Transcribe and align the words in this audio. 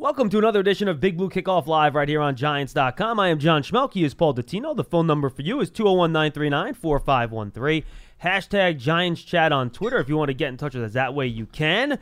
Welcome 0.00 0.30
to 0.30 0.38
another 0.38 0.60
edition 0.60 0.88
of 0.88 0.98
Big 0.98 1.18
Blue 1.18 1.28
Kickoff 1.28 1.66
Live 1.66 1.94
right 1.94 2.08
here 2.08 2.22
on 2.22 2.34
Giants.com. 2.34 3.20
I 3.20 3.28
am 3.28 3.38
John 3.38 3.62
Schmeelk. 3.62 4.02
Is 4.02 4.14
Paul 4.14 4.32
Dottino. 4.32 4.74
The 4.74 4.82
phone 4.82 5.06
number 5.06 5.28
for 5.28 5.42
you 5.42 5.60
is 5.60 5.68
201 5.68 6.10
939 6.10 6.72
4513. 6.72 7.84
Hashtag 8.24 8.78
Giants 8.78 9.22
Chat 9.22 9.52
on 9.52 9.68
Twitter 9.68 9.98
if 9.98 10.08
you 10.08 10.16
want 10.16 10.30
to 10.30 10.34
get 10.34 10.48
in 10.48 10.56
touch 10.56 10.74
with 10.74 10.84
us. 10.84 10.94
That 10.94 11.14
way 11.14 11.26
you 11.26 11.44
can. 11.44 11.98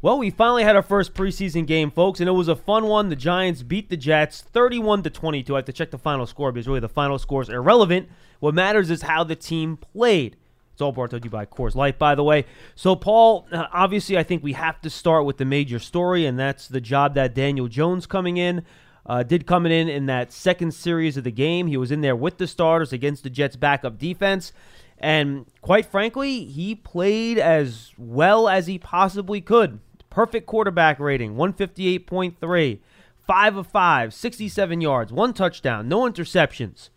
Well, 0.00 0.16
we 0.16 0.30
finally 0.30 0.64
had 0.64 0.76
our 0.76 0.82
first 0.82 1.12
preseason 1.12 1.66
game, 1.66 1.90
folks, 1.90 2.20
and 2.20 2.28
it 2.28 2.32
was 2.32 2.48
a 2.48 2.56
fun 2.56 2.86
one. 2.86 3.10
The 3.10 3.16
Giants 3.16 3.62
beat 3.62 3.90
the 3.90 3.98
Jets 3.98 4.40
31 4.40 5.02
to 5.02 5.10
22. 5.10 5.54
I 5.54 5.58
have 5.58 5.66
to 5.66 5.74
check 5.74 5.90
the 5.90 5.98
final 5.98 6.24
score 6.24 6.52
because 6.52 6.66
really 6.66 6.80
the 6.80 6.88
final 6.88 7.18
score 7.18 7.42
is 7.42 7.50
irrelevant. 7.50 8.08
What 8.40 8.54
matters 8.54 8.90
is 8.90 9.02
how 9.02 9.24
the 9.24 9.36
team 9.36 9.76
played. 9.76 10.38
It's 10.72 10.80
all 10.80 10.92
brought 10.92 11.10
to 11.10 11.20
you 11.22 11.30
by 11.30 11.44
Coors 11.44 11.74
Light, 11.74 11.98
by 11.98 12.14
the 12.14 12.24
way. 12.24 12.46
So, 12.74 12.96
Paul, 12.96 13.46
uh, 13.52 13.66
obviously, 13.72 14.16
I 14.16 14.22
think 14.22 14.42
we 14.42 14.54
have 14.54 14.80
to 14.80 14.90
start 14.90 15.26
with 15.26 15.36
the 15.36 15.44
major 15.44 15.78
story, 15.78 16.24
and 16.24 16.38
that's 16.38 16.66
the 16.66 16.80
job 16.80 17.14
that 17.14 17.34
Daniel 17.34 17.68
Jones 17.68 18.06
coming 18.06 18.36
in. 18.38 18.64
Uh, 19.04 19.24
did 19.24 19.46
coming 19.48 19.72
in 19.72 19.88
in 19.88 20.06
that 20.06 20.32
second 20.32 20.72
series 20.72 21.16
of 21.16 21.24
the 21.24 21.32
game. 21.32 21.66
He 21.66 21.76
was 21.76 21.90
in 21.90 22.02
there 22.02 22.14
with 22.14 22.38
the 22.38 22.46
starters 22.46 22.92
against 22.92 23.24
the 23.24 23.30
Jets' 23.30 23.56
backup 23.56 23.98
defense. 23.98 24.52
And 24.96 25.46
quite 25.60 25.86
frankly, 25.86 26.44
he 26.44 26.76
played 26.76 27.36
as 27.36 27.90
well 27.98 28.48
as 28.48 28.68
he 28.68 28.78
possibly 28.78 29.40
could. 29.40 29.80
Perfect 30.08 30.46
quarterback 30.46 31.00
rating, 31.00 31.34
158.3, 31.34 32.78
5 33.26 33.56
of 33.56 33.66
5, 33.66 34.14
67 34.14 34.80
yards, 34.80 35.12
one 35.12 35.32
touchdown, 35.32 35.88
no 35.88 36.02
interceptions. 36.02 36.90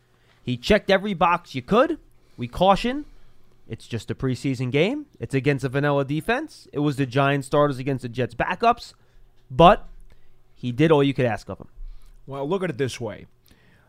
He 0.44 0.58
checked 0.58 0.92
every 0.92 1.16
box 1.16 1.56
you 1.56 1.64
could. 1.64 1.98
We 2.38 2.48
caution 2.48 3.06
it's 3.68 3.88
just 3.88 4.12
a 4.12 4.16
preseason 4.16 4.72
game. 4.72 5.08
It's 5.20 5.34
against 5.34 5.66
a 5.66 5.70
vanilla 5.70 6.06
defense. 6.06 6.68
It 6.72 6.80
was 6.80 6.98
the 6.98 7.06
Giants 7.06 7.48
starters 7.48 7.80
against 7.80 8.04
the 8.04 8.10
Jets 8.10 8.36
backups, 8.36 8.94
but 9.50 9.88
he 10.54 10.72
did 10.72 10.92
all 10.92 11.04
you 11.04 11.14
could 11.14 11.26
ask 11.26 11.50
of 11.50 11.60
him. 11.60 11.68
Well, 12.28 12.48
look 12.48 12.64
at 12.64 12.70
it 12.70 12.78
this 12.78 13.00
way. 13.00 13.28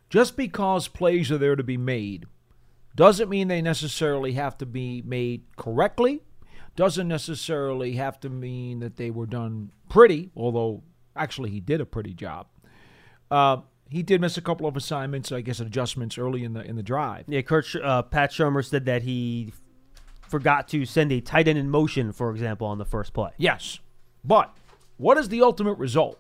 Just 0.09 0.37
because 0.37 0.89
plays 0.89 1.31
are 1.31 1.39
there 1.39 1.57
to 1.57 1.63
be 1.63 1.77
made 1.77 2.27
doesn't 2.95 3.29
mean 3.29 3.49
they 3.49 3.63
necessarily 3.63 4.33
have 4.33 4.57
to 4.59 4.67
be 4.67 5.03
made 5.03 5.43
correctly. 5.57 6.23
Doesn't 6.77 7.09
necessarily 7.09 7.93
have 7.93 8.21
to 8.21 8.29
mean 8.29 8.81
that 8.81 8.97
they 8.97 9.11
were 9.11 9.27
done 9.27 9.73
pretty, 9.89 10.31
although 10.37 10.83
actually 11.15 11.51
he 11.51 11.61
did 11.61 11.81
a 11.81 11.87
pretty 11.87 12.15
job. 12.15 12.47
Uh, 13.31 13.59
he 13.89 14.03
did 14.03 14.21
miss 14.21 14.37
a 14.37 14.43
couple 14.43 14.67
of 14.67 14.77
assignments, 14.77 15.33
I 15.33 15.41
guess, 15.41 15.61
adjustments 15.61 16.19
early 16.19 16.45
in 16.45 16.55
the 16.55 16.63
in 16.63 16.77
the 16.77 16.83
drive. 16.83 17.25
Yeah, 17.29 17.43
Kurt 17.43 17.75
uh, 17.77 18.03
Pat 18.03 18.31
Shurmur 18.31 18.65
said 18.65 18.85
that 18.87 19.03
he 19.03 19.53
forgot 20.29 20.69
to 20.69 20.85
send 20.85 21.13
a 21.13 21.21
tight 21.21 21.49
end 21.49 21.59
in 21.59 21.71
motion, 21.71 22.13
for 22.13 22.31
example, 22.31 22.67
on 22.67 22.79
the 22.79 22.85
first 22.85 23.13
play. 23.13 23.31
Yes. 23.37 23.81
But 24.25 24.55
what 24.97 25.19
is 25.19 25.29
the 25.29 25.43
ultimate 25.43 25.79
result? 25.79 26.19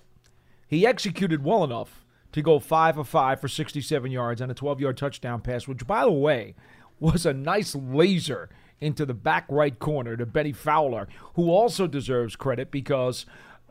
He 0.67 0.87
executed 0.87 1.45
well 1.45 1.65
enough 1.65 2.05
to 2.33 2.43
go 2.43 2.59
5 2.59 2.99
of 2.99 3.09
5 3.09 3.41
for 3.41 3.49
67 3.49 4.11
yards 4.11 4.41
and 4.41 4.51
a 4.51 4.55
12 4.55 4.81
yard 4.81 4.97
touchdown 4.97 5.41
pass, 5.41 5.67
which, 5.67 5.87
by 5.87 6.05
the 6.05 6.13
way, 6.13 6.55
was 7.01 7.25
a 7.27 7.33
nice 7.33 7.75
laser 7.75 8.49
into 8.81 9.07
the 9.07 9.15
back 9.15 9.47
right 9.49 9.79
corner 9.79 10.17
to 10.17 10.27
Bennie 10.27 10.53
Fowler, 10.53 11.09
who 11.35 11.51
also 11.51 11.87
deserves 11.87 12.37
credit 12.37 12.71
because 12.71 13.25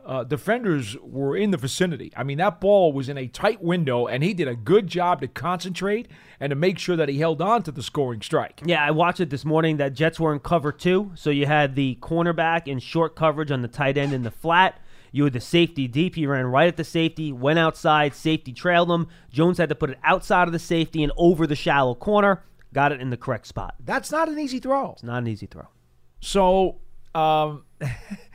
uh, 0.06 0.22
defenders 0.22 0.96
were 1.02 1.36
in 1.36 1.50
the 1.50 1.56
vicinity. 1.56 2.12
I 2.16 2.22
mean, 2.22 2.38
that 2.38 2.60
ball 2.60 2.92
was 2.92 3.08
in 3.08 3.18
a 3.18 3.26
tight 3.26 3.60
window, 3.60 4.06
and 4.06 4.22
he 4.22 4.32
did 4.34 4.46
a 4.46 4.54
good 4.54 4.86
job 4.86 5.20
to 5.20 5.28
concentrate 5.28 6.08
and 6.38 6.50
to 6.50 6.54
make 6.54 6.78
sure 6.78 6.94
that 6.94 7.08
he 7.08 7.18
held 7.18 7.42
on 7.42 7.64
to 7.64 7.72
the 7.72 7.82
scoring 7.82 8.22
strike. 8.22 8.62
Yeah, 8.64 8.84
I 8.84 8.92
watched 8.92 9.20
it 9.20 9.30
this 9.30 9.44
morning. 9.44 9.78
That 9.78 9.94
Jets 9.94 10.20
were 10.20 10.32
in 10.32 10.38
cover 10.38 10.70
two, 10.70 11.10
so 11.16 11.30
you 11.30 11.46
had 11.46 11.74
the 11.74 11.98
cornerback 12.00 12.68
in 12.68 12.78
short 12.78 13.16
coverage 13.16 13.50
on 13.50 13.62
the 13.62 13.68
tight 13.68 13.98
end 13.98 14.12
in 14.12 14.22
the 14.22 14.30
flat. 14.30 14.80
You 15.10 15.24
had 15.24 15.32
the 15.32 15.40
safety 15.40 15.88
deep. 15.88 16.14
He 16.14 16.26
ran 16.26 16.46
right 16.46 16.68
at 16.68 16.76
the 16.76 16.84
safety, 16.84 17.32
went 17.32 17.58
outside. 17.58 18.14
Safety 18.14 18.52
trailed 18.52 18.90
him. 18.90 19.08
Jones 19.30 19.58
had 19.58 19.70
to 19.70 19.74
put 19.74 19.90
it 19.90 19.98
outside 20.04 20.46
of 20.46 20.52
the 20.52 20.58
safety 20.58 21.02
and 21.02 21.12
over 21.16 21.46
the 21.46 21.56
shallow 21.56 21.94
corner. 21.94 22.44
Got 22.72 22.92
it 22.92 23.00
in 23.00 23.10
the 23.10 23.16
correct 23.16 23.46
spot. 23.46 23.74
That's 23.82 24.10
not 24.10 24.28
an 24.28 24.38
easy 24.38 24.60
throw. 24.60 24.92
It's 24.92 25.02
not 25.02 25.18
an 25.18 25.26
easy 25.26 25.46
throw. 25.46 25.68
So, 26.20 26.76
um, 27.14 27.64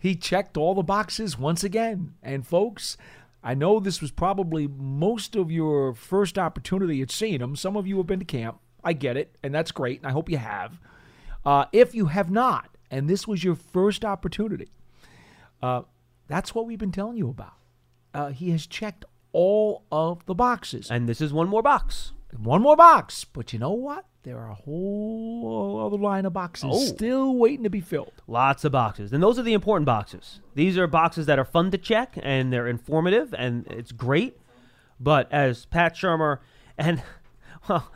he 0.00 0.16
checked 0.16 0.56
all 0.56 0.74
the 0.74 0.82
boxes 0.82 1.38
once 1.38 1.62
again. 1.62 2.14
And 2.22 2.46
folks, 2.46 2.96
I 3.44 3.54
know 3.54 3.78
this 3.78 4.00
was 4.00 4.10
probably 4.10 4.66
most 4.66 5.36
of 5.36 5.50
your 5.50 5.94
first 5.94 6.38
opportunity 6.38 7.02
at 7.02 7.10
seeing 7.10 7.40
him. 7.40 7.54
Some 7.54 7.76
of 7.76 7.86
you 7.86 7.98
have 7.98 8.06
been 8.06 8.18
to 8.18 8.24
camp. 8.24 8.58
I 8.82 8.94
get 8.94 9.18
it, 9.18 9.36
and 9.42 9.54
that's 9.54 9.72
great, 9.72 9.98
and 9.98 10.06
I 10.06 10.12
hope 10.12 10.30
you 10.30 10.38
have. 10.38 10.80
Uh, 11.44 11.66
if 11.70 11.94
you 11.94 12.06
have 12.06 12.30
not, 12.30 12.70
and 12.90 13.08
this 13.08 13.28
was 13.28 13.44
your 13.44 13.54
first 13.54 14.04
opportunity, 14.04 14.68
uh, 15.62 15.82
that's 16.28 16.54
what 16.54 16.66
we've 16.66 16.78
been 16.78 16.92
telling 16.92 17.18
you 17.18 17.28
about. 17.28 17.54
Uh, 18.14 18.28
he 18.30 18.50
has 18.50 18.66
checked 18.66 19.04
all 19.32 19.84
of 19.92 20.24
the 20.24 20.34
boxes. 20.34 20.90
And 20.90 21.08
this 21.08 21.20
is 21.20 21.32
one 21.32 21.48
more 21.48 21.62
box. 21.62 22.12
One 22.36 22.62
more 22.62 22.76
box. 22.76 23.24
But 23.24 23.52
you 23.52 23.58
know 23.58 23.72
what? 23.72 24.06
There 24.22 24.38
are 24.38 24.50
a 24.50 24.54
whole 24.54 25.82
other 25.86 25.96
line 25.96 26.26
of 26.26 26.34
boxes 26.34 26.68
oh. 26.70 26.84
still 26.84 27.36
waiting 27.36 27.64
to 27.64 27.70
be 27.70 27.80
filled. 27.80 28.12
Lots 28.26 28.64
of 28.64 28.72
boxes. 28.72 29.14
And 29.14 29.22
those 29.22 29.38
are 29.38 29.42
the 29.42 29.54
important 29.54 29.86
boxes. 29.86 30.40
These 30.54 30.76
are 30.76 30.86
boxes 30.86 31.24
that 31.26 31.38
are 31.38 31.44
fun 31.44 31.70
to 31.70 31.78
check 31.78 32.18
and 32.22 32.52
they're 32.52 32.68
informative 32.68 33.34
and 33.36 33.66
it's 33.68 33.92
great. 33.92 34.38
But 34.98 35.32
as 35.32 35.64
Pat 35.64 35.94
Shurmur 35.94 36.40
and 36.76 37.02
well, 37.68 37.90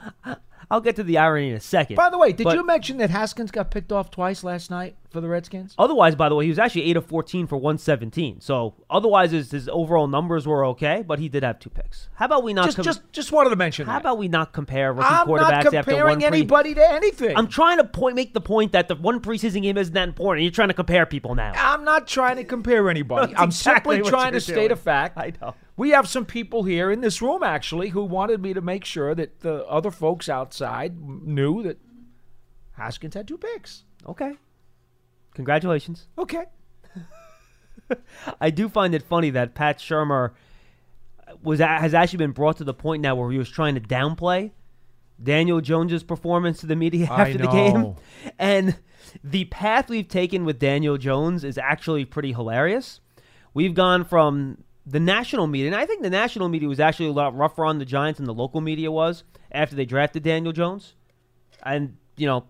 I'll 0.70 0.80
get 0.80 0.96
to 0.96 1.02
the 1.02 1.18
irony 1.18 1.50
in 1.50 1.56
a 1.56 1.60
second. 1.60 1.96
By 1.96 2.08
the 2.08 2.18
way, 2.18 2.32
did 2.32 2.50
you 2.52 2.64
mention 2.64 2.96
that 2.98 3.10
Haskins 3.10 3.50
got 3.50 3.70
picked 3.70 3.92
off 3.92 4.10
twice 4.10 4.42
last 4.42 4.70
night 4.70 4.96
for 5.14 5.20
the 5.20 5.28
Redskins? 5.28 5.74
Otherwise, 5.78 6.14
by 6.16 6.28
the 6.28 6.34
way, 6.34 6.44
he 6.44 6.50
was 6.50 6.58
actually 6.58 6.82
8 6.90 6.96
of 6.98 7.06
14 7.06 7.46
for 7.46 7.56
117. 7.56 8.40
So 8.40 8.74
otherwise, 8.90 9.30
his, 9.30 9.52
his 9.52 9.68
overall 9.68 10.08
numbers 10.08 10.46
were 10.46 10.66
okay, 10.66 11.02
but 11.06 11.20
he 11.20 11.28
did 11.28 11.44
have 11.44 11.60
two 11.60 11.70
picks. 11.70 12.10
How 12.14 12.26
about 12.26 12.42
we 12.42 12.52
not 12.52 12.66
just 12.66 12.76
com- 12.76 12.84
just 12.84 13.00
just 13.12 13.32
wanted 13.32 13.50
to 13.50 13.56
mention? 13.56 13.86
How 13.86 13.92
that. 13.92 14.00
about 14.02 14.18
we 14.18 14.26
not 14.28 14.52
compare 14.52 14.92
rookie 14.92 15.06
I'm 15.08 15.26
quarterbacks 15.26 15.38
not 15.38 15.52
after 15.52 15.70
one? 15.70 15.84
comparing 15.84 16.24
anybody 16.24 16.74
to 16.74 16.92
anything. 16.92 17.36
I'm 17.36 17.46
trying 17.46 17.78
to 17.78 17.84
point 17.84 18.16
make 18.16 18.34
the 18.34 18.40
point 18.40 18.72
that 18.72 18.88
the 18.88 18.96
one 18.96 19.20
preseason 19.20 19.62
game 19.62 19.78
isn't 19.78 19.94
that 19.94 20.08
important. 20.08 20.42
You're 20.42 20.50
trying 20.50 20.68
to 20.68 20.74
compare 20.74 21.06
people 21.06 21.34
now. 21.36 21.52
I'm 21.54 21.84
not 21.84 22.08
trying 22.08 22.36
to 22.36 22.44
compare 22.44 22.90
anybody. 22.90 23.34
I'm 23.36 23.48
exactly 23.48 23.96
simply 23.96 24.10
trying 24.10 24.32
to 24.32 24.40
doing. 24.40 24.56
state 24.58 24.72
a 24.72 24.76
fact. 24.76 25.16
I 25.16 25.32
know. 25.40 25.54
We 25.76 25.90
have 25.90 26.08
some 26.08 26.24
people 26.26 26.64
here 26.64 26.90
in 26.90 27.00
this 27.00 27.22
room 27.22 27.42
actually 27.44 27.90
who 27.90 28.04
wanted 28.04 28.42
me 28.42 28.52
to 28.52 28.60
make 28.60 28.84
sure 28.84 29.14
that 29.14 29.40
the 29.40 29.64
other 29.66 29.90
folks 29.92 30.28
outside 30.28 31.00
knew 31.00 31.62
that 31.62 31.78
Haskins 32.72 33.14
had 33.14 33.28
two 33.28 33.38
picks. 33.38 33.84
Okay. 34.06 34.32
Congratulations. 35.34 36.08
Okay. 36.16 36.44
I 38.40 38.50
do 38.50 38.68
find 38.68 38.94
it 38.94 39.02
funny 39.02 39.30
that 39.30 39.54
Pat 39.54 39.78
Shurmur 39.78 40.30
uh, 41.26 41.32
was 41.42 41.58
has 41.58 41.92
actually 41.94 42.18
been 42.18 42.32
brought 42.32 42.56
to 42.58 42.64
the 42.64 42.74
point 42.74 43.02
now 43.02 43.14
where 43.14 43.30
he 43.30 43.38
was 43.38 43.50
trying 43.50 43.74
to 43.74 43.80
downplay 43.80 44.52
Daniel 45.22 45.60
Jones's 45.60 46.02
performance 46.02 46.60
to 46.60 46.66
the 46.66 46.76
media 46.76 47.06
after 47.10 47.38
the 47.38 47.48
game, 47.48 47.94
and 48.38 48.78
the 49.22 49.44
path 49.46 49.88
we've 49.88 50.08
taken 50.08 50.44
with 50.44 50.58
Daniel 50.58 50.96
Jones 50.96 51.44
is 51.44 51.58
actually 51.58 52.04
pretty 52.04 52.32
hilarious. 52.32 53.00
We've 53.52 53.74
gone 53.74 54.04
from 54.04 54.64
the 54.86 55.00
national 55.00 55.46
media, 55.46 55.68
and 55.68 55.76
I 55.76 55.86
think 55.86 56.02
the 56.02 56.10
national 56.10 56.48
media 56.48 56.68
was 56.68 56.80
actually 56.80 57.08
a 57.08 57.12
lot 57.12 57.36
rougher 57.36 57.64
on 57.64 57.78
the 57.78 57.84
Giants 57.84 58.18
than 58.18 58.26
the 58.26 58.34
local 58.34 58.60
media 58.60 58.90
was 58.90 59.24
after 59.52 59.76
they 59.76 59.84
drafted 59.84 60.22
Daniel 60.22 60.52
Jones. 60.52 60.94
And, 61.62 61.96
you 62.16 62.26
know, 62.26 62.44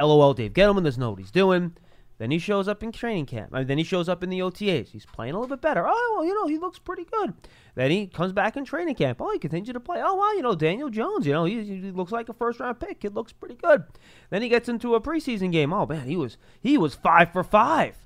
LOL 0.00 0.34
Dave 0.34 0.52
Gettleman 0.52 0.84
doesn't 0.84 1.00
know 1.00 1.10
what 1.10 1.18
he's 1.18 1.30
doing. 1.30 1.76
Then 2.18 2.30
he 2.30 2.38
shows 2.38 2.68
up 2.68 2.82
in 2.82 2.92
training 2.92 3.26
camp. 3.26 3.50
I 3.52 3.58
mean, 3.58 3.66
then 3.66 3.78
he 3.78 3.84
shows 3.84 4.08
up 4.08 4.22
in 4.22 4.30
the 4.30 4.38
OTAs. 4.38 4.88
He's 4.88 5.04
playing 5.04 5.34
a 5.34 5.40
little 5.40 5.56
bit 5.56 5.60
better. 5.60 5.84
Oh, 5.84 6.14
well, 6.14 6.24
you 6.24 6.32
know, 6.32 6.46
he 6.46 6.58
looks 6.58 6.78
pretty 6.78 7.04
good. 7.04 7.34
Then 7.74 7.90
he 7.90 8.06
comes 8.06 8.32
back 8.32 8.56
in 8.56 8.64
training 8.64 8.94
camp. 8.94 9.20
Oh, 9.20 9.32
he 9.32 9.38
continues 9.40 9.72
to 9.72 9.80
play. 9.80 10.00
Oh, 10.00 10.14
well, 10.14 10.36
you 10.36 10.42
know, 10.42 10.54
Daniel 10.54 10.90
Jones, 10.90 11.26
you 11.26 11.32
know, 11.32 11.44
he, 11.44 11.64
he 11.64 11.90
looks 11.90 12.12
like 12.12 12.28
a 12.28 12.32
first 12.32 12.60
round 12.60 12.78
pick. 12.78 13.04
It 13.04 13.14
looks 13.14 13.32
pretty 13.32 13.56
good. 13.56 13.84
Then 14.30 14.42
he 14.42 14.48
gets 14.48 14.68
into 14.68 14.94
a 14.94 15.00
preseason 15.00 15.50
game. 15.50 15.72
Oh 15.72 15.86
man, 15.86 16.06
he 16.06 16.16
was 16.16 16.36
he 16.60 16.78
was 16.78 16.94
five 16.94 17.32
for 17.32 17.42
five. 17.42 17.96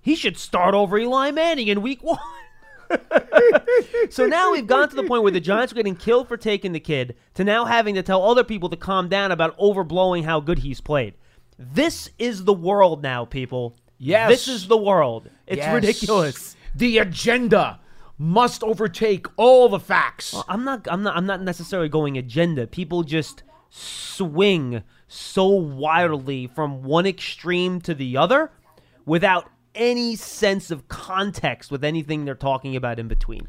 He 0.00 0.14
should 0.14 0.38
start 0.38 0.74
over 0.74 0.96
Eli 0.96 1.32
Manning 1.32 1.68
in 1.68 1.82
week 1.82 2.02
one. 2.02 2.18
so 4.10 4.26
now 4.26 4.52
we've 4.52 4.66
gone 4.66 4.88
to 4.88 4.96
the 4.96 5.02
point 5.02 5.22
where 5.22 5.32
the 5.32 5.40
Giants 5.40 5.72
are 5.72 5.76
getting 5.76 5.96
killed 5.96 6.28
for 6.28 6.36
taking 6.36 6.72
the 6.72 6.80
kid 6.80 7.16
to 7.34 7.44
now 7.44 7.64
having 7.64 7.94
to 7.94 8.02
tell 8.02 8.22
other 8.22 8.44
people 8.44 8.68
to 8.70 8.76
calm 8.76 9.08
down 9.08 9.30
about 9.30 9.58
overblowing 9.58 10.24
how 10.24 10.40
good 10.40 10.60
he's 10.60 10.80
played. 10.80 11.14
This 11.58 12.10
is 12.18 12.44
the 12.44 12.52
world 12.52 13.02
now, 13.02 13.24
people. 13.24 13.76
Yes. 13.98 14.30
This 14.30 14.48
is 14.48 14.68
the 14.68 14.76
world. 14.76 15.28
It's 15.46 15.58
Yes. 15.58 15.74
ridiculous. 15.74 16.56
The 16.74 16.98
agenda 16.98 17.80
must 18.16 18.62
overtake 18.62 19.26
all 19.36 19.68
the 19.68 19.80
facts. 19.80 20.32
Well, 20.32 20.44
I'm 20.48 20.64
not 20.64 20.86
I'm 20.90 21.02
not 21.02 21.16
I'm 21.16 21.26
not 21.26 21.42
necessarily 21.42 21.88
going 21.88 22.16
agenda. 22.16 22.66
People 22.66 23.02
just 23.02 23.42
swing 23.70 24.82
so 25.08 25.46
wildly 25.46 26.46
from 26.46 26.82
one 26.82 27.06
extreme 27.06 27.80
to 27.82 27.94
the 27.94 28.16
other 28.16 28.50
without 29.04 29.50
any 29.74 30.16
sense 30.16 30.70
of 30.70 30.88
context 30.88 31.70
with 31.70 31.84
anything 31.84 32.24
they're 32.24 32.34
talking 32.34 32.76
about 32.76 32.98
in 32.98 33.08
between. 33.08 33.48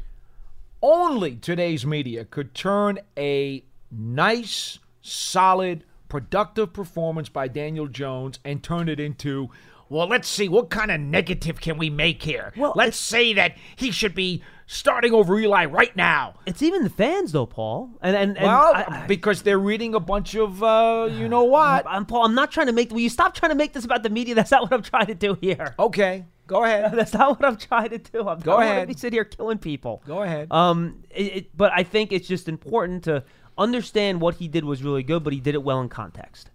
Only 0.82 1.36
today's 1.36 1.84
media 1.84 2.24
could 2.24 2.54
turn 2.54 2.98
a 3.16 3.64
nice, 3.90 4.78
solid, 5.02 5.84
productive 6.10 6.74
performance 6.74 7.30
by 7.30 7.48
Daniel 7.48 7.86
Jones 7.86 8.38
and 8.44 8.62
turn 8.62 8.88
it 8.90 9.00
into 9.00 9.48
well, 9.88 10.06
let's 10.06 10.28
see, 10.28 10.48
what 10.48 10.70
kind 10.70 10.92
of 10.92 11.00
negative 11.00 11.60
can 11.60 11.76
we 11.76 11.90
make 11.90 12.22
here? 12.22 12.52
Well, 12.56 12.72
let's 12.76 12.96
say 12.96 13.32
that 13.32 13.56
he 13.74 13.90
should 13.90 14.14
be 14.14 14.40
starting 14.68 15.12
over 15.12 15.36
Eli 15.36 15.64
right 15.64 15.96
now. 15.96 16.34
It's 16.46 16.62
even 16.62 16.84
the 16.84 16.90
fans, 16.90 17.32
though, 17.32 17.44
Paul. 17.46 17.90
And 18.00 18.14
and, 18.16 18.36
and 18.38 18.46
well, 18.46 18.72
I- 18.72 18.84
I- 19.02 19.06
because 19.08 19.42
they're 19.42 19.58
reading 19.58 19.96
a 19.96 19.98
bunch 20.00 20.36
of, 20.36 20.62
uh, 20.62 21.08
you 21.10 21.26
know 21.28 21.42
what? 21.56 21.84
I'm 21.88 22.06
Paul. 22.06 22.24
I'm 22.24 22.36
not 22.36 22.52
trying 22.52 22.68
to 22.68 22.72
make. 22.72 22.92
Will 22.92 23.00
you 23.00 23.08
stop 23.08 23.34
trying 23.34 23.50
to 23.50 23.56
make 23.56 23.72
this 23.72 23.84
about 23.84 24.04
the 24.04 24.10
media? 24.10 24.34
That's 24.36 24.52
not 24.52 24.62
what 24.62 24.72
I'm 24.72 24.82
trying 24.82 25.06
to 25.06 25.14
do 25.16 25.36
here. 25.40 25.74
Okay, 25.76 26.24
go 26.46 26.62
ahead. 26.62 26.92
That's 26.94 27.12
not 27.12 27.30
what 27.30 27.44
I'm 27.44 27.56
trying 27.56 27.90
to 27.90 27.98
do. 27.98 28.28
I'm 28.28 28.38
Go 28.38 28.52
I 28.52 28.54
don't 28.54 28.54
wanna 28.58 28.70
ahead. 28.70 28.88
be 28.88 28.94
sit 28.94 29.12
here 29.12 29.24
killing 29.24 29.58
people. 29.58 30.04
Go 30.06 30.22
ahead. 30.22 30.52
Um, 30.52 31.02
it, 31.10 31.22
it, 31.36 31.56
but 31.56 31.72
I 31.74 31.82
think 31.82 32.12
it's 32.12 32.28
just 32.28 32.48
important 32.48 33.02
to 33.04 33.24
understand 33.60 34.20
what 34.20 34.36
he 34.36 34.48
did 34.48 34.64
was 34.64 34.82
really 34.82 35.02
good, 35.04 35.22
but 35.22 35.32
he 35.32 35.40
did 35.40 35.54
it 35.54 35.62
well 35.62 35.80
in 35.80 35.88
context. 35.88 36.50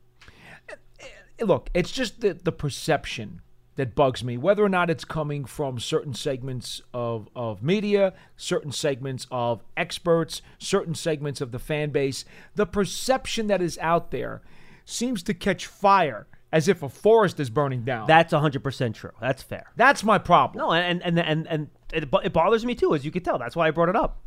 look, 1.42 1.69
it's 1.74 1.92
just 1.92 2.22
the, 2.22 2.34
the 2.34 2.52
perception 2.52 3.42
that 3.75 3.94
bugs 3.94 4.24
me, 4.24 4.38
whether 4.38 4.63
or 4.63 4.69
not 4.69 4.90
it's 4.90 5.04
coming 5.04 5.44
from 5.44 5.80
certain 5.80 6.13
segments 6.13 6.81
of, 6.94 7.28
of 7.36 7.62
media, 7.62 8.13
certain 8.38 8.72
segments 8.72 9.28
of 9.31 9.63
experts, 9.75 10.42
certain 10.57 10.96
segments 10.96 11.42
of 11.42 11.52
the 11.52 11.60
fan 11.60 11.90
base. 11.90 12.24
The 12.56 12.66
perception 12.66 13.48
that 13.48 13.62
is 13.62 13.78
out 13.80 14.12
there 14.12 14.42
seems 14.86 15.22
to 15.24 15.34
catch 15.34 15.66
fire 15.66 16.28
as 16.54 16.69
if 16.69 16.81
a 16.84 16.88
forest 16.88 17.38
is 17.42 17.50
burning 17.50 17.84
down. 17.84 18.08
That's 18.08 18.31
100% 18.31 18.94
true. 18.94 19.12
That's 19.19 19.44
fair. 19.44 19.66
That's 19.75 20.06
my 20.06 20.19
problem. 20.19 20.66
No, 20.66 20.72
and 20.72 21.04
and 21.04 21.19
and 21.19 21.48
and 21.48 21.69
it, 21.92 22.08
it 22.24 22.31
bothers 22.31 22.66
me 22.66 22.75
too, 22.75 22.96
as 22.96 23.04
you 23.04 23.12
can 23.12 23.24
tell. 23.24 23.38
That's 23.38 23.58
why 23.58 23.68
I 23.68 23.72
brought 23.72 23.90
it 23.90 23.96
up. 23.98 24.22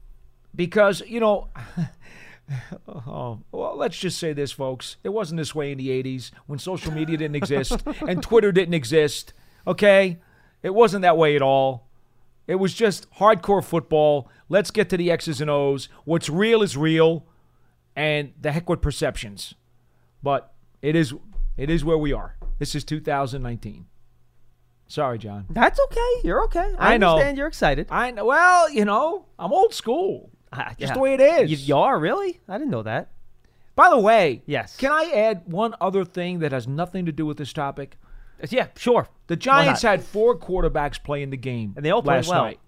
because 0.55 1.01
you 1.07 1.21
know 1.21 1.49
oh, 2.89 3.41
well 3.53 3.77
let's 3.77 3.99
just 3.99 4.19
say 4.19 4.33
this 4.33 4.53
folks. 4.53 4.97
It 5.05 5.11
wasn't 5.11 5.39
this 5.39 5.55
way 5.55 5.73
in 5.73 5.79
the 5.79 5.89
80s 5.89 6.31
when 6.47 6.59
social 6.59 6.93
media 6.93 7.17
didn't 7.17 7.37
exist 7.37 7.83
and 8.07 8.23
twitter 8.23 8.53
didn't 8.53 8.75
exist 8.75 9.33
okay? 9.67 10.19
It 10.63 10.75
wasn't 10.75 11.03
that 11.03 11.17
way 11.17 11.37
at 11.37 11.43
all. 11.43 11.87
It 12.47 12.57
was 12.57 12.75
just 12.75 13.09
hardcore 13.17 13.63
football. 13.63 14.31
Let's 14.49 14.71
get 14.71 14.89
to 14.91 14.97
the 14.97 15.11
x's 15.11 15.41
and 15.41 15.51
o's. 15.51 15.89
What's 16.05 16.31
real 16.31 16.63
is 16.63 16.77
real 16.77 17.27
and 17.95 18.33
the 18.41 18.53
heck 18.53 18.69
with 18.69 18.81
perceptions. 18.81 19.55
But 20.23 20.53
it 20.81 20.97
is 20.97 21.15
it 21.57 21.71
is 21.71 21.85
where 21.85 21.99
we 21.99 22.13
are. 22.13 22.37
This 22.59 22.75
is 22.75 22.85
2019 22.85 23.87
sorry 24.91 25.19
john. 25.19 25.45
That's 25.51 25.79
okay. 25.79 26.21
You're 26.25 26.45
okay. 26.45 26.75
I 26.79 26.97
know. 26.97 27.11
understand 27.11 27.37
you're 27.37 27.47
excited. 27.47 27.87
i 27.91 28.11
know 28.11 28.25
well 28.25 28.71
you 28.71 28.87
know 28.87 29.27
i'm 29.39 29.53
old 29.53 29.75
school 29.75 30.31
Just 30.55 30.81
yeah. 30.81 30.93
the 30.95 30.99
way 31.01 31.15
it 31.15 31.21
is 31.21 31.51
You, 31.51 31.57
you 31.57 31.77
are 31.77 31.99
really? 31.99 32.41
I 32.49 32.59
didn't 32.59 32.71
know 32.71 32.83
that. 32.83 33.11
By 33.77 33.91
the 33.91 33.99
way, 33.99 34.43
Yes. 34.47 34.77
Can 34.77 34.91
I 34.91 35.05
add 35.15 35.43
one 35.47 35.75
other 35.81 36.05
thing 36.05 36.41
that 36.41 36.53
has 36.53 36.67
nothing 36.67 37.07
to 37.07 37.13
do 37.13 37.25
with 37.27 37.37
this 37.37 37.53
topic? 37.53 37.97
Yeah, 38.49 38.69
sure. 38.77 39.09
The 39.27 39.37
Giants 39.37 39.83
had 39.83 40.03
four 40.05 40.37
quarterbacks 40.37 41.03
play 41.03 41.23
in 41.23 41.31
the 41.31 41.37
game, 41.37 41.75
And 41.77 41.85
they 41.85 41.91
all 41.91 42.03
played 42.03 42.17
last 42.17 42.29
well. 42.29 42.45
night. 42.45 42.61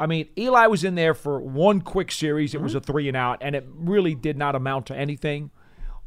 I 0.00 0.06
mean, 0.06 0.28
Eli 0.38 0.66
was 0.68 0.84
in 0.84 0.94
there 0.94 1.12
for 1.14 1.40
one 1.40 1.80
quick 1.80 2.12
series. 2.12 2.54
It 2.54 2.60
was 2.60 2.72
Mm-hmm. 2.72 2.78
a 2.78 2.80
three 2.92 3.08
and 3.08 3.16
out, 3.16 3.38
and 3.40 3.56
it 3.56 3.66
really 3.74 4.14
did 4.14 4.36
not 4.36 4.54
amount 4.54 4.86
to 4.86 4.96
anything. 4.96 5.50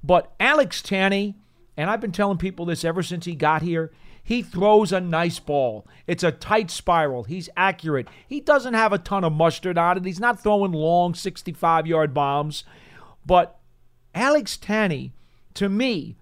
But 0.03 0.31
Alex 0.39 0.81
Tanney, 0.81 1.35
and 1.75 1.89
I've 1.89 1.99
been 1.99 2.11
telling 2.13 2.37
people 2.37 2.65
this 2.65 2.85
ever 2.85 3.03
since 3.03 3.25
he 3.25 3.35
got 3.35 3.61
here, 3.63 3.91
he 4.23 4.41
throws 4.41 4.91
a 4.91 5.01
nice 5.01 5.39
ball. 5.39 5.85
It's 6.07 6.23
a 6.23 6.31
tight 6.31 6.69
spiral. 6.69 7.23
He's 7.23 7.49
accurate. 7.57 8.07
He 8.27 8.39
doesn't 8.39 8.73
have 8.73 8.93
a 8.93 8.97
ton 8.97 9.23
of 9.23 9.33
mustard 9.33 9.77
on 9.77 9.97
it. 9.97 10.05
He's 10.05 10.19
not 10.19 10.41
throwing 10.41 10.71
long 10.71 11.13
65 11.15 11.87
yard 11.87 12.13
bombs. 12.13 12.63
But 13.25 13.59
Alex 14.13 14.57
Tanney, 14.57 15.11
to 15.55 15.69
me, 15.69 16.17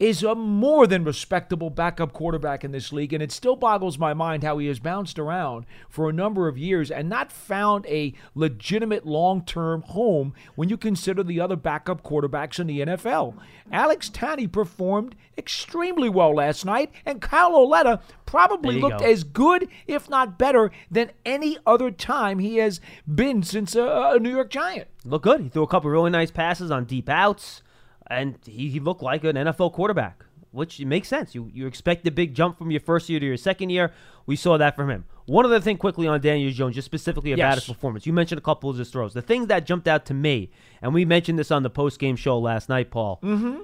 is 0.00 0.22
a 0.22 0.34
more 0.34 0.86
than 0.86 1.04
respectable 1.04 1.68
backup 1.68 2.14
quarterback 2.14 2.64
in 2.64 2.72
this 2.72 2.90
league, 2.90 3.12
and 3.12 3.22
it 3.22 3.30
still 3.30 3.54
boggles 3.54 3.98
my 3.98 4.14
mind 4.14 4.42
how 4.42 4.56
he 4.56 4.66
has 4.66 4.80
bounced 4.80 5.18
around 5.18 5.66
for 5.90 6.08
a 6.08 6.12
number 6.12 6.48
of 6.48 6.56
years 6.56 6.90
and 6.90 7.06
not 7.06 7.30
found 7.30 7.84
a 7.86 8.14
legitimate 8.34 9.04
long 9.04 9.44
term 9.44 9.82
home 9.82 10.32
when 10.54 10.70
you 10.70 10.78
consider 10.78 11.22
the 11.22 11.38
other 11.38 11.54
backup 11.54 12.02
quarterbacks 12.02 12.58
in 12.58 12.66
the 12.66 12.80
NFL. 12.80 13.34
Alex 13.70 14.08
Tanney 14.08 14.50
performed 14.50 15.14
extremely 15.36 16.08
well 16.08 16.34
last 16.34 16.64
night, 16.64 16.90
and 17.04 17.20
Kyle 17.20 17.52
Lauletta 17.52 18.00
probably 18.24 18.80
looked 18.80 19.00
go. 19.00 19.04
as 19.04 19.22
good, 19.22 19.68
if 19.86 20.08
not 20.08 20.38
better, 20.38 20.70
than 20.90 21.10
any 21.26 21.58
other 21.66 21.90
time 21.90 22.38
he 22.38 22.56
has 22.56 22.80
been 23.06 23.42
since 23.42 23.76
a, 23.76 24.12
a 24.14 24.18
New 24.18 24.30
York 24.30 24.48
Giant. 24.48 24.88
Looked 25.04 25.24
good. 25.24 25.42
He 25.42 25.48
threw 25.50 25.62
a 25.62 25.68
couple 25.68 25.90
really 25.90 26.10
nice 26.10 26.30
passes 26.30 26.70
on 26.70 26.86
deep 26.86 27.10
outs, 27.10 27.62
and 28.10 28.38
he, 28.44 28.68
he 28.68 28.80
looked 28.80 29.02
like 29.02 29.24
an 29.24 29.36
NFL 29.36 29.72
quarterback, 29.72 30.24
which 30.50 30.80
makes 30.80 31.08
sense. 31.08 31.34
You 31.34 31.48
you 31.52 31.66
expect 31.66 32.04
the 32.04 32.10
big 32.10 32.34
jump 32.34 32.58
from 32.58 32.70
your 32.70 32.80
first 32.80 33.08
year 33.08 33.20
to 33.20 33.26
your 33.26 33.36
second 33.36 33.70
year. 33.70 33.92
We 34.26 34.36
saw 34.36 34.58
that 34.58 34.76
from 34.76 34.90
him. 34.90 35.04
One 35.26 35.44
other 35.44 35.60
thing 35.60 35.76
quickly 35.76 36.06
on 36.08 36.20
Daniel 36.20 36.50
Jones, 36.50 36.74
just 36.74 36.86
specifically 36.86 37.32
about 37.32 37.54
Yes. 37.54 37.54
his 37.66 37.74
performance. 37.74 38.04
You 38.04 38.12
mentioned 38.12 38.38
a 38.38 38.42
couple 38.42 38.68
of 38.68 38.76
his 38.76 38.90
throws. 38.90 39.14
The 39.14 39.22
things 39.22 39.46
that 39.46 39.64
jumped 39.64 39.86
out 39.86 40.04
to 40.06 40.14
me, 40.14 40.50
and 40.82 40.92
we 40.92 41.04
mentioned 41.04 41.38
this 41.38 41.50
on 41.52 41.62
the 41.62 41.70
post 41.70 41.98
game 42.00 42.16
show 42.16 42.38
last 42.38 42.68
night, 42.68 42.90
Paul. 42.90 43.20
Mm-hmm. 43.22 43.60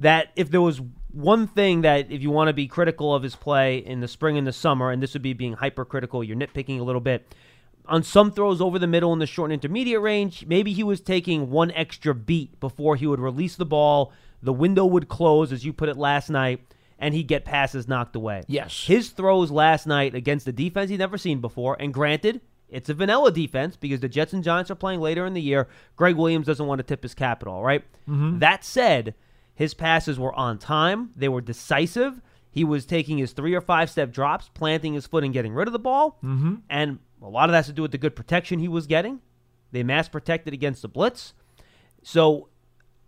That 0.00 0.32
if 0.34 0.50
there 0.50 0.62
was 0.62 0.80
one 1.12 1.46
thing 1.46 1.82
that 1.82 2.10
if 2.10 2.20
you 2.22 2.30
want 2.30 2.48
to 2.48 2.52
be 2.52 2.66
critical 2.66 3.14
of 3.14 3.22
his 3.22 3.36
play 3.36 3.78
in 3.78 4.00
the 4.00 4.08
spring 4.08 4.36
and 4.36 4.46
the 4.46 4.52
summer, 4.52 4.90
and 4.90 5.00
this 5.02 5.12
would 5.12 5.22
be 5.22 5.34
being 5.34 5.52
hypercritical, 5.52 6.24
you're 6.24 6.36
nitpicking 6.36 6.80
a 6.80 6.82
little 6.82 7.00
bit 7.00 7.24
on 7.86 8.02
some 8.02 8.32
throws 8.32 8.60
over 8.60 8.78
the 8.78 8.86
middle 8.86 9.12
in 9.12 9.18
the 9.18 9.26
short 9.26 9.50
and 9.50 9.54
intermediate 9.54 10.00
range, 10.00 10.46
maybe 10.46 10.72
he 10.72 10.82
was 10.82 11.00
taking 11.00 11.50
one 11.50 11.70
extra 11.72 12.14
beat 12.14 12.58
before 12.60 12.96
he 12.96 13.06
would 13.06 13.20
release 13.20 13.56
the 13.56 13.66
ball. 13.66 14.12
The 14.42 14.52
window 14.52 14.84
would 14.86 15.08
close, 15.08 15.52
as 15.52 15.64
you 15.64 15.72
put 15.72 15.88
it 15.88 15.96
last 15.96 16.30
night, 16.30 16.60
and 16.98 17.14
he'd 17.14 17.28
get 17.28 17.44
passes 17.44 17.88
knocked 17.88 18.16
away. 18.16 18.44
Yes. 18.46 18.84
His 18.86 19.10
throws 19.10 19.50
last 19.50 19.86
night 19.86 20.14
against 20.14 20.46
the 20.46 20.52
defense 20.52 20.90
he'd 20.90 20.98
never 20.98 21.18
seen 21.18 21.40
before, 21.40 21.76
and 21.78 21.92
granted, 21.92 22.40
it's 22.68 22.88
a 22.88 22.94
vanilla 22.94 23.30
defense 23.30 23.76
because 23.76 24.00
the 24.00 24.08
Jets 24.08 24.32
and 24.32 24.42
Giants 24.42 24.70
are 24.70 24.74
playing 24.74 25.00
later 25.00 25.26
in 25.26 25.34
the 25.34 25.42
year. 25.42 25.68
Gregg 25.96 26.16
Williams 26.16 26.46
doesn't 26.46 26.66
want 26.66 26.78
to 26.78 26.82
tip 26.82 27.02
his 27.02 27.14
capital, 27.14 27.54
all 27.54 27.64
right? 27.64 27.84
That 28.40 28.64
said, 28.64 29.14
his 29.54 29.74
passes 29.74 30.18
were 30.18 30.34
on 30.34 30.58
time, 30.58 31.10
they 31.14 31.28
were 31.28 31.40
decisive. 31.40 32.20
He 32.50 32.64
was 32.64 32.86
taking 32.86 33.18
his 33.18 33.32
three 33.32 33.54
or 33.54 33.60
five 33.60 33.90
step 33.90 34.12
drops, 34.12 34.48
planting 34.54 34.94
his 34.94 35.06
foot, 35.06 35.24
and 35.24 35.32
getting 35.32 35.52
rid 35.54 35.66
of 35.66 35.72
the 35.72 35.78
ball. 35.78 36.18
Mm-hmm. 36.22 36.54
And 36.70 36.98
a 37.24 37.28
lot 37.28 37.48
of 37.48 37.52
that 37.52 37.58
has 37.58 37.66
to 37.66 37.72
do 37.72 37.82
with 37.82 37.92
the 37.92 37.98
good 37.98 38.14
protection 38.14 38.58
he 38.58 38.68
was 38.68 38.86
getting. 38.86 39.20
They 39.72 39.82
mass 39.82 40.08
protected 40.08 40.52
against 40.52 40.82
the 40.82 40.88
blitz. 40.88 41.32
So 42.02 42.48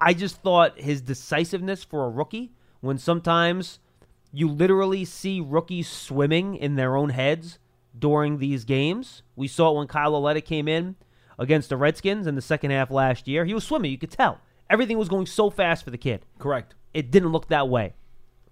I 0.01 0.15
just 0.15 0.43
thought 0.43 0.81
his 0.81 1.03
decisiveness 1.03 1.85
for 1.85 2.05
a 2.05 2.09
rookie, 2.09 2.53
when 2.81 2.99
sometimes 2.99 3.79
you 4.33 4.49
literally 4.49 5.05
see 5.05 5.41
rookies 5.41 5.89
swimming 5.89 6.57
in 6.57 6.77
their 6.77 6.97
own 6.97 7.11
heads 7.11 7.59
during 7.99 8.39
these 8.39 8.65
games. 8.65 9.23
We 9.35 9.49
saw 9.49 9.71
it 9.71 9.79
when 9.79 9.87
Kyle 9.87 10.13
Lauletta 10.13 10.41
came 10.41 10.67
in 10.67 10.97
against 11.39 11.69
the 11.69 11.77
Redskins 11.77 12.27
in 12.27 12.35
the 12.35 12.43
second 12.43 12.71
half 12.71 12.91
last 12.91 13.29
year. 13.29 13.45
He 13.45 13.55
was 13.55 13.65
swimming, 13.65 13.91
you 13.91 13.99
could 13.99 14.11
tell. 14.11 14.41
Everything 14.69 14.99
was 14.99 15.09
going 15.09 15.27
so 15.27 15.51
fast 15.51 15.85
for 15.85 15.91
the 15.91 15.99
kid. 15.99 16.25
Correct. 16.39 16.75
It 16.93 17.11
didn't 17.11 17.31
look 17.31 17.49
that 17.49 17.69
way 17.69 17.95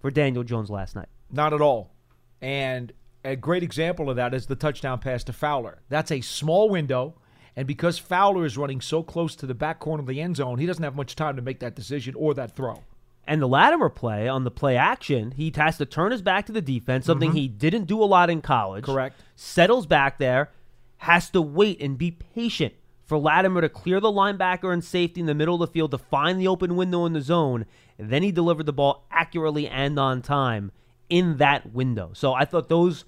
for 0.01 0.11
Daniel 0.11 0.45
Jones 0.45 0.71
last 0.71 0.95
night. 0.95 1.09
Not 1.31 1.53
at 1.53 1.61
all. 1.61 1.93
And 2.41 2.93
a 3.25 3.37
great 3.37 3.63
example 3.63 4.11
of 4.11 4.17
that 4.17 4.35
is 4.35 4.47
the 4.47 4.57
touchdown 4.57 4.99
pass 4.99 5.25
to 5.25 5.33
Fowler. 5.33 5.81
That's 5.89 6.13
a 6.13 6.21
small 6.21 6.69
window. 6.69 7.15
And 7.57 7.67
because 7.67 7.99
Fowler 7.99 8.45
is 8.45 8.59
running 8.59 8.81
so 8.81 9.03
close 9.03 9.37
to 9.37 9.47
the 9.47 9.55
back 9.55 9.79
corner 9.79 10.03
of 10.03 10.07
the 10.07 10.21
end 10.21 10.37
zone, 10.37 10.59
he 10.59 10.67
doesn't 10.67 10.83
have 10.83 10.97
much 10.97 11.17
time 11.17 11.37
to 11.37 11.43
make 11.43 11.61
that 11.61 11.77
decision 11.77 12.15
or 12.17 12.35
that 12.35 12.55
throw. 12.55 12.83
And 13.27 13.41
the 13.41 13.49
Latimer 13.49 13.89
play 13.89 14.29
on 14.29 14.45
the 14.45 14.51
play 14.51 14.77
action, 14.77 15.31
he 15.31 15.53
has 15.57 15.79
to 15.79 15.87
turn 15.87 16.13
his 16.13 16.21
back 16.21 16.47
to 16.47 16.53
the 16.53 16.61
defense, 16.61 17.07
something 17.07 17.31
mm-hmm. 17.31 17.39
he 17.39 17.49
didn't 17.49 17.87
do 17.87 18.03
a 18.03 18.05
lot 18.05 18.29
in 18.29 18.43
college. 18.43 18.85
Correct. 18.85 19.19
Settles 19.35 19.87
back 19.87 20.19
there, 20.19 20.51
has 20.99 21.31
to 21.31 21.41
wait 21.41 21.81
and 21.81 21.97
be 21.97 22.11
patient 22.11 22.75
for 23.05 23.19
Latimer 23.19 23.61
to 23.61 23.69
clear 23.69 24.01
the 24.01 24.11
linebacker 24.11 24.73
and 24.73 24.85
safety 24.85 25.21
in 25.21 25.27
the 25.27 25.35
middle 25.35 25.55
of 25.55 25.61
the 25.61 25.73
field 25.73 25.91
to 25.93 25.99
find 25.99 26.41
the 26.41 26.49
open 26.49 26.77
window 26.77 27.07
in 27.07 27.13
the 27.13 27.21
zone. 27.21 27.67
And 27.99 28.11
then 28.11 28.23
he 28.23 28.33
delivered 28.33 28.67
the 28.67 28.73
ball 28.73 29.07
accurately 29.11 29.69
and 29.69 29.99
on 29.99 30.21
time 30.21 30.73
in 31.09 31.37
that 31.37 31.73
window. 31.73 32.11
So 32.15 32.35
I 32.35 32.45
thought 32.45 32.69
those, 32.69 33.05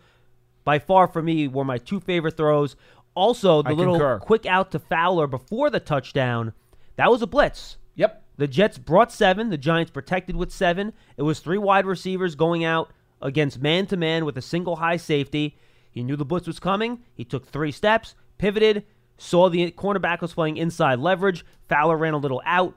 by 0.66 0.80
far 0.80 1.06
for 1.06 1.22
me, 1.22 1.48
were 1.48 1.64
my 1.64 1.78
two 1.78 2.00
favorite 2.00 2.36
throws. 2.36 2.76
Also, 3.14 3.62
the 3.62 3.70
I 3.70 3.72
little 3.72 3.94
concur. 3.94 4.18
quick 4.18 4.44
out 4.44 4.72
to 4.72 4.78
Fowler 4.78 5.26
before 5.26 5.70
the 5.70 5.80
touchdown, 5.80 6.52
that 6.96 7.10
was 7.10 7.22
a 7.22 7.26
blitz. 7.26 7.78
Yep. 7.94 8.24
The 8.36 8.48
Jets 8.48 8.76
brought 8.76 9.10
seven. 9.10 9.48
The 9.48 9.56
Giants 9.56 9.92
protected 9.92 10.36
with 10.36 10.52
seven. 10.52 10.92
It 11.16 11.22
was 11.22 11.38
three 11.38 11.56
wide 11.56 11.86
receivers 11.86 12.34
going 12.34 12.64
out 12.64 12.90
against 13.22 13.62
man 13.62 13.86
to 13.86 13.96
man 13.96 14.26
with 14.26 14.36
a 14.36 14.42
single 14.42 14.76
high 14.76 14.98
safety. 14.98 15.56
He 15.90 16.02
knew 16.02 16.16
the 16.16 16.26
blitz 16.26 16.46
was 16.46 16.58
coming. 16.58 16.98
He 17.14 17.24
took 17.24 17.46
three 17.46 17.72
steps, 17.72 18.14
pivoted, 18.36 18.84
saw 19.16 19.48
the 19.48 19.70
cornerback 19.70 20.20
was 20.20 20.34
playing 20.34 20.58
inside 20.58 20.98
leverage. 20.98 21.46
Fowler 21.68 21.96
ran 21.96 22.12
a 22.12 22.18
little 22.18 22.42
out. 22.44 22.74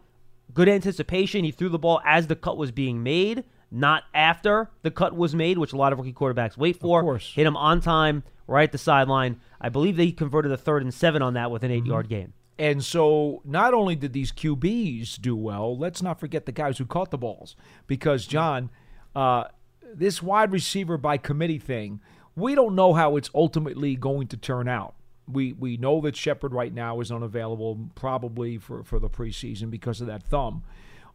Good 0.53 0.69
anticipation. 0.69 1.43
He 1.43 1.51
threw 1.51 1.69
the 1.69 1.79
ball 1.79 2.01
as 2.05 2.27
the 2.27 2.35
cut 2.35 2.55
was 2.55 2.71
being 2.71 3.03
made, 3.03 3.43
not 3.71 4.03
after 4.13 4.69
the 4.81 4.91
cut 4.91 5.15
was 5.15 5.35
made, 5.35 5.57
which 5.57 5.73
a 5.73 5.77
lot 5.77 5.93
of 5.93 5.99
rookie 5.99 6.13
quarterbacks 6.13 6.57
wait 6.57 6.79
for. 6.79 7.01
course. 7.01 7.33
Hit 7.33 7.45
him 7.45 7.57
on 7.57 7.81
time, 7.81 8.23
right 8.47 8.63
at 8.63 8.71
the 8.71 8.77
sideline. 8.77 9.39
I 9.61 9.69
believe 9.69 9.97
they 9.97 10.11
converted 10.11 10.51
a 10.51 10.57
third 10.57 10.81
and 10.81 10.93
seven 10.93 11.21
on 11.21 11.33
that 11.35 11.51
with 11.51 11.63
an 11.63 11.71
eight 11.71 11.85
yard 11.85 12.09
gain. 12.09 12.33
And 12.57 12.83
so 12.83 13.41
not 13.45 13.73
only 13.73 13.95
did 13.95 14.11
these 14.11 14.33
QBs 14.33 15.21
do 15.21 15.35
well, 15.35 15.77
let's 15.77 16.01
not 16.01 16.19
forget 16.19 16.45
the 16.45 16.51
guys 16.51 16.77
who 16.77 16.85
caught 16.85 17.09
the 17.09 17.17
balls. 17.17 17.55
Because, 17.87 18.27
John, 18.27 18.69
uh, 19.15 19.45
this 19.93 20.21
wide 20.21 20.51
receiver 20.51 20.97
by 20.97 21.17
committee 21.17 21.57
thing, 21.57 22.01
we 22.35 22.55
don't 22.55 22.75
know 22.75 22.93
how 22.93 23.15
it's 23.15 23.29
ultimately 23.33 23.95
going 23.95 24.27
to 24.27 24.37
turn 24.37 24.67
out. 24.67 24.95
We 25.27 25.53
we 25.53 25.77
know 25.77 26.01
that 26.01 26.15
Shepard 26.15 26.53
right 26.53 26.73
now 26.73 26.99
is 27.01 27.11
unavailable, 27.11 27.91
probably 27.95 28.57
for 28.57 28.83
for 28.83 28.99
the 28.99 29.09
preseason 29.09 29.69
because 29.69 30.01
of 30.01 30.07
that 30.07 30.23
thumb. 30.23 30.63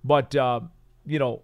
But 0.04 0.36
uh, 0.36 0.60
you 1.04 1.18
know, 1.18 1.42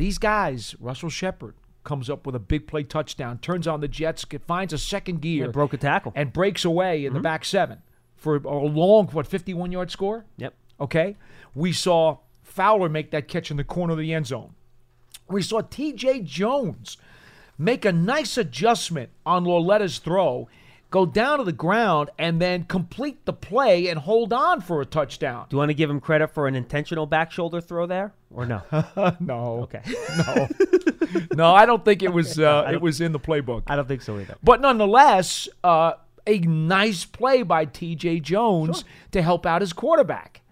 these 0.00 0.18
guys, 0.18 0.74
Russell 0.80 1.10
Shepard 1.10 1.54
comes 1.84 2.08
up 2.10 2.26
with 2.26 2.34
a 2.34 2.38
big 2.40 2.66
play 2.66 2.82
touchdown, 2.82 3.38
turns 3.38 3.66
on 3.66 3.80
the 3.80 3.88
Jets, 3.88 4.24
finds 4.46 4.72
a 4.72 4.78
second 4.78 5.20
gear, 5.20 5.46
Yeah, 5.46 5.50
broke 5.50 5.72
a 5.74 5.76
tackle. 5.76 6.12
and 6.16 6.32
breaks 6.32 6.64
away 6.64 6.98
Mm-hmm. 7.00 7.06
in 7.08 7.12
the 7.14 7.20
back 7.20 7.44
seven 7.44 7.78
for 8.16 8.36
a 8.36 8.48
long 8.66 9.06
what 9.08 9.26
fifty 9.26 9.54
one 9.54 9.72
yard 9.72 9.90
score. 9.90 10.24
Yep. 10.38 10.54
Okay. 10.80 11.16
We 11.54 11.72
saw 11.72 12.18
Fowler 12.42 12.88
make 12.88 13.10
that 13.12 13.28
catch 13.28 13.50
in 13.50 13.56
the 13.56 13.64
corner 13.64 13.92
of 13.92 13.98
the 13.98 14.12
end 14.12 14.26
zone. 14.26 14.54
We 15.28 15.42
saw 15.42 15.60
TJ 15.62 16.24
Jones 16.24 16.96
make 17.58 17.84
a 17.84 17.92
nice 17.92 18.36
adjustment 18.38 19.10
on 19.24 19.44
Lauletta's 19.44 19.98
throw, 19.98 20.48
go 20.90 21.06
down 21.06 21.38
to 21.38 21.44
the 21.44 21.52
ground, 21.52 22.10
and 22.18 22.40
then 22.40 22.64
complete 22.64 23.24
the 23.24 23.32
play 23.32 23.88
and 23.88 23.98
hold 23.98 24.32
on 24.32 24.60
for 24.60 24.80
a 24.80 24.86
touchdown. 24.86 25.46
Do 25.48 25.54
you 25.54 25.58
want 25.58 25.70
to 25.70 25.74
give 25.74 25.88
him 25.88 26.00
credit 26.00 26.28
for 26.28 26.46
an 26.48 26.54
intentional 26.54 27.06
back 27.06 27.30
shoulder 27.32 27.60
throw 27.60 27.86
there, 27.86 28.12
or 28.30 28.46
no? 28.46 28.62
no. 29.20 29.60
Okay. 29.62 29.82
No. 30.26 30.48
no, 31.34 31.54
I 31.54 31.66
don't 31.66 31.84
think 31.84 32.02
it 32.02 32.12
was 32.12 32.38
uh, 32.38 32.68
it 32.72 32.80
was 32.80 33.00
in 33.00 33.12
the 33.12 33.20
playbook. 33.20 33.62
I 33.66 33.76
don't 33.76 33.88
think 33.88 34.02
so 34.02 34.18
either. 34.18 34.36
But 34.42 34.60
nonetheless, 34.60 35.48
uh, 35.64 35.92
a 36.26 36.38
nice 36.40 37.04
play 37.04 37.42
by 37.42 37.66
TJ 37.66 38.22
Jones 38.22 38.84
to 39.12 39.22
help 39.22 39.46
out 39.46 39.60
his 39.60 39.72
quarterback. 39.72 40.42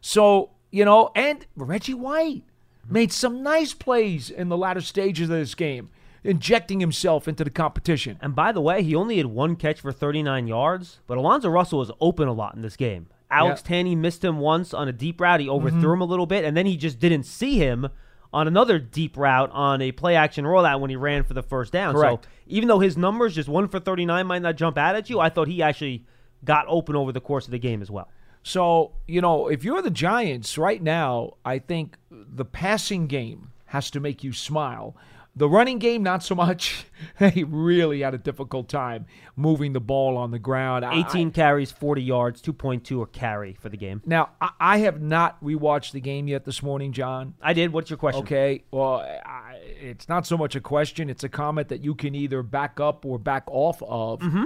So, 0.00 0.50
you 0.70 0.84
know, 0.84 1.10
and 1.14 1.46
Reggie 1.56 1.94
White 1.94 2.44
made 2.88 3.12
some 3.12 3.42
nice 3.42 3.74
plays 3.74 4.30
in 4.30 4.48
the 4.48 4.56
latter 4.56 4.80
stages 4.80 5.28
of 5.28 5.36
this 5.36 5.54
game, 5.54 5.90
injecting 6.28 6.80
himself 6.80 7.26
into 7.26 7.42
the 7.42 7.50
competition. 7.50 8.18
And 8.20 8.34
by 8.34 8.52
the 8.52 8.60
way, 8.60 8.82
he 8.82 8.94
only 8.94 9.16
had 9.16 9.26
one 9.26 9.56
catch 9.56 9.80
for 9.80 9.92
39 9.92 10.46
yards, 10.46 11.00
but 11.06 11.18
Alonzo 11.18 11.48
Russell 11.48 11.78
was 11.80 11.90
open 12.00 12.28
a 12.28 12.32
lot 12.32 12.54
in 12.54 12.62
this 12.62 12.76
game. 12.76 13.08
Alex 13.30 13.62
Yeah. 13.68 13.76
Tanney 13.82 13.96
missed 13.96 14.22
him 14.24 14.38
once 14.38 14.72
on 14.74 14.88
a 14.88 14.92
deep 14.92 15.20
route. 15.20 15.40
He 15.40 15.48
overthrew 15.48 15.80
Mm-hmm. 15.80 15.92
him 15.94 16.00
a 16.00 16.04
little 16.04 16.26
bit, 16.26 16.44
and 16.44 16.56
then 16.56 16.66
he 16.66 16.76
just 16.76 16.98
didn't 16.98 17.24
see 17.24 17.56
him 17.58 17.88
on 18.32 18.46
another 18.46 18.78
deep 18.78 19.16
route 19.16 19.50
on 19.52 19.80
a 19.80 19.90
play 19.92 20.14
action 20.14 20.44
rollout 20.44 20.80
when 20.80 20.90
he 20.90 20.96
ran 20.96 21.24
for 21.24 21.32
the 21.34 21.42
first 21.42 21.72
down. 21.72 21.94
Correct. 21.94 22.24
So 22.24 22.30
even 22.46 22.68
though 22.68 22.78
his 22.78 22.96
numbers, 22.96 23.34
just 23.34 23.48
one 23.48 23.66
for 23.68 23.80
39, 23.80 24.26
might 24.26 24.42
not 24.42 24.56
jump 24.56 24.76
out 24.76 24.96
at 24.96 25.08
you, 25.08 25.18
I 25.20 25.30
thought 25.30 25.48
he 25.48 25.62
actually 25.62 26.04
got 26.44 26.66
open 26.68 26.94
over 26.94 27.10
the 27.10 27.20
course 27.22 27.46
of 27.46 27.52
the 27.52 27.58
game 27.58 27.80
as 27.82 27.90
well. 27.90 28.08
So, 28.42 28.92
you 29.06 29.20
know, 29.20 29.48
if 29.48 29.64
you're 29.64 29.82
the 29.82 29.90
Giants 29.90 30.56
right 30.58 30.82
now, 30.82 31.34
I 31.44 31.58
think 31.58 31.96
the 32.10 32.44
passing 32.44 33.06
game 33.06 33.50
has 33.66 33.90
to 33.90 34.00
make 34.00 34.22
you 34.22 34.32
smile. 34.32 34.94
The 35.38 35.48
running 35.48 35.78
game, 35.78 36.02
not 36.02 36.24
so 36.24 36.34
much. 36.34 36.84
they 37.20 37.44
really 37.44 38.00
had 38.00 38.12
a 38.12 38.18
difficult 38.18 38.68
time 38.68 39.06
moving 39.36 39.72
the 39.72 39.80
ball 39.80 40.16
on 40.16 40.32
the 40.32 40.38
ground. 40.38 40.84
I- 40.84 41.00
18 41.08 41.30
carries, 41.30 41.70
40 41.70 42.02
yards, 42.02 42.42
2.2 42.42 43.02
a 43.02 43.06
carry 43.06 43.56
for 43.60 43.68
the 43.68 43.76
game. 43.76 44.02
Now, 44.04 44.30
I, 44.40 44.50
I 44.58 44.78
have 44.78 45.00
not 45.00 45.42
rewatched 45.42 45.92
the 45.92 46.00
game 46.00 46.26
yet 46.26 46.44
this 46.44 46.60
morning, 46.60 46.92
John. 46.92 47.34
I 47.40 47.52
did. 47.52 47.72
What's 47.72 47.88
your 47.88 47.98
question? 47.98 48.24
Okay, 48.24 48.64
well, 48.72 48.96
I, 48.96 49.60
it's 49.80 50.08
not 50.08 50.26
so 50.26 50.36
much 50.36 50.56
a 50.56 50.60
question; 50.60 51.08
it's 51.08 51.22
a 51.22 51.28
comment 51.28 51.68
that 51.68 51.84
you 51.84 51.94
can 51.94 52.16
either 52.16 52.42
back 52.42 52.80
up 52.80 53.04
or 53.04 53.18
back 53.18 53.44
off 53.46 53.80
of. 53.82 54.20
Mm-hmm. 54.20 54.44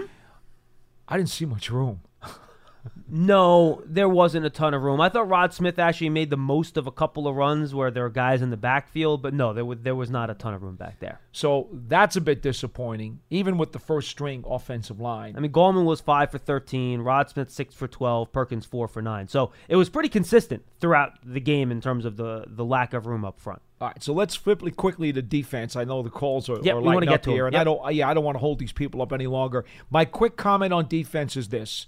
I 1.09 1.17
didn't 1.17 1.31
see 1.31 1.47
much 1.47 1.71
room. 1.71 2.01
No, 3.15 3.83
there 3.85 4.09
wasn't 4.09 4.47
a 4.47 4.51
ton 4.51 4.73
of 4.73 4.81
room. 4.83 4.99
I 4.99 5.11
thought 5.11 5.29
Rod 5.29 5.53
Smith 5.53 5.79
actually 5.79 6.09
made 6.09 6.31
the 6.31 6.39
most 6.39 6.79
of 6.79 6.87
a 6.87 6.91
couple 6.91 7.29
of 7.29 7.37
runs 7.37 7.75
where 7.75 7.91
there 7.91 8.05
were 8.05 8.09
guys 8.09 8.41
in 8.41 8.49
the 8.49 8.57
backfield, 8.57 9.21
but 9.21 9.35
no, 9.35 9.53
there 9.53 9.67
was 9.67 9.81
there 9.83 9.95
was 9.95 10.09
not 10.09 10.31
a 10.31 10.35
ton 10.35 10.55
of 10.55 10.63
room 10.63 10.77
back 10.77 10.99
there. 10.99 11.21
So 11.31 11.69
that's 11.73 12.17
a 12.17 12.23
bit 12.23 12.41
disappointing, 12.41 13.21
even 13.29 13.59
with 13.59 13.73
the 13.73 13.79
first 13.79 14.09
string 14.09 14.45
offensive 14.49 14.99
line. 14.99 15.37
I 15.37 15.41
mean, 15.41 15.53
Gallman 15.53 15.85
was 15.85 16.01
five 16.01 16.31
for 16.31 16.39
thirteen, 16.39 17.03
Rod 17.03 17.29
Smith 17.29 17.51
six 17.51 17.75
for 17.75 17.87
twelve, 17.87 18.33
Perkins 18.33 18.65
four 18.65 18.89
for 18.89 19.03
nine. 19.03 19.29
So 19.29 19.53
it 19.69 19.77
was 19.77 19.91
pretty 19.91 20.09
consistent 20.09 20.63
throughout 20.81 21.19
the 21.23 21.41
game 21.41 21.71
in 21.71 21.83
terms 21.83 22.07
of 22.07 22.17
the 22.17 22.45
the 22.47 22.65
lack 22.65 22.95
of 22.95 23.05
room 23.07 23.27
up 23.27 23.39
front. 23.39 23.61
All 23.83 23.89
right, 23.89 24.03
so 24.03 24.15
let's 24.15 24.37
flip 24.37 24.63
quickly 24.77 25.13
to 25.13 25.21
defense. 25.21 25.77
I 25.77 25.85
know 25.85 26.03
the 26.03 26.09
calls 26.09 26.49
are, 26.49 26.61
Yep, 26.63 26.77
are 26.77 26.81
lighting 26.81 27.09
get 27.11 27.15
up 27.17 27.23
to 27.25 27.31
here, 27.31 27.47
and. 27.47 27.57
I 27.57 27.65
don't. 27.65 27.95
Yeah, 27.95 28.09
I 28.09 28.15
don't 28.15 28.25
want 28.25 28.37
to 28.37 28.41
hold 28.41 28.59
these 28.59 28.73
people 28.73 29.03
up 29.03 29.13
any 29.13 29.27
longer. 29.27 29.67
My 29.91 30.07
quick 30.07 30.39
comment 30.39 30.73
on 30.73 30.87
defense 30.87 31.37
is 31.37 31.49
this: 31.49 31.87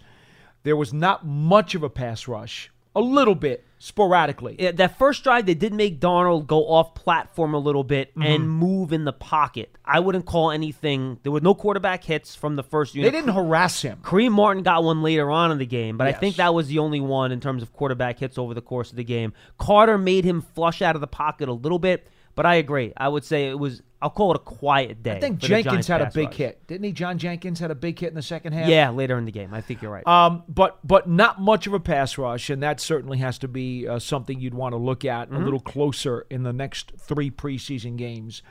there 0.64 0.76
was 0.76 0.92
not 0.92 1.24
much 1.24 1.74
of 1.76 1.82
a 1.82 1.88
pass 1.90 2.26
rush, 2.26 2.70
a 2.96 3.00
little 3.00 3.34
bit 3.36 3.64
sporadically. 3.78 4.56
Yeah, 4.58 4.72
that 4.72 4.98
first 4.98 5.24
drive, 5.24 5.46
they 5.46 5.54
did 5.54 5.72
make 5.74 6.00
Darnold 6.00 6.46
go 6.46 6.66
off 6.68 6.94
platform 6.94 7.54
a 7.54 7.58
little 7.58 7.84
bit 7.84 8.10
Mm-hmm. 8.14 8.22
and 8.22 8.48
move 8.50 8.92
in 8.92 9.04
the 9.04 9.12
pocket. 9.12 9.76
I 9.84 10.00
wouldn't 10.00 10.24
call 10.26 10.50
anything. 10.50 11.18
There 11.22 11.32
were 11.32 11.40
no 11.40 11.54
quarterback 11.54 12.04
hits 12.04 12.34
from 12.34 12.56
the 12.56 12.62
first 12.62 12.94
they 12.94 13.02
didn't 13.02 13.28
harass 13.34 13.82
him. 13.82 13.98
Kareem 14.02 14.30
Martin 14.32 14.62
got 14.62 14.84
one 14.84 15.02
later 15.02 15.30
on 15.30 15.50
in 15.52 15.58
the 15.58 15.66
game, 15.66 15.96
but 15.98 16.06
I 16.06 16.12
think 16.12 16.36
that 16.36 16.54
was 16.54 16.68
the 16.68 16.78
only 16.78 17.00
one 17.00 17.32
in 17.32 17.40
terms 17.40 17.62
of 17.62 17.72
quarterback 17.72 18.18
hits 18.18 18.38
over 18.38 18.54
the 18.54 18.62
course 18.62 18.90
of 18.90 18.96
the 18.96 19.04
game. 19.04 19.32
Carter 19.58 19.98
made 19.98 20.24
him 20.24 20.40
flush 20.40 20.80
out 20.80 20.94
of 20.94 21.00
the 21.00 21.06
pocket 21.06 21.48
a 21.48 21.52
little 21.52 21.78
bit, 21.80 22.06
but 22.34 22.46
I 22.46 22.56
agree. 22.56 22.92
I 22.96 23.08
would 23.08 23.24
say 23.24 23.48
it 23.48 23.58
was, 23.58 23.82
I'll 24.02 24.10
call 24.10 24.32
it 24.32 24.36
a 24.36 24.40
quiet 24.40 25.02
day. 25.02 25.16
I 25.16 25.20
think 25.20 25.38
Jenkins 25.38 25.86
had 25.86 26.02
a 26.02 26.10
big 26.12 26.26
rush. 26.28 26.36
hit, 26.36 26.66
didn't 26.66 26.84
he? 26.84 26.92
John 26.92 27.16
Jenkins 27.18 27.58
had 27.60 27.70
a 27.70 27.74
big 27.74 27.98
hit 27.98 28.08
in 28.08 28.14
the 28.14 28.22
second 28.22 28.52
half. 28.52 28.68
Yeah, 28.68 28.90
later 28.90 29.16
in 29.16 29.24
the 29.24 29.32
game. 29.32 29.54
I 29.54 29.60
think 29.60 29.82
you're 29.82 29.90
right. 29.90 30.06
Um, 30.06 30.42
but 30.48 30.78
but 30.84 31.08
not 31.08 31.40
much 31.40 31.66
of 31.66 31.72
a 31.72 31.80
pass 31.80 32.18
rush, 32.18 32.50
and 32.50 32.62
that 32.62 32.80
certainly 32.80 33.18
has 33.18 33.38
to 33.38 33.48
be 33.48 33.88
uh, 33.88 33.98
something 33.98 34.40
you'd 34.40 34.54
want 34.54 34.72
to 34.72 34.76
look 34.76 35.04
at 35.04 35.30
a 35.30 35.38
little 35.38 35.60
closer 35.60 36.26
in 36.28 36.42
the 36.42 36.52
next 36.52 36.92
three 36.98 37.30
preseason 37.30 37.96
games. 37.96 38.42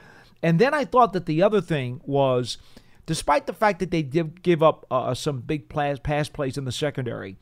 And 0.42 0.60
then 0.60 0.74
I 0.74 0.86
thought 0.86 1.13
that 1.13 1.25
the 1.25 1.42
other 1.42 1.62
thing 1.62 2.02
was, 2.04 2.58
despite 3.06 3.48
the 3.48 3.54
fact 3.54 3.80
that 3.80 3.92
they 3.92 4.02
did 4.02 4.44
give 4.44 4.62
up 4.63 4.86
uh, 4.92 5.13
some 5.13 5.40
big 5.42 5.70
pass 5.70 6.30
plays 6.30 6.58
in 6.58 6.66
the 6.66 6.72
secondary, 6.72 7.38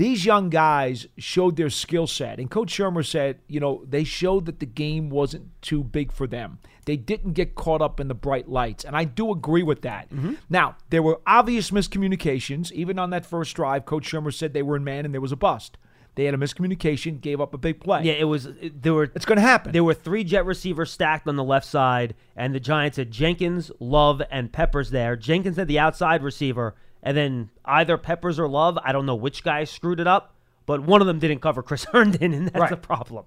these 0.00 0.24
young 0.24 0.48
guys 0.48 1.06
showed 1.18 1.56
their 1.56 1.68
skill 1.68 2.06
set. 2.06 2.38
And 2.40 2.50
Coach 2.50 2.72
Shurmur 2.74 3.04
said, 3.06 3.40
you 3.48 3.60
know, 3.60 3.84
they 3.86 4.02
showed 4.02 4.46
that 4.46 4.58
the 4.58 4.64
game 4.64 5.10
wasn't 5.10 5.50
too 5.60 5.84
big 5.84 6.10
for 6.10 6.26
them. 6.26 6.58
They 6.86 6.96
didn't 6.96 7.34
get 7.34 7.54
caught 7.54 7.82
up 7.82 8.00
in 8.00 8.08
the 8.08 8.14
bright 8.14 8.48
lights. 8.48 8.82
And 8.82 8.96
I 8.96 9.04
do 9.04 9.30
agree 9.30 9.62
with 9.62 9.82
that. 9.82 10.08
Mm-hmm. 10.08 10.36
Now, 10.48 10.76
there 10.88 11.02
were 11.02 11.20
obvious 11.26 11.70
miscommunications. 11.70 12.72
Even 12.72 12.98
on 12.98 13.10
that 13.10 13.26
first 13.26 13.54
drive, 13.54 13.84
Coach 13.84 14.10
Shurmur 14.10 14.32
said 14.32 14.54
they 14.54 14.62
were 14.62 14.76
in 14.76 14.84
man 14.84 15.04
and 15.04 15.12
there 15.12 15.20
was 15.20 15.32
a 15.32 15.36
bust. 15.36 15.76
They 16.14 16.24
had 16.24 16.32
a 16.32 16.38
miscommunication, 16.38 17.20
gave 17.20 17.38
up 17.38 17.52
a 17.52 17.58
big 17.58 17.80
play. 17.80 18.02
yeah, 18.04 18.14
it 18.14 18.24
was, 18.24 18.48
there 18.62 18.94
were, 18.94 19.12
It's 19.14 19.26
going 19.26 19.36
to 19.36 19.42
happen. 19.42 19.72
there 19.72 19.84
were 19.84 19.94
three 19.94 20.24
jet 20.24 20.46
receivers 20.46 20.90
stacked 20.90 21.28
on 21.28 21.36
the 21.36 21.44
left 21.44 21.66
side, 21.66 22.14
and 22.34 22.54
the 22.54 22.58
Giants 22.58 22.96
had 22.96 23.10
Jenkins, 23.10 23.70
Love, 23.78 24.22
and 24.30 24.50
Peppers 24.50 24.90
there. 24.90 25.14
Jenkins 25.14 25.56
had 25.58 25.68
the 25.68 25.78
outside 25.78 26.22
receiver, 26.22 26.74
and 27.02 27.16
then 27.16 27.50
either 27.64 27.96
Peppers 27.96 28.38
or 28.38 28.48
Love, 28.48 28.78
I 28.84 28.92
don't 28.92 29.06
know 29.06 29.14
which 29.14 29.42
guy 29.44 29.64
screwed 29.64 30.00
it 30.00 30.06
up, 30.06 30.34
but 30.66 30.82
one 30.82 31.00
of 31.00 31.06
them 31.06 31.18
didn't 31.18 31.40
cover 31.40 31.62
Chris 31.62 31.84
Herndon, 31.92 32.32
and 32.34 32.46
that's 32.48 32.60
Right. 32.60 32.70
the 32.70 32.76
problem. 32.76 33.24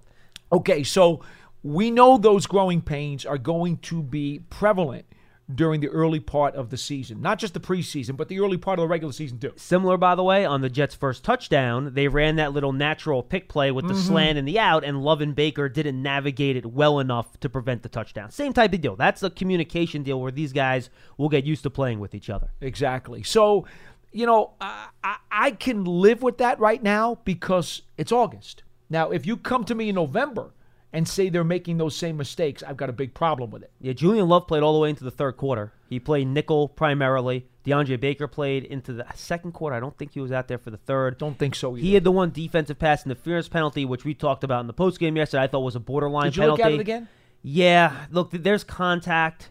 Okay, 0.52 0.82
so 0.82 1.20
we 1.62 1.90
know 1.90 2.18
those 2.18 2.46
growing 2.46 2.80
pains 2.82 3.24
are 3.26 3.38
going 3.38 3.78
to 3.78 4.02
be 4.02 4.40
prevalent 4.50 5.06
during 5.52 5.80
the 5.80 5.88
early 5.88 6.20
part 6.20 6.54
of 6.54 6.70
the 6.70 6.76
season. 6.76 7.20
Not 7.20 7.38
just 7.38 7.52
the 7.52 7.60
preseason, 7.60 8.16
but 8.16 8.28
the 8.28 8.40
early 8.40 8.56
part 8.56 8.78
of 8.78 8.84
the 8.84 8.88
regular 8.88 9.12
season, 9.12 9.38
too. 9.38 9.52
Similar, 9.56 9.96
by 9.98 10.14
the 10.14 10.22
way, 10.22 10.44
on 10.44 10.62
the 10.62 10.70
Jets' 10.70 10.94
first 10.94 11.22
touchdown, 11.22 11.92
they 11.92 12.08
ran 12.08 12.36
that 12.36 12.52
little 12.52 12.72
natural 12.72 13.22
pick 13.22 13.48
play 13.48 13.70
with 13.70 13.86
the 13.86 13.94
mm-hmm. 13.94 14.08
slant 14.08 14.38
and 14.38 14.48
the 14.48 14.58
out, 14.58 14.84
and 14.84 15.02
Love 15.02 15.20
and 15.20 15.34
Baker 15.34 15.68
didn't 15.68 16.02
navigate 16.02 16.56
it 16.56 16.64
well 16.64 16.98
enough 16.98 17.38
to 17.40 17.48
prevent 17.48 17.82
the 17.82 17.88
touchdown. 17.88 18.30
Same 18.30 18.52
type 18.52 18.72
of 18.72 18.80
deal. 18.80 18.96
That's 18.96 19.22
a 19.22 19.30
communication 19.30 20.02
deal 20.02 20.20
where 20.20 20.32
these 20.32 20.52
guys 20.52 20.88
will 21.18 21.28
get 21.28 21.44
used 21.44 21.62
to 21.64 21.70
playing 21.70 22.00
with 22.00 22.14
each 22.14 22.30
other. 22.30 22.50
Exactly. 22.60 23.22
So, 23.22 23.66
you 24.12 24.24
know, 24.26 24.52
I, 24.60 24.88
I, 25.02 25.16
I 25.30 25.50
can 25.50 25.84
live 25.84 26.22
with 26.22 26.38
that 26.38 26.58
right 26.58 26.82
now 26.82 27.18
because 27.24 27.82
it's 27.98 28.12
August. 28.12 28.62
Now, 28.88 29.10
if 29.10 29.26
you 29.26 29.36
come 29.36 29.64
to 29.64 29.74
me 29.74 29.90
in 29.90 29.96
November 29.96 30.52
and 30.94 31.06
say 31.06 31.28
they're 31.28 31.44
making 31.44 31.76
those 31.76 31.94
same 31.96 32.16
mistakes, 32.16 32.62
I've 32.62 32.76
got 32.78 32.88
a 32.88 32.92
big 32.92 33.12
problem 33.12 33.50
with 33.50 33.62
it. 33.64 33.70
Yeah, 33.80 33.92
Julian 33.92 34.28
Love 34.28 34.46
played 34.46 34.62
all 34.62 34.72
the 34.72 34.78
way 34.78 34.88
into 34.90 35.04
the 35.04 35.10
third 35.10 35.36
quarter. 35.36 35.72
He 35.90 36.00
played 36.00 36.28
nickel 36.28 36.68
primarily. 36.68 37.46
DeAndre 37.66 37.98
Baker 37.98 38.28
played 38.28 38.64
into 38.64 38.92
the 38.92 39.04
second 39.14 39.52
quarter. 39.52 39.74
I 39.76 39.80
don't 39.80 39.96
think 39.98 40.12
he 40.12 40.20
was 40.20 40.30
out 40.32 40.48
there 40.48 40.58
for 40.58 40.70
the 40.70 40.76
third. 40.76 41.18
Don't 41.18 41.38
think 41.38 41.54
so 41.54 41.76
either. 41.76 41.84
He 41.84 41.94
had 41.94 42.04
the 42.04 42.12
one 42.12 42.30
defensive 42.30 42.78
pass 42.78 43.04
interference 43.04 43.48
penalty, 43.48 43.84
which 43.84 44.04
we 44.04 44.14
talked 44.14 44.44
about 44.44 44.60
in 44.60 44.66
the 44.66 44.74
postgame 44.74 45.16
yesterday. 45.16 45.42
I 45.42 45.46
thought 45.48 45.60
was 45.60 45.76
a 45.76 45.80
borderline 45.80 46.26
Did 46.26 46.36
you 46.36 46.42
penalty. 46.42 46.62
look 46.62 46.72
at 46.72 46.74
it 46.74 46.80
again? 46.80 47.08
Yeah, 47.42 48.06
look, 48.10 48.30
there's 48.30 48.64
contact. 48.64 49.50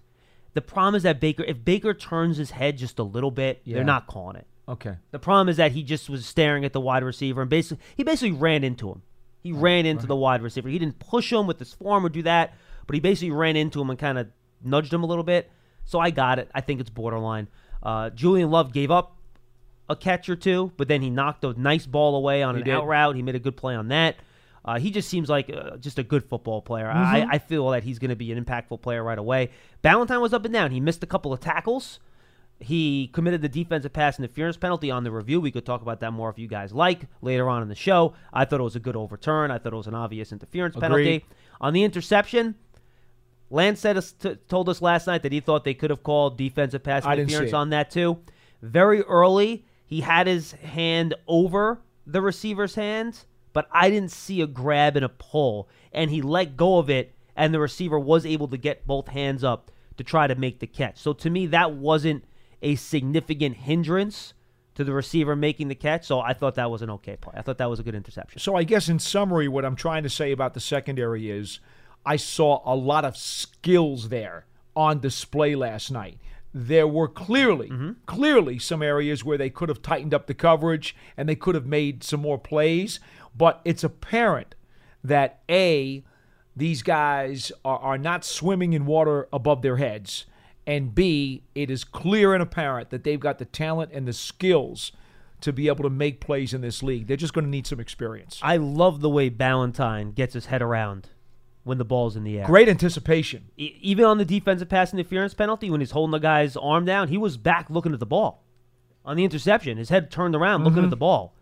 The 0.53 0.61
problem 0.61 0.95
is 0.95 1.03
that 1.03 1.19
Baker, 1.19 1.43
if 1.43 1.63
Baker 1.65 1.93
turns 1.93 2.37
his 2.37 2.51
head 2.51 2.77
just 2.77 2.99
a 2.99 3.03
little 3.03 3.31
bit, 3.31 3.61
Yeah. 3.65 3.75
they're 3.75 3.83
not 3.83 4.07
calling 4.07 4.35
it. 4.37 4.47
Okay. 4.69 4.95
The 5.11 5.19
problem 5.19 5.49
is 5.49 5.57
that 5.57 5.73
he 5.73 5.83
just 5.83 6.09
was 6.09 6.25
staring 6.25 6.63
at 6.63 6.71
the 6.73 6.79
wide 6.79 7.03
receiver 7.03 7.41
and 7.41 7.49
basically 7.49 7.83
he 7.97 8.03
basically 8.03 8.31
ran 8.31 8.63
into 8.63 8.89
him. 8.89 9.01
He 9.43 9.51
ran 9.51 9.85
into 9.85 10.07
the 10.07 10.15
wide 10.15 10.41
receiver. 10.41 10.69
He 10.69 10.79
didn't 10.79 10.99
push 10.99 11.31
him 11.31 11.45
with 11.47 11.59
his 11.59 11.73
form 11.73 12.05
or 12.05 12.09
do 12.09 12.23
that, 12.23 12.53
but 12.87 12.93
he 12.93 12.99
basically 13.01 13.31
ran 13.31 13.55
into 13.57 13.81
him 13.81 13.89
and 13.89 13.99
kind 13.99 14.17
of 14.17 14.27
nudged 14.63 14.93
him 14.93 15.03
a 15.03 15.05
little 15.05 15.23
bit. 15.23 15.51
So 15.85 15.99
I 15.99 16.11
got 16.11 16.39
it. 16.39 16.49
I 16.55 16.61
think 16.61 16.79
it's 16.79 16.89
borderline. 16.89 17.49
Uh, 17.83 18.09
Julian 18.09 18.49
Love 18.49 18.71
gave 18.71 18.89
up 18.89 19.17
a 19.89 19.95
catch 19.97 20.29
or 20.29 20.37
two, 20.37 20.71
but 20.77 20.87
then 20.87 21.01
he 21.01 21.09
knocked 21.09 21.43
a 21.43 21.59
nice 21.59 21.85
ball 21.85 22.15
away 22.15 22.41
on 22.41 22.55
He 22.55 22.61
an 22.61 22.65
did. 22.67 22.73
out 22.73 22.87
route. 22.87 23.15
He 23.17 23.21
made 23.21 23.35
a 23.35 23.39
good 23.39 23.57
play 23.57 23.75
on 23.75 23.89
that. 23.89 24.15
Uh, 24.63 24.79
he 24.79 24.91
just 24.91 25.09
seems 25.09 25.27
like 25.27 25.51
uh, 25.53 25.75
just 25.75 25.99
a 25.99 26.03
good 26.03 26.23
football 26.23 26.61
player. 26.61 26.89
I, 26.89 27.27
I 27.31 27.37
feel 27.39 27.69
that 27.71 27.83
he's 27.83 27.99
going 27.99 28.11
to 28.11 28.15
be 28.15 28.31
an 28.31 28.41
impactful 28.43 28.81
player 28.81 29.03
right 29.03 29.17
away. 29.19 29.49
Ballentine 29.83 30.21
was 30.21 30.33
up 30.33 30.45
and 30.45 30.53
down. 30.53 30.71
He 30.71 30.79
missed 30.79 31.03
a 31.03 31.05
couple 31.05 31.33
of 31.33 31.41
tackles. 31.41 31.99
He 32.59 33.09
committed 33.13 33.41
the 33.41 33.49
defensive 33.49 33.91
pass 33.91 34.17
interference 34.17 34.55
penalty 34.55 34.89
on 34.89 35.03
the 35.03 35.11
review. 35.11 35.41
We 35.41 35.51
could 35.51 35.65
talk 35.65 35.81
about 35.81 35.99
that 35.99 36.11
more 36.11 36.29
if 36.29 36.39
you 36.39 36.47
guys 36.47 36.71
like 36.71 37.07
later 37.21 37.49
on 37.49 37.61
in 37.61 37.67
the 37.67 37.75
show. 37.75 38.13
I 38.31 38.45
thought 38.45 38.59
it 38.61 38.63
was 38.63 38.75
a 38.75 38.79
good 38.79 38.95
overturn. 38.95 39.51
I 39.51 39.57
thought 39.57 39.73
it 39.73 39.77
was 39.77 39.87
an 39.87 39.95
obvious 39.95 40.31
interference 40.31 40.75
penalty. 40.75 41.25
On 41.59 41.73
the 41.73 41.83
interception, 41.83 42.55
Lance 43.49 43.79
said 43.81 43.97
us, 43.97 44.13
t- 44.13 44.35
told 44.47 44.69
us 44.69 44.81
last 44.81 45.07
night 45.07 45.23
that 45.23 45.31
he 45.31 45.39
thought 45.39 45.63
they 45.63 45.73
could 45.73 45.89
have 45.89 46.03
called 46.03 46.37
defensive 46.37 46.83
pass 46.83 47.05
I 47.05 47.15
didn't 47.15 47.29
see 47.29 47.35
interference 47.35 47.53
on 47.53 47.69
that 47.71 47.91
too. 47.91 48.19
Very 48.61 49.01
early, 49.01 49.65
he 49.85 50.01
had 50.01 50.27
his 50.27 50.53
hand 50.53 51.13
over 51.27 51.81
the 52.07 52.21
receiver's 52.21 52.75
hand, 52.75 53.25
but 53.51 53.67
I 53.71 53.89
didn't 53.89 54.11
see 54.11 54.41
a 54.41 54.47
grab 54.47 54.95
and 54.95 55.05
a 55.05 55.09
pull, 55.09 55.69
and 55.91 56.09
he 56.09 56.21
let 56.21 56.57
go 56.57 56.77
of 56.77 56.89
it, 56.89 57.13
and 57.35 57.53
the 57.53 57.59
receiver 57.59 57.99
was 57.99 58.25
able 58.25 58.47
to 58.47 58.57
get 58.57 58.87
both 58.87 59.09
hands 59.09 59.43
up 59.43 59.69
to 59.97 60.03
try 60.03 60.27
to 60.27 60.35
make 60.35 60.59
the 60.59 60.67
catch. 60.67 60.97
So 60.97 61.13
to 61.13 61.29
me, 61.29 61.45
that 61.47 61.73
wasn't 61.73 62.23
a 62.63 62.75
significant 62.75 63.57
hindrance 63.57 64.33
to 64.75 64.83
the 64.83 64.93
receiver 64.93 65.35
making 65.35 65.67
the 65.67 65.75
catch. 65.75 66.05
So 66.05 66.19
I 66.19 66.33
thought 66.33 66.55
that 66.55 66.71
was 66.71 66.81
an 66.81 66.89
okay 66.91 67.15
play. 67.15 67.33
I 67.35 67.41
thought 67.41 67.59
that 67.59 67.69
was 67.69 67.79
a 67.79 67.83
good 67.83 67.95
interception. 67.95 68.39
So 68.39 68.55
I 68.55 68.63
guess 68.63 68.89
in 68.89 68.99
summary, 68.99 69.47
what 69.47 69.65
I'm 69.65 69.75
trying 69.75 70.03
to 70.03 70.09
say 70.09 70.31
about 70.31 70.53
the 70.53 70.59
secondary 70.59 71.29
is 71.29 71.59
I 72.05 72.15
saw 72.15 72.61
a 72.65 72.75
lot 72.75 73.05
of 73.05 73.15
skills 73.15 74.09
there 74.09 74.45
on 74.75 74.99
display 74.99 75.55
last 75.55 75.91
night. 75.91 76.17
There 76.55 76.87
were 76.87 77.07
clearly, 77.07 77.69
mm-hmm. 77.69 77.91
clearly 78.05 78.59
some 78.59 78.83
areas 78.83 79.23
where 79.23 79.37
they 79.37 79.49
could 79.49 79.69
have 79.69 79.81
tightened 79.81 80.13
up 80.13 80.27
the 80.27 80.33
coverage 80.33 80.95
and 81.17 81.27
they 81.27 81.35
could 81.35 81.55
have 81.55 81.65
made 81.65 82.03
some 82.03 82.21
more 82.21 82.37
plays. 82.37 82.99
But 83.35 83.61
it's 83.65 83.83
apparent 83.83 84.55
that 85.03 85.41
A, 85.49 86.03
these 86.55 86.83
guys 86.83 87.51
are, 87.65 87.79
are 87.79 87.97
not 87.97 88.23
swimming 88.23 88.73
in 88.73 88.85
water 88.85 89.27
above 89.33 89.61
their 89.61 89.77
heads. 89.77 90.25
And 90.65 90.95
B, 90.95 91.43
it 91.55 91.69
is 91.69 91.83
clear 91.83 92.33
and 92.33 92.41
apparent 92.41 92.89
that 92.89 93.03
they've 93.03 93.19
got 93.19 93.37
the 93.37 93.45
talent 93.45 93.91
and 93.93 94.07
the 94.07 94.13
skills 94.13 94.91
to 95.41 95.51
be 95.51 95.67
able 95.67 95.83
to 95.83 95.89
make 95.89 96.21
plays 96.21 96.53
in 96.53 96.61
this 96.61 96.81
league. 96.81 97.07
They're 97.07 97.17
just 97.17 97.33
going 97.33 97.43
to 97.43 97.51
need 97.51 97.67
some 97.67 97.79
experience. 97.79 98.39
I 98.41 98.55
love 98.57 99.01
the 99.01 99.09
way 99.09 99.29
Ballentine 99.29 100.15
gets 100.15 100.33
his 100.33 100.45
head 100.45 100.61
around 100.61 101.09
when 101.63 101.77
the 101.77 101.85
ball's 101.85 102.15
in 102.15 102.23
the 102.23 102.39
air. 102.39 102.45
Great 102.45 102.69
anticipation. 102.69 103.51
E- 103.57 103.77
even 103.81 104.05
on 104.05 104.17
the 104.17 104.25
defensive 104.25 104.69
pass 104.69 104.93
interference 104.93 105.33
penalty, 105.33 105.69
when 105.69 105.81
he's 105.81 105.91
holding 105.91 106.11
the 106.11 106.19
guy's 106.19 106.55
arm 106.55 106.85
down, 106.85 107.09
he 107.09 107.17
was 107.17 107.35
back 107.35 107.69
looking 107.69 107.93
at 107.93 107.99
the 107.99 108.05
ball. 108.05 108.43
On 109.05 109.17
the 109.17 109.25
interception, 109.25 109.77
his 109.77 109.89
head 109.89 110.09
turned 110.09 110.33
around 110.33 110.63
looking 110.63 110.79
at 110.79 110.83
mm-hmm. 110.83 110.91
the 110.91 110.97
ball. 110.97 111.35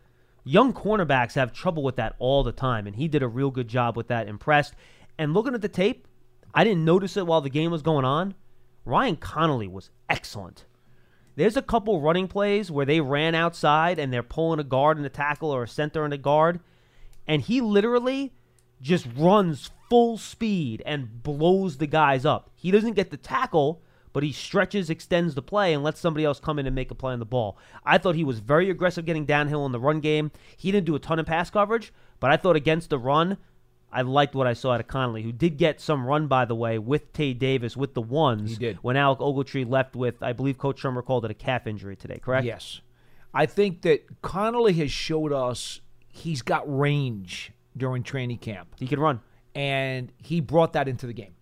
Young 0.44 0.74
cornerbacks 0.74 1.36
have 1.36 1.54
trouble 1.54 1.84
with 1.84 1.96
that 1.98 2.16
all 2.18 2.44
the 2.44 2.52
time, 2.52 2.88
and 2.88 2.96
he 2.96 3.08
did 3.08 3.22
a 3.22 3.28
real 3.28 3.52
good 3.52 3.68
job 3.68 3.96
with 3.96 4.08
that. 4.08 4.28
Impressed. 4.28 4.74
And 5.20 5.36
looking 5.36 5.54
at 5.54 5.62
the 5.62 5.70
tape, 5.70 6.08
I 6.56 6.64
didn't 6.64 6.84
notice 6.84 7.18
it 7.18 7.28
while 7.28 7.42
the 7.42 7.50
game 7.50 7.70
was 7.70 7.84
going 7.84 8.06
on. 8.06 8.34
Ryan 8.86 9.16
Connelly 9.16 9.68
was 9.68 9.90
excellent. 10.10 10.66
There's 11.36 11.58
a 11.58 11.62
couple 11.62 12.02
running 12.02 12.28
plays 12.28 12.70
where 12.70 12.86
they 12.86 13.00
ran 13.00 13.36
outside 13.36 14.00
and 14.00 14.12
they're 14.12 14.24
pulling 14.24 14.60
a 14.60 14.64
guard 14.64 14.98
and 14.98 15.06
a 15.06 15.10
tackle 15.10 15.52
or 15.52 15.64
a 15.64 15.68
center 15.68 16.04
and 16.04 16.14
a 16.14 16.18
guard, 16.18 16.60
and 17.28 17.42
he 17.42 17.62
literally 17.62 18.34
just 18.82 19.08
runs 19.16 19.70
full 19.90 20.18
speed 20.18 20.82
and 20.86 21.24
blows 21.24 21.78
the 21.78 21.88
guys 21.88 22.26
up. 22.26 22.50
He 22.56 22.72
doesn't 22.72 22.94
get 22.96 23.12
the 23.12 23.18
tackle, 23.18 23.82
but 24.14 24.24
he 24.24 24.32
stretches, 24.32 24.90
extends 24.90 25.36
the 25.36 25.42
play, 25.42 25.74
and 25.74 25.84
lets 25.84 26.00
somebody 26.00 26.26
else 26.26 26.40
come 26.40 26.60
in 26.60 26.66
and 26.66 26.76
make 26.76 26.92
a 26.92 26.96
play 26.96 27.14
on 27.14 27.20
the 27.20 27.26
ball. 27.26 27.58
I 27.86 27.98
thought 27.98 28.16
he 28.16 28.24
was 28.24 28.40
very 28.40 28.70
aggressive 28.70 29.06
getting 29.06 29.26
downhill 29.26 29.66
in 29.66 29.72
the 29.72 29.80
run 29.80 30.00
game. 30.00 30.32
He 30.58 30.72
didn't 30.72 30.88
do 30.88 30.96
a 30.96 31.00
ton 31.00 31.20
of 31.20 31.26
pass 31.26 31.50
coverage, 31.50 31.94
but 32.20 32.32
I 32.32 32.38
thought 32.38 32.56
against 32.56 32.90
the 32.90 33.00
run, 33.00 33.38
I 33.94 34.02
liked 34.04 34.36
what 34.36 34.48
I 34.48 34.54
saw 34.54 34.72
out 34.72 34.80
of 34.80 34.88
Connelly, 34.88 35.22
who 35.24 35.32
did 35.32 35.58
get 35.58 35.82
some 35.82 36.06
run, 36.06 36.28
by 36.28 36.46
the 36.46 36.56
way, 36.56 36.80
with 36.80 37.12
Tae 37.14 37.34
Davis 37.34 37.76
with 37.76 37.94
the 37.94 38.02
ones 38.02 38.52
He 38.52 38.56
did. 38.58 38.78
when 38.78 38.96
Alec 38.96 39.20
Ogletree 39.20 39.70
left 39.70 39.96
with, 39.96 40.22
I 40.24 40.32
believe 40.34 40.58
Coach 40.58 40.82
Shurmur 40.82 41.04
called 41.04 41.26
it 41.26 41.32
a 41.32 41.34
calf 41.34 41.68
injury 41.68 41.96
today, 41.96 42.20
correct? 42.20 42.46
Yes. 42.46 42.80
I 43.34 43.46
think 43.46 43.82
that 43.82 44.22
Connelly 44.22 44.74
has 44.74 44.92
showed 44.92 45.34
us 45.34 45.82
he's 46.08 46.42
got 46.42 46.64
range 46.68 47.52
during 47.76 48.04
training 48.04 48.38
camp, 48.38 48.76
He 48.78 48.88
can 48.88 49.00
run. 49.00 49.22
and 49.56 50.12
he 50.18 50.40
brought 50.42 50.74
that 50.74 50.88
into 50.88 51.08
the 51.08 51.14
game. 51.14 51.34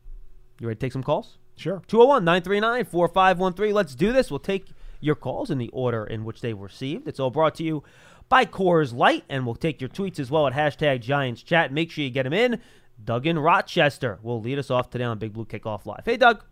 You 0.60 0.68
ready 0.68 0.78
to 0.78 0.86
take 0.86 0.92
some 0.94 1.04
calls? 1.04 1.38
Sure. 1.56 1.82
201 1.88 2.24
939 2.26 2.86
4513. 2.86 3.74
Let's 3.76 3.96
do 3.96 4.12
this. 4.14 4.30
We'll 4.32 4.40
take 4.40 4.68
your 5.02 5.16
calls 5.16 5.50
in 5.50 5.58
the 5.58 5.70
order 5.70 6.04
in 6.06 6.24
which 6.26 6.42
they 6.42 6.54
were 6.54 6.66
received. 6.68 7.08
It's 7.08 7.20
all 7.20 7.32
brought 7.32 7.56
to 7.56 7.64
you 7.64 7.84
by 8.30 8.46
Coors 8.46 8.94
Light, 8.94 9.26
and 9.28 9.46
we'll 9.46 9.56
take 9.56 9.82
your 9.82 9.90
tweets 9.90 10.20
as 10.20 10.32
well 10.32 10.48
at 10.48 10.54
hashtag 10.54 11.02
Giants 11.02 11.44
Chat. 11.44 11.74
Make 11.74 11.92
sure 11.92 12.04
you 12.04 12.10
get 12.12 12.24
them 12.24 12.34
in. 12.34 12.62
Doug 13.04 13.26
in 13.26 13.40
Rochester 13.40 14.20
will 14.22 14.40
lead 14.40 14.60
us 14.60 14.70
off 14.70 14.90
today 14.90 15.04
on 15.04 15.18
Big 15.18 15.34
Blue 15.34 15.46
Kickoff 15.46 15.86
Live. 15.86 16.04
Hey, 16.06 16.18
Doug. 16.18 16.44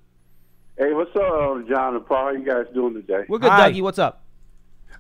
Hey, 0.78 0.94
what's 0.94 1.16
up, 1.16 1.68
John 1.68 1.96
and 1.96 2.06
Paul? 2.06 2.26
How 2.26 2.32
you 2.32 2.46
guys 2.46 2.66
doing 2.74 2.94
today? 2.94 3.26
We're 3.28 3.40
good, 3.40 3.52
Hi. 3.52 3.72
Dougie. 3.72 3.82
What's 3.82 4.00
up? 4.00 4.24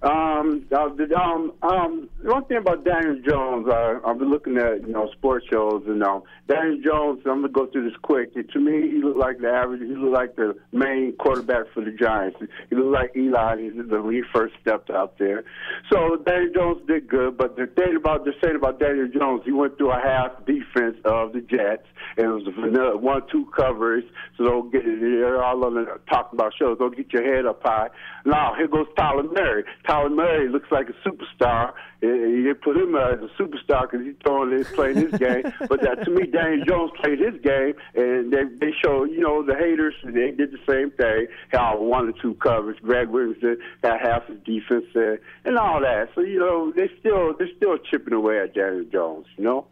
Um, 0.03 0.65
uh, 0.71 0.89
the, 0.93 1.09
um, 1.15 1.53
um, 1.63 2.09
one 2.23 2.45
thing 2.45 2.57
about 2.57 2.85
Daniel 2.85 3.19
Jones, 3.27 3.67
uh, 3.67 3.99
I've 4.05 4.19
been 4.19 4.29
looking 4.29 4.57
at 4.57 4.81
you 4.81 4.93
know 4.93 5.09
sports 5.13 5.45
shows, 5.51 5.83
and 5.87 6.03
um, 6.03 6.21
Daniel 6.47 6.79
Jones. 6.83 7.21
I'm 7.25 7.41
gonna 7.41 7.49
go 7.49 7.65
through 7.65 7.89
this 7.89 7.97
quick. 8.03 8.33
To 8.35 8.59
me, 8.59 8.91
he 8.91 9.01
looked 9.01 9.17
like 9.17 9.39
the 9.39 9.49
average. 9.49 9.81
He 9.81 9.95
looked 9.95 10.13
like 10.13 10.35
the 10.35 10.55
main 10.71 11.13
quarterback 11.17 11.65
for 11.73 11.83
the 11.83 11.91
Giants. 11.91 12.37
He 12.69 12.75
looked 12.75 12.93
like 12.93 13.15
Eli 13.15 13.55
when 13.55 14.13
he 14.13 14.21
first 14.33 14.53
stepped 14.61 14.91
out 14.91 15.17
there. 15.17 15.43
So 15.91 16.17
Daniel 16.17 16.53
Jones 16.53 16.81
did 16.87 17.07
good, 17.07 17.35
but 17.35 17.55
the 17.55 17.65
thing 17.65 17.95
about 17.95 18.23
the 18.23 18.33
thing 18.43 18.55
about 18.55 18.79
Daniel 18.79 19.07
Jones, 19.07 19.41
he 19.45 19.51
went 19.51 19.77
through 19.77 19.91
a 19.91 19.99
half 19.99 20.45
defense 20.45 20.97
of 21.05 21.33
the 21.33 21.41
Jets, 21.41 21.87
and 22.17 22.27
it 22.27 22.29
was 22.29 22.43
vanilla 22.53 22.97
one-two 22.97 23.49
coverage. 23.55 24.05
So 24.37 24.43
don't 24.43 24.71
get 24.71 24.85
it. 24.85 24.99
They're 24.99 25.43
all 25.43 25.65
on 25.65 25.73
the 25.73 25.99
talking 26.07 26.37
about 26.37 26.53
shows. 26.57 26.77
Don't 26.77 26.95
get 26.95 27.11
your 27.11 27.23
head 27.23 27.47
up 27.47 27.61
high. 27.63 27.89
Now 28.25 28.53
here 28.55 28.67
goes 28.67 28.87
Kyler 28.95 29.25
Murray. 29.33 29.63
Kyler 29.87 30.13
Murray 30.13 30.49
looks 30.49 30.69
like 30.71 30.87
a 30.89 31.07
superstar. 31.07 31.71
Eh, 32.03 32.07
You 32.07 32.55
put 32.61 32.75
him 32.77 32.95
as 32.95 33.19
a 33.19 33.29
superstar 33.41 33.89
because 33.89 34.05
he's 34.05 34.15
throwing 34.23 34.51
his 34.51 34.67
playing 34.69 34.97
his 34.97 35.17
game. 35.19 35.43
But 35.69 35.87
uh, 35.87 35.95
to 36.03 36.11
me, 36.11 36.27
Daniel 36.27 36.65
Jones 36.65 36.91
played 37.01 37.19
his 37.19 37.39
game, 37.41 37.73
and 37.95 38.31
they 38.31 38.43
they 38.59 38.73
show 38.83 39.05
you 39.05 39.21
know 39.21 39.43
the 39.43 39.55
haters 39.55 39.93
they 40.03 40.31
did 40.31 40.51
the 40.51 40.59
same 40.67 40.91
thing. 40.91 41.27
How 41.51 41.79
one 41.79 42.09
or 42.09 42.13
two 42.21 42.35
coverage. 42.35 42.81
Gregg 42.81 43.09
Williams 43.09 43.37
did 43.41 43.59
had 43.83 43.99
half 44.01 44.27
his 44.27 44.39
defense 44.45 44.85
there, 44.93 45.19
and 45.45 45.57
all 45.57 45.79
that. 45.81 46.09
So 46.15 46.21
you 46.21 46.39
know 46.39 46.71
they 46.75 46.89
still 46.99 47.33
they're 47.37 47.55
still 47.55 47.77
chipping 47.77 48.13
away 48.13 48.39
at 48.41 48.53
Daniel 48.53 48.85
Jones. 48.91 49.25
You 49.37 49.43
know. 49.43 49.67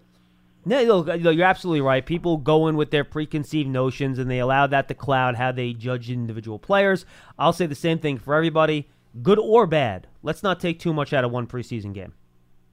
No, 0.68 0.82
look, 0.82 1.22
you're 1.22 1.46
absolutely 1.46 1.82
right. 1.82 2.04
People 2.04 2.38
go 2.38 2.68
in 2.68 2.76
with 2.76 2.90
their 2.90 3.04
preconceived 3.04 3.70
notions 3.70 4.18
and 4.18 4.32
they 4.32 4.40
allow 4.40 4.66
that 4.66 4.88
to 4.88 4.96
cloud 4.96 5.36
how 5.36 5.52
they 5.52 5.74
judge 5.74 6.10
individual 6.10 6.58
players. 6.58 7.06
I'll 7.38 7.54
say 7.54 7.68
the 7.68 7.76
same 7.76 8.00
thing 8.00 8.18
for 8.18 8.34
everybody, 8.34 8.88
good 9.22 9.40
or 9.40 9.68
bad. 9.68 10.08
Let's 10.24 10.44
not 10.44 10.60
take 10.60 10.80
too 10.80 10.94
much 10.94 11.14
out 11.14 11.24
of 11.24 11.32
one 11.32 11.48
preseason 11.48 11.94
game. 11.94 12.14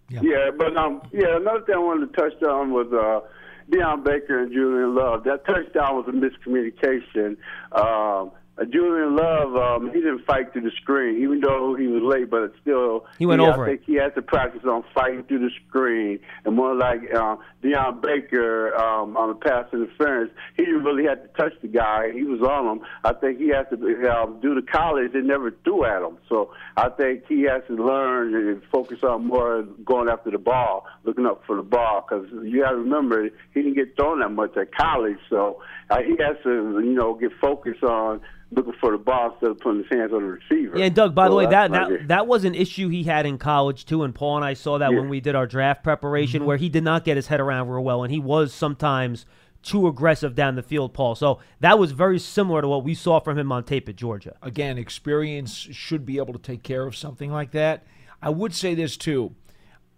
Yeah, 0.09 0.21
yeah 0.23 0.51
but 0.57 0.77
um, 0.77 1.03
yeah, 1.13 1.37
another 1.37 1.63
thing 1.65 1.75
I 1.75 1.79
wanted 1.79 2.13
to 2.13 2.21
touch 2.21 2.43
on 2.43 2.73
was 2.73 2.87
uh, 2.93 3.27
Deion 3.71 4.05
Baker 4.05 4.43
and 4.43 4.53
Julian 4.53 4.95
Love. 4.95 5.25
That 5.25 5.45
touchdown 5.47 5.97
was 5.97 6.07
a 6.09 6.13
miscommunication. 6.13 7.37
Um, 7.73 8.31
uh, 8.33 8.37
Julian 8.71 9.17
Love, 9.17 9.57
um, 9.57 9.87
he 9.89 10.01
didn't 10.01 10.25
fight 10.27 10.53
through 10.53 10.63
the 10.63 10.71
screen, 10.83 11.23
even 11.23 11.41
though 11.41 11.75
he 11.75 11.87
was 11.87 12.03
late. 12.03 12.31
But 12.31 12.53
still, 12.61 13.07
He 13.19 13.25
went 13.27 13.41
I 13.41 13.51
over 13.51 13.67
it. 13.67 13.71
think 13.71 13.83
he 13.87 13.95
had 13.95 14.15
to 14.15 14.23
practice 14.23 14.63
on 14.65 14.85
fighting 14.95 15.25
through 15.25 15.41
the 15.41 15.51
screen, 15.69 16.21
and 16.45 16.55
more 16.55 16.75
like 16.75 17.01
uh, 17.15 17.37
Deion 17.65 18.03
Baker 18.03 18.75
um, 18.77 19.17
on 19.17 19.31
the 19.31 19.35
pass 19.35 19.67
interference. 19.73 20.31
He 20.57 20.65
didn't 20.67 20.85
really 20.85 21.05
have 21.05 21.23
to 21.23 21.29
touch 21.29 21.55
the 21.63 21.69
guy; 21.69 22.13
he 22.13 22.25
was 22.25 22.41
on 22.43 22.79
him. 22.79 22.85
I 23.05 23.15
think 23.15 23.39
he 23.39 23.49
has 23.49 23.67
to 23.71 24.11
um, 24.13 24.39
do 24.41 24.55
the 24.55 24.63
college. 24.63 25.13
They 25.13 25.21
never 25.23 25.51
threw 25.65 25.85
at 25.87 26.03
him, 26.03 26.19
so 26.29 26.53
I 26.77 26.91
think 26.91 27.25
he 27.29 27.43
has 27.45 27.63
to 27.69 27.75
learn 27.75 28.35
and 28.35 28.63
focus 28.71 28.99
on 29.03 29.27
more 29.27 29.63
going 29.85 30.09
after 30.11 30.31
the 30.31 30.39
ball, 30.39 30.87
looking 31.05 31.25
up 31.27 31.43
for 31.47 31.57
the 31.57 31.63
ball. 31.63 32.05
Because 32.07 32.27
you 32.45 32.63
got 32.63 32.73
to 32.73 32.77
remember, 32.77 33.31
he 33.55 33.63
didn't 33.63 33.75
get 33.77 33.97
thrown 33.97 34.21
that 34.21 34.29
much 34.29 34.57
at 34.59 34.75
college, 34.75 35.19
so 35.31 35.63
uh, 35.91 36.03
he 36.03 36.11
has 36.23 36.37
to, 36.45 36.81
you 36.85 36.93
know, 36.93 37.15
get 37.15 37.31
focused 37.41 37.83
on 37.83 38.21
looking 38.55 38.75
for 38.81 38.93
the 38.93 38.99
ball 38.99 39.31
instead 39.33 39.51
of 39.51 39.59
putting 39.59 39.83
his 39.83 39.91
hands 39.91 40.13
on 40.13 40.23
the 40.23 40.29
receiver. 40.29 40.79
Yeah, 40.79 40.89
Doug. 40.89 41.15
By 41.15 41.29
the 41.29 41.35
way, 41.35 41.47
that 41.47 41.71
that's 41.71 41.91
my- 41.91 41.97
that 41.97 42.09
that 42.09 42.27
was 42.27 42.45
an 42.45 42.55
issue 42.55 42.89
he 42.89 43.05
had 43.05 43.27
in 43.27 43.39
college 43.39 43.85
too, 43.85 44.03
and 44.03 44.15
Paul 44.15 44.37
and 44.37 44.45
I 44.45 44.55
saw 44.55 44.79
that 44.79 44.93
Yeah. 44.93 44.99
when 44.99 45.09
we 45.09 45.21
did 45.21 45.35
our 45.35 45.47
draft 45.47 45.83
preparation, 45.83 46.41
mm-hmm. 46.41 46.49
where 46.49 46.57
he 46.57 46.69
did 46.69 46.85
not 46.85 47.05
get 47.05 47.17
his 47.17 47.29
head 47.29 47.41
around 47.41 47.69
real 47.69 47.83
well, 47.83 48.03
and 48.03 48.13
he 48.13 48.19
was 48.19 48.53
sometimes 48.53 49.27
too 49.63 49.87
aggressive 49.87 50.35
down 50.35 50.57
the 50.57 50.63
field, 50.63 50.93
Paul. 50.93 51.15
So 51.15 51.39
that 51.61 51.79
was 51.79 51.93
very 51.93 52.19
similar 52.19 52.61
to 52.63 52.69
what 52.69 52.83
we 52.83 52.95
saw 52.95 53.21
from 53.21 53.39
him 53.39 53.53
on 53.53 53.63
tape 53.65 53.89
at 53.89 53.97
Georgia. 53.97 54.35
Again, 54.43 54.77
experience 54.77 55.55
should 55.55 56.05
be 56.05 56.19
able 56.19 56.33
to 56.33 56.41
take 56.41 56.63
care 56.65 56.85
of 56.85 56.97
something 56.97 57.31
like 57.31 57.53
that. 57.53 57.85
I 58.21 58.31
would 58.31 58.55
say 58.55 58.75
this 58.75 58.97
too. 58.97 59.35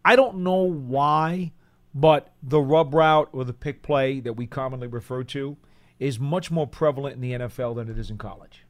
I 0.04 0.16
don't 0.16 0.38
know 0.38 0.62
why, 0.62 1.52
but 1.94 2.34
the 2.42 2.60
rub 2.60 2.92
route 2.92 3.30
or 3.32 3.44
the 3.44 3.54
pick 3.54 3.82
play 3.82 4.20
that 4.20 4.34
we 4.34 4.46
commonly 4.46 4.86
refer 4.86 5.24
to 5.24 5.56
is 5.98 6.18
much 6.18 6.50
more 6.50 6.66
prevalent 6.66 7.14
in 7.16 7.20
the 7.20 7.33
NFL 7.33 7.76
than 7.76 7.88
it 7.88 7.98
is 7.98 8.11
in 8.11 8.18
college. 8.18 8.64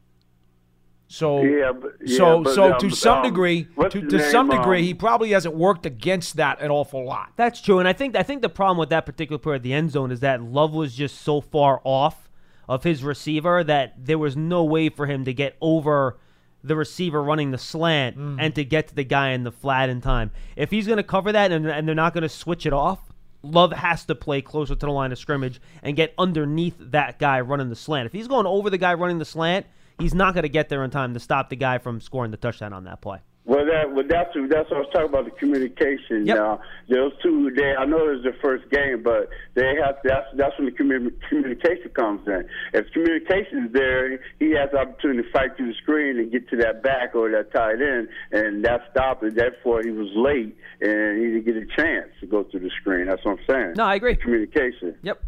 So 1.06 1.42
Yeah, 1.42 1.72
but- 1.72 1.92
yeah, 2.04 2.16
so 2.16 2.42
but, 2.42 2.54
so 2.54 2.72
um, 2.72 2.80
to 2.80 2.90
some 2.90 3.18
um, 3.18 3.24
degree, 3.24 3.68
what's 3.74 3.92
to, 3.92 4.00
his 4.00 4.10
to 4.12 4.30
some 4.30 4.48
name, 4.48 4.58
degree, 4.58 4.78
um, 4.78 4.84
he 4.84 4.94
probably 4.94 5.30
hasn't 5.30 5.54
worked 5.54 5.86
against 5.86 6.36
that 6.36 6.60
an 6.60 6.70
awful 6.70 7.04
lot. 7.04 7.32
That's 7.36 7.60
true, 7.60 7.78
and 7.78 7.86
I 7.86 7.92
think 7.92 8.16
I 8.16 8.22
think 8.22 8.42
the 8.42 8.48
problem 8.48 8.78
with 8.78 8.88
that 8.88 9.04
particular 9.06 9.38
player 9.38 9.56
at 9.56 9.62
the 9.62 9.72
end 9.74 9.90
zone 9.90 10.10
is 10.10 10.20
that 10.20 10.42
Love 10.42 10.74
was 10.74 10.94
just 10.94 11.20
so 11.20 11.40
far 11.40 11.80
off 11.84 12.30
of 12.68 12.82
his 12.84 13.04
receiver 13.04 13.62
that 13.64 13.94
there 14.06 14.18
was 14.18 14.36
no 14.36 14.64
way 14.64 14.88
for 14.88 15.06
him 15.06 15.24
to 15.26 15.34
get 15.34 15.56
over 15.60 16.18
the 16.62 16.74
receiver 16.74 17.22
running 17.22 17.50
the 17.50 17.58
slant 17.58 18.16
Mm. 18.16 18.36
and 18.40 18.54
to 18.54 18.64
get 18.64 18.88
to 18.88 18.94
the 18.94 19.04
guy 19.04 19.30
in 19.32 19.44
the 19.44 19.52
flat 19.52 19.90
in 19.90 20.00
time. 20.00 20.30
If 20.56 20.70
he's 20.70 20.86
going 20.86 20.96
to 20.96 21.02
cover 21.02 21.30
that 21.32 21.52
and, 21.52 21.66
and 21.66 21.86
they're 21.86 21.94
not 21.94 22.14
going 22.14 22.22
to 22.22 22.28
switch 22.30 22.64
it 22.64 22.72
off, 22.72 23.12
Love 23.44 23.72
has 23.72 24.04
to 24.06 24.14
play 24.14 24.40
closer 24.42 24.74
to 24.74 24.86
the 24.86 24.92
line 24.92 25.12
of 25.12 25.18
scrimmage 25.18 25.60
and 25.82 25.96
get 25.96 26.14
underneath 26.18 26.76
that 26.78 27.18
guy 27.18 27.40
running 27.40 27.68
the 27.68 27.76
slant. 27.76 28.06
If 28.06 28.12
he's 28.12 28.28
going 28.28 28.46
over 28.46 28.70
the 28.70 28.78
guy 28.78 28.94
running 28.94 29.18
the 29.18 29.24
slant, 29.24 29.66
he's 29.98 30.14
not 30.14 30.34
going 30.34 30.42
to 30.42 30.48
get 30.48 30.68
there 30.68 30.82
in 30.82 30.90
time 30.90 31.14
to 31.14 31.20
stop 31.20 31.50
the 31.50 31.56
guy 31.56 31.78
from 31.78 32.00
scoring 32.00 32.30
the 32.30 32.36
touchdown 32.36 32.72
on 32.72 32.84
that 32.84 33.00
play. 33.00 33.20
Well, 33.46 33.66
that 33.66 33.92
well, 33.92 34.04
that's 34.08 34.30
that's 34.48 34.70
what 34.70 34.76
I 34.76 34.80
was 34.80 34.88
talking 34.90 35.08
about 35.08 35.26
the 35.26 35.30
communication. 35.32 36.26
Yep. 36.26 36.36
Now, 36.36 36.60
those 36.88 37.12
two, 37.22 37.50
they 37.54 37.74
I 37.74 37.84
know 37.84 38.08
it 38.08 38.14
was 38.16 38.22
their 38.22 38.36
first 38.40 38.70
game, 38.70 39.02
but 39.02 39.28
they 39.52 39.74
have 39.84 39.96
that's 40.02 40.26
that's 40.34 40.58
when 40.58 40.64
the 40.64 40.72
commu- 40.72 41.12
communication 41.28 41.90
comes 41.90 42.26
in. 42.26 42.48
If 42.72 42.90
communication 42.92 43.66
is 43.66 43.72
there, 43.74 44.18
he 44.38 44.52
has 44.52 44.70
the 44.72 44.78
opportunity 44.78 45.24
to 45.24 45.30
fight 45.30 45.58
through 45.58 45.68
the 45.68 45.74
screen 45.74 46.18
and 46.18 46.32
get 46.32 46.48
to 46.50 46.56
that 46.56 46.82
back 46.82 47.14
or 47.14 47.30
that 47.32 47.52
tight 47.52 47.82
end, 47.82 48.08
and 48.32 48.64
that 48.64 48.80
stopped 48.90 49.22
it. 49.22 49.34
Therefore, 49.34 49.82
he 49.82 49.90
was 49.90 50.08
late 50.14 50.56
and 50.80 51.18
he 51.20 51.26
didn't 51.26 51.44
get 51.44 51.56
a 51.56 51.66
chance 51.76 52.08
to 52.20 52.26
go 52.26 52.44
through 52.44 52.60
the 52.60 52.70
screen. 52.80 53.08
That's 53.08 53.22
what 53.26 53.38
I'm 53.38 53.44
saying. 53.46 53.74
No, 53.76 53.84
I 53.84 53.96
agree. 53.96 54.16
Communication. 54.16 54.96
Yep. 55.02 55.22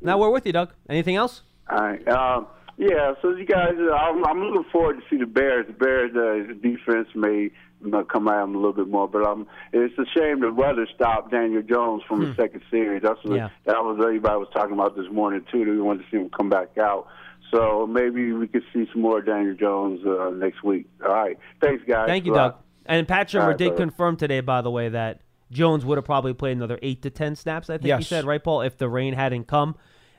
Now 0.00 0.16
we're 0.18 0.30
with 0.30 0.46
you, 0.46 0.52
Doug. 0.52 0.72
Anything 0.88 1.16
else? 1.16 1.42
All 1.68 1.78
right. 1.80 2.06
Um, 2.08 2.46
yeah, 2.78 3.12
so 3.20 3.34
you 3.36 3.44
guys, 3.44 3.74
uh, 3.78 3.92
I'm, 3.92 4.24
I'm 4.24 4.40
looking 4.40 4.70
forward 4.70 4.94
to 4.96 5.02
see 5.10 5.18
the 5.18 5.26
Bears. 5.26 5.66
The 5.66 5.72
Bears, 5.72 6.12
uh, 6.16 6.52
defense 6.62 7.08
may 7.14 7.50
you 7.84 8.04
come 8.10 8.28
at 8.28 8.40
them 8.40 8.54
a 8.54 8.58
little 8.58 8.72
bit 8.72 8.88
more, 8.88 9.06
but 9.08 9.24
um, 9.26 9.46
it's 9.72 9.96
a 9.98 10.04
shame 10.16 10.40
the 10.40 10.52
weather 10.52 10.86
stopped 10.94 11.30
Daniel 11.30 11.62
Jones 11.62 12.02
from 12.08 12.24
the 12.24 12.34
second 12.34 12.62
series. 12.70 13.02
That's 13.02 13.22
what 13.24 13.36
Yeah. 13.36 13.48
that 13.66 13.76
was 13.84 13.98
everybody 14.02 14.36
was 14.38 14.48
talking 14.52 14.72
about 14.74 14.96
this 14.96 15.06
morning 15.12 15.44
too. 15.52 15.64
They 15.64 15.80
wanted 15.80 16.04
to 16.04 16.10
see 16.10 16.16
him 16.16 16.30
come 16.30 16.48
back 16.48 16.76
out. 16.78 17.06
So 17.52 17.86
maybe 17.86 18.32
we 18.32 18.46
could 18.48 18.64
see 18.72 18.86
some 18.92 19.02
more 19.02 19.22
Daniel 19.22 19.54
Jones 19.54 20.04
uh, 20.04 20.30
next 20.30 20.62
week. 20.62 20.86
All 21.04 21.12
right. 21.14 21.38
Thanks, 21.62 21.82
guys. 21.88 22.06
Thank 22.08 22.26
you, 22.26 22.32
Good 22.32 22.38
Doug. 22.38 22.54
And 22.84 23.06
Pat 23.08 23.28
Shurmur 23.28 23.40
All 23.42 23.48
right, 23.48 23.58
did 23.58 23.68
brother. 23.68 23.82
confirm 23.84 24.16
today, 24.16 24.40
by 24.40 24.60
the 24.60 24.70
way, 24.70 24.88
that 24.90 25.20
Jones 25.50 25.84
would 25.84 25.98
have 25.98 26.04
probably 26.04 26.34
played 26.34 26.56
another 26.56 26.78
eight 26.82 27.02
to 27.02 27.10
ten 27.10 27.36
snaps. 27.36 27.70
I 27.70 27.78
think 27.78 27.96
he 27.96 28.02
said, 28.04 28.24
right, 28.24 28.42
Paul, 28.42 28.62
if 28.62 28.76
the 28.76 28.88
rain 28.88 29.14
hadn't 29.14 29.46
come. 29.46 29.76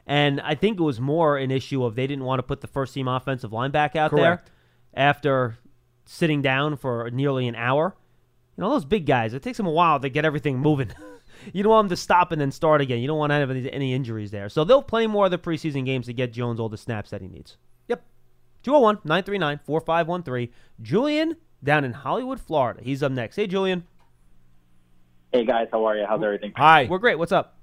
And 0.09 0.41
I 0.41 0.55
think 0.55 0.79
it 0.79 0.83
was 0.83 0.99
more 0.99 1.37
an 1.37 1.51
issue 1.51 1.83
of 1.83 1.93
they 1.93 2.07
didn't 2.07 2.25
want 2.25 2.39
to 2.39 2.43
put 2.43 2.61
the 2.61 2.67
first 2.67 2.95
team 2.95 3.07
offensive 3.07 3.53
line 3.53 3.69
back 3.69 3.95
out 3.95 4.09
Correct. 4.09 4.47
there 4.47 4.53
after 5.05 5.59
sitting 6.05 6.41
down 6.41 6.77
for 6.77 7.11
nearly 7.11 7.47
an 7.47 7.53
hour. 7.53 7.95
You 8.57 8.63
know, 8.63 8.71
those 8.71 8.85
big 8.85 9.05
guys, 9.05 9.35
it 9.35 9.43
takes 9.43 9.57
them 9.57 9.67
a 9.67 9.71
while 9.71 9.99
to 9.99 10.09
get 10.09 10.25
everything 10.25 10.57
moving. 10.57 10.91
you 11.53 11.61
don't 11.61 11.69
want 11.69 11.89
them 11.89 11.95
to 11.95 12.01
stop 12.01 12.31
and 12.31 12.41
then 12.41 12.51
start 12.51 12.81
again. 12.81 13.01
You 13.01 13.07
don't 13.07 13.19
want 13.19 13.29
to 13.29 13.35
have 13.35 13.51
any, 13.51 13.71
any 13.71 13.93
injuries 13.93 14.31
there. 14.31 14.49
So 14.49 14.63
they'll 14.63 14.81
play 14.81 15.05
more 15.05 15.25
of 15.25 15.31
the 15.31 15.37
preseason 15.37 15.85
games 15.85 16.07
to 16.07 16.13
get 16.13 16.33
Jones 16.33 16.59
all 16.59 16.69
the 16.69 16.77
snaps 16.77 17.11
that 17.11 17.21
he 17.21 17.27
needs. 17.27 17.57
Yep. 17.87 18.03
201 18.63 19.01
939 19.05 19.59
4513. 19.63 20.49
Julian 20.81 21.35
down 21.63 21.85
in 21.85 21.93
Hollywood, 21.93 22.39
Florida. 22.39 22.81
He's 22.83 23.03
up 23.03 23.11
next. 23.11 23.35
Hey, 23.35 23.45
Julian. 23.45 23.83
Hey 25.31 25.45
guys, 25.45 25.67
how 25.71 25.85
are 25.85 25.95
you? 25.95 26.07
How's 26.09 26.23
everything? 26.23 26.53
Hi. 26.55 26.87
We're 26.89 26.97
great. 26.97 27.19
What's 27.19 27.31
up? 27.31 27.58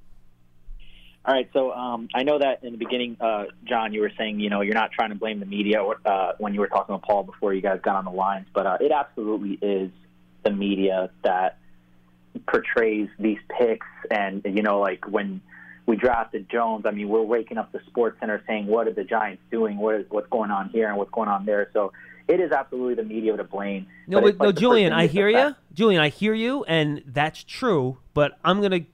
All 1.27 1.35
right, 1.35 1.51
so 1.53 1.73
um, 1.73 2.09
I 2.15 2.23
know 2.23 2.39
that 2.39 2.63
in 2.63 2.71
the 2.71 2.79
beginning, 2.79 3.17
uh, 3.21 3.47
John, 3.65 3.93
you 3.93 4.01
were 4.01 4.13
saying 4.17 4.39
you 4.39 4.49
know 4.49 4.61
you're 4.61 4.75
not 4.75 4.93
trying 4.93 5.09
to 5.09 5.17
blame 5.17 5.41
the 5.41 5.47
media 5.47 5.83
or, 5.83 5.97
uh, 6.05 6.33
when 6.39 6.55
you 6.55 6.61
were 6.61 6.69
talking 6.69 6.95
to 6.95 7.05
Paul 7.05 7.25
before 7.25 7.53
you 7.53 7.61
guys 7.61 7.81
got 7.83 7.97
on 7.97 8.05
the 8.05 8.13
lines, 8.13 8.47
but 8.55 8.65
uh, 8.65 8.79
it 8.81 8.93
absolutely 8.93 9.59
is 9.61 9.91
the 10.45 10.53
media 10.53 11.11
that 11.25 11.59
portrays 12.47 13.09
these 13.19 13.39
picks, 13.59 13.89
and 14.09 14.43
you 14.45 14.63
know 14.63 14.79
like 14.79 15.11
when 15.11 15.41
we 15.85 15.97
drafted 15.97 16.49
Jones, 16.49 16.87
I 16.87 16.93
mean 16.93 17.09
we're 17.09 17.23
waking 17.23 17.59
up 17.59 17.73
the 17.73 17.81
Sports 17.89 18.21
Center 18.21 18.41
saying 18.47 18.69
what 18.69 18.87
are 18.87 18.93
the 18.93 19.03
Giants 19.03 19.43
doing, 19.51 19.79
what 19.79 19.97
is 19.97 20.07
what's 20.11 20.29
going 20.29 20.53
on 20.53 20.69
here 20.69 20.87
and 20.89 20.97
what's 20.97 21.11
going 21.11 21.29
on 21.29 21.45
there, 21.45 21.71
so 21.73 21.93
it 22.29 22.39
is 22.39 22.53
absolutely 22.53 22.95
the 22.95 23.03
media 23.03 23.37
to 23.37 23.43
blame. 23.43 23.89
No, 24.07 24.21
But 24.21 24.39
but, 24.39 24.45
no, 24.45 24.51
like 24.51 24.57
Julian, 24.57 24.93
I 24.93 25.09
hear 25.09 25.29
you. 25.29 25.57
Julian, 25.75 26.01
I 26.01 26.09
hear 26.09 26.35
you, 26.35 26.63
and 26.65 27.03
that's 27.05 27.43
true. 27.43 27.99
But 28.15 28.39
I'm 28.45 28.63
gonna 28.63 28.87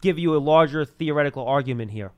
give 0.00 0.18
you 0.18 0.36
a 0.36 0.38
larger 0.38 0.84
theoretical 0.84 1.46
argument 1.46 1.90
here. 1.90 2.12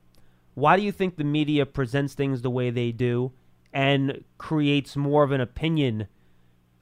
Why 0.55 0.77
do 0.77 0.83
you 0.83 0.91
think 0.91 1.15
the 1.15 1.23
media 1.23 1.65
presents 1.65 2.13
things 2.13 2.41
the 2.41 2.49
way 2.49 2.69
they 2.69 2.91
do 2.91 3.31
and 3.73 4.23
creates 4.37 4.95
more 4.95 5.23
of 5.23 5.31
an 5.31 5.41
opinion 5.41 6.07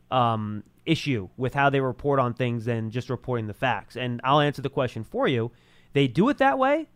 um, 0.10 0.64
issue 0.86 1.30
with 1.38 1.54
how 1.54 1.70
they 1.70 1.80
report 1.80 2.20
on 2.20 2.34
things 2.34 2.66
than 2.66 2.92
just 2.92 3.10
reporting 3.10 3.48
the 3.48 3.54
facts? 3.54 3.96
And 3.96 4.20
I'll 4.24 4.42
answer 4.42 4.62
the 4.62 4.70
question 4.70 5.04
for 5.04 5.28
you. 5.28 5.52
They 5.94 6.08
do 6.08 6.30
it 6.30 6.38
that 6.40 6.60
way 6.60 6.90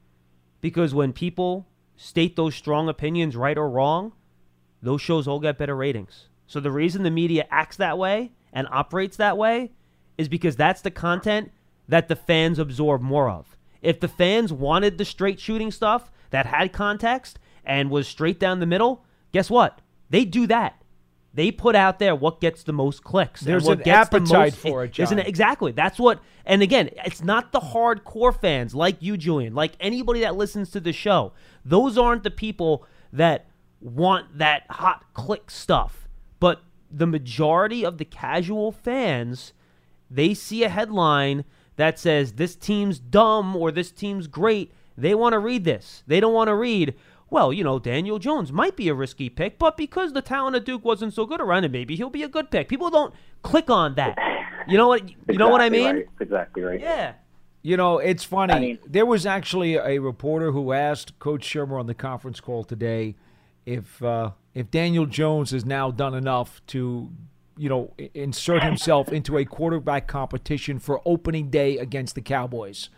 because 0.62 0.94
when 0.94 1.14
people 1.14 1.68
state 1.96 2.36
those 2.36 2.56
strong 2.56 2.90
opinions, 2.90 3.36
right 3.36 3.58
or 3.58 3.70
wrong, 3.70 4.12
those 4.82 5.02
shows 5.02 5.28
all 5.28 5.40
get 5.40 5.58
better 5.58 5.76
ratings. 5.76 6.28
So 6.48 6.60
the 6.60 6.72
reason 6.72 7.04
the 7.04 7.12
media 7.12 7.46
acts 7.50 7.78
that 7.78 7.98
way 7.98 8.32
and 8.54 8.68
operates 8.70 9.18
that 9.18 9.38
way 9.38 9.72
is 10.18 10.28
because 10.28 10.56
that's 10.56 10.82
the 10.82 10.92
content 10.92 11.52
that 11.88 12.08
the 12.08 12.16
fans 12.16 12.60
absorb 12.60 13.02
more 13.02 13.30
of. 13.30 13.55
If 13.86 14.00
the 14.00 14.08
fans 14.08 14.52
wanted 14.52 14.98
the 14.98 15.06
straight 15.06 15.40
shooting 15.40 15.72
stuff 15.72 16.12
that 16.32 16.46
had 16.46 16.74
context 16.74 17.40
and 17.64 17.90
was 17.90 18.08
straight 18.08 18.40
down 18.40 18.60
the 18.60 18.66
middle, 18.66 19.06
guess 19.32 19.50
what? 19.50 19.82
They 20.10 20.26
do 20.26 20.48
that. 20.48 20.82
They 21.34 21.52
put 21.52 21.76
out 21.76 22.00
there 22.00 22.16
what 22.16 22.40
gets 22.40 22.64
the 22.64 22.72
most 22.72 23.04
clicks. 23.04 23.42
There's 23.42 23.66
what 23.66 23.80
an 23.80 23.84
gets 23.84 24.10
the 24.10 24.18
appetite 24.18 24.54
most- 24.54 24.58
for 24.58 24.86
it, 24.86 24.98
Isn't 24.98 25.18
John. 25.18 25.28
Exactly. 25.28 25.72
That's 25.74 26.00
what. 26.00 26.22
And 26.46 26.62
again, 26.62 26.90
it's 27.06 27.24
not 27.24 27.52
the 27.52 27.60
hardcore 27.60 28.34
fans 28.34 28.74
like 28.74 29.02
you, 29.02 29.18
Julian, 29.18 29.54
like 29.54 29.74
anybody 29.80 30.22
that 30.22 30.36
listens 30.36 30.72
to 30.72 30.80
the 30.80 30.94
show. 30.94 31.34
Those 31.66 31.98
aren't 31.98 32.24
the 32.24 32.32
people 32.32 32.86
that 33.12 33.48
want 33.82 34.38
that 34.38 34.64
hot 34.70 35.14
click 35.14 35.52
stuff. 35.52 36.08
But 36.40 36.62
the 36.90 37.08
majority 37.08 37.86
of 37.86 37.98
the 37.98 38.06
casual 38.06 38.72
fans, 38.72 39.52
they 40.10 40.34
see 40.34 40.64
a 40.64 40.70
headline 40.70 41.44
that 41.76 42.00
says 42.00 42.34
this 42.34 42.56
team's 42.56 43.00
dumb 43.00 43.56
or 43.56 43.72
this 43.72 43.92
team's 43.92 44.28
great. 44.28 44.72
They 44.98 45.14
want 45.16 45.34
to 45.34 45.40
read 45.40 45.64
this. 45.66 46.04
They 46.08 46.20
don't 46.20 46.34
want 46.34 46.48
to 46.48 46.56
read. 46.56 46.96
Well, 47.30 47.52
you 47.52 47.64
know, 47.64 47.80
Daniel 47.80 48.20
Jones 48.20 48.52
might 48.52 48.76
be 48.76 48.88
a 48.88 48.94
risky 48.94 49.30
pick, 49.30 49.58
but 49.58 49.76
because 49.76 50.14
the 50.14 50.22
talent 50.22 50.56
of 50.56 50.64
Duke 50.64 50.86
wasn't 50.86 51.14
so 51.14 51.26
good 51.26 51.42
around 51.42 51.66
him, 51.66 51.72
maybe 51.72 51.96
he'll 51.96 52.10
be 52.10 52.24
a 52.24 52.30
good 52.30 52.52
pick. 52.52 52.70
People 52.70 52.90
don't 52.90 53.14
click 53.42 53.70
on 53.70 53.96
that. 53.96 54.18
You 54.68 54.78
know 54.78 54.88
what? 54.88 55.10
You 55.10 55.38
know 55.38 55.50
what 55.50 55.62
I 55.62 55.70
mean? 55.70 55.96
right. 55.96 56.06
Exactly 56.20 56.64
right. 56.64 56.80
Yeah. 56.80 57.14
You 57.62 57.78
know, 57.78 57.98
it's 57.98 58.24
funny. 58.24 58.54
I 58.54 58.60
mean- 58.60 58.80
there 58.86 59.06
was 59.06 59.26
actually 59.26 59.76
a 59.76 59.98
reporter 60.00 60.52
who 60.52 60.72
asked 60.72 61.18
Coach 61.20 61.42
Shurmur 61.48 61.80
on 61.80 61.88
the 61.88 61.96
conference 61.96 62.40
call 62.40 62.64
today 62.64 63.16
if 63.66 64.02
uh, 64.04 64.32
if 64.54 64.70
Daniel 64.72 65.06
Jones 65.08 65.52
has 65.52 65.66
now 65.66 65.90
done 65.92 66.14
enough 66.14 66.62
to, 66.68 67.10
you 67.58 67.70
know, 67.70 67.94
insert 68.14 68.64
himself 68.64 69.12
into 69.12 69.38
a 69.38 69.46
quarterback 69.46 70.08
competition 70.08 70.80
for 70.80 71.02
opening 71.06 71.50
day 71.50 71.78
against 71.78 72.16
the 72.16 72.22
Cowboys. 72.22 72.90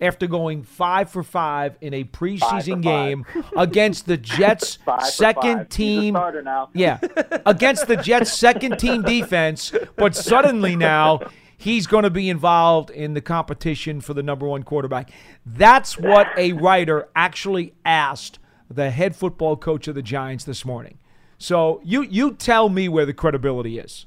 After 0.00 0.26
going 0.26 0.64
five 0.64 1.10
for 1.10 1.22
five 1.22 1.76
in 1.80 1.94
a 1.94 2.02
preseason 2.02 2.82
game 2.82 3.24
against 3.56 4.06
the 4.06 4.16
Jets' 4.18 4.78
second 5.04 5.42
five. 5.42 5.58
He's 5.58 5.60
a 5.60 5.64
team, 5.66 6.14
now. 6.14 6.70
yeah, 6.74 6.98
against 7.46 7.86
the 7.86 7.96
Jets' 7.96 8.32
second 8.32 8.78
team 8.80 9.02
defense, 9.02 9.72
but 9.96 10.16
suddenly 10.16 10.74
now 10.74 11.20
he's 11.56 11.86
going 11.86 12.02
to 12.02 12.10
be 12.10 12.28
involved 12.28 12.90
in 12.90 13.14
the 13.14 13.20
competition 13.20 14.00
for 14.00 14.12
the 14.12 14.22
number 14.24 14.46
one 14.46 14.64
quarterback. 14.64 15.12
That's 15.46 15.96
what 15.96 16.26
a 16.36 16.52
writer 16.52 17.08
actually 17.14 17.72
asked 17.84 18.40
the 18.68 18.90
head 18.90 19.14
football 19.14 19.56
coach 19.56 19.86
of 19.86 19.94
the 19.94 20.02
Giants 20.02 20.42
this 20.42 20.64
morning. 20.64 20.98
So 21.42 21.80
you 21.82 22.02
you 22.02 22.34
tell 22.34 22.68
me 22.68 22.88
where 22.88 23.04
the 23.04 23.12
credibility 23.12 23.80
is. 23.80 24.06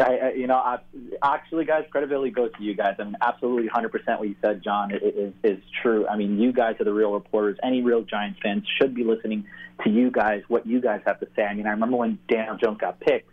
I, 0.00 0.02
I, 0.02 0.32
you 0.34 0.46
know, 0.46 0.54
I, 0.54 0.78
actually, 1.20 1.64
guys, 1.64 1.84
credibility 1.90 2.30
goes 2.30 2.52
to 2.56 2.62
you 2.62 2.74
guys. 2.76 2.94
I 3.00 3.02
mean, 3.02 3.16
absolutely, 3.20 3.68
100% 3.68 3.90
what 4.20 4.28
you 4.28 4.36
said, 4.40 4.62
John, 4.62 4.92
is 4.92 5.34
is 5.42 5.58
true. 5.82 6.06
I 6.06 6.16
mean, 6.16 6.38
you 6.38 6.52
guys 6.52 6.76
are 6.78 6.84
the 6.84 6.92
real 6.92 7.12
reporters. 7.12 7.58
Any 7.64 7.82
real 7.82 8.02
Giants 8.02 8.38
fans 8.40 8.62
should 8.78 8.94
be 8.94 9.02
listening 9.02 9.46
to 9.82 9.90
you 9.90 10.12
guys, 10.12 10.42
what 10.46 10.64
you 10.64 10.80
guys 10.80 11.00
have 11.06 11.18
to 11.20 11.26
say. 11.34 11.42
I 11.42 11.54
mean, 11.54 11.66
I 11.66 11.70
remember 11.70 11.96
when 11.96 12.20
Daniel 12.28 12.56
Jones 12.56 12.78
got 12.78 13.00
picked. 13.00 13.28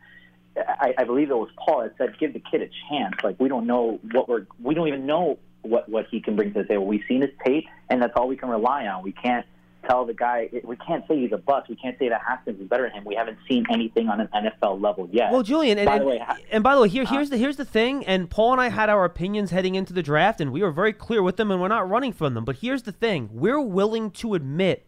I, 0.58 0.96
I 0.98 1.04
believe 1.04 1.30
it 1.30 1.38
was 1.38 1.52
Paul 1.64 1.84
that 1.84 1.94
said, 2.00 2.18
"Give 2.20 2.34
the 2.34 2.42
kid 2.52 2.64
a 2.64 2.70
chance." 2.90 3.14
Like 3.24 3.40
we 3.40 3.50
don't 3.50 3.68
know 3.68 4.00
what 4.14 4.28
we're, 4.28 4.48
we 4.60 4.74
don't 4.74 4.88
even 4.88 5.06
know 5.06 5.38
what 5.62 5.88
what 5.88 6.08
he 6.10 6.22
can 6.22 6.36
bring 6.36 6.54
to 6.54 6.64
the 6.64 6.68
table. 6.68 6.88
We've 6.88 7.06
seen 7.08 7.22
his 7.22 7.30
tape, 7.46 7.68
and 7.88 8.02
that's 8.02 8.14
all 8.16 8.28
we 8.28 8.36
can 8.36 8.50
rely 8.50 8.88
on. 8.88 9.04
We 9.04 9.12
can't 9.12 9.46
tell 9.88 10.06
the 10.06 10.14
guy. 10.14 10.50
We 10.64 10.76
can't 10.76 11.08
say 11.08 11.20
he's 11.20 11.32
a 11.32 11.38
bust. 11.38 11.70
We 11.70 11.76
can't 11.76 11.98
say 11.98 12.10
that 12.10 12.22
Haskins 12.22 12.60
is 12.60 12.68
better 12.68 12.84
than 12.84 12.94
him. 12.94 13.06
We 13.06 13.16
haven't 13.16 13.38
seen 13.48 13.66
anything 13.72 14.10
on 14.10 14.22
an 14.22 14.30
NFL 14.34 14.82
level 14.82 15.10
yet. 15.12 15.32
Well, 15.32 15.44
Julian, 15.44 15.78
and, 15.78 15.86
By 15.86 15.96
and, 15.96 16.02
the 16.02 16.08
way, 16.08 16.26
and 16.52 16.64
by 16.64 16.76
the 16.76 16.82
way, 16.82 16.90
here 16.90 17.04
uh-huh. 17.04 17.16
here's 17.16 17.30
the 17.30 17.38
here's 17.38 17.58
the 17.58 17.66
thing. 17.66 18.06
And 18.06 18.30
Paul 18.30 18.54
and 18.54 18.62
I 18.62 18.70
had 18.70 18.90
our 18.90 19.06
opinions 19.06 19.52
heading 19.52 19.76
into 19.76 19.94
the 19.94 20.04
draft, 20.04 20.42
and 20.42 20.52
we 20.52 20.62
were 20.62 20.72
very 20.72 20.94
clear 20.94 21.24
with 21.24 21.38
them, 21.38 21.52
and 21.52 21.62
we're 21.62 21.68
not 21.68 21.90
running 21.90 22.14
from 22.14 22.34
them. 22.34 22.46
But 22.46 22.58
here's 22.58 22.84
the 22.84 22.92
thing: 22.92 23.30
we're 23.32 23.62
willing 23.62 24.12
to 24.12 24.34
admit 24.34 24.86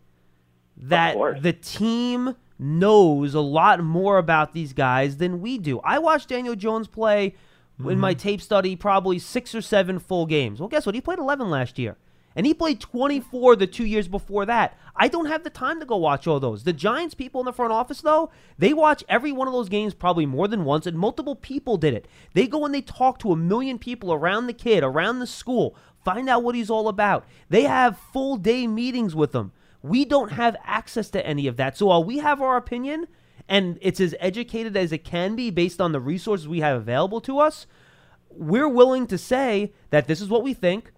that 0.78 1.16
the 1.42 1.54
team 1.54 2.36
knows 2.58 3.34
a 3.34 3.40
lot 3.40 3.82
more 3.82 4.18
about 4.18 4.54
these 4.54 4.74
guys 4.74 5.18
than 5.18 5.40
we 5.42 5.58
do. 5.58 5.80
I 5.80 6.00
watched 6.00 6.30
Daniel 6.30 6.56
Jones 6.56 6.88
play 6.88 7.36
in 7.80 7.98
my 7.98 8.14
mm-hmm. 8.14 8.20
tape 8.20 8.42
study 8.42 8.76
probably 8.76 9.20
six 9.20 9.56
or 9.56 9.62
seven 9.62 10.00
full 10.00 10.26
games. 10.26 10.60
Well, 10.60 10.68
guess 10.68 10.86
what? 10.86 10.96
He 10.96 11.02
played 11.02 11.20
11 11.20 11.50
last 11.50 11.80
year. 11.80 11.98
And 12.36 12.46
he 12.46 12.54
played 12.54 12.80
24 12.80 13.56
the 13.56 13.68
two 13.68 13.86
years 13.86 14.08
before 14.08 14.46
that. 14.46 14.78
I 14.96 15.08
don't 15.08 15.26
have 15.26 15.44
the 15.44 15.50
time 15.50 15.80
to 15.80 15.86
go 15.86 15.98
watch 15.98 16.28
all 16.28 16.39
those. 16.39 16.63
The 16.63 16.74
Giants 16.74 17.15
people 17.15 17.42
in 17.42 17.46
the 17.46 17.54
front 17.54 17.74
office, 17.74 18.02
though, 18.02 18.32
they 18.58 18.74
watch 18.74 19.04
every 19.10 19.32
one 19.32 19.48
of 19.48 19.54
those 19.54 19.70
games 19.70 19.94
probably 19.94 20.26
more 20.26 20.48
than 20.48 20.65
once, 20.65 20.86
and 20.86 20.98
multiple 20.98 21.36
people 21.36 21.78
did 21.78 21.94
it. 21.94 22.08
They 22.34 22.48
go 22.48 22.65
and 22.65 22.74
they 22.74 22.82
talk 22.82 23.20
to 23.20 23.32
a 23.32 23.38
million 23.38 23.80
people 23.80 24.13
around 24.13 24.48
the 24.48 24.54
kid, 24.54 24.84
around 24.84 25.20
the 25.20 25.28
school, 25.28 25.76
find 26.04 26.30
out 26.30 26.44
what 26.44 26.56
he's 26.56 26.70
all 26.70 26.88
about. 26.88 27.26
They 27.50 27.63
have 27.63 27.98
full 27.98 28.38
day 28.38 28.68
meetings 28.68 29.15
with 29.15 29.34
him. 29.34 29.52
We 29.82 30.06
don't 30.06 30.34
have 30.34 30.58
access 30.63 31.10
to 31.12 31.26
any 31.26 31.48
of 31.48 31.58
that. 31.58 31.78
So 31.78 31.88
while 31.88 32.04
we 32.04 32.20
have 32.20 32.42
our 32.42 32.58
opinion, 32.58 33.08
and 33.48 33.80
it's 33.82 34.00
as 34.00 34.13
educated 34.20 34.78
as 34.78 34.92
it 34.92 35.04
can 35.04 35.36
be 35.36 35.50
based 35.50 35.82
on 35.82 35.92
the 35.92 36.00
resources 36.00 36.48
we 36.48 36.60
have 36.60 36.78
available 36.78 37.22
to 37.22 37.39
us, 37.39 37.65
we're 38.30 38.70
willing 38.70 39.08
to 39.08 39.18
say 39.18 39.74
that 39.89 40.08
this 40.08 40.22
is 40.22 40.30
what 40.30 40.44
we 40.44 40.54
think, 40.54 40.92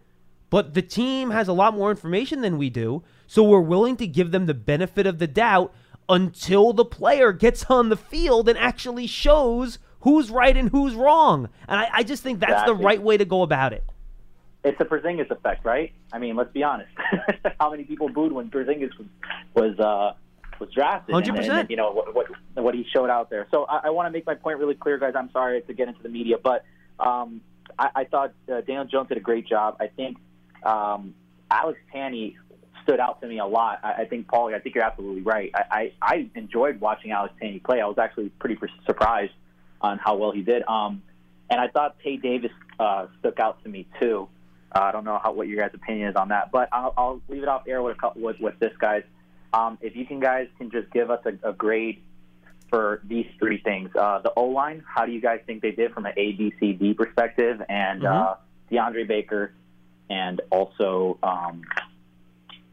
but 0.51 0.75
the 0.75 0.81
team 0.83 1.31
has 1.31 1.47
a 1.47 1.53
lot 1.53 1.73
more 1.73 1.89
information 1.89 2.41
than 2.41 2.59
we 2.59 2.69
do. 2.69 3.01
So 3.25 3.41
we're 3.41 3.61
willing 3.61 3.95
to 3.97 4.05
give 4.05 4.31
them 4.31 4.45
the 4.45 4.53
benefit 4.53 5.07
of 5.07 5.17
the 5.17 5.25
doubt 5.25 5.73
until 6.09 6.73
the 6.73 6.83
player 6.85 7.31
gets 7.31 7.65
on 7.69 7.87
the 7.87 7.95
field 7.95 8.49
and 8.49 8.59
actually 8.59 9.07
shows 9.07 9.79
who's 10.01 10.29
right 10.29 10.55
and 10.55 10.69
who's 10.69 10.93
wrong. 10.93 11.47
And 11.69 11.79
I, 11.79 11.89
I 11.93 12.03
just 12.03 12.21
think 12.21 12.41
that's 12.41 12.65
the 12.65 12.75
right 12.75 13.01
way 13.01 13.17
to 13.17 13.23
go 13.23 13.43
about 13.43 13.71
it. 13.71 13.83
It's 14.63 14.77
the 14.77 14.83
Porzingis 14.85 15.31
effect, 15.31 15.65
right? 15.65 15.93
I 16.11 16.19
mean, 16.19 16.35
let's 16.35 16.51
be 16.51 16.63
honest. 16.63 16.91
How 17.59 17.71
many 17.71 17.85
people 17.85 18.09
booed 18.09 18.33
when 18.33 18.51
Porzingis 18.51 18.91
was 18.97 19.07
was 19.55 19.79
uh, 19.79 20.13
was 20.59 20.69
drafted? 20.71 21.15
100%. 21.15 21.69
You 21.69 21.77
know 21.77 21.91
what, 21.91 22.13
what 22.13 22.27
what 22.55 22.75
he 22.75 22.85
showed 22.93 23.09
out 23.09 23.29
there. 23.29 23.47
So 23.51 23.63
I, 23.63 23.83
I 23.85 23.89
want 23.89 24.07
to 24.07 24.11
make 24.11 24.25
my 24.27 24.35
point 24.35 24.59
really 24.59 24.75
clear, 24.75 24.99
guys. 24.99 25.13
I'm 25.15 25.31
sorry 25.31 25.61
to 25.61 25.73
get 25.73 25.87
into 25.87 26.03
the 26.03 26.09
media, 26.09 26.35
but 26.37 26.65
um, 26.99 27.39
I, 27.79 27.89
I 27.95 28.03
thought 28.03 28.33
uh, 28.51 28.59
Daniel 28.61 28.85
Jones 28.85 29.07
did 29.07 29.17
a 29.17 29.21
great 29.21 29.47
job. 29.47 29.77
I 29.79 29.87
think 29.87 30.17
um, 30.63 31.13
Alex 31.49 31.79
Tanney 31.93 32.35
stood 32.83 32.99
out 32.99 33.21
to 33.21 33.27
me 33.27 33.39
a 33.39 33.45
lot. 33.45 33.79
I, 33.83 33.93
I 34.01 34.05
think 34.05 34.27
Paulie, 34.27 34.55
I 34.55 34.59
think 34.59 34.75
you're 34.75 34.83
absolutely 34.83 35.21
right. 35.21 35.51
I, 35.53 35.63
I, 35.71 35.91
I 36.01 36.29
enjoyed 36.35 36.79
watching 36.79 37.11
Alex 37.11 37.33
Tanney 37.41 37.63
play. 37.63 37.81
I 37.81 37.85
was 37.85 37.97
actually 37.97 38.29
pretty 38.39 38.57
surprised 38.85 39.33
on 39.81 39.97
how 39.97 40.15
well 40.15 40.31
he 40.31 40.41
did. 40.41 40.63
Um, 40.67 41.01
and 41.49 41.59
I 41.59 41.67
thought 41.67 41.97
Tae 42.03 42.17
Davis 42.17 42.51
uh, 42.79 43.07
stuck 43.19 43.39
out 43.39 43.63
to 43.63 43.69
me 43.69 43.87
too. 43.99 44.27
Uh, 44.73 44.79
I 44.83 44.91
don't 44.91 45.03
know 45.03 45.19
how 45.21 45.33
what 45.33 45.47
your 45.47 45.59
guys' 45.59 45.71
opinion 45.73 46.09
is 46.09 46.15
on 46.15 46.29
that, 46.29 46.51
but 46.51 46.69
I'll, 46.71 46.93
I'll 46.97 47.21
leave 47.27 47.43
it 47.43 47.49
off 47.49 47.67
air 47.67 47.81
with 47.81 47.97
a 47.97 47.99
couple, 47.99 48.21
with, 48.21 48.39
with 48.39 48.57
this, 48.59 48.71
guys. 48.79 49.03
Um, 49.53 49.77
if 49.81 49.97
you 49.97 50.05
can, 50.05 50.21
guys, 50.21 50.47
can 50.57 50.71
just 50.71 50.89
give 50.91 51.11
us 51.11 51.19
a, 51.25 51.49
a 51.49 51.51
grade 51.51 52.01
for 52.69 53.01
these 53.03 53.27
three 53.37 53.57
things. 53.57 53.89
Uh, 53.93 54.19
the 54.19 54.31
O 54.37 54.45
line, 54.45 54.81
how 54.87 55.05
do 55.05 55.11
you 55.11 55.19
guys 55.19 55.41
think 55.45 55.61
they 55.61 55.71
did 55.71 55.93
from 55.93 56.05
an 56.05 56.13
A, 56.15 56.31
B, 56.31 56.53
C, 56.57 56.71
D 56.71 56.93
perspective? 56.93 57.61
And 57.67 58.05
uh, 58.05 58.35
DeAndre 58.71 59.05
Baker, 59.05 59.51
and 60.11 60.41
also 60.51 61.17
um, 61.23 61.61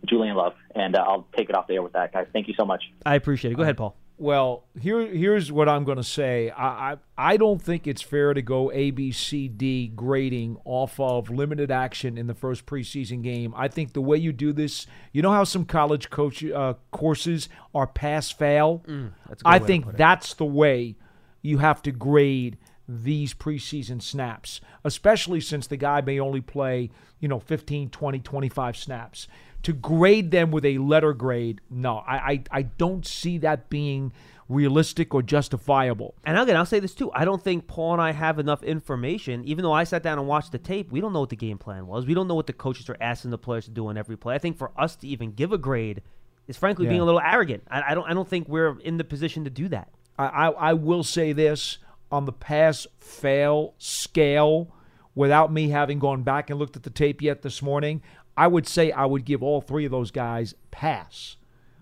Julian 0.05 0.37
Love. 0.37 0.55
And 0.75 0.97
uh, 0.97 1.05
I'll 1.07 1.27
take 1.37 1.49
it 1.49 1.55
off 1.55 1.69
the 1.69 1.75
air 1.75 1.83
with 1.83 1.93
that, 1.93 2.13
guys. 2.13 2.27
Thank 2.33 2.49
you 2.49 2.55
so 2.59 2.65
much. 2.65 2.83
I 3.07 3.15
appreciate 3.15 3.53
it. 3.53 3.55
Go 3.55 3.63
ahead, 3.63 3.77
Paul. 3.77 3.97
Well, 4.21 4.65
here 4.81 5.07
here's 5.07 5.53
what 5.53 5.69
I'm 5.69 5.85
going 5.85 5.99
to 5.99 6.03
say. 6.03 6.51
I, 6.51 6.67
I 6.67 6.97
I 7.17 7.37
don't 7.37 7.63
think 7.63 7.87
it's 7.87 8.03
fair 8.03 8.35
to 8.35 8.43
go 8.43 8.73
A 8.73 8.91
B 8.91 9.13
C 9.13 9.47
D 9.47 9.87
grading 9.95 10.57
off 10.65 10.99
of 10.99 11.31
limited 11.31 11.71
action 11.71 12.19
in 12.19 12.27
the 12.27 12.35
first 12.35 12.67
preseason 12.67 13.23
game. 13.23 13.55
I 13.57 13.69
think 13.69 13.93
the 13.93 14.01
way 14.01 14.17
you 14.17 14.33
do 14.33 14.53
this, 14.53 14.89
you 15.13 15.23
know 15.23 15.31
how 15.31 15.45
some 15.45 15.65
college 15.65 16.11
coach 16.11 16.45
uh, 16.45 16.75
courses 16.91 17.49
are 17.73 17.87
pass 17.87 18.33
fail. 18.33 18.83
that's 19.29 19.45
good 19.45 19.55
I 19.55 19.61
think 19.61 19.97
that's 19.97 20.35
the 20.35 20.45
way 20.45 20.97
you 21.41 21.59
have 21.59 21.81
to 21.83 21.93
grade 21.93 22.59
these 22.89 23.35
preseason 23.35 24.01
snaps, 24.01 24.61
especially 24.83 25.41
since 25.41 25.67
the 25.67 25.77
guy 25.77 26.01
may 26.01 26.19
only 26.19 26.41
play, 26.41 26.91
you 27.21 27.29
know, 27.29 27.39
15, 27.39 27.91
20, 27.91 28.19
25 28.21 28.77
snaps. 28.77 29.29
To 29.65 29.73
grade 29.73 30.31
them 30.31 30.51
with 30.51 30.65
a 30.65 30.79
letter 30.79 31.13
grade, 31.13 31.61
no, 31.69 31.99
I, 31.99 32.17
I, 32.17 32.43
I 32.51 32.63
don't 32.63 33.05
see 33.05 33.39
that 33.39 33.69
being 33.69 34.13
realistic 34.49 35.15
or 35.15 35.21
justifiable. 35.21 36.15
And 36.25 36.39
again, 36.39 36.57
I'll 36.57 36.65
say 36.65 36.81
this 36.81 36.95
too. 36.95 37.11
I 37.13 37.25
don't 37.25 37.43
think 37.43 37.67
Paul 37.67 37.95
and 37.95 38.03
I 38.03 38.13
have 38.13 38.39
enough 38.39 38.63
information. 38.63 39.45
Even 39.45 39.65
though 39.65 39.73
I 39.73 39.85
sat 39.85 40.03
down 40.03 40.19
and 40.19 40.27
watched 40.27 40.53
the 40.53 40.59
tape, 40.59 40.91
we 40.91 41.01
don't 41.01 41.13
know 41.13 41.21
what 41.21 41.29
the 41.29 41.37
game 41.37 41.59
plan 41.59 41.87
was. 41.87 42.07
We 42.07 42.15
don't 42.15 42.29
know 42.29 42.37
what 42.37 42.47
the 42.47 42.53
coaches 42.53 42.89
are 42.89 42.97
asking 43.01 43.33
the 43.33 43.39
players 43.39 43.67
to 43.67 43.71
do 43.71 43.89
on 43.89 43.99
every 43.99 44.17
play. 44.17 44.35
I 44.35 44.39
think 44.39 44.57
for 44.57 44.71
us 44.79 44.97
to 44.97 45.09
even 45.09 45.33
give 45.33 45.53
a 45.53 45.59
grade 45.59 46.03
is 46.47 46.57
frankly 46.57 46.87
being 46.87 47.01
a 47.01 47.05
little 47.05 47.21
arrogant. 47.21 47.65
I, 47.71 47.91
I 47.91 47.95
don't. 47.95 48.09
I 48.09 48.15
don't 48.15 48.29
think 48.29 48.49
we're 48.49 48.79
in 48.81 48.97
the 48.97 49.05
position 49.05 49.45
to 49.45 49.51
do 49.51 49.69
that. 49.69 49.91
I, 50.19 50.25
I, 50.25 50.49
I 50.49 50.73
will 50.73 51.03
say 51.03 51.33
this 51.33 51.79
on 52.11 52.25
the 52.25 52.33
pass 52.33 52.87
fail 52.99 53.75
scale, 53.79 54.75
without 55.15 55.53
me 55.53 55.69
having 55.71 55.99
gone 55.99 56.23
back 56.23 56.49
and 56.51 56.59
looked 56.59 56.77
at 56.77 56.83
the 56.83 56.91
tape 56.91 57.21
yet 57.23 57.43
this 57.43 57.61
morning, 57.63 58.03
I 58.37 58.47
would 58.47 58.67
say 58.69 58.93
I 58.93 59.05
would 59.05 59.25
give 59.25 59.43
all 59.43 59.61
three 59.61 59.85
of 59.85 59.91
those 59.91 60.11
guys 60.11 60.55
pass. 60.71 61.37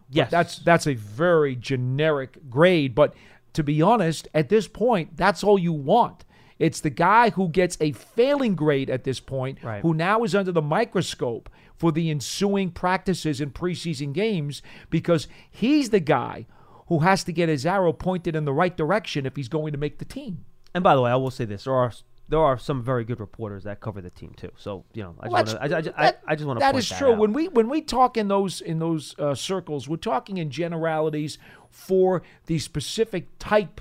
But 0.08 0.16
Yes, 0.16 0.30
that's 0.30 0.58
that's 0.60 0.86
a 0.86 0.94
very 0.94 1.54
generic 1.56 2.48
grade. 2.48 2.94
But 2.94 3.14
to 3.54 3.62
be 3.62 3.82
honest, 3.82 4.28
at 4.34 4.48
this 4.48 4.68
point, 4.68 5.16
that's 5.16 5.42
all 5.44 5.58
you 5.58 5.72
want. 5.72 6.24
It's 6.58 6.80
the 6.80 6.90
guy 6.90 7.30
who 7.30 7.48
gets 7.50 7.76
a 7.80 7.92
failing 7.92 8.54
grade 8.54 8.88
at 8.88 9.04
this 9.04 9.20
point, 9.20 9.58
Right. 9.62 9.82
who 9.82 9.92
now 9.92 10.22
is 10.24 10.34
under 10.34 10.52
the 10.52 10.62
microscope 10.62 11.50
for 11.76 11.92
the 11.92 12.08
ensuing 12.10 12.70
practices 12.70 13.40
and 13.42 13.52
preseason 13.52 14.14
games 14.14 14.62
because 14.88 15.28
he's 15.50 15.90
the 15.90 16.00
guy 16.00 16.46
who 16.86 17.00
has 17.00 17.24
to 17.24 17.32
get 17.32 17.48
his 17.48 17.66
arrow 17.66 17.92
pointed 17.92 18.36
in 18.36 18.44
the 18.44 18.52
right 18.52 18.76
direction 18.76 19.26
if 19.26 19.36
he's 19.36 19.48
going 19.48 19.72
to 19.72 19.78
make 19.78 19.98
the 19.98 20.04
team. 20.04 20.44
And 20.74 20.84
by 20.84 20.94
the 20.94 21.02
way, 21.02 21.10
I 21.10 21.16
will 21.16 21.30
say 21.30 21.44
this: 21.44 21.64
there 21.64 21.74
are 21.74 21.92
there 22.28 22.40
are 22.40 22.58
some 22.58 22.82
very 22.82 23.04
good 23.04 23.20
reporters 23.20 23.64
that 23.64 23.80
cover 23.80 24.00
the 24.00 24.10
team 24.10 24.34
too. 24.36 24.50
So 24.56 24.84
you 24.92 25.02
know, 25.02 25.14
I 25.20 25.28
Well, 25.28 25.42
just 25.44 25.58
want 25.58 25.70
to. 25.70 25.76
I, 25.76 25.78
I, 25.78 25.80
that- 26.06 26.22
I 26.26 26.34
just 26.36 26.46
want 26.46 26.58
to. 26.58 26.60
That 26.60 26.76
is 26.76 26.88
that 26.88 26.98
true. 26.98 27.12
out. 27.12 27.18
When 27.18 27.32
we 27.32 27.48
when 27.48 27.68
we 27.68 27.80
talk 27.82 28.16
in 28.16 28.28
those 28.28 28.60
in 28.60 28.78
those 28.78 29.14
uh, 29.18 29.34
circles, 29.34 29.88
we're 29.88 29.96
talking 29.96 30.38
in 30.38 30.50
generalities 30.50 31.38
for 31.70 32.22
the 32.46 32.58
specific 32.58 33.26
type 33.38 33.80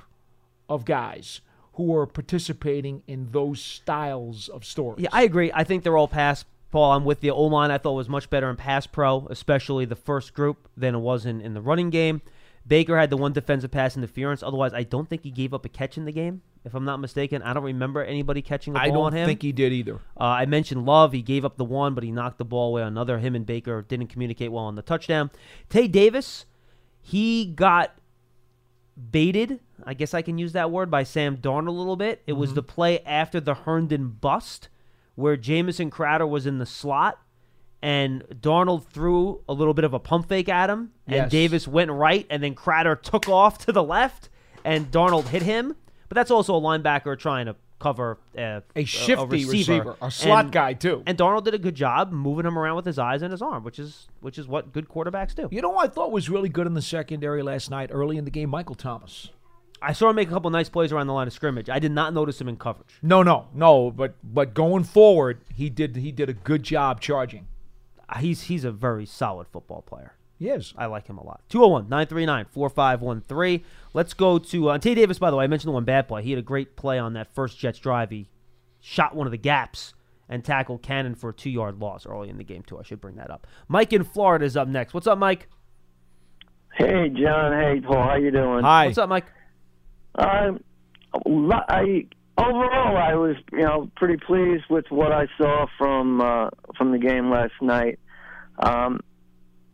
of 0.70 0.86
guys 0.86 1.42
who 1.74 1.94
are 1.96 2.06
participating 2.06 3.04
in 3.08 3.30
those 3.32 3.62
styles 3.62 4.48
of 4.50 4.64
stories. 4.64 5.04
Yeah, 5.04 5.10
I 5.12 5.24
agree. 5.24 5.52
I 5.54 5.64
think 5.66 5.84
they're 5.84 5.98
all 5.98 6.08
pass. 6.08 6.46
Paul, 6.72 6.92
I'm 6.94 7.06
with 7.06 7.20
the 7.22 7.32
O 7.32 7.44
line 7.44 7.72
I 7.72 7.78
thought 7.78 7.94
was 7.94 8.10
much 8.10 8.30
better 8.30 8.50
in 8.50 8.56
pass 8.56 8.88
pro, 8.88 9.28
especially 9.30 9.86
the 9.86 9.96
first 9.96 10.34
group, 10.34 10.68
than 10.76 10.96
it 10.96 11.00
was 11.00 11.26
in, 11.26 11.42
in 11.42 11.54
the 11.54 11.62
running 11.62 11.90
game. 11.90 12.22
Baker 12.68 12.98
had 12.98 13.10
the 13.10 13.18
one 13.18 13.32
defensive 13.34 13.70
pass 13.72 13.96
interference. 13.96 14.42
Otherwise, 14.42 14.74
I 14.74 14.84
don't 14.84 15.08
think 15.10 15.24
he 15.24 15.32
gave 15.32 15.54
up 15.54 15.66
a 15.66 15.70
catch 15.70 15.98
in 15.98 16.06
the 16.06 16.12
game, 16.12 16.42
if 16.64 16.74
I'm 16.74 16.84
not 16.86 17.00
mistaken. 17.00 17.42
I 17.44 17.54
don't 17.54 17.64
remember 17.64 18.04
anybody 18.04 18.42
catching 18.42 18.74
the 18.74 18.80
I 18.80 18.88
don't 18.88 18.98
on 18.98 19.14
him. 19.14 19.28
think 19.28 19.42
he 19.44 19.52
did 19.52 19.72
either. 19.72 19.96
Uh, 20.20 20.24
I 20.24 20.46
mentioned 20.48 20.86
Love. 20.86 21.12
He 21.14 21.22
gave 21.22 21.46
up 21.46 21.58
the 21.58 21.66
one, 21.66 21.94
but 21.94 22.04
he 22.04 22.12
knocked 22.12 22.40
the 22.40 22.46
ball 22.46 22.70
away 22.70 22.82
on 22.82 22.88
another. 22.88 23.20
Him 23.20 23.36
and 23.36 23.46
Baker 23.46 23.84
didn't 23.84 24.08
communicate 24.08 24.52
well 24.52 24.64
on 24.66 24.76
the 24.76 24.82
touchdown. 24.82 25.30
Tae 25.70 25.88
Davis, 25.88 26.46
he 27.02 27.46
got 27.46 27.96
baited. 29.12 29.60
I 29.84 29.94
guess 29.94 30.14
I 30.14 30.22
can 30.22 30.38
use 30.38 30.54
that 30.54 30.72
word 30.72 30.90
by 30.90 31.04
Sam 31.04 31.38
Darnold 31.38 31.68
a 31.68 31.72
little 31.72 31.96
bit. 31.98 32.24
It 32.26 32.32
Mm-hmm. 32.32 32.40
was 32.40 32.54
the 32.54 32.64
play 32.64 33.00
after 33.02 33.40
the 33.40 33.54
Herndon 33.54 34.10
bust 34.22 34.70
where 35.16 35.38
Jamison 35.38 35.90
Crowder 35.90 36.28
was 36.28 36.46
in 36.46 36.58
the 36.58 36.66
slot 36.66 37.20
and 37.86 38.24
Darnold 38.42 38.86
threw 38.88 39.42
a 39.48 39.54
little 39.54 39.76
bit 39.76 39.86
of 39.86 39.94
a 39.94 40.00
pump 40.00 40.28
fake 40.28 40.50
at 40.50 40.72
him 40.72 40.92
and 41.06 41.16
Yes. 41.16 41.32
Davis 41.32 41.68
went 41.68 41.92
right 41.92 42.26
and 42.32 42.42
then 42.42 42.56
Crowder 42.56 42.96
took 42.96 43.30
off 43.30 43.60
to 43.66 43.72
the 43.72 43.84
left 43.84 44.30
and 44.64 44.90
Darnold 44.90 45.28
hit 45.28 45.44
him. 45.44 45.76
But 46.10 46.16
that's 46.16 46.32
also 46.32 46.56
a 46.56 46.62
linebacker 46.62 47.18
trying 47.20 47.46
to 47.46 47.56
cover 47.78 48.18
uh, 48.36 48.62
A 48.76 48.86
shifty 48.86 49.46
receiver, 49.46 49.52
receiver, 49.52 49.98
a 50.02 50.10
slot 50.10 50.46
And- 50.46 50.52
guy 50.54 50.74
too. 50.74 51.04
And 51.06 51.16
Darnold 51.16 51.44
did 51.44 51.54
a 51.54 51.60
good 51.60 51.76
job 51.76 52.12
moving 52.12 52.46
him 52.48 52.58
around 52.58 52.76
with 52.78 52.86
his 52.86 52.98
eyes 52.98 53.22
and 53.22 53.32
his 53.32 53.42
arm, 53.44 53.64
which 53.64 53.78
is 53.78 54.08
which 54.22 54.40
is 54.40 54.48
what 54.48 54.74
good 54.74 54.90
quarterbacks 54.90 55.36
do. 55.36 55.48
you 55.52 55.62
know, 55.62 55.70
what 55.70 55.92
I 55.92 55.94
thought 55.94 56.12
was 56.12 56.28
really 56.28 56.50
good 56.50 56.66
in 56.66 56.74
the 56.74 56.82
secondary 56.82 57.44
last 57.44 57.70
night, 57.70 57.90
early 57.94 58.18
in 58.18 58.26
the 58.26 58.32
game. 58.32 58.50
Michael 58.50 58.76
Thomas. 58.76 59.30
I 59.82 59.94
saw 59.94 60.10
him 60.10 60.16
make 60.16 60.30
a 60.30 60.32
couple 60.32 60.50
nice 60.50 60.70
plays 60.70 60.92
around 60.92 61.06
the 61.06 61.14
line 61.14 61.28
of 61.28 61.34
scrimmage. 61.34 61.70
I 61.70 61.78
did 61.78 61.92
not 61.92 62.14
notice 62.16 62.42
him 62.42 62.48
in 62.48 62.56
coverage. 62.58 62.88
No, 63.04 63.22
no, 63.22 63.46
no. 63.54 63.92
But 63.92 64.16
but 64.24 64.56
going 64.56 64.84
forward, 64.86 65.42
he 65.54 65.70
did 65.70 65.98
he 65.98 66.12
did 66.12 66.30
a 66.30 66.34
good 66.34 66.64
job 66.64 67.00
charging. 67.02 67.46
Uh, 68.10 68.20
He's 68.20 68.44
he's 68.44 68.64
a 68.64 68.72
very 68.72 69.06
solid 69.06 69.48
football 69.48 69.82
player. 69.82 70.14
He 70.38 70.50
is. 70.50 70.74
I 70.78 70.88
like 70.88 71.08
him 71.08 71.18
a 71.18 71.24
lot. 71.24 71.42
201 71.50 71.84
939 71.90 72.46
4513. 72.52 73.64
Let's 73.94 74.14
go 74.14 74.38
to 74.38 74.70
uh, 74.70 74.78
Tae 74.78 74.94
Davis, 74.94 75.18
by 75.18 75.32
the 75.32 75.38
way. 75.38 75.46
I 75.46 75.48
mentioned 75.48 75.70
the 75.70 75.74
one 75.74 75.86
bad 75.86 76.08
play. 76.08 76.24
He 76.24 76.32
had 76.32 76.40
a 76.40 76.44
great 76.44 76.76
play 76.76 77.00
on 77.00 77.14
that 77.14 77.34
first 77.34 77.58
Jets 77.58 77.80
drive. 77.80 78.10
He 78.12 78.28
shot 78.82 79.16
one 79.16 79.28
of 79.28 79.32
the 79.32 79.38
gaps 79.38 79.94
and 80.28 80.44
tackled 80.44 80.82
Cannon 80.82 81.16
for 81.16 81.30
a 81.30 81.34
two 81.34 81.50
yard 81.50 81.80
loss 81.80 82.06
early 82.06 82.30
in 82.30 82.38
the 82.38 82.44
game, 82.44 82.64
too. 82.64 82.78
I 82.78 82.84
should 82.84 83.00
bring 83.00 83.16
that 83.16 83.32
up. 83.32 83.48
Mike 83.70 83.94
in 83.94 84.04
Florida 84.04 84.44
is 84.44 84.58
up 84.58 84.68
next. 84.68 84.94
What's 84.94 85.08
up, 85.08 85.18
Mike? 85.18 85.48
Hey, 86.74 87.10
John. 87.10 87.54
Hey, 87.54 87.80
Paul. 87.80 88.04
How 88.04 88.16
you 88.16 88.32
doing? 88.32 88.64
Hi. 88.64 88.88
What's 88.88 88.98
up, 88.98 89.08
Mike? 89.08 89.26
Um, 90.16 90.62
I 91.70 92.08
overall, 92.38 92.98
I 92.98 93.16
was 93.16 93.36
you 93.52 93.64
know 93.64 93.90
pretty 93.96 94.18
pleased 94.18 94.66
with 94.70 94.86
what 94.90 95.12
I 95.12 95.28
saw 95.38 95.68
from 95.78 96.22
uh, 96.22 96.50
from 96.78 96.92
the 96.92 97.00
game 97.00 97.30
last 97.30 97.54
night. 97.62 98.00
Um, 98.60 99.02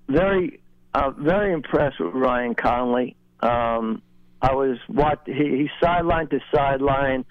very, 0.07 0.61
uh, 0.93 1.11
very 1.11 1.53
impressed 1.53 1.99
with 1.99 2.13
Ryan 2.13 2.55
Connelly. 2.55 3.15
Um, 3.39 4.01
I 4.41 4.53
was 4.53 4.77
what 4.87 5.21
he, 5.25 5.33
he 5.33 5.69
sideline 5.81 6.27
to 6.29 6.39
sideline. 6.53 7.25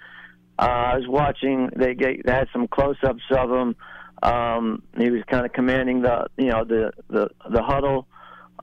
Uh, 0.57 0.61
I 0.61 0.95
was 0.97 1.07
watching. 1.07 1.69
They, 1.75 1.93
get, 1.93 2.25
they 2.25 2.31
had 2.31 2.47
some 2.53 2.67
close-ups 2.67 3.23
of 3.31 3.51
him. 3.51 3.75
Um, 4.23 4.83
he 4.97 5.09
was 5.09 5.23
kind 5.29 5.45
of 5.45 5.53
commanding 5.53 6.01
the 6.01 6.27
you 6.37 6.49
know 6.49 6.63
the 6.63 6.91
the 7.09 7.29
the 7.49 7.63
huddle. 7.63 8.07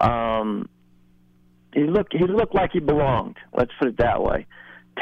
Um, 0.01 0.69
he 1.75 1.83
looked 1.83 2.13
he 2.13 2.27
looked 2.27 2.55
like 2.55 2.71
he 2.73 2.81
belonged. 2.81 3.37
Let's 3.53 3.73
put 3.79 3.89
it 3.89 3.99
that 3.99 4.23
way. 4.23 4.47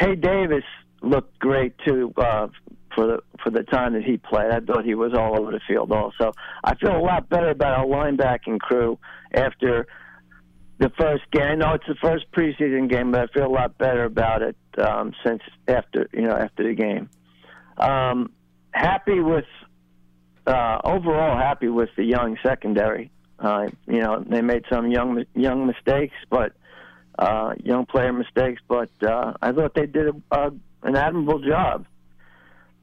Tae 0.00 0.14
Davis 0.14 0.64
looked 1.03 1.39
great 1.39 1.75
too 1.87 2.13
uh, 2.17 2.49
for 2.95 3.07
the 3.07 3.19
for 3.43 3.51
the 3.51 3.63
time 3.63 3.93
that 3.95 4.03
he 4.03 4.17
played. 4.17 4.51
I 4.51 4.61
thought 4.61 4.85
he 4.85 4.95
was 4.95 5.13
all 5.15 5.39
over 5.39 5.53
the 5.53 5.61
field. 5.69 5.93
Also, 5.93 6.33
I 6.65 6.75
feel 6.77 6.97
a 6.97 7.01
lot 7.01 7.29
better 7.29 7.51
about 7.51 7.79
our 7.79 7.87
linebacking 7.87 8.59
crew 8.61 8.99
after 9.35 9.87
the 10.79 10.91
first 10.99 11.23
game. 11.31 11.43
I 11.43 11.55
know 11.55 11.75
it's 11.75 11.87
the 11.87 11.97
first 12.03 12.27
preseason 12.33 12.91
game, 12.91 13.13
but 13.13 13.23
I 13.23 13.27
feel 13.33 13.47
a 13.47 13.53
lot 13.53 13.79
better 13.79 14.05
about 14.05 14.43
it 14.43 14.57
um, 14.79 15.13
since 15.25 15.43
after 15.69 16.09
you 16.13 16.23
know 16.23 16.37
after 16.37 16.65
the 16.65 16.75
game. 16.75 17.09
Um, 17.79 18.33
happy 18.73 19.21
with 19.21 19.45
uh, 20.47 20.79
overall 20.85 21.37
happy 21.37 21.69
with 21.69 21.91
the 21.97 22.05
young 22.05 22.37
secondary. 22.45 23.11
Uh, 23.39 23.67
you 23.87 24.01
know 24.01 24.25
they 24.27 24.41
made 24.41 24.65
some 24.71 24.91
young 24.91 25.25
young 25.35 25.67
mistakes, 25.67 26.15
but 26.31 26.53
uh, 27.19 27.55
young 27.63 27.87
player 27.87 28.13
mistakes, 28.13 28.61
but 28.69 28.91
uh, 29.03 29.33
I 29.41 29.53
thought 29.53 29.75
they 29.75 29.87
did 29.87 30.09
a, 30.09 30.37
a, 30.37 30.53
an 30.87 30.96
admirable 30.96 31.40
job. 31.40 31.85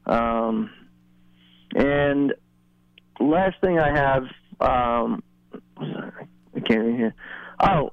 Um, 0.06 0.70
and 1.74 2.34
last 3.18 3.56
thing 3.60 3.78
I 3.78 3.88
have, 3.96 4.22
um, 4.60 5.22
I 5.76 6.60
can't 6.60 6.70
even 6.70 6.96
hear. 6.96 7.14
Oh, 7.60 7.90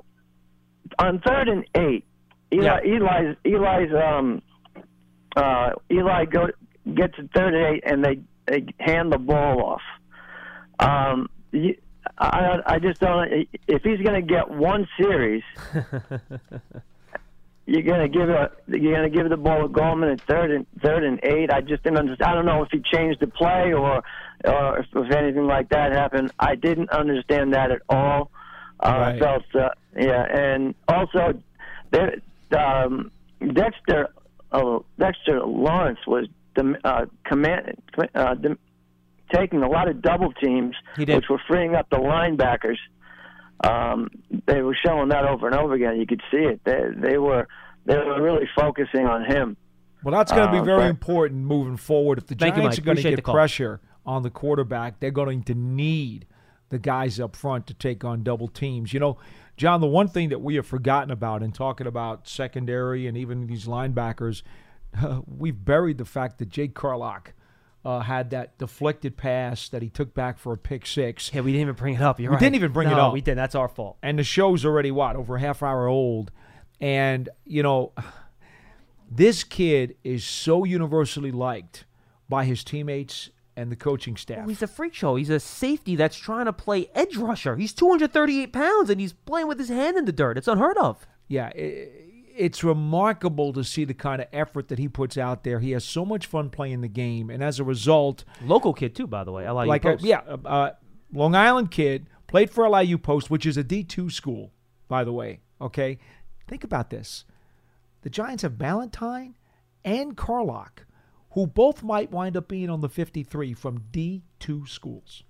on 0.99 1.19
third 1.25 1.47
and 1.49 1.65
eight, 1.75 2.05
Eli, 2.53 2.63
Yeah. 2.65 2.79
Eli's 2.83 3.37
Eli's 3.45 3.93
um, 3.93 4.41
uh, 5.35 5.71
Eli 5.89 6.25
go 6.25 6.47
gets 6.93 7.15
to 7.15 7.27
third 7.33 7.53
and 7.55 7.75
eight, 7.75 7.83
and 7.85 8.03
they 8.03 8.19
they 8.47 8.65
hand 8.79 9.11
the 9.11 9.17
ball 9.17 9.63
off. 9.63 9.81
Um, 10.79 11.29
you, 11.51 11.75
I 12.17 12.57
I 12.65 12.79
just 12.79 12.99
don't. 12.99 13.47
If 13.67 13.83
he's 13.83 13.99
going 14.01 14.19
to 14.19 14.27
get 14.27 14.49
one 14.49 14.87
series, 14.99 15.43
you're 17.65 17.83
going 17.83 17.99
to 18.01 18.07
give 18.09 18.29
a 18.29 18.51
You're 18.67 19.03
to 19.03 19.09
give 19.09 19.29
the 19.29 19.37
ball 19.37 19.67
to 19.67 19.67
Gallman 19.73 20.11
at 20.13 20.21
third 20.21 20.51
and 20.51 20.65
third 20.83 21.03
and 21.03 21.19
eight. 21.23 21.51
I 21.51 21.61
just 21.61 21.83
didn't 21.83 21.99
understand. 21.99 22.31
I 22.31 22.35
don't 22.35 22.45
know 22.45 22.63
if 22.63 22.69
he 22.71 22.81
changed 22.93 23.19
the 23.19 23.27
play 23.27 23.73
or 23.73 24.03
or 24.45 24.79
if, 24.79 24.87
if 24.95 25.11
anything 25.11 25.45
like 25.45 25.69
that 25.69 25.91
happened. 25.91 26.31
I 26.39 26.55
didn't 26.55 26.89
understand 26.89 27.53
that 27.53 27.71
at 27.71 27.81
all. 27.89 28.31
Uh, 28.79 28.85
I 28.87 28.99
Right. 29.11 29.19
felt 29.19 29.43
uh, 29.55 29.69
yeah, 29.95 30.23
and 30.23 30.73
also 30.87 31.39
there, 31.91 32.15
um, 32.57 33.11
Dexter 33.53 34.09
uh, 34.51 34.79
Dexter 34.99 35.41
Lawrence 35.45 35.99
was 36.07 36.27
the 36.55 36.75
uh, 36.83 37.05
command 37.25 37.77
uh, 38.15 38.33
dem- 38.35 38.59
taking 39.33 39.61
a 39.61 39.69
lot 39.69 39.87
of 39.87 40.01
double 40.01 40.33
teams, 40.33 40.75
He 40.97 41.05
did. 41.05 41.15
which 41.15 41.29
were 41.29 41.39
freeing 41.47 41.75
up 41.75 41.89
the 41.89 41.97
linebackers. 41.97 42.77
Um, 43.63 44.09
they 44.47 44.61
were 44.61 44.75
showing 44.85 45.09
that 45.09 45.25
over 45.25 45.47
and 45.47 45.55
over 45.55 45.73
again. 45.73 45.99
You 45.99 46.05
could 46.07 46.21
see 46.31 46.37
it. 46.37 46.61
They 46.63 46.81
they 46.95 47.17
were 47.17 47.47
they 47.85 47.97
were 47.97 48.21
really 48.21 48.47
focusing 48.55 49.05
on 49.07 49.25
him. 49.25 49.57
Well, 50.03 50.13
that's 50.13 50.31
going 50.31 50.47
to 50.47 50.51
be 50.51 50.59
Uh, 50.59 50.63
very 50.63 50.83
but- 50.83 50.89
important 50.89 51.41
moving 51.45 51.77
forward. 51.77 52.17
If 52.17 52.27
the 52.27 52.35
Thank 52.35 52.55
you, 52.55 52.61
Giants 52.63 52.79
are 52.79 52.81
going 52.81 52.97
to 52.97 53.03
get 53.03 53.23
pressure 53.23 53.81
on 54.05 54.23
the 54.23 54.31
quarterback, 54.31 54.99
they're 54.99 55.11
going 55.11 55.43
to 55.43 55.53
need 55.53 56.25
the 56.69 56.79
guys 56.79 57.19
up 57.19 57.35
front 57.35 57.67
to 57.67 57.73
take 57.75 58.03
on 58.03 58.23
double 58.23 58.47
teams. 58.47 58.93
You 58.93 58.99
know, 58.99 59.17
John, 59.57 59.79
the 59.81 59.87
one 59.87 60.07
thing 60.07 60.29
that 60.29 60.41
we 60.41 60.55
have 60.55 60.65
forgotten 60.65 61.11
about 61.11 61.43
in 61.43 61.51
talking 61.51 61.85
about 61.85 62.27
secondary 62.27 63.05
and 63.05 63.15
even 63.15 63.45
these 63.45 63.65
linebackers, 63.65 64.41
we've 65.27 65.63
buried 65.63 65.97
the 65.99 66.05
fact 66.05 66.39
that 66.39 66.49
Jake 66.49 66.73
Carlock 66.73 67.33
uh, 67.83 67.99
had 68.01 68.29
that 68.29 68.57
deflected 68.57 69.17
pass 69.17 69.67
that 69.69 69.81
he 69.81 69.89
took 69.89 70.13
back 70.13 70.37
for 70.37 70.53
a 70.53 70.57
pick 70.57 70.85
six. 70.85 71.31
Yeah, 71.33 71.41
we 71.41 71.51
didn't 71.51 71.61
even 71.63 71.75
bring 71.75 71.95
it 71.95 72.01
up. 72.01 72.19
You're 72.19 72.29
We 72.31 72.35
right. 72.35 72.39
didn't 72.39 72.55
even 72.55 72.71
bring 72.71 72.87
it 72.89 72.93
up. 72.97 73.11
We 73.13 73.21
did. 73.21 73.37
That's 73.37 73.55
our 73.55 73.67
fault. 73.67 73.97
and 74.03 74.19
the 74.19 74.23
show's 74.23 74.65
already 74.65 74.91
what 74.91 75.15
over 75.15 75.35
a 75.35 75.39
half 75.39 75.63
hour 75.63 75.87
old 75.87 76.31
and 76.79 77.29
you 77.45 77.63
know 77.63 77.93
this 79.09 79.43
kid 79.43 79.95
is 80.03 80.23
so 80.23 80.63
universally 80.63 81.31
liked 81.31 81.85
by 82.29 82.45
his 82.45 82.63
teammates 82.63 83.29
and 83.57 83.71
the 83.71 83.75
coaching 83.75 84.15
staff 84.15 84.43
Oh, 84.45 84.47
he's 84.47 84.61
a 84.61 84.67
freak 84.67 84.93
show. 84.93 85.15
He's 85.15 85.29
a 85.29 85.39
safety 85.39 85.95
that's 85.95 86.15
trying 86.15 86.45
to 86.45 86.53
play 86.53 86.89
edge 86.95 87.17
rusher. 87.17 87.55
He's 87.57 87.73
238 87.73 88.53
pounds 88.53 88.89
and 88.89 89.01
he's 89.01 89.13
playing 89.13 89.47
with 89.47 89.59
his 89.59 89.69
hand 89.69 89.97
in 89.97 90.05
the 90.05 90.11
dirt. 90.13 90.37
It's 90.37 90.47
unheard 90.47 90.77
of. 90.77 91.05
yeah 91.27 91.51
it's 92.35 92.63
remarkable 92.63 93.53
to 93.53 93.63
see 93.63 93.85
the 93.85 93.93
kind 93.93 94.21
of 94.21 94.27
effort 94.31 94.67
that 94.69 94.79
he 94.79 94.87
puts 94.87 95.17
out 95.17 95.43
there. 95.43 95.59
He 95.59 95.71
has 95.71 95.83
so 95.83 96.05
much 96.05 96.25
fun 96.25 96.49
playing 96.49 96.81
the 96.81 96.87
game 96.87 97.29
and 97.29 97.43
as 97.43 97.59
a 97.59 97.63
result 97.63 98.23
Local 98.43 98.73
kid 98.73 98.95
too, 98.95 99.07
by 99.07 99.23
the 99.23 99.31
way. 99.31 99.45
I 99.45 99.51
like 99.51 99.67
like 99.67 99.85
a, 99.85 99.97
yeah 100.01 100.21
uh, 100.27 100.37
uh, 100.45 100.71
long 101.13 101.35
island 101.35 101.71
kid 101.71 102.07
played 102.27 102.49
for 102.49 102.67
liu 102.69 102.97
post 102.97 103.29
which 103.29 103.45
is 103.45 103.57
a 103.57 103.63
d2 103.63 104.11
school 104.11 104.51
by 104.87 105.03
the 105.03 105.13
way 105.13 105.41
okay? 105.59 105.99
Think 106.47 106.63
about 106.63 106.89
this. 106.89 107.23
The 108.01 108.09
giants 108.09 108.43
have 108.43 108.53
Ballentine 108.53 109.35
and 109.85 110.17
carlock 110.17 110.85
who 111.31 111.47
both 111.47 111.81
might 111.83 112.11
wind 112.11 112.35
up 112.35 112.47
being 112.47 112.69
on 112.69 112.81
the 112.81 112.89
53 112.89 113.53
from 113.53 113.85
d2 113.91 114.67
schools. 114.67 115.23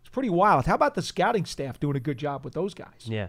It's 0.00 0.08
pretty 0.10 0.30
wild. 0.30 0.66
How 0.66 0.74
about 0.74 0.94
the 0.94 1.02
scouting 1.02 1.44
staff 1.44 1.78
doing 1.78 1.96
a 1.96 2.00
good 2.00 2.18
job 2.18 2.44
with 2.44 2.54
those 2.54 2.74
guys? 2.74 3.04
Yeah. 3.04 3.28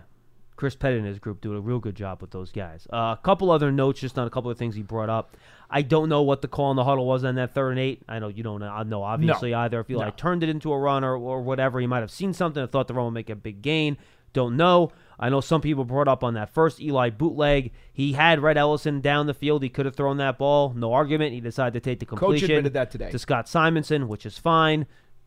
Chris 0.56 0.76
Pettit 0.76 1.00
and 1.00 1.08
his 1.08 1.20
group 1.20 1.42
do 1.42 1.56
a 1.56 1.60
real 1.60 1.80
good 1.80 1.96
job 1.96 2.22
with 2.22 2.32
those 2.32 2.52
guys. 2.52 2.88
Uh, 2.92 3.16
a 3.18 3.20
couple 3.24 3.50
other 3.52 3.72
notes, 3.72 4.00
just 4.00 4.18
on 4.18 4.28
a 4.28 4.30
couple 4.30 4.52
of 4.52 4.58
things 4.58 4.76
he 4.76 4.82
brought 4.82 5.10
up. 5.10 5.36
I 5.70 5.82
don't 5.82 6.10
know 6.10 6.22
what 6.22 6.42
the 6.42 6.48
call 6.48 6.70
in 6.70 6.78
the 6.78 6.84
huddle 6.84 7.08
was 7.08 7.24
on 7.24 7.36
that 7.36 7.56
third 7.56 7.72
and 7.72 7.80
eight. 7.80 8.04
I 8.08 8.20
know 8.20 8.28
you 8.28 8.44
don't 8.44 8.60
know, 8.60 9.04
obviously 9.04 9.54
either. 9.54 9.80
If 9.80 9.88
he 9.88 9.96
like 9.96 10.18
turned 10.18 10.44
it 10.44 10.50
into 10.50 10.72
a 10.72 10.78
run 10.78 11.04
or, 11.04 11.16
or 11.16 11.42
whatever, 11.42 11.80
he 11.80 11.88
might 11.88 12.02
have 12.02 12.12
seen 12.12 12.34
something 12.34 12.62
and 12.62 12.72
thought 12.72 12.88
the 12.88 12.94
run 12.94 13.06
would 13.06 13.12
make 13.12 13.30
a 13.32 13.36
big 13.36 13.62
gain. 13.62 13.98
Don't 14.34 14.58
know. 14.58 14.92
I 15.20 15.30
know 15.30 15.42
some 15.42 15.62
people 15.62 15.86
brought 15.86 16.08
up 16.08 16.24
on 16.24 16.34
that 16.34 16.54
first 16.54 16.82
Eli 16.82 17.12
bootleg. 17.12 17.72
He 17.94 18.14
had 18.14 18.40
Rhett 18.40 18.58
Ellison 18.58 19.00
down 19.00 19.28
the 19.28 19.34
field. 19.34 19.64
He 19.64 19.70
could 19.70 19.86
have 19.86 19.96
thrown 19.96 20.18
that 20.18 20.38
ball. 20.38 20.74
No 20.76 20.94
argument. 20.94 21.34
He 21.34 21.40
decided 21.40 21.74
to 21.74 21.80
take 21.80 22.00
the 22.00 22.06
completion. 22.06 22.50
admitted 22.50 22.74
that 22.74 22.92
today. 22.92 23.12
To 23.12 23.20
Scott 23.20 23.48
Simonson, 23.48 24.08
which 24.08 24.26
is 24.26 24.38
fine. 24.38 24.86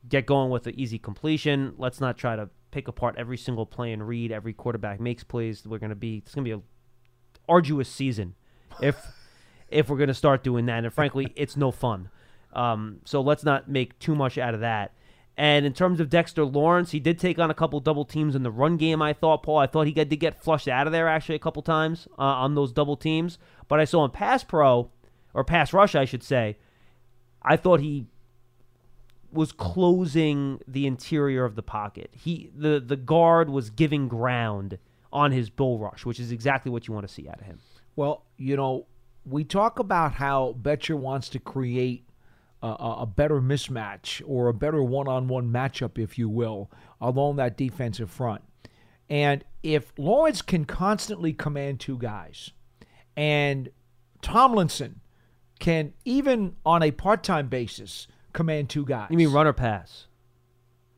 Get 0.09 0.27
going 0.27 0.51
with 0.51 0.65
the 0.65 0.81
easy 0.81 0.99
completion. 0.99 1.75
Let's 1.79 2.01
not 2.01 2.19
try 2.19 2.37
to 2.37 2.51
pick 2.77 2.89
apart 2.89 3.15
every 3.17 3.39
single 3.39 3.65
play 3.65 3.91
and 3.91 4.07
read 4.07 4.31
every 4.31 4.53
quarterback 4.53 5.01
makes 5.01 5.25
plays. 5.25 5.65
We're 5.65 5.79
gonna 5.79 5.95
be 5.95 6.19
it's 6.19 6.35
gonna 6.35 6.45
be 6.45 6.53
a 6.53 6.61
arduous 7.49 7.89
season 7.89 8.35
if 8.83 9.03
if 9.71 9.89
we're 9.89 9.97
gonna 9.97 10.12
start 10.12 10.45
doing 10.45 10.67
that. 10.67 10.85
And 10.85 10.93
frankly, 10.93 11.33
it's 11.37 11.57
no 11.57 11.71
fun. 11.71 12.11
Um, 12.53 13.01
so 13.07 13.23
let's 13.23 13.45
not 13.45 13.67
make 13.67 13.99
too 13.99 14.15
much 14.15 14.37
out 14.37 14.53
of 14.53 14.61
that. 14.61 14.93
And 15.39 15.65
in 15.65 15.73
terms 15.73 16.01
of 16.01 16.11
Dexter 16.11 16.45
Lawrence, 16.45 16.91
he 16.91 17.01
did 17.01 17.19
take 17.19 17.39
on 17.39 17.51
a 17.51 17.55
couple 17.55 17.81
double 17.81 18.05
teams 18.05 18.35
in 18.35 18.43
the 18.43 18.51
run 18.51 18.77
game. 18.77 19.01
I 19.01 19.15
thought, 19.15 19.43
Paul, 19.43 19.59
I 19.59 19.67
thought 19.67 19.87
he 19.87 19.93
got 19.93 20.11
to 20.11 20.17
get 20.17 20.43
flushed 20.43 20.69
out 20.69 20.87
of 20.87 20.93
there 20.93 21.09
actually 21.09 21.35
a 21.35 21.41
couple 21.41 21.62
times 21.62 22.09
uh, 22.19 22.23
on 22.23 22.55
those 22.55 22.73
double 22.73 22.97
teams. 22.97 23.39
But 23.69 23.81
I 23.81 23.85
saw 23.85 24.05
in 24.05 24.11
pass 24.11 24.45
pro 24.45 24.91
or 25.35 25.45
pass 25.45 25.73
rush, 25.73 25.95
I 25.95 26.05
should 26.07 26.23
say, 26.23 26.57
I 27.43 27.57
thought 27.57 27.81
he 27.81 28.07
was 29.37 29.53
closing 29.53 30.61
the 30.66 30.87
interior 30.87 31.44
of 31.44 31.55
the 31.55 31.62
pocket. 31.62 32.11
He 32.12 32.51
the 32.57 32.81
the 32.81 32.96
guard 32.96 33.51
was 33.51 33.70
giving 33.70 34.09
ground 34.09 34.79
on 35.12 35.33
his 35.33 35.51
bull 35.51 35.79
rush, 35.79 36.05
which 36.05 36.18
is 36.18 36.33
exactly 36.33 36.70
what 36.70 36.88
you 36.88 36.94
want 36.94 37.07
to 37.07 37.12
see 37.12 37.29
out 37.29 37.40
of 37.40 37.46
him. 37.46 37.59
Well, 37.94 38.25
you 38.37 38.57
know, 38.57 38.87
we 39.25 39.44
talk 39.44 39.79
about 39.79 40.14
how 40.14 40.57
Bettcher 40.61 40.96
wants 40.96 41.29
to 41.31 41.38
create 41.38 42.09
a, 42.62 42.68
a 42.68 43.07
better 43.07 43.40
mismatch 43.40 44.22
or 44.27 44.49
a 44.49 44.55
better 44.55 44.83
one-on-one 44.83 45.51
matchup, 45.51 45.99
if 45.99 46.18
you 46.18 46.29
will, 46.29 46.70
along 47.01 47.37
that 47.37 47.57
defensive 47.57 48.11
front. 48.11 48.42
And 49.09 49.44
if 49.62 49.92
Lawrence 49.96 50.42
can 50.42 50.64
constantly 50.64 51.33
command 51.33 51.81
two 51.81 51.99
guys, 51.99 52.51
and 53.16 53.70
Tomlinson 54.20 55.01
can 55.59 55.94
even 56.05 56.57
on 56.66 56.83
a 56.83 56.90
part-time 56.90 57.49
basis 57.49 58.09
command 58.37 58.70
two 58.70 58.85
guys. 58.85 59.09
You 59.11 59.16
mean 59.16 59.33
run 59.33 59.46
or 59.46 59.53
pass? 59.53 60.07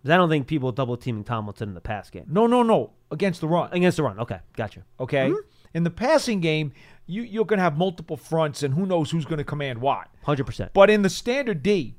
I 0.05 0.17
don't 0.17 0.29
think 0.31 0.47
people 0.47 0.73
double 0.73 0.97
teaming 0.97 1.25
Tomlinson 1.25 1.69
in 1.69 1.75
the 1.75 1.81
pass 1.83 2.09
game 2.09 2.25
No, 2.29 2.47
no, 2.47 2.63
no. 2.63 2.93
Against 3.11 3.41
the 3.41 3.49
run. 3.49 3.71
against 3.73 3.97
the 3.97 4.03
run. 4.03 4.19
Okay, 4.21 4.39
gotcha. 4.57 4.85
Okay. 5.01 5.29
Mm-hmm. 5.29 5.39
In 5.75 5.83
the 5.83 5.91
passing 5.91 6.41
game, 6.41 6.73
you, 7.07 7.23
you're 7.23 7.45
going 7.45 7.59
to 7.59 7.63
have 7.63 7.77
multiple 7.77 8.17
fronts, 8.17 8.63
and 8.63 8.75
who 8.75 8.87
knows 8.87 9.11
who's 9.11 9.25
going 9.25 9.39
to 9.39 9.45
command 9.45 9.81
what. 9.81 10.09
Hundred 10.25 10.45
percent. 10.45 10.73
But 10.73 10.89
in 10.91 11.03
the 11.03 11.11
standard 11.11 11.63
D, 11.63 11.95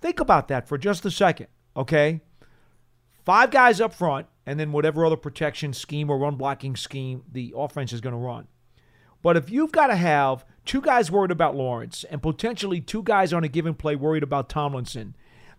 think 0.00 0.20
about 0.20 0.48
that 0.48 0.68
for 0.68 0.76
just 0.78 1.04
a 1.06 1.10
second, 1.10 1.46
okay? 1.76 2.20
Five 3.24 3.50
guys 3.50 3.80
up 3.80 3.94
front, 3.94 4.26
and 4.44 4.60
then 4.60 4.72
whatever 4.72 5.04
other 5.06 5.16
protection 5.16 5.72
scheme 5.72 6.10
or 6.10 6.18
run 6.18 6.36
blocking 6.36 6.76
scheme 6.76 7.22
the 7.32 7.54
offense 7.56 7.92
is 7.92 8.00
going 8.02 8.14
to 8.14 8.18
run. 8.18 8.48
But 9.22 9.36
if 9.38 9.50
you've 9.50 9.72
got 9.72 9.86
to 9.86 9.96
have 9.96 10.44
two 10.64 10.80
guys 10.80 11.10
worried 11.10 11.30
about 11.30 11.56
Lawrence 11.56 12.04
and 12.04 12.22
potentially 12.22 12.80
two 12.80 13.02
guys 13.02 13.32
on 13.32 13.44
a 13.44 13.48
given 13.48 13.74
play 13.74 13.96
worried 13.96 14.22
about 14.22 14.48
Tomlinson, 14.48 15.14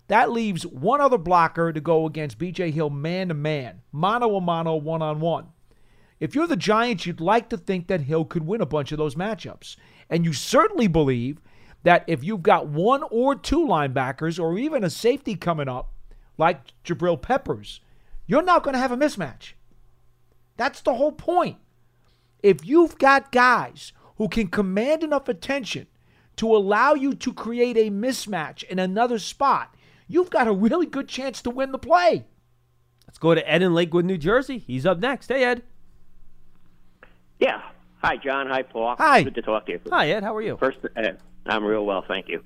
that 0.07 0.31
leaves 0.31 0.65
one 0.65 1.01
other 1.01 1.17
blocker 1.17 1.73
to 1.73 1.81
go 1.81 2.05
against 2.05 2.37
BJ 2.37 2.71
Hill 2.71 2.89
man 2.89 3.29
to 3.29 3.33
man, 3.33 3.81
mano 3.91 4.35
a 4.35 4.41
mano, 4.41 4.75
one 4.75 5.01
on 5.01 5.19
one. 5.19 5.47
If 6.19 6.33
you're 6.33 6.47
the 6.47 6.55
Giants, 6.55 7.05
you'd 7.05 7.19
like 7.19 7.49
to 7.49 7.57
think 7.57 7.87
that 7.87 8.01
Hill 8.01 8.25
could 8.25 8.45
win 8.45 8.61
a 8.61 8.65
bunch 8.65 8.91
of 8.91 8.97
those 8.97 9.15
matchups. 9.15 9.75
And 10.09 10.23
you 10.23 10.33
certainly 10.33 10.87
believe 10.87 11.41
that 11.83 12.03
if 12.07 12.23
you've 12.23 12.43
got 12.43 12.67
one 12.67 13.03
or 13.11 13.35
two 13.35 13.65
linebackers 13.65 14.39
or 14.39 14.57
even 14.57 14.83
a 14.83 14.89
safety 14.89 15.35
coming 15.35 15.67
up, 15.67 15.91
like 16.37 16.61
Jabril 16.83 17.21
Peppers, 17.21 17.81
you're 18.27 18.41
not 18.41 18.63
going 18.63 18.73
to 18.73 18.79
have 18.79 18.91
a 18.91 18.97
mismatch. 18.97 19.53
That's 20.57 20.81
the 20.81 20.95
whole 20.95 21.11
point. 21.11 21.57
If 22.41 22.65
you've 22.65 22.97
got 22.97 23.31
guys 23.31 23.91
who 24.17 24.27
can 24.27 24.47
command 24.47 25.03
enough 25.03 25.27
attention 25.27 25.87
to 26.37 26.55
allow 26.55 26.93
you 26.93 27.13
to 27.13 27.33
create 27.33 27.77
a 27.77 27.89
mismatch 27.89 28.63
in 28.63 28.79
another 28.79 29.19
spot, 29.19 29.75
you've 30.07 30.29
got 30.29 30.47
a 30.47 30.51
really 30.51 30.85
good 30.85 31.07
chance 31.07 31.41
to 31.41 31.49
win 31.49 31.71
the 31.71 31.77
play. 31.77 32.25
Let's 33.07 33.17
go 33.17 33.33
to 33.33 33.49
Ed 33.49 33.61
in 33.61 33.73
Lakewood, 33.73 34.05
New 34.05 34.17
Jersey. 34.17 34.57
He's 34.57 34.85
up 34.85 34.99
next. 34.99 35.27
Hey, 35.27 35.43
Ed. 35.43 35.63
Yeah. 37.39 37.61
Hi, 37.99 38.17
John. 38.17 38.47
Hi, 38.47 38.61
Paul. 38.61 38.95
Hi. 38.97 39.23
Good 39.23 39.35
to 39.35 39.41
talk 39.41 39.65
to 39.67 39.73
you. 39.73 39.79
Hi, 39.89 40.09
Ed. 40.09 40.23
How 40.23 40.35
are 40.35 40.41
you? 40.41 40.57
First, 40.57 40.79
uh, 40.95 41.01
I'm 41.45 41.63
real 41.63 41.85
well, 41.85 42.03
thank 42.07 42.27
you. 42.27 42.43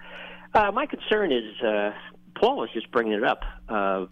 Uh, 0.53 0.71
my 0.71 0.85
concern 0.85 1.31
is 1.31 1.61
uh, 1.61 1.91
Paul 2.35 2.57
was 2.57 2.69
just 2.73 2.91
bringing 2.91 3.13
it 3.13 3.23
up. 3.23 3.43
Uh, 3.67 4.05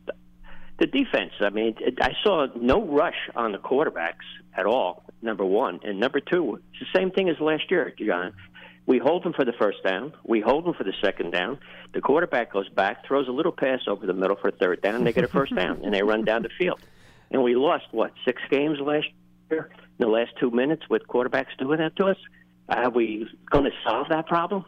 the 0.80 0.86
defense. 0.86 1.32
I 1.40 1.50
mean, 1.50 1.76
it, 1.80 1.98
I 2.02 2.14
saw 2.24 2.48
no 2.56 2.84
rush 2.86 3.30
on 3.36 3.52
the 3.52 3.58
quarterbacks 3.58 4.26
at 4.56 4.66
all. 4.66 5.04
Number 5.22 5.46
one, 5.46 5.80
and 5.84 6.00
number 6.00 6.20
two, 6.20 6.62
it's 6.72 6.80
the 6.80 7.00
same 7.00 7.12
thing 7.12 7.28
as 7.28 7.40
last 7.40 7.72
year, 7.72 7.94
John. 7.98 8.34
We 8.86 9.00
hold 9.00 9.24
them 9.24 9.34
for 9.34 9.44
the 9.44 9.54
first 9.54 9.84
down. 9.84 10.14
We 10.24 10.40
hold 10.40 10.66
them 10.66 10.74
for 10.74 10.84
the 10.84 10.94
second 11.04 11.32
down. 11.32 11.60
The 11.94 12.02
quarterback 12.02 12.54
goes 12.54 12.70
back, 12.70 13.06
throws 13.06 13.28
a 13.28 13.32
little 13.32 13.52
pass 13.52 13.82
over 13.88 14.06
the 14.06 14.14
middle 14.14 14.38
for 14.38 14.48
a 14.48 14.52
third 14.52 14.82
down. 14.82 15.04
They 15.04 15.12
get 15.12 15.26
a 15.26 15.28
first 15.28 15.54
down, 15.54 15.84
and 15.84 15.94
they 15.94 16.04
run 16.04 16.24
down 16.24 16.44
the 16.44 16.50
field. 16.58 16.80
And 17.32 17.44
we 17.44 17.56
lost 17.56 17.86
what 17.92 18.14
six 18.24 18.42
games 18.50 18.80
last 18.80 19.08
year 19.52 19.70
in 20.00 20.06
the 20.06 20.08
last 20.08 20.32
two 20.40 20.52
minutes 20.52 20.84
with 20.90 21.06
quarterbacks 21.08 21.58
doing 21.60 21.80
that 21.80 21.96
to 21.98 22.06
us. 22.06 22.18
Are 22.70 22.90
we 22.90 23.28
going 23.50 23.66
to 23.66 23.72
solve 23.84 24.08
that 24.10 24.28
problem? 24.28 24.64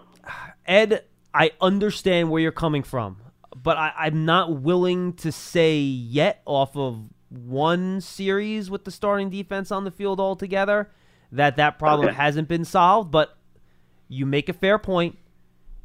Ed, 0.66 1.06
I 1.34 1.52
understand 1.62 2.30
where 2.30 2.42
you're 2.42 2.52
coming 2.52 2.84
from, 2.84 3.18
but 3.56 3.78
I, 3.78 3.94
I'm 3.98 4.26
not 4.26 4.62
willing 4.62 5.14
to 5.14 5.32
say 5.32 5.78
yet 5.78 6.42
off 6.46 6.76
of 6.76 7.04
one 7.30 8.02
series 8.02 8.70
with 8.70 8.86
the 8.86 8.92
starting 8.92 9.30
defense 9.30 9.72
on 9.72 9.84
the 9.84 9.92
field 9.92 10.20
altogether 10.20 10.90
that 11.32 11.58
that 11.58 11.80
problem 11.80 12.08
Okay. 12.08 12.16
hasn't 12.18 12.48
been 12.48 12.66
solved. 12.66 13.12
But 13.12 13.38
you 14.08 14.26
make 14.26 14.50
a 14.50 14.54
fair 14.54 14.78
point. 14.78 15.18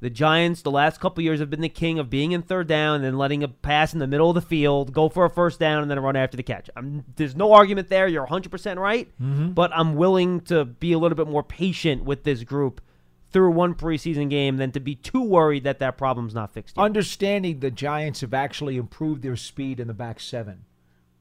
The 0.00 0.10
Giants, 0.10 0.60
the 0.60 0.70
last 0.70 1.00
couple 1.00 1.24
years, 1.24 1.40
have 1.40 1.48
been 1.48 1.62
the 1.62 1.68
king 1.68 1.98
of 1.98 2.10
being 2.10 2.32
in 2.32 2.42
third 2.42 2.66
down 2.66 2.96
and 2.96 3.04
then 3.04 3.16
letting 3.16 3.42
a 3.42 3.48
pass 3.48 3.94
in 3.94 4.00
the 4.00 4.06
middle 4.06 4.28
of 4.28 4.34
the 4.34 4.42
field, 4.42 4.92
go 4.92 5.08
for 5.08 5.24
a 5.24 5.30
first 5.30 5.58
down, 5.58 5.80
and 5.80 5.90
then 5.90 5.96
a 5.96 6.00
run 6.02 6.14
after 6.14 6.36
the 6.36 6.42
catch. 6.42 6.68
I'm, 6.76 7.04
there's 7.16 7.34
no 7.34 7.54
argument 7.54 7.88
there. 7.88 8.06
You're 8.06 8.26
100% 8.26 8.76
right. 8.76 9.08
Mm-hmm. 9.20 9.52
But 9.52 9.70
I'm 9.74 9.94
willing 9.94 10.40
to 10.42 10.66
be 10.66 10.92
a 10.92 10.98
little 10.98 11.16
bit 11.16 11.28
more 11.28 11.42
patient 11.42 12.04
with 12.04 12.24
this 12.24 12.42
group 12.44 12.82
through 13.30 13.52
one 13.52 13.74
preseason 13.74 14.28
game 14.28 14.58
than 14.58 14.72
to 14.72 14.80
be 14.80 14.94
too 14.94 15.22
worried 15.22 15.64
that 15.64 15.78
that 15.78 15.96
problem's 15.96 16.34
not 16.34 16.52
fixed 16.52 16.76
yet. 16.76 16.84
Understanding 16.84 17.60
the 17.60 17.70
Giants 17.70 18.20
have 18.20 18.34
actually 18.34 18.76
improved 18.76 19.22
their 19.22 19.36
speed 19.36 19.80
in 19.80 19.86
the 19.86 19.94
back 19.94 20.20
seven 20.20 20.66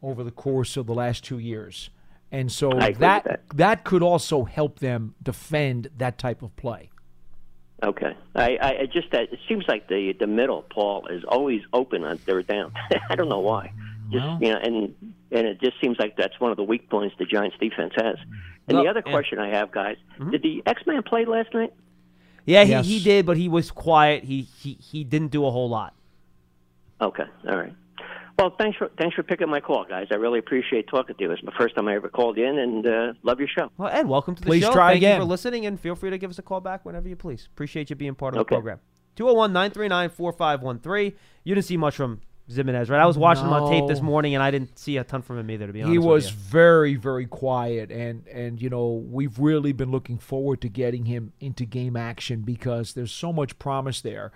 over 0.04 0.24
the 0.24 0.32
course 0.32 0.78
of 0.78 0.86
the 0.86 0.94
last 0.94 1.24
two 1.24 1.40
years. 1.40 1.90
And 2.32 2.52
so 2.52 2.72
I 2.72 2.88
agree 2.88 3.00
that, 3.00 3.42
that 3.56 3.84
could 3.84 4.04
also 4.04 4.44
help 4.44 4.80
them 4.80 5.16
defend 5.22 5.90
that 5.98 6.18
type 6.18 6.42
of 6.42 6.56
play. 6.56 6.90
Okay, 7.84 8.16
I, 8.36 8.58
I 8.62 8.86
just 8.92 9.12
that 9.12 9.34
it 9.34 9.40
seems 9.48 9.66
like 9.68 9.88
the 9.90 10.14
the 10.18 10.28
middle, 10.28 10.62
Paul, 10.62 11.08
is 11.08 11.24
always 11.28 11.62
open 11.74 12.04
on 12.06 12.18
third 12.18 12.48
down. 12.48 12.72
I 13.10 13.16
don't 13.16 13.28
know 13.30 13.40
why. 13.42 13.74
Just 14.12 14.24
Well- 14.26 14.40
you 14.42 14.52
know, 14.52 14.58
and 14.58 14.96
and 15.32 15.48
it 15.48 15.60
just 15.62 15.80
seems 15.82 15.98
like 16.00 16.16
that's 16.16 16.40
one 16.40 16.52
of 16.52 16.58
the 16.58 16.64
weak 16.64 16.90
points 16.90 17.16
the 17.20 17.26
Giants 17.26 17.58
defense 17.60 17.94
has. 17.98 18.16
And 18.68 18.78
Well, 18.78 18.84
the 18.84 18.90
other 18.90 19.04
yeah. 19.06 19.12
question 19.12 19.40
I 19.40 19.50
have, 19.50 19.72
guys, 19.72 19.98
mm-hmm. 20.18 20.32
did 20.32 20.44
the 20.44 20.64
X 20.66 20.82
Man 20.88 21.04
play 21.04 21.26
last 21.26 21.54
night? 21.54 21.74
yeah, 22.46 22.64
he, 22.64 22.72
Yes. 22.72 22.86
he 22.86 23.04
did, 23.04 23.26
but 23.26 23.36
he 23.38 23.50
was 23.50 23.70
quiet. 23.70 24.24
He, 24.24 24.44
he 24.44 24.74
he 24.74 25.04
didn't 25.04 25.32
do 25.32 25.46
a 25.46 25.52
whole 25.52 25.70
lot. 25.70 25.94
Okay, 27.02 27.26
all 27.50 27.58
right. 27.58 27.74
Well, 28.38 28.56
thanks 28.58 28.78
for 28.78 28.90
thanks 28.98 29.16
for 29.16 29.22
picking 29.24 29.48
my 29.50 29.60
call, 29.60 29.86
guys. 29.88 30.08
I 30.12 30.16
really 30.16 30.40
appreciate 30.40 30.88
talking 30.88 31.16
to 31.16 31.22
you. 31.24 31.32
It's 31.32 31.44
my 31.44 31.54
first 31.58 31.76
time 31.76 31.88
I 31.88 31.96
ever 31.96 32.10
called 32.10 32.38
in, 32.38 32.58
and 32.58 32.86
uh, 32.88 33.14
love 33.22 33.40
your 33.40 33.48
show. 33.48 33.70
Well, 33.78 33.90
Ed, 33.90 34.08
welcome 34.08 34.34
to 34.36 34.42
the 34.42 34.46
Please 34.48 34.64
show. 34.64 34.74
try 34.74 34.88
Thank 34.94 34.98
again. 34.98 35.16
you 35.18 35.22
for 35.26 35.30
listening, 35.30 35.66
and 35.68 35.80
feel 35.80 35.96
free 35.96 36.10
to 36.10 36.18
give 36.18 36.32
us 36.32 36.40
a 36.40 36.42
call 36.42 36.60
back 36.60 36.84
whenever 36.84 37.08
you 37.08 37.16
please. 37.16 37.48
Appreciate 37.54 37.90
you 37.90 37.96
being 37.96 38.16
part 38.16 38.34
of 38.34 38.40
the 38.40 38.46
program. 38.46 38.80
201 39.16 39.54
939 39.54 40.10
4513. 40.10 41.14
You 41.44 41.54
didn't 41.56 41.66
see 41.68 41.78
much 41.78 41.96
from 41.96 42.22
Ximines, 42.50 42.90
right? 42.90 43.00
I 43.00 43.06
was 43.06 43.18
watching 43.20 43.46
him 43.46 43.54
on 43.54 43.70
tape 43.70 43.88
this 43.88 44.02
morning, 44.02 44.34
and 44.34 44.42
I 44.44 44.50
didn't 44.50 44.80
see 44.80 44.98
a 44.98 45.04
ton 45.04 45.22
from 45.22 45.38
him 45.38 45.52
either, 45.52 45.68
to 45.68 45.72
be 45.74 45.82
honest 45.84 45.92
He 45.92 45.98
with 46.00 46.08
was 46.08 46.32
you. 46.32 46.38
very, 46.38 46.96
very 46.96 47.28
quiet, 47.28 47.92
and 47.92 48.28
and 48.28 48.60
you 48.60 48.70
know 48.70 49.06
we've 49.10 49.38
really 49.38 49.74
been 49.74 49.92
looking 49.92 50.18
forward 50.18 50.60
to 50.62 50.70
getting 50.70 51.06
him 51.06 51.34
into 51.40 51.66
game 51.66 51.96
action 51.96 52.42
because 52.42 52.94
there's 52.94 53.12
so 53.12 53.32
much 53.32 53.60
promise 53.60 54.02
there. 54.02 54.32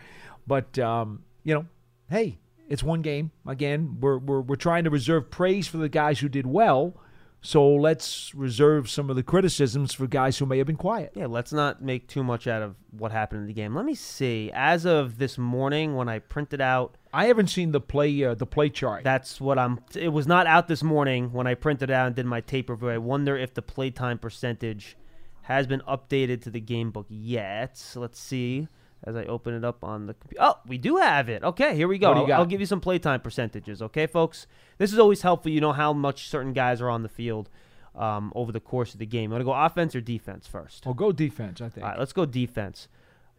But 0.46 0.78
um, 0.78 1.24
you 1.44 1.56
know, 1.56 1.66
hey, 2.12 2.38
it's 2.70 2.84
one 2.84 3.02
game. 3.02 3.32
Again, 3.46 3.98
we're 4.00 4.18
we're 4.18 4.42
we're 4.42 4.56
trying 4.56 4.84
to 4.86 4.90
reserve 4.90 5.30
praise 5.30 5.68
for 5.68 5.78
the 5.78 5.90
guys 5.90 6.20
who 6.20 6.30
did 6.30 6.46
well, 6.46 7.00
so 7.42 7.68
let's 7.76 8.34
reserve 8.36 8.90
some 8.90 9.10
of 9.10 9.16
the 9.16 9.24
criticisms 9.24 9.94
for 9.94 10.08
guys 10.08 10.38
who 10.38 10.46
may 10.46 10.58
have 10.58 10.68
been 10.68 10.76
quiet. 10.76 11.14
Yeah, 11.16 11.28
let's 11.28 11.54
not 11.54 11.82
make 11.82 12.08
too 12.08 12.24
much 12.24 12.48
out 12.48 12.62
of 12.62 12.76
what 12.92 13.12
happened 13.12 13.42
in 13.42 13.48
the 13.48 13.54
game. 13.54 13.76
Let 13.76 13.86
me 13.86 13.96
see. 13.96 14.52
As 14.54 14.86
of 14.86 15.18
this 15.18 15.38
morning, 15.38 15.96
when 15.96 16.10
I 16.10 16.20
printed 16.20 16.62
out 16.62 16.98
I 17.14 17.26
haven't 17.26 17.48
seen 17.48 17.72
the 17.72 17.82
play 17.82 18.24
uh, 18.24 18.36
the 18.36 18.46
play 18.46 18.70
chart. 18.70 19.04
That's 19.04 19.42
what 19.42 19.58
I'm. 19.58 19.80
It 19.96 20.10
was 20.10 20.28
not 20.28 20.46
out 20.46 20.68
this 20.68 20.84
morning 20.84 21.32
when 21.32 21.48
I 21.48 21.56
printed 21.56 21.90
out 21.90 22.08
and 22.08 22.16
did 22.16 22.26
my 22.26 22.42
tape 22.42 22.70
review. 22.70 22.90
I 22.90 23.00
wonder 23.00 23.36
if 23.36 23.54
the 23.54 23.64
playtime 23.64 24.20
percentage 24.20 24.96
has 25.42 25.66
been 25.66 25.82
updated 25.88 26.42
to 26.44 26.52
the 26.52 26.60
game 26.60 26.92
book 26.92 27.08
yet. 27.10 27.78
So 27.78 28.02
let's 28.02 28.20
see 28.20 28.68
as 29.04 29.16
I 29.16 29.24
open 29.26 29.54
it 29.54 29.64
up 29.64 29.84
on 29.84 30.08
the 30.08 30.14
computer. 30.16 30.44
Oh, 30.44 30.56
we 30.66 30.78
do 30.78 30.98
have 30.98 31.30
it. 31.30 31.44
Okay, 31.44 31.76
here 31.76 31.88
we 31.88 31.98
go. 31.98 32.10
What 32.10 32.16
do 32.16 32.22
you 32.28 32.34
I'll? 32.34 32.40
I'll 32.42 32.46
give 32.46 32.60
you 32.60 32.66
some 32.66 32.82
playtime 32.82 33.22
percentages. 33.22 33.82
Okay, 33.82 34.08
folks. 34.08 34.48
This 34.78 34.92
is 34.94 35.00
always 35.00 35.22
helpful. 35.22 35.52
You 35.52 35.62
know 35.62 35.74
how 35.74 35.94
much 35.94 36.28
certain 36.28 36.54
guys 36.54 36.82
are 36.82 36.90
on 36.90 37.04
the 37.04 37.10
field 37.10 37.50
um, 37.96 38.32
over 38.36 38.52
the 38.52 38.60
course 38.60 38.94
of 38.94 39.00
the 39.00 39.06
game. 39.06 39.26
You 39.26 39.30
want 39.32 39.42
to 39.42 39.46
go 39.46 39.54
offense 39.54 39.96
or 39.96 40.02
defense 40.02 40.48
first? 40.48 40.86
well, 40.86 40.94
go 40.96 41.12
defense. 41.12 41.62
I 41.62 41.70
think. 41.70 41.84
All 41.86 41.92
right, 41.92 42.00
let's 42.00 42.14
go 42.14 42.26
defense. 42.26 42.88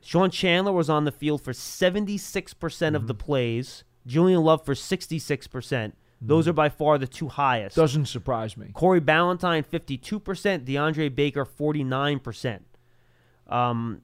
Sean 0.01 0.31
Chandler 0.31 0.73
was 0.73 0.89
on 0.89 1.05
the 1.05 1.13
field 1.13 1.43
for 1.43 1.53
76% 1.53 2.95
of 2.95 3.07
the 3.09 3.15
Mm-hmm. 3.15 3.19
plays. 3.25 3.85
Julian 4.07 4.41
Love 4.43 4.65
for 4.65 4.75
66%. 4.75 5.93
Those 6.21 6.45
Mm-hmm. 6.45 6.51
are 6.51 6.53
by 6.53 6.69
far 6.69 6.99
the 6.99 7.07
two 7.07 7.29
highest. 7.29 7.77
Doesn't 7.77 8.07
surprise 8.07 8.57
me. 8.57 8.71
Corey 8.73 9.01
Ballantyne 9.01 9.65
52%, 9.65 10.65
DeAndre 10.65 11.15
Baker 11.15 11.45
49%. 11.45 12.61
Um 13.49 14.03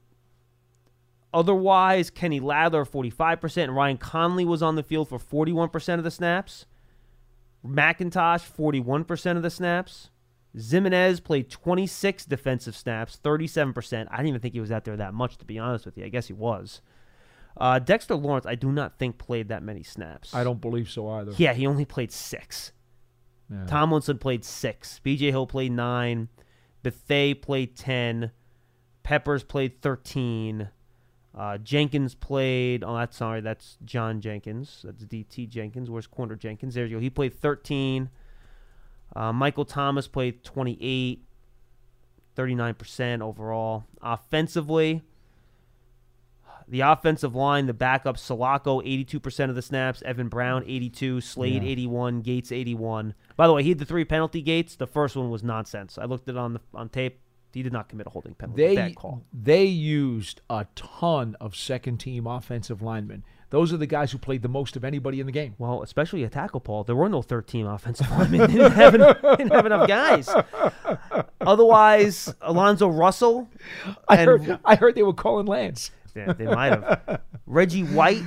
otherwise 1.34 2.08
Kenny 2.08 2.40
Ladler 2.40 2.88
45% 2.88 3.64
and 3.64 3.76
Ryan 3.76 3.98
Connelly 3.98 4.44
was 4.44 4.62
on 4.62 4.76
the 4.76 4.82
field 4.82 5.08
for 5.08 5.18
41% 5.18 5.94
of 5.98 6.04
the 6.04 6.10
snaps. 6.10 6.66
McIntosh 7.66 8.50
41% 8.50 9.36
of 9.36 9.42
the 9.42 9.50
snaps. 9.50 10.10
Ximines 10.56 11.22
played 11.22 11.50
26 11.50 12.26
defensive 12.26 12.76
snaps, 12.76 13.18
37%. 13.22 14.06
I 14.08 14.16
didn't 14.16 14.28
even 14.28 14.40
think 14.40 14.54
he 14.54 14.60
was 14.60 14.70
out 14.70 14.84
there 14.84 14.96
that 14.96 15.12
much, 15.12 15.36
to 15.38 15.44
be 15.44 15.58
honest 15.58 15.84
with 15.84 15.98
you. 15.98 16.04
I 16.04 16.08
guess 16.08 16.28
he 16.28 16.32
was. 16.32 16.80
Uh, 17.56 17.78
Dexter 17.80 18.14
Lawrence, 18.14 18.46
I 18.46 18.54
do 18.54 18.70
not 18.70 18.98
think 18.98 19.18
played 19.18 19.48
that 19.48 19.62
many 19.62 19.82
snaps. 19.82 20.32
I 20.34 20.44
don't 20.44 20.60
believe 20.60 20.88
so 20.88 21.08
either. 21.08 21.32
Yeah, 21.36 21.54
he 21.54 21.66
only 21.66 21.84
played 21.84 22.12
six. 22.12 22.72
Yeah. 23.50 23.66
Tomlinson 23.66 24.18
played 24.18 24.44
six. 24.44 25.00
BJ 25.04 25.30
Hill 25.30 25.46
played 25.46 25.72
nine. 25.72 26.28
Bethea 26.82 27.34
played 27.34 27.76
10. 27.76 28.30
Peppers 29.02 29.42
played 29.42 29.82
13. 29.82 30.68
Uh, 31.36 31.58
Jenkins 31.58 32.14
played. 32.14 32.84
Oh, 32.84 32.96
that's 32.96 33.16
sorry. 33.16 33.40
That's 33.40 33.76
John 33.84 34.20
Jenkins. 34.20 34.82
That's 34.84 35.04
DT 35.04 35.48
Jenkins. 35.48 35.90
Where's 35.90 36.06
Corner 36.06 36.36
Jenkins? 36.36 36.74
There 36.74 36.86
you 36.86 36.96
go. 36.96 37.00
He 37.00 37.10
played 37.10 37.34
13. 37.34 38.08
Uh, 39.16 39.32
Michael 39.32 39.64
Thomas 39.64 40.06
played 40.06 40.44
28. 40.44 41.24
39% 42.36 43.20
overall. 43.22 43.84
Offensively, 44.02 45.02
the 46.66 46.80
offensive 46.80 47.34
line, 47.34 47.66
the 47.66 47.74
backup, 47.74 48.16
Salako, 48.16 48.82
82% 48.84 49.50
of 49.50 49.54
the 49.54 49.62
snaps. 49.62 50.02
Evan 50.02 50.28
Brown, 50.28 50.64
82. 50.66 51.20
Slade, 51.20 51.62
Yeah. 51.62 51.68
81. 51.70 52.22
Gates, 52.22 52.50
81. 52.50 53.14
By 53.36 53.46
the 53.46 53.52
way, 53.52 53.62
he 53.62 53.68
had 53.68 53.78
the 53.78 53.84
three 53.84 54.04
penalty 54.04 54.42
gates. 54.42 54.74
The 54.74 54.86
first 54.86 55.14
one 55.14 55.30
was 55.30 55.42
nonsense. 55.44 55.98
I 55.98 56.06
looked 56.06 56.28
it 56.28 56.36
on 56.36 56.54
the 56.54 56.60
on 56.74 56.88
tape. 56.88 57.20
He 57.54 57.62
did 57.62 57.72
not 57.72 57.88
commit 57.88 58.06
a 58.06 58.10
holding 58.10 58.34
penalty. 58.34 58.66
They 58.66 58.74
Bad 58.74 58.96
call. 58.96 59.22
they 59.32 59.64
used 59.64 60.40
a 60.50 60.66
ton 60.74 61.36
of 61.40 61.54
second 61.56 61.98
team 61.98 62.26
offensive 62.26 62.82
linemen. 62.82 63.24
Those 63.50 63.72
are 63.72 63.76
the 63.76 63.86
guys 63.86 64.10
who 64.10 64.18
played 64.18 64.42
the 64.42 64.48
most 64.48 64.74
of 64.74 64.84
anybody 64.84 65.20
in 65.20 65.26
the 65.26 65.32
game. 65.32 65.54
Well, 65.58 65.82
especially 65.82 66.24
a 66.24 66.28
tackle, 66.28 66.58
Paul. 66.58 66.82
There 66.82 66.96
were 66.96 67.08
no 67.08 67.22
third 67.22 67.46
team 67.46 67.66
offensive 67.68 68.10
linemen. 68.10 68.40
They 68.50 68.56
didn't 68.58 68.72
have, 68.72 68.94
enough, 68.96 69.18
didn't 69.22 69.52
have 69.52 69.66
enough 69.66 69.86
guys. 69.86 70.28
Otherwise, 71.40 72.34
Alonzo 72.40 72.88
Russell. 72.88 73.48
I 74.08 74.16
and- 74.16 74.26
heard 74.46 74.58
I 74.64 74.74
heard 74.76 74.94
they 74.94 75.02
were 75.02 75.12
calling 75.14 75.46
Lance. 75.46 75.90
Yeah, 76.14 76.32
they 76.32 76.46
might 76.46 76.68
have. 76.72 77.20
Reggie 77.46 77.82
White 77.82 78.22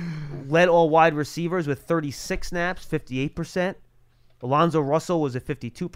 led 0.46 0.68
all 0.68 0.90
wide 0.90 1.14
receivers 1.14 1.66
with 1.66 1.82
36 1.82 2.48
snaps, 2.48 2.86
58%. 2.86 3.74
Alonzo 4.42 4.80
Russell 4.80 5.20
was 5.22 5.34
at 5.36 5.44
52%. 5.46 5.88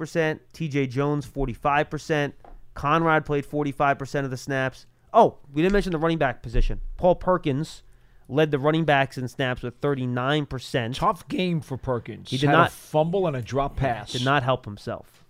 TJ 0.55 0.89
Jones, 0.91 1.27
45%. 1.27 2.33
Conrad 2.75 3.25
played 3.25 3.47
45% 3.47 4.25
of 4.25 4.31
the 4.31 4.37
snaps. 4.37 4.87
Oh, 5.13 5.39
we 5.53 5.61
didn't 5.63 5.73
mention 5.75 5.93
the 5.93 5.99
running 5.99 6.19
back 6.19 6.43
position. 6.43 6.81
Paul 6.97 7.17
Perkins 7.17 7.83
led 8.29 8.51
the 8.51 8.59
running 8.59 8.85
backs 8.85 9.19
in 9.19 9.29
snaps 9.29 9.63
with 9.63 9.79
39%. 9.81 10.95
Tough 10.95 11.29
game 11.29 11.61
for 11.61 11.77
Perkins. 11.77 12.31
He 12.31 12.39
did 12.39 12.47
Had 12.49 12.53
not- 12.57 12.69
a 12.69 12.73
fumble 12.73 13.27
and 13.27 13.37
a 13.37 13.43
drop 13.43 13.77
pass. 13.77 14.13
Did 14.13 14.25
not 14.25 14.43
help 14.43 14.65
himself. 14.65 15.25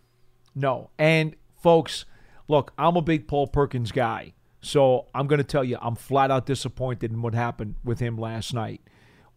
No. 0.54 0.90
And 0.98 1.34
folks, 1.60 2.04
look, 2.48 2.72
I'm 2.78 2.96
a 2.96 3.02
big 3.02 3.26
Paul 3.26 3.46
Perkins 3.48 3.90
guy. 3.92 4.34
So 4.60 5.06
I'm 5.12 5.26
going 5.26 5.38
to 5.38 5.44
tell 5.44 5.64
you, 5.64 5.76
I'm 5.82 5.96
flat 5.96 6.30
out 6.30 6.46
disappointed 6.46 7.10
in 7.10 7.20
what 7.22 7.34
happened 7.34 7.74
with 7.82 7.98
him 7.98 8.16
last 8.16 8.54
night. 8.54 8.80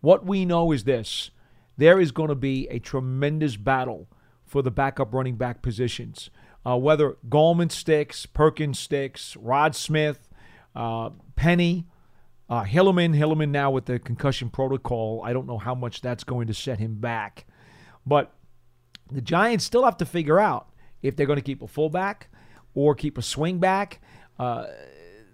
What 0.02 0.24
we 0.26 0.46
know 0.46 0.72
is 0.72 0.84
this 0.84 1.32
there 1.78 2.00
is 2.00 2.12
going 2.12 2.30
to 2.30 2.36
be 2.36 2.68
a 2.70 2.78
tremendous 2.80 3.58
battle 3.58 4.08
for 4.46 4.62
the 4.62 4.70
backup 4.70 5.14
running 5.14 5.36
back 5.36 5.62
positions. 5.64 6.30
Uh, 6.66 6.78
whether 6.78 7.18
Gallman 7.30 7.72
sticks, 7.72 8.26
Perkins 8.26 8.80
sticks, 8.80 9.36
Rod 9.38 9.76
Smith, 9.76 10.28
uh, 10.76 11.12
Penny, 11.36 11.86
uh, 12.50 12.64
Hilliman, 12.64 13.16
Hilliman 13.16 13.50
now 13.50 13.72
with 13.72 13.86
the 13.86 14.00
concussion 14.00 14.50
protocol. 14.50 15.22
I 15.24 15.34
don't 15.34 15.48
know 15.48 15.58
how 15.58 15.76
much 15.76 16.02
that's 16.02 16.24
going 16.24 16.48
to 16.48 16.54
set 16.54 16.80
him 16.80 16.96
back. 16.96 17.46
But 18.06 18.34
the 19.12 19.22
Giants 19.22 19.66
still 19.66 19.84
have 19.84 19.98
to 19.98 20.06
figure 20.06 20.40
out 20.40 20.70
if 21.02 21.16
they're 21.16 21.28
going 21.28 21.40
to 21.40 21.44
keep 21.44 21.62
a 21.62 21.68
fullback 21.68 22.30
or 22.74 22.96
keep 22.96 23.18
a 23.18 23.22
swing 23.22 23.60
back. 23.60 24.00
Uh, 24.38 24.66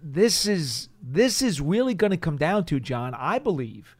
this 0.02 0.46
is 0.46 0.88
this 1.02 1.42
is 1.42 1.60
really 1.60 1.94
going 1.94 2.10
to 2.10 2.16
come 2.16 2.36
down 2.36 2.64
to 2.66 2.80
John. 2.80 3.14
I 3.14 3.38
believe 3.38 3.96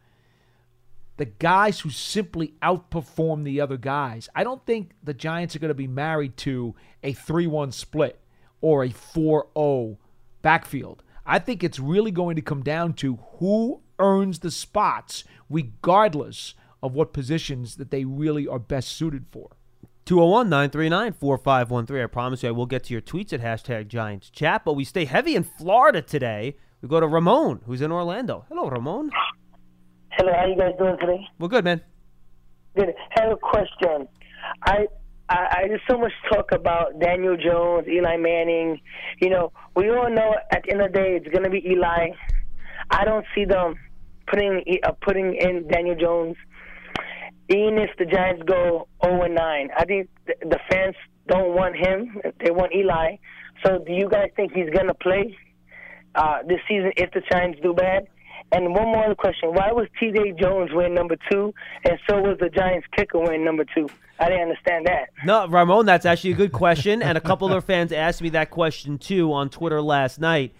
the 1.17 1.27
guys 1.27 1.81
who 1.81 1.91
simply 1.91 2.55
outperform 2.63 3.45
the 3.45 3.61
other 3.61 3.77
guys. 3.77 4.29
I 4.35 4.45
don't 4.45 4.65
think 4.65 4.93
the 5.03 5.15
Giants 5.15 5.55
are 5.55 5.59
going 5.59 5.69
to 5.69 5.75
be 5.75 5.87
married 5.87 6.37
to 6.39 6.75
a 7.03 7.15
3-1 7.15 7.73
split 7.73 8.19
or 8.61 8.85
a 8.85 8.89
4-0 8.89 9.99
backfield. 10.41 11.03
I 11.25 11.39
think 11.39 11.63
it's 11.63 11.79
really 11.79 12.11
going 12.11 12.37
to 12.37 12.43
come 12.43 12.63
down 12.63 12.95
to 12.95 13.17
who 13.39 13.83
earns 13.99 14.41
the 14.41 14.51
spots 14.51 15.25
regardless 15.49 16.55
of 16.83 16.95
what 16.95 17.13
positions 17.13 17.77
that 17.77 17.91
they 17.91 18.05
really 18.05 18.49
are 18.49 18.59
best 18.59 18.89
suited 18.89 19.27
for. 19.31 19.51
201 20.05 20.49
939 20.49 21.13
4513. 21.13 22.03
I 22.03 22.07
promise 22.07 22.43
you 22.43 22.49
I 22.49 22.53
will 22.53 22.67
get 22.67 22.85
to 22.85 22.93
your 22.93 23.01
tweets 23.01 23.33
at 23.33 23.41
hashtag 23.41 23.87
Giants 23.87 24.31
Chat, 24.31 24.65
but 24.65 24.73
we 24.73 24.85
stay 24.85 25.05
heavy 25.05 25.37
in 25.37 25.45
Florida 25.45 26.03
today. 26.03 26.57
We 26.81 26.89
go 26.89 26.99
to 26.99 27.07
Ramon, 27.07 27.61
who's 27.67 27.81
in 27.81 27.93
Orlando. 27.93 28.45
Hello, 28.49 28.69
Ramon. 28.69 29.13
Hello, 30.19 30.31
how 30.39 30.47
you 30.47 30.57
guys 30.57 30.73
doing 30.79 30.99
today? 31.01 31.27
We're 31.39 31.49
good, 31.49 31.65
man. 31.65 31.81
Good. 32.77 32.95
I 33.17 33.23
have 33.23 33.33
a 33.33 33.37
question. 33.37 34.07
I, 34.63 34.87
I 35.31 35.37
I 35.37 35.69
there's 35.69 35.81
so 35.89 35.97
much 35.97 36.13
talk 36.31 36.53
about 36.53 37.01
Daniel 37.01 37.35
Jones, 37.35 37.89
Eli 37.89 38.19
Manning. 38.19 38.79
You 39.23 39.31
know, 39.31 39.53
we 39.75 39.89
all 39.89 40.11
know 40.11 40.35
at 40.51 40.65
the 40.65 40.73
end 40.73 40.83
of 40.83 40.93
the 40.93 40.99
day 40.99 41.17
it's 41.17 41.35
gonna 41.35 41.49
be 41.49 41.67
Eli. 41.67 42.09
I 42.91 43.05
don't 43.07 43.25
see 43.35 43.47
them 43.47 43.77
putting 44.27 44.63
uh, 44.85 44.93
putting 45.01 45.35
in 45.35 45.67
Daniel 45.69 45.97
Jones. 45.97 46.37
Even 47.49 47.79
if 47.79 47.91
the 47.99 48.05
Giants 48.05 48.43
go 48.47 48.89
0 49.05 49.23
and 49.23 49.35
9, 49.35 49.69
I 49.77 49.85
think 49.85 50.09
the, 50.27 50.35
the 50.43 50.59
fans 50.71 50.95
don't 51.27 51.55
want 51.55 51.75
him. 51.77 52.21
They 52.43 52.51
want 52.51 52.73
Eli. 52.75 53.17
So, 53.65 53.83
do 53.85 53.93
you 53.93 54.09
guys 54.11 54.29
think 54.37 54.53
he's 54.53 54.71
gonna 54.71 54.95
play 54.95 55.37
uh, 56.15 56.39
this 56.47 56.61
season 56.69 56.93
if 56.99 57.11
the 57.13 57.23
Giants 57.31 57.61
do 57.63 57.73
bad? 57.73 58.09
And 58.53 58.74
one 58.74 58.88
more 58.88 59.14
question: 59.14 59.55
Why 59.55 59.72
was 59.72 59.88
T.J. 59.98 60.34
Jones 60.40 60.70
wearing 60.74 60.94
number 60.94 61.16
two, 61.30 61.55
and 61.84 61.98
so 62.09 62.20
was 62.20 62.38
the 62.38 62.50
Giants 62.50 62.86
kicker 62.94 63.18
wearing 63.18 63.44
number 63.44 63.64
two? 63.74 63.88
I 64.20 64.28
didn't 64.28 64.42
understand 64.42 64.86
that. 64.86 65.09
No, 65.24 65.48
Ramon, 65.48 65.86
that's 65.86 66.07
actually 66.07 66.32
a 66.32 66.36
good 66.36 66.53
question. 66.53 67.03
And 67.03 67.18
a 67.18 67.20
couple 67.20 67.53
of 67.53 67.64
fans 67.64 67.92
asked 67.92 68.22
me 68.22 68.28
that 68.30 68.50
question 68.50 68.98
too 68.98 69.32
on 69.32 69.48
Twitter 69.48 69.80
last 69.80 70.20
night. 70.20 70.55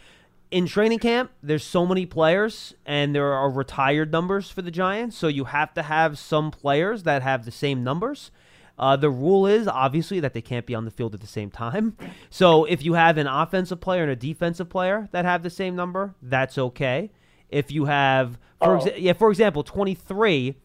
In 0.51 0.67
training 0.67 0.99
camp, 0.99 1.31
there's 1.43 1.65
so 1.65 1.87
many 1.87 2.05
players, 2.05 2.75
and 2.85 3.15
there 3.15 3.33
are 3.33 3.51
retired 3.51 4.11
numbers 4.11 4.51
for 4.51 4.63
the 4.63 4.71
Giants. 4.71 5.17
So 5.17 5.29
you 5.29 5.45
have 5.45 5.73
to 5.75 5.83
have 5.83 6.19
some 6.19 6.51
players 6.51 7.05
that 7.05 7.23
have 7.23 7.45
the 7.45 7.51
same 7.51 7.85
numbers. 7.85 8.31
Uh, 8.79 8.97
the 8.97 9.11
rule 9.11 9.47
is 9.47 9.69
obviously 9.69 10.21
that 10.21 10.35
they 10.35 10.41
can't 10.41 10.67
be 10.67 10.75
on 10.75 10.85
the 10.85 10.91
field 10.91 11.15
at 11.15 11.21
the 11.21 11.27
same 11.27 11.51
time. 11.51 11.97
So 12.31 12.65
if 12.65 12.83
you 12.83 12.95
have 12.95 13.17
an 13.17 13.27
offensive 13.27 13.81
player 13.81 14.03
and 14.03 14.11
a 14.11 14.17
defensive 14.17 14.69
player 14.69 15.09
that 15.13 15.25
have 15.25 15.43
the 15.43 15.51
same 15.51 15.77
number, 15.77 16.15
that's 16.21 16.59
okay. 16.59 17.11
If 17.53 17.71
you 17.71 17.85
have, 17.85 18.39
for 18.59 18.79
exa- 18.79 18.95
yeah, 18.99 19.13
for 19.13 19.31
example, 19.31 19.63
23 19.63 20.57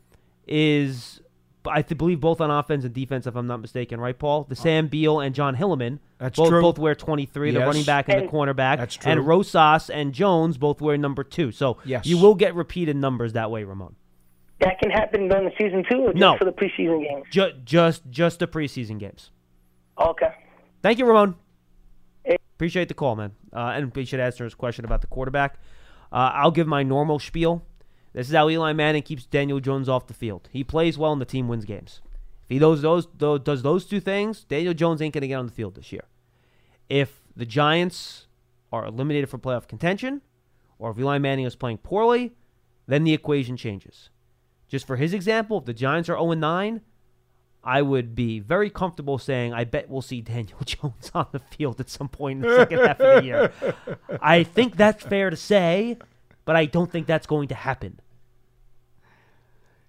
is 0.47 1.21
I 1.69 1.81
th- 1.81 1.97
believe 1.97 2.21
both 2.21 2.39
on 2.39 2.49
offense 2.49 2.85
and 2.85 2.93
defense, 2.93 3.27
if 3.27 3.35
I'm 3.35 3.45
not 3.45 3.59
mistaken, 3.59 3.99
right, 3.99 4.17
Paul? 4.17 4.45
The 4.45 4.55
Sam 4.55 4.87
Beal 4.87 5.19
and 5.19 5.35
John 5.35 5.57
Hilliman, 5.57 5.99
That's 6.17 6.37
both 6.37 6.47
true. 6.47 6.61
both 6.61 6.79
wear 6.79 6.95
23, 6.95 7.51
the 7.51 7.59
Yes. 7.59 7.65
running 7.67 7.83
back 7.83 8.07
and 8.07 8.21
the 8.23 8.31
cornerback, 8.31 8.77
That's 8.77 8.95
true. 8.95 9.11
and 9.11 9.27
Rosas 9.27 9.89
and 9.89 10.13
Jones 10.13 10.57
both 10.57 10.79
wear 10.79 10.97
number 10.97 11.25
two. 11.25 11.51
So 11.51 11.77
Yes. 11.83 12.05
you 12.05 12.17
will 12.17 12.35
get 12.35 12.55
repeated 12.55 12.95
numbers 12.95 13.33
that 13.33 13.51
way, 13.51 13.65
Ramon. 13.65 13.95
That 14.61 14.79
can 14.79 14.89
happen 14.91 15.27
during 15.27 15.43
the 15.45 15.51
season 15.57 15.83
too, 15.89 16.03
or 16.05 16.13
just 16.13 16.19
No. 16.21 16.37
for 16.37 16.45
the 16.45 16.53
preseason 16.53 17.03
games? 17.03 17.25
Ju- 17.31 17.51
just 17.65 18.09
just 18.09 18.39
the 18.39 18.47
preseason 18.47 18.97
games. 18.97 19.31
Okay. 19.99 20.29
Thank 20.81 20.99
you, 20.99 21.05
Ramon. 21.05 21.35
Hey. 22.23 22.37
Appreciate 22.55 22.87
the 22.87 22.93
call, 22.93 23.15
man. 23.17 23.31
Uh, 23.51 23.73
and 23.75 23.93
we 23.93 24.05
should 24.05 24.19
answer 24.21 24.45
his 24.45 24.55
question 24.55 24.85
about 24.85 25.01
the 25.01 25.07
quarterback. 25.07 25.59
Uh, 26.11 26.31
I'll 26.33 26.51
give 26.51 26.67
my 26.67 26.83
normal 26.83 27.19
spiel. 27.19 27.65
This 28.13 28.29
is 28.29 28.35
how 28.35 28.49
Eli 28.49 28.73
Manning 28.73 29.03
keeps 29.03 29.25
Daniel 29.25 29.59
Jones 29.59 29.87
off 29.87 30.07
the 30.07 30.13
field. 30.13 30.49
He 30.51 30.63
plays 30.63 30.97
well 30.97 31.11
and 31.11 31.21
the 31.21 31.25
team 31.25 31.47
wins 31.47 31.65
games. 31.65 32.01
If 32.43 32.49
he 32.49 32.59
does 32.59 32.81
those, 32.81 33.07
tho- 33.17 33.37
does 33.37 33.61
those 33.61 33.85
two 33.85 33.99
things, 33.99 34.43
Daniel 34.45 34.73
Jones 34.73 35.01
ain't 35.01 35.13
going 35.13 35.21
to 35.21 35.27
get 35.27 35.35
on 35.35 35.45
the 35.45 35.51
field 35.51 35.75
this 35.75 35.91
year. 35.91 36.05
If 36.89 37.21
the 37.35 37.45
Giants 37.45 38.27
are 38.71 38.85
eliminated 38.85 39.29
from 39.29 39.41
playoff 39.41 39.67
contention, 39.67 40.21
or 40.79 40.91
if 40.91 40.97
Eli 40.97 41.17
Manning 41.17 41.45
is 41.45 41.55
playing 41.55 41.79
poorly, 41.79 42.33
then 42.87 43.03
the 43.03 43.13
equation 43.13 43.57
changes. 43.57 44.09
Just 44.67 44.87
for 44.87 44.95
his 44.95 45.13
example, 45.13 45.59
if 45.59 45.65
the 45.65 45.73
Giants 45.73 46.09
are 46.09 46.17
0 46.17 46.33
9, 46.33 46.81
I 47.67 47.81
would 47.81 48.15
be 48.15 48.39
very 48.39 48.69
comfortable 48.69 49.17
saying 49.17 49.53
I 49.53 49.65
bet 49.65 49.89
we'll 49.89 50.01
see 50.01 50.21
Daniel 50.21 50.59
Jones 50.65 51.11
on 51.13 51.27
the 51.33 51.39
field 51.39 51.81
at 51.81 51.89
some 51.89 52.07
point 52.07 52.43
in 52.43 52.49
the 52.49 52.55
second 52.55 52.79
half 52.79 52.99
of 53.01 53.15
the 53.21 53.25
year. 53.27 53.51
I 54.21 54.43
think 54.43 54.77
that's 54.77 55.03
fair 55.03 55.29
to 55.29 55.35
say, 55.35 55.97
but 56.45 56.55
I 56.55 56.65
don't 56.65 56.89
think 56.89 57.07
that's 57.07 57.27
going 57.27 57.49
to 57.49 57.55
happen. 57.55 57.99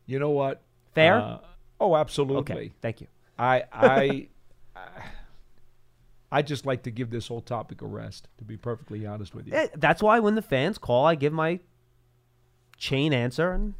You 0.06 0.18
know 0.18 0.30
what? 0.30 0.60
Fair? 0.94 1.18
Uh, 1.20 1.38
oh, 1.80 1.94
absolutely. 1.94 2.56
Okay, 2.56 2.72
thank 2.82 3.00
you. 3.00 3.06
I 3.38 3.62
I 3.72 4.28
I 6.32 6.42
just 6.42 6.66
like 6.66 6.82
to 6.82 6.90
give 6.90 7.10
this 7.10 7.28
whole 7.28 7.40
topic 7.42 7.80
a 7.82 7.86
rest. 7.86 8.26
To 8.38 8.44
be 8.44 8.56
perfectly 8.56 9.06
honest 9.06 9.34
with 9.34 9.46
you. 9.46 9.54
Eh, 9.54 9.68
That's 9.76 10.02
why 10.02 10.18
when 10.18 10.34
the 10.34 10.42
fans 10.42 10.78
call, 10.78 11.06
I 11.06 11.14
give 11.14 11.32
my 11.32 11.60
chain 12.76 13.12
answer 13.12 13.52
and 13.52 13.74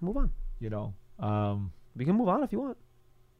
move 0.00 0.16
on. 0.18 0.30
You 0.58 0.68
know. 0.70 0.94
Um, 1.18 1.72
We 1.96 2.04
can 2.04 2.16
move 2.16 2.28
on 2.28 2.42
if 2.42 2.52
you 2.52 2.60
want. 2.60 2.76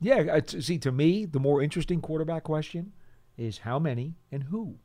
Yeah. 0.00 0.34
Uh, 0.34 0.40
see, 0.46 0.78
to 0.78 0.92
me, 0.92 1.24
the 1.24 1.40
more 1.40 1.62
interesting 1.62 2.00
quarterback 2.00 2.44
question 2.44 2.92
is 3.36 3.58
how 3.58 3.78
many 3.78 4.16
and 4.32 4.44
who. 4.44 4.76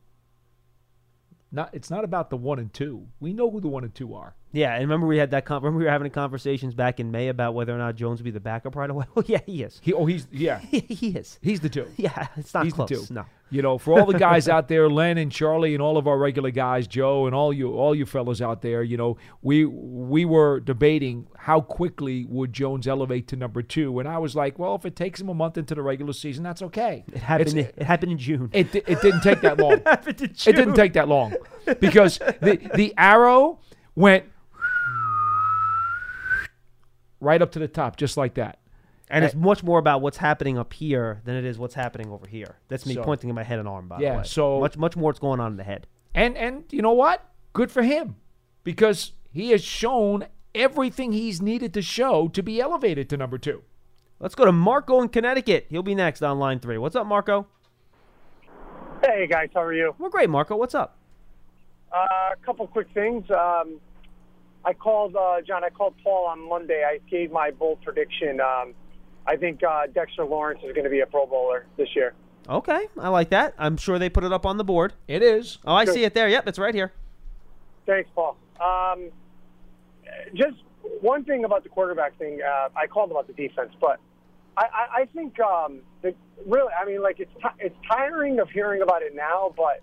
Not. 1.52 1.70
It's 1.72 1.90
not 1.90 2.04
about 2.04 2.30
the 2.30 2.36
one 2.36 2.58
and 2.58 2.72
two. 2.72 3.06
We 3.20 3.32
know 3.32 3.50
who 3.50 3.60
the 3.60 3.68
one 3.68 3.84
and 3.84 3.94
two 3.94 4.14
are. 4.14 4.34
Yeah, 4.56 4.72
and 4.72 4.82
remember 4.82 5.06
we 5.06 5.18
had 5.18 5.32
that. 5.32 5.44
Con- 5.44 5.62
remember 5.62 5.78
we 5.78 5.84
were 5.84 5.90
having 5.90 6.10
conversations 6.10 6.72
back 6.74 6.98
in 6.98 7.10
May 7.10 7.28
about 7.28 7.52
whether 7.54 7.74
or 7.74 7.78
not 7.78 7.94
Jones 7.94 8.20
would 8.20 8.24
be 8.24 8.30
the 8.30 8.40
backup 8.40 8.74
right 8.74 8.88
away. 8.88 9.04
Well, 9.14 9.24
yeah, 9.28 9.40
he 9.44 9.62
is. 9.62 9.78
He. 9.82 9.92
Oh, 9.92 10.06
he's 10.06 10.26
yeah. 10.32 10.58
he 10.70 11.08
is. 11.10 11.38
He's 11.42 11.60
the 11.60 11.68
two. 11.68 11.86
Yeah, 11.96 12.28
it's 12.36 12.54
not 12.54 12.64
He's 12.64 12.72
close. 12.72 12.88
the 12.88 12.96
two. 13.06 13.14
No. 13.14 13.24
You 13.50 13.62
know, 13.62 13.78
for 13.78 13.98
all 14.00 14.06
the 14.06 14.18
guys 14.18 14.48
out 14.56 14.66
there, 14.68 14.88
Len 14.88 15.18
and 15.18 15.30
Charlie 15.30 15.74
and 15.74 15.82
all 15.82 15.96
of 15.98 16.08
our 16.08 16.18
regular 16.18 16.50
guys, 16.50 16.86
Joe 16.88 17.26
and 17.26 17.34
all 17.34 17.52
you 17.52 17.74
all 17.74 17.94
you 17.94 18.06
fellas 18.06 18.40
out 18.40 18.62
there, 18.62 18.82
you 18.82 18.96
know, 18.96 19.18
we 19.42 19.64
we 19.66 20.24
were 20.24 20.58
debating 20.60 21.26
how 21.36 21.60
quickly 21.60 22.24
would 22.28 22.52
Jones 22.52 22.88
elevate 22.88 23.28
to 23.28 23.36
number 23.36 23.60
two, 23.62 23.98
and 24.00 24.08
I 24.08 24.18
was 24.18 24.34
like, 24.34 24.58
well, 24.58 24.74
if 24.74 24.84
it 24.86 24.96
takes 24.96 25.20
him 25.20 25.28
a 25.28 25.34
month 25.34 25.58
into 25.58 25.74
the 25.74 25.82
regular 25.82 26.12
season, 26.14 26.42
that's 26.42 26.62
okay. 26.62 27.04
It 27.12 27.18
happened. 27.18 27.48
It's- 27.58 27.72
it 27.76 27.82
happened 27.84 28.12
in 28.12 28.18
June. 28.18 28.48
it 28.52 28.74
it 28.74 29.00
didn't 29.02 29.20
take 29.20 29.42
that 29.42 29.58
long. 29.58 29.80
happened 29.84 30.20
in 30.22 30.32
June. 30.34 30.54
It 30.54 30.56
didn't 30.56 30.74
take 30.74 30.94
that 30.94 31.08
long 31.08 31.34
because 31.78 32.18
the 32.40 32.70
the 32.74 32.94
arrow 32.96 33.58
went 33.94 34.24
right 37.20 37.40
up 37.40 37.52
to 37.52 37.58
the 37.58 37.68
top, 37.68 37.96
just 37.96 38.16
like 38.16 38.34
that. 38.34 38.58
And 39.08 39.24
it's 39.24 39.34
much 39.36 39.62
more 39.62 39.78
about 39.78 40.00
what's 40.02 40.16
happening 40.16 40.58
up 40.58 40.72
here 40.72 41.20
than 41.24 41.36
it 41.36 41.44
is 41.44 41.58
what's 41.58 41.74
happening 41.74 42.10
over 42.10 42.26
here. 42.26 42.56
That's 42.68 42.84
me 42.86 42.94
So- 42.94 43.04
pointing 43.04 43.28
in 43.30 43.36
my 43.36 43.44
head 43.44 43.60
and 43.60 43.68
arm, 43.68 43.86
by 43.86 44.00
Yeah, 44.00 44.12
the 44.12 44.18
way. 44.18 44.24
so- 44.24 44.58
much 44.60 44.76
much 44.76 44.96
more 44.96 45.06
what's 45.10 45.20
going 45.20 45.38
on 45.38 45.52
in 45.52 45.56
the 45.56 45.64
head. 45.64 45.86
And 46.14 46.36
and 46.36 46.64
you 46.72 46.82
know 46.82 46.92
what? 46.92 47.22
Good 47.52 47.70
for 47.70 47.82
him 47.82 48.16
because 48.64 49.12
he 49.30 49.50
has 49.50 49.62
shown 49.62 50.26
everything 50.54 51.12
he's 51.12 51.40
needed 51.40 51.72
to 51.74 51.82
show 51.82 52.26
to 52.28 52.42
be 52.42 52.60
elevated 52.60 53.08
to 53.10 53.16
number 53.16 53.38
two. 53.38 53.62
Let's 54.18 54.34
go 54.34 54.44
to 54.44 54.52
Marco 54.52 55.00
in 55.02 55.08
Connecticut. 55.10 55.66
He'll 55.68 55.82
be 55.84 55.94
next 55.94 56.22
on 56.22 56.38
line 56.38 56.58
three. 56.58 56.78
What's 56.78 56.96
up, 56.96 57.06
Marco? 57.06 57.46
Hey 59.04 59.26
guys, 59.26 59.50
how 59.54 59.62
are 59.62 59.74
you? 59.74 59.94
We're 59.98 60.08
great, 60.08 60.30
Marco. 60.30 60.56
What's 60.56 60.74
up? 60.74 60.96
Uh, 61.92 61.98
a 62.32 62.36
couple 62.44 62.66
quick 62.66 62.88
things. 62.92 63.30
Um, 63.30 63.78
I 64.66 64.74
called 64.74 65.14
uh, 65.14 65.40
John. 65.46 65.62
I 65.62 65.70
called 65.70 65.94
Paul 66.02 66.26
on 66.26 66.48
Monday. 66.48 66.84
I 66.84 66.98
gave 67.08 67.30
my 67.30 67.52
bold 67.52 67.80
prediction. 67.82 68.40
Um, 68.40 68.74
I 69.24 69.36
think 69.36 69.62
uh, 69.62 69.86
Dexter 69.94 70.24
Lawrence 70.24 70.60
is 70.64 70.72
going 70.72 70.84
to 70.84 70.90
be 70.90 71.00
a 71.00 71.06
Pro 71.06 71.24
Bowler 71.24 71.66
this 71.76 71.88
year. 71.94 72.14
Okay, 72.48 72.88
I 72.98 73.08
like 73.08 73.30
that. 73.30 73.54
I'm 73.58 73.76
sure 73.76 73.98
they 73.98 74.08
put 74.08 74.24
it 74.24 74.32
up 74.32 74.44
on 74.44 74.56
the 74.56 74.64
board. 74.64 74.92
It 75.06 75.22
is. 75.22 75.58
Oh, 75.64 75.74
I 75.74 75.84
Good. 75.84 75.94
see 75.94 76.04
it 76.04 76.14
there. 76.14 76.28
Yep, 76.28 76.48
it's 76.48 76.58
right 76.58 76.74
here. 76.74 76.92
Thanks, 77.86 78.10
Paul. 78.14 78.36
Um, 78.60 79.10
just 80.34 80.56
one 81.00 81.24
thing 81.24 81.44
about 81.44 81.62
the 81.62 81.68
quarterback 81.68 82.18
thing. 82.18 82.40
Uh, 82.42 82.68
I 82.76 82.88
called 82.88 83.12
about 83.12 83.28
the 83.28 83.32
defense, 83.34 83.72
but 83.80 84.00
I, 84.56 84.62
I, 84.62 85.00
I 85.02 85.04
think 85.06 85.38
um, 85.40 85.80
the, 86.02 86.14
really, 86.44 86.72
I 86.72 86.84
mean, 86.84 87.02
like 87.02 87.20
it's 87.20 87.32
ti 87.34 87.48
it's 87.60 87.76
tiring 87.88 88.40
of 88.40 88.50
hearing 88.50 88.82
about 88.82 89.02
it 89.02 89.14
now, 89.14 89.54
but 89.56 89.80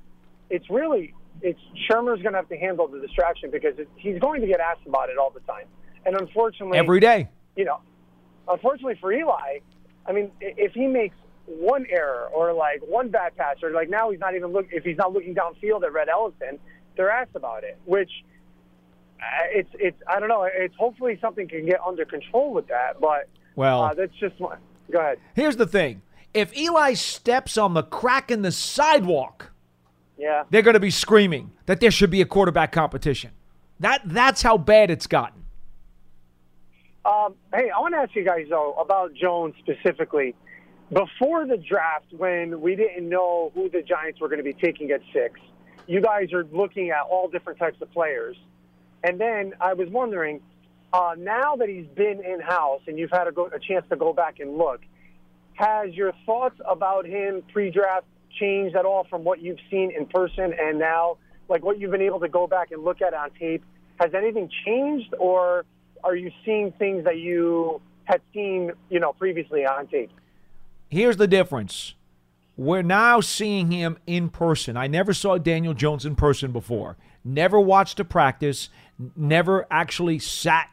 it's 0.49 0.69
really 0.69 1.13
it's 1.43 1.59
Shurmur's 1.89 2.21
going 2.21 2.33
to 2.33 2.39
have 2.39 2.49
to 2.49 2.57
handle 2.57 2.87
the 2.87 2.99
distraction 2.99 3.51
because 3.51 3.77
it, 3.77 3.87
he's 3.95 4.19
going 4.19 4.41
to 4.41 4.47
get 4.47 4.59
asked 4.59 4.85
about 4.87 5.09
it 5.09 5.17
all 5.17 5.29
the 5.29 5.41
time, 5.41 5.65
and 6.05 6.15
unfortunately, 6.19 6.77
Every 6.77 6.99
day. 6.99 7.27
you 7.55 7.65
know, 7.65 7.79
unfortunately 8.47 8.97
for 8.99 9.11
Eli, 9.13 9.59
I 10.07 10.11
mean, 10.11 10.31
if 10.41 10.73
he 10.73 10.87
makes 10.87 11.15
one 11.45 11.85
error 11.89 12.29
or 12.33 12.53
like 12.53 12.81
one 12.87 13.09
bad 13.09 13.35
pass 13.35 13.57
or 13.61 13.71
like 13.71 13.89
now 13.89 14.09
he's 14.11 14.19
not 14.19 14.35
even 14.35 14.51
look 14.53 14.67
if 14.71 14.83
he's 14.83 14.97
not 14.97 15.11
looking 15.13 15.35
downfield 15.35 15.83
at 15.83 15.91
Rhett 15.93 16.07
Ellison, 16.09 16.57
they're 16.95 17.09
asked 17.11 17.35
about 17.35 17.63
it. 17.63 17.77
Which 17.85 18.09
uh, 19.19 19.25
it's 19.51 19.69
it's 19.73 19.97
I 20.07 20.19
don't 20.19 20.29
know. 20.29 20.47
It's 20.51 20.75
hopefully 20.77 21.17
something 21.21 21.47
can 21.47 21.65
get 21.65 21.79
under 21.85 22.05
control 22.05 22.53
with 22.53 22.67
that, 22.67 22.99
but 23.01 23.29
Well, 23.55 23.83
uh, 23.83 23.93
that's 23.93 24.13
just 24.19 24.39
my. 24.39 24.55
Go 24.91 24.99
ahead. 24.99 25.17
here's 25.35 25.55
the 25.55 25.65
thing. 25.67 26.01
If 26.33 26.55
Eli 26.57 26.93
steps 26.93 27.57
on 27.57 27.73
the 27.73 27.83
crack 27.83 28.29
in 28.31 28.41
the 28.41 28.51
sidewalk, 28.51 29.52
Yeah. 30.23 30.43
they're 30.49 30.61
going 30.61 30.75
to 30.75 30.79
be 30.79 30.89
screaming 30.89 31.51
that 31.65 31.81
there 31.81 31.91
should 31.91 32.09
be 32.09 32.21
a 32.21 32.25
quarterback 32.25 32.71
competition. 32.71 33.31
That 33.81 34.01
that's 34.05 34.41
how 34.41 34.57
bad 34.57 34.89
it's 34.89 35.05
gotten. 35.05 35.43
Um, 37.03 37.35
hey, 37.53 37.69
I 37.69 37.79
want 37.81 37.93
to 37.93 37.97
ask 37.97 38.15
you 38.15 38.23
guys 38.23 38.47
though 38.49 38.73
about 38.75 39.13
Jones 39.13 39.53
specifically. 39.59 40.33
Before 40.93 41.45
the 41.45 41.57
draft, 41.57 42.05
when 42.11 42.61
we 42.61 42.75
didn't 42.75 43.09
know 43.09 43.51
who 43.53 43.69
the 43.69 43.81
Giants 43.81 44.21
were 44.21 44.29
going 44.29 44.37
to 44.37 44.43
be 44.43 44.53
taking 44.53 44.91
at 44.91 45.01
six, 45.11 45.39
you 45.87 45.99
guys 45.99 46.31
are 46.31 46.45
looking 46.53 46.91
at 46.91 47.01
all 47.01 47.27
different 47.27 47.59
types 47.59 47.81
of 47.81 47.91
players. 47.91 48.37
And 49.03 49.19
then 49.19 49.53
I 49.59 49.73
was 49.73 49.89
wondering, 49.89 50.39
uh, 50.93 51.15
now 51.17 51.57
that 51.57 51.67
he's 51.67 51.87
been 51.95 52.23
in 52.23 52.39
house 52.39 52.81
and 52.87 52.97
you've 52.97 53.11
had 53.11 53.27
a, 53.27 53.33
go, 53.33 53.47
a 53.47 53.59
chance 53.59 53.85
to 53.89 53.97
go 53.97 54.13
back 54.13 54.39
and 54.39 54.57
look, 54.57 54.79
has 55.55 55.93
your 55.93 56.13
thoughts 56.25 56.59
about 56.65 57.05
him 57.05 57.43
pre-draft 57.51 58.05
changed 58.39 58.75
at 58.75 58.85
all 58.85 59.05
from 59.09 59.23
what 59.23 59.41
you've 59.41 59.59
seen 59.69 59.91
in 59.91 60.05
person 60.05 60.53
and 60.59 60.79
now, 60.79 61.17
like 61.49 61.63
what 61.63 61.79
you've 61.79 61.91
been 61.91 62.01
able 62.01 62.19
to 62.19 62.29
go 62.29 62.47
back 62.47 62.71
and 62.71 62.83
look 62.83 63.01
at 63.01 63.13
on 63.13 63.31
tape? 63.39 63.63
Has 63.99 64.13
anything 64.13 64.49
changed, 64.65 65.13
or 65.19 65.65
are 66.03 66.15
you 66.15 66.31
seeing 66.43 66.71
things 66.73 67.05
that 67.05 67.17
you 67.17 67.81
had 68.05 68.21
seen, 68.33 68.71
you 68.89 68.99
know, 68.99 69.13
previously 69.13 69.65
on 69.65 69.87
tape? 69.87 70.11
Here's 70.89 71.17
the 71.17 71.27
difference. 71.27 71.95
We're 72.55 72.83
now 72.83 73.19
seeing 73.19 73.71
him 73.71 73.97
in 74.05 74.29
person. 74.29 74.77
I 74.77 74.87
never 74.87 75.13
saw 75.13 75.37
Daniel 75.37 75.73
Jones 75.73 76.05
in 76.05 76.15
person 76.15 76.51
before. 76.51 76.97
Never 77.23 77.59
watched 77.59 77.99
a 77.99 78.05
practice. 78.05 78.69
Never 79.15 79.65
actually 79.71 80.19
sat 80.19 80.69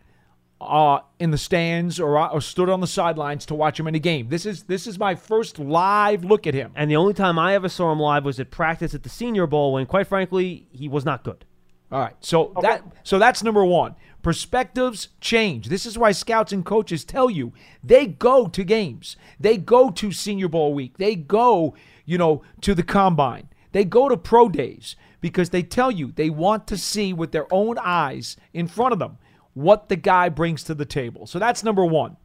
uh, 0.60 1.00
in 1.18 1.30
the 1.30 1.38
stands 1.38 1.98
or, 1.98 2.18
or 2.30 2.40
stood 2.40 2.68
on 2.68 2.80
the 2.80 2.86
sidelines 2.86 3.46
to 3.46 3.54
watch 3.54 3.80
him 3.80 3.86
in 3.86 3.94
a 3.94 3.98
game. 3.98 4.28
This 4.28 4.44
is 4.44 4.64
this 4.64 4.86
is 4.86 4.98
my 4.98 5.14
first 5.14 5.58
live 5.58 6.24
look 6.24 6.46
at 6.46 6.54
him. 6.54 6.72
And 6.74 6.90
the 6.90 6.96
only 6.96 7.14
time 7.14 7.38
I 7.38 7.54
ever 7.54 7.68
saw 7.68 7.90
him 7.92 7.98
live 7.98 8.24
was 8.24 8.38
at 8.38 8.50
practice 8.50 8.94
at 8.94 9.02
the 9.02 9.08
Senior 9.08 9.46
Bowl 9.46 9.72
when, 9.72 9.86
quite 9.86 10.06
frankly, 10.06 10.66
he 10.70 10.88
was 10.88 11.04
not 11.04 11.24
good. 11.24 11.44
All 11.90 12.00
right. 12.00 12.14
So 12.20 12.52
that 12.62 12.84
so 13.02 13.18
that's 13.18 13.42
number 13.42 13.64
1. 13.64 13.94
Perspectives 14.22 15.08
change. 15.20 15.68
This 15.68 15.86
is 15.86 15.96
why 15.96 16.12
scouts 16.12 16.52
and 16.52 16.64
coaches 16.64 17.04
tell 17.04 17.30
you 17.30 17.52
they 17.82 18.06
go 18.06 18.46
to 18.46 18.62
games. 18.62 19.16
They 19.38 19.56
go 19.56 19.90
to 19.90 20.12
Senior 20.12 20.48
Bowl 20.48 20.74
week. 20.74 20.98
They 20.98 21.16
go, 21.16 21.74
you 22.04 22.18
know, 22.18 22.42
to 22.60 22.74
the 22.74 22.82
combine. 22.82 23.48
They 23.72 23.84
go 23.84 24.08
to 24.08 24.16
pro 24.16 24.48
days 24.48 24.94
because 25.20 25.50
they 25.50 25.62
tell 25.62 25.90
you 25.90 26.12
they 26.12 26.30
want 26.30 26.66
to 26.66 26.76
see 26.76 27.12
with 27.12 27.32
their 27.32 27.46
own 27.52 27.78
eyes 27.78 28.36
in 28.52 28.68
front 28.68 28.92
of 28.92 28.98
them 28.98 29.18
what 29.60 29.88
the 29.88 29.96
guy 29.96 30.28
brings 30.28 30.62
to 30.64 30.74
the 30.74 30.84
table. 30.84 31.26
So 31.26 31.38
that's 31.38 31.62
number 31.64 31.84
1. 31.84 32.16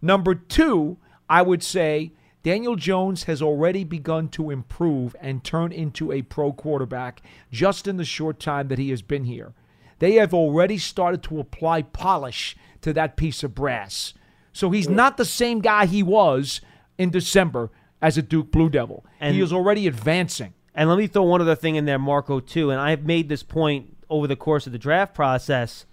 Number 0.00 0.34
2, 0.34 0.96
I 1.28 1.42
would 1.42 1.62
say 1.62 2.12
Daniel 2.42 2.76
Jones 2.76 3.24
has 3.24 3.42
already 3.42 3.84
begun 3.84 4.28
to 4.30 4.50
improve 4.50 5.14
and 5.20 5.44
turn 5.44 5.72
into 5.72 6.12
a 6.12 6.22
pro 6.22 6.52
quarterback 6.52 7.22
just 7.50 7.86
in 7.88 7.96
the 7.96 8.04
short 8.04 8.38
time 8.40 8.68
that 8.68 8.78
he 8.78 8.90
has 8.90 9.02
been 9.02 9.24
here. 9.24 9.54
They 9.98 10.14
have 10.14 10.32
already 10.32 10.78
started 10.78 11.22
to 11.24 11.40
apply 11.40 11.82
polish 11.82 12.56
to 12.82 12.92
that 12.92 13.16
piece 13.16 13.42
of 13.42 13.54
brass. 13.54 14.14
So 14.52 14.70
he's 14.70 14.88
not 14.88 15.16
the 15.16 15.24
same 15.24 15.60
guy 15.60 15.86
he 15.86 16.02
was 16.02 16.60
in 16.96 17.10
December 17.10 17.70
as 18.00 18.16
a 18.16 18.22
Duke 18.22 18.50
Blue 18.50 18.70
Devil. 18.70 19.04
And- 19.20 19.34
he 19.34 19.42
is 19.42 19.52
already 19.52 19.86
advancing. 19.86 20.54
And 20.74 20.88
let 20.88 20.98
me 20.98 21.08
throw 21.08 21.24
one 21.24 21.40
other 21.40 21.56
thing 21.56 21.74
in 21.74 21.86
there, 21.86 21.98
Marco, 21.98 22.38
too. 22.38 22.70
And 22.70 22.80
I've 22.80 23.04
made 23.04 23.28
this 23.28 23.42
point 23.42 23.96
over 24.08 24.28
the 24.28 24.36
course 24.36 24.66
of 24.66 24.72
the 24.72 24.78
draft 24.78 25.12
process. 25.14 25.86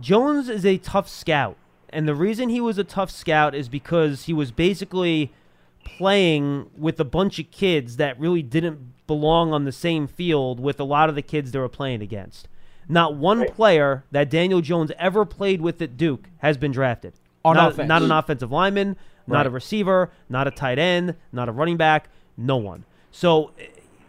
Jones 0.00 0.48
is 0.48 0.64
a 0.64 0.78
tough 0.78 1.08
scout. 1.08 1.56
And 1.90 2.08
the 2.08 2.14
reason 2.14 2.48
he 2.48 2.60
was 2.60 2.78
a 2.78 2.84
tough 2.84 3.10
scout 3.10 3.54
is 3.54 3.68
because 3.68 4.24
he 4.24 4.32
was 4.32 4.50
basically 4.50 5.30
playing 5.84 6.70
with 6.76 6.98
a 7.00 7.04
bunch 7.04 7.38
of 7.38 7.50
kids 7.50 7.96
that 7.96 8.18
really 8.18 8.42
didn't 8.42 9.06
belong 9.06 9.52
on 9.52 9.64
the 9.64 9.72
same 9.72 10.06
field 10.06 10.58
with 10.58 10.80
a 10.80 10.84
lot 10.84 11.08
of 11.08 11.14
the 11.14 11.22
kids 11.22 11.52
they 11.52 11.58
were 11.58 11.68
playing 11.68 12.00
against. 12.00 12.48
Not 12.88 13.14
one 13.16 13.46
player 13.48 14.04
that 14.10 14.30
Daniel 14.30 14.60
Jones 14.60 14.90
ever 14.98 15.24
played 15.24 15.60
with 15.60 15.80
at 15.82 15.96
Duke 15.96 16.28
has 16.38 16.56
been 16.56 16.72
drafted. 16.72 17.12
On 17.44 17.56
not, 17.56 17.72
offense. 17.72 17.88
not 17.88 18.02
an 18.02 18.10
offensive 18.10 18.50
lineman, 18.52 18.96
not 19.26 19.38
Right. 19.38 19.46
a 19.46 19.50
receiver, 19.50 20.10
not 20.28 20.46
a 20.46 20.50
tight 20.50 20.78
end, 20.78 21.16
not 21.32 21.48
a 21.48 21.52
running 21.52 21.76
back, 21.76 22.08
no 22.36 22.56
one. 22.56 22.84
So 23.10 23.50
eh, 23.58 23.66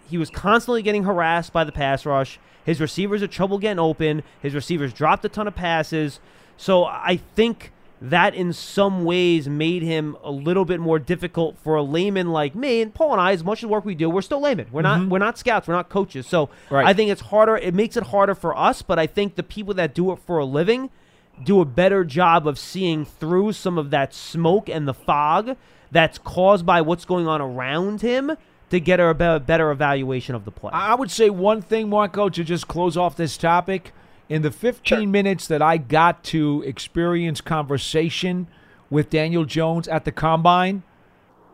he 0.08 0.18
was 0.18 0.30
constantly 0.30 0.82
getting 0.82 1.04
harassed 1.04 1.52
by 1.52 1.64
the 1.64 1.72
pass 1.72 2.06
rush. 2.06 2.40
His 2.66 2.80
receivers 2.80 3.22
are 3.22 3.28
trouble 3.28 3.58
getting 3.58 3.80
open. 3.80 4.24
His 4.42 4.54
receivers 4.54 4.94
dropped 4.94 5.26
a 5.26 5.30
ton 5.30 5.48
of 5.48 5.56
passes. 5.56 6.20
So 6.58 6.86
I 6.86 7.20
think 7.36 7.72
that 8.02 8.36
in 8.36 8.52
some 8.52 9.06
ways 9.06 9.48
made 9.48 9.82
him 9.82 10.18
a 10.24 10.32
little 10.32 10.66
bit 10.66 10.80
more 10.80 11.00
difficult 11.00 11.58
for 11.58 11.76
a 11.76 11.84
layman 11.84 12.32
like 12.32 12.54
me 12.54 12.82
and 12.82 12.94
Paul 12.94 13.14
and 13.14 13.22
I. 13.22 13.32
As 13.32 13.46
much 13.46 13.64
as 13.64 13.70
work 13.70 13.86
we 13.86 13.96
do, 13.96 14.10
we're 14.10 14.22
still 14.22 14.42
laymen. 14.42 14.68
We're 14.72 14.82
not 14.82 15.00
mm-hmm. 15.00 15.10
we're 15.10 15.20
not 15.20 15.38
scouts. 15.38 15.68
We're 15.68 15.76
not 15.76 15.90
coaches. 15.90 16.28
So 16.28 16.50
Right. 16.70 16.86
I 16.86 16.94
think 16.94 17.12
it's 17.12 17.22
harder. 17.22 17.56
It 17.56 17.74
makes 17.74 17.96
it 17.96 18.04
harder 18.04 18.36
for 18.36 18.58
us. 18.58 18.82
But 18.82 19.00
I 19.00 19.08
think 19.08 19.36
the 19.36 19.44
people 19.44 19.74
that 19.76 19.96
do 19.96 20.12
it 20.12 20.20
for 20.20 20.38
a 20.38 20.46
living 20.46 20.90
do 21.44 21.62
a 21.62 21.66
better 21.66 22.04
job 22.04 22.46
of 22.46 22.60
seeing 22.60 23.06
through 23.06 23.54
some 23.54 23.78
of 23.78 23.90
that 23.92 24.14
smoke 24.14 24.70
and 24.70 24.88
the 24.88 24.94
fog 24.94 25.56
that's 25.90 26.18
caused 26.18 26.66
by 26.66 26.82
what's 26.82 27.06
going 27.06 27.28
on 27.28 27.42
around 27.42 28.02
him 28.02 28.36
to 28.74 28.80
get 28.80 29.00
a 29.00 29.14
better 29.14 29.70
evaluation 29.70 30.34
of 30.34 30.46
the 30.46 30.52
play. 30.52 30.72
I 30.74 30.96
would 30.96 31.12
say 31.12 31.30
one 31.30 31.62
thing, 31.62 31.90
Marco, 31.90 32.28
to 32.30 32.44
just 32.44 32.68
close 32.68 32.98
off 32.98 33.16
this 33.16 33.38
topic. 33.38 33.94
In 34.30 34.42
the 34.42 34.50
15 34.50 35.12
minutes 35.12 35.46
that 35.48 35.62
I 35.62 35.78
got 35.78 36.24
to 36.26 36.64
experience 36.66 37.40
conversation 37.40 38.48
with 38.90 39.12
Daniel 39.12 39.46
Jones 39.46 39.88
at 39.88 40.06
the 40.06 40.12
combine, 40.12 40.82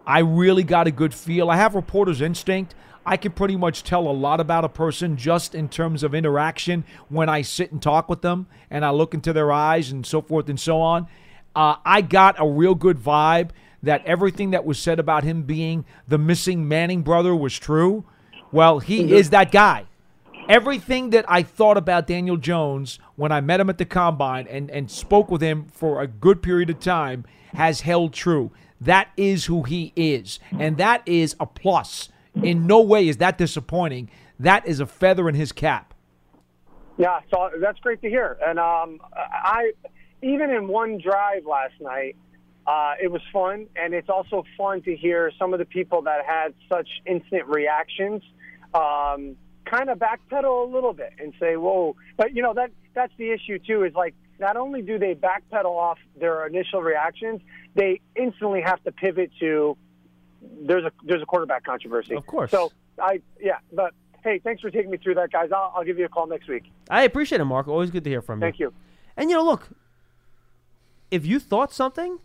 I 0.07 0.19
really 0.19 0.63
got 0.63 0.87
a 0.87 0.91
good 0.91 1.13
feel. 1.13 1.49
I 1.49 1.57
have 1.57 1.75
reporter's 1.75 2.21
instinct. 2.21 2.73
I 3.05 3.17
can 3.17 3.33
pretty 3.33 3.57
much 3.57 3.83
tell 3.83 4.07
a 4.07 4.13
lot 4.13 4.39
about 4.39 4.63
a 4.63 4.69
person 4.69 5.17
just 5.17 5.53
in 5.53 5.67
terms 5.67 6.03
of 6.03 6.15
interaction 6.15 6.85
when 7.09 7.27
I 7.27 7.41
sit 7.41 7.73
and 7.73 7.81
talk 7.81 8.07
with 8.07 8.21
them 8.21 8.47
and 8.69 8.85
I 8.85 8.91
look 8.91 9.13
into 9.13 9.33
their 9.33 9.51
eyes 9.51 9.91
and 9.91 10.05
so 10.05 10.21
forth 10.21 10.47
and 10.47 10.59
so 10.59 10.79
on. 10.79 11.07
Uh, 11.53 11.75
I 11.83 11.99
got 11.99 12.35
a 12.39 12.47
real 12.47 12.75
good 12.75 12.97
vibe 12.97 13.49
that 13.83 14.05
everything 14.05 14.51
that 14.51 14.65
was 14.65 14.79
said 14.79 14.99
about 14.99 15.23
him 15.23 15.43
being 15.43 15.85
the 16.07 16.17
missing 16.17 16.67
Manning 16.67 17.01
brother 17.01 17.35
was 17.35 17.57
true. 17.57 18.05
Well, 18.51 18.79
he 18.79 19.13
is 19.13 19.29
that 19.29 19.51
guy. 19.51 19.85
Everything 20.47 21.11
that 21.11 21.25
I 21.27 21.43
thought 21.43 21.77
about 21.77 22.07
Daniel 22.07 22.37
Jones 22.37 22.97
when 23.15 23.31
I 23.31 23.39
met 23.39 23.59
him 23.59 23.69
at 23.69 23.77
the 23.77 23.85
combine 23.85 24.47
and, 24.47 24.71
and 24.71 24.89
spoke 24.89 25.29
with 25.29 25.41
him 25.41 25.67
for 25.71 26.01
a 26.01 26.07
good 26.07 26.41
period 26.41 26.69
of 26.71 26.79
time 26.79 27.25
has 27.53 27.81
held 27.81 28.13
true. 28.13 28.51
That 28.81 29.09
is 29.15 29.45
who 29.45 29.63
he 29.63 29.93
is. 29.95 30.39
And 30.57 30.77
that 30.77 31.03
is 31.05 31.35
a 31.39 31.45
plus. 31.45 32.09
In 32.41 32.65
no 32.65 32.81
way 32.81 33.07
is 33.07 33.17
that 33.17 33.37
disappointing. 33.37 34.09
That 34.39 34.65
is 34.67 34.79
a 34.79 34.85
feather 34.85 35.29
in 35.29 35.35
his 35.35 35.51
cap. 35.51 35.93
Yeah, 36.97 37.19
so 37.29 37.49
that's 37.61 37.79
great 37.79 38.01
to 38.01 38.09
hear. 38.09 38.37
And 38.45 38.59
um, 38.59 38.99
I, 39.13 39.71
even 40.21 40.49
in 40.49 40.67
one 40.67 40.97
drive 40.97 41.45
last 41.45 41.73
night, 41.79 42.15
uh, 42.69 42.93
it 43.01 43.11
was 43.11 43.21
fun, 43.33 43.65
and 43.75 43.95
it's 43.95 44.09
also 44.09 44.43
fun 44.55 44.83
to 44.83 44.95
hear 44.95 45.31
some 45.39 45.53
of 45.53 45.59
the 45.59 45.65
people 45.65 46.03
that 46.03 46.23
had 46.23 46.53
such 46.71 46.87
instant 47.07 47.47
reactions 47.47 48.21
um, 48.75 49.35
kind 49.65 49.89
of 49.89 49.97
backpedal 49.97 50.69
a 50.69 50.71
little 50.71 50.93
bit 50.93 51.13
and 51.17 51.33
say, 51.39 51.57
"Whoa!" 51.57 51.95
But 52.15 52.35
you 52.35 52.43
know 52.43 52.53
that 52.53 52.69
that's 52.93 53.13
the 53.17 53.31
issue 53.31 53.57
too. 53.57 53.83
Is 53.85 53.95
like 53.95 54.13
not 54.39 54.55
only 54.55 54.83
do 54.83 54.99
they 54.99 55.15
backpedal 55.15 55.65
off 55.65 55.97
their 56.19 56.45
initial 56.45 56.83
reactions, 56.83 57.41
they 57.73 58.01
instantly 58.15 58.61
have 58.61 58.83
to 58.83 58.91
pivot 58.91 59.31
to 59.39 59.75
there's 60.61 60.85
a 60.85 60.91
there's 61.03 61.23
a 61.23 61.25
quarterback 61.25 61.63
controversy. 61.63 62.13
Of 62.13 62.27
course. 62.27 62.51
So 62.51 62.71
I 63.01 63.19
yeah, 63.41 63.57
but 63.73 63.95
hey, 64.23 64.37
thanks 64.43 64.61
for 64.61 64.69
taking 64.69 64.91
me 64.91 64.97
through 64.97 65.15
that, 65.15 65.31
guys. 65.31 65.49
I'll, 65.51 65.73
I'll 65.75 65.83
give 65.83 65.97
you 65.97 66.05
a 66.05 66.09
call 66.09 66.27
next 66.27 66.47
week. 66.47 66.65
I 66.87 67.01
appreciate 67.01 67.41
it, 67.41 67.45
Mark. 67.45 67.67
Always 67.67 67.89
good 67.89 68.03
to 68.03 68.11
hear 68.11 68.21
from 68.21 68.39
you. 68.39 68.45
Thank 68.45 68.59
you. 68.59 68.73
And 69.17 69.31
you 69.31 69.35
know, 69.37 69.43
look, 69.43 69.69
if 71.09 71.25
you 71.25 71.39
thought 71.39 71.73
something, 71.73 72.19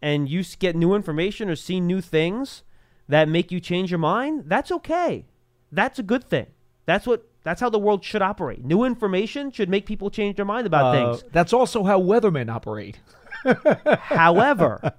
and 0.00 0.28
you 0.28 0.42
get 0.58 0.76
new 0.76 0.94
information 0.94 1.48
or 1.50 1.56
see 1.56 1.80
new 1.80 2.00
things 2.00 2.62
that 3.08 3.28
make 3.28 3.50
you 3.50 3.58
change 3.60 3.90
your 3.90 3.98
mind, 3.98 4.44
that's 4.46 4.70
okay. 4.70 5.24
That's 5.72 5.98
a 5.98 6.02
good 6.02 6.24
thing. 6.24 6.46
That's 6.86 7.06
what 7.06 7.24
that's 7.44 7.60
how 7.60 7.70
the 7.70 7.78
world 7.78 8.04
should 8.04 8.20
operate. 8.22 8.64
New 8.64 8.84
information 8.84 9.50
should 9.50 9.68
make 9.68 9.86
people 9.86 10.10
change 10.10 10.36
their 10.36 10.44
mind 10.44 10.66
about 10.66 10.94
Uh, 10.94 11.12
things. 11.16 11.24
that's 11.32 11.52
also 11.52 11.84
how 11.84 12.00
weathermen 12.00 12.50
operate. 12.50 13.00
However, 14.00 14.92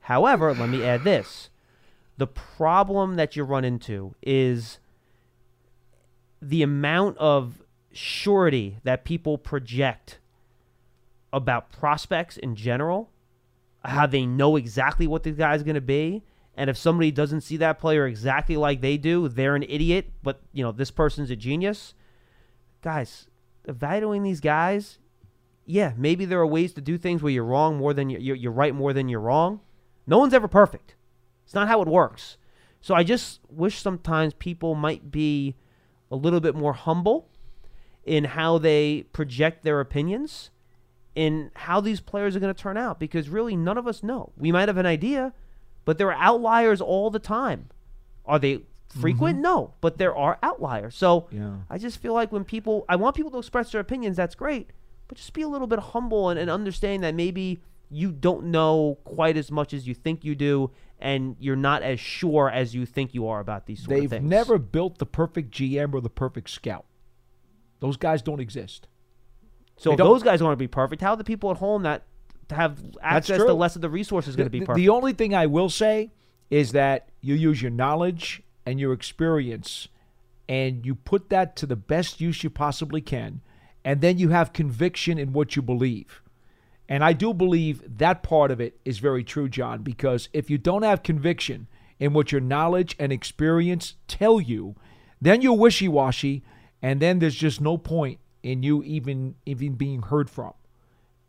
however, 0.00 0.54
let 0.54 0.68
me 0.68 0.82
add 0.84 1.04
this. 1.04 1.50
The 2.16 2.26
problem 2.26 3.16
that 3.16 3.36
you 3.36 3.44
run 3.44 3.64
into 3.64 4.14
is 4.22 4.78
the 6.40 6.62
amount 6.62 7.18
of 7.18 7.62
surety 7.92 8.78
that 8.84 9.04
people 9.04 9.36
project 9.38 10.18
about 11.32 11.70
prospects 11.72 12.36
in 12.36 12.54
general, 12.56 13.10
how 13.84 14.06
they 14.06 14.24
know 14.26 14.56
exactly 14.56 15.06
what 15.06 15.22
the 15.22 15.30
guy's 15.32 15.62
going 15.62 15.74
to 15.74 15.80
be, 15.80 16.22
and 16.56 16.70
if 16.70 16.76
somebody 16.76 17.10
doesn't 17.10 17.42
see 17.42 17.56
that 17.58 17.78
player 17.78 18.06
exactly 18.06 18.56
like 18.56 18.80
they 18.80 18.96
do, 18.96 19.28
they're 19.28 19.56
an 19.56 19.64
idiot, 19.64 20.12
but 20.22 20.40
you 20.52 20.62
know, 20.62 20.72
this 20.72 20.90
person's 20.90 21.30
a 21.30 21.36
genius. 21.36 21.94
Guys, 22.82 23.28
evaluating 23.66 24.22
these 24.22 24.40
guys, 24.40 24.98
yeah, 25.66 25.92
maybe 25.96 26.24
there 26.24 26.40
are 26.40 26.46
ways 26.46 26.72
to 26.74 26.80
do 26.80 26.96
things 26.98 27.22
where 27.22 27.32
you're 27.32 27.44
wrong 27.44 27.76
more 27.76 27.92
than 27.94 28.10
you- 28.10 28.18
you're, 28.18 28.36
you're 28.36 28.52
right 28.52 28.74
more 28.74 28.92
than 28.92 29.08
you're 29.08 29.20
wrong. 29.20 29.60
No 30.06 30.18
one's 30.18 30.34
ever 30.34 30.48
perfect. 30.48 30.94
It's 31.44 31.54
not 31.54 31.68
how 31.68 31.80
it 31.82 31.88
works. 31.88 32.36
So 32.80 32.94
I 32.94 33.02
just 33.02 33.40
wish 33.48 33.80
sometimes 33.80 34.34
people 34.34 34.74
might 34.74 35.10
be 35.10 35.56
a 36.10 36.16
little 36.16 36.40
bit 36.40 36.54
more 36.54 36.74
humble 36.74 37.30
in 38.04 38.24
how 38.24 38.58
they 38.58 39.04
project 39.12 39.64
their 39.64 39.80
opinions 39.80 40.50
in 41.14 41.50
how 41.54 41.80
these 41.80 42.00
players 42.00 42.34
are 42.34 42.40
going 42.40 42.52
to 42.54 42.60
turn 42.60 42.76
out 42.76 42.98
because 42.98 43.28
really 43.28 43.56
none 43.56 43.78
of 43.78 43.86
us 43.86 44.02
know. 44.02 44.32
We 44.36 44.50
might 44.52 44.68
have 44.68 44.76
an 44.78 44.86
idea, 44.86 45.32
but 45.84 45.98
there 45.98 46.12
are 46.12 46.20
outliers 46.20 46.80
all 46.80 47.10
the 47.10 47.18
time. 47.18 47.68
Are 48.26 48.38
they 48.38 48.62
frequent? 49.00 49.36
Mm-hmm. 49.36 49.42
No, 49.42 49.74
but 49.80 49.98
there 49.98 50.14
are 50.16 50.38
outliers. 50.42 50.96
So 50.96 51.28
Yeah. 51.30 51.56
I 51.70 51.78
just 51.78 51.98
feel 51.98 52.14
like 52.14 52.32
when 52.32 52.44
people, 52.44 52.84
I 52.88 52.96
want 52.96 53.16
people 53.16 53.30
to 53.32 53.38
express 53.38 53.70
their 53.72 53.80
opinions, 53.80 54.16
that's 54.16 54.34
great, 54.34 54.70
but 55.08 55.18
just 55.18 55.32
be 55.32 55.42
a 55.42 55.48
little 55.48 55.66
bit 55.66 55.78
humble 55.78 56.30
and, 56.30 56.38
and 56.38 56.50
understand 56.50 57.04
that 57.04 57.14
maybe 57.14 57.60
you 57.90 58.10
don't 58.10 58.46
know 58.46 58.98
quite 59.04 59.36
as 59.36 59.50
much 59.50 59.72
as 59.72 59.86
you 59.86 59.94
think 59.94 60.24
you 60.24 60.34
do, 60.34 60.70
and 60.98 61.36
you're 61.38 61.54
not 61.54 61.82
as 61.82 62.00
sure 62.00 62.50
as 62.50 62.74
you 62.74 62.86
think 62.86 63.14
you 63.14 63.28
are 63.28 63.38
about 63.40 63.66
these 63.66 63.80
sort 63.84 63.92
of 63.92 63.98
things. 63.98 64.10
They've 64.10 64.22
never 64.22 64.58
built 64.58 64.98
the 64.98 65.06
perfect 65.06 65.50
GM 65.52 65.92
or 65.94 66.00
the 66.00 66.10
perfect 66.10 66.50
scout. 66.50 66.86
Those 67.80 67.96
guys 67.96 68.22
don't 68.22 68.40
exist. 68.40 68.88
So 69.76 69.92
if 69.92 69.98
those 69.98 70.22
guys 70.22 70.42
want 70.42 70.52
to 70.52 70.56
be 70.56 70.68
perfect, 70.68 71.02
how 71.02 71.10
are 71.10 71.16
the 71.16 71.24
people 71.24 71.50
at 71.50 71.56
home 71.56 71.82
that 71.82 72.04
have 72.50 72.78
access 73.02 73.38
to 73.38 73.54
less 73.54 73.74
of 73.76 73.82
the 73.82 73.90
resources 73.90 74.36
going 74.36 74.46
to 74.46 74.50
be 74.50 74.60
perfect? 74.60 74.76
The 74.76 74.88
only 74.88 75.12
thing 75.12 75.34
I 75.34 75.46
will 75.46 75.68
say 75.68 76.10
is 76.50 76.72
that 76.72 77.08
you 77.20 77.34
use 77.34 77.60
your 77.60 77.70
knowledge 77.70 78.42
and 78.66 78.78
your 78.78 78.92
experience 78.92 79.88
and 80.48 80.84
you 80.84 80.94
put 80.94 81.30
that 81.30 81.56
to 81.56 81.66
the 81.66 81.76
best 81.76 82.20
use 82.20 82.44
you 82.44 82.50
possibly 82.50 83.00
can, 83.00 83.40
and 83.84 84.00
then 84.00 84.18
you 84.18 84.28
have 84.28 84.52
conviction 84.52 85.18
in 85.18 85.32
what 85.32 85.56
you 85.56 85.62
believe. 85.62 86.22
And 86.88 87.02
I 87.02 87.14
do 87.14 87.32
believe 87.32 87.82
that 87.98 88.22
part 88.22 88.50
of 88.50 88.60
it 88.60 88.78
is 88.84 88.98
very 88.98 89.24
true, 89.24 89.48
John, 89.48 89.82
because 89.82 90.28
if 90.34 90.50
you 90.50 90.58
don't 90.58 90.82
have 90.82 91.02
conviction 91.02 91.66
in 91.98 92.12
what 92.12 92.30
your 92.30 92.42
knowledge 92.42 92.94
and 92.98 93.10
experience 93.10 93.94
tell 94.06 94.38
you, 94.38 94.76
then 95.20 95.40
you're 95.40 95.56
wishy 95.56 95.88
washy, 95.88 96.44
and 96.82 97.00
then 97.00 97.20
there's 97.20 97.34
just 97.34 97.60
no 97.60 97.78
point 97.78 98.18
in 98.44 98.62
you 98.62 98.82
even 98.84 99.34
even 99.46 99.74
being 99.74 100.02
heard 100.02 100.30
from. 100.30 100.52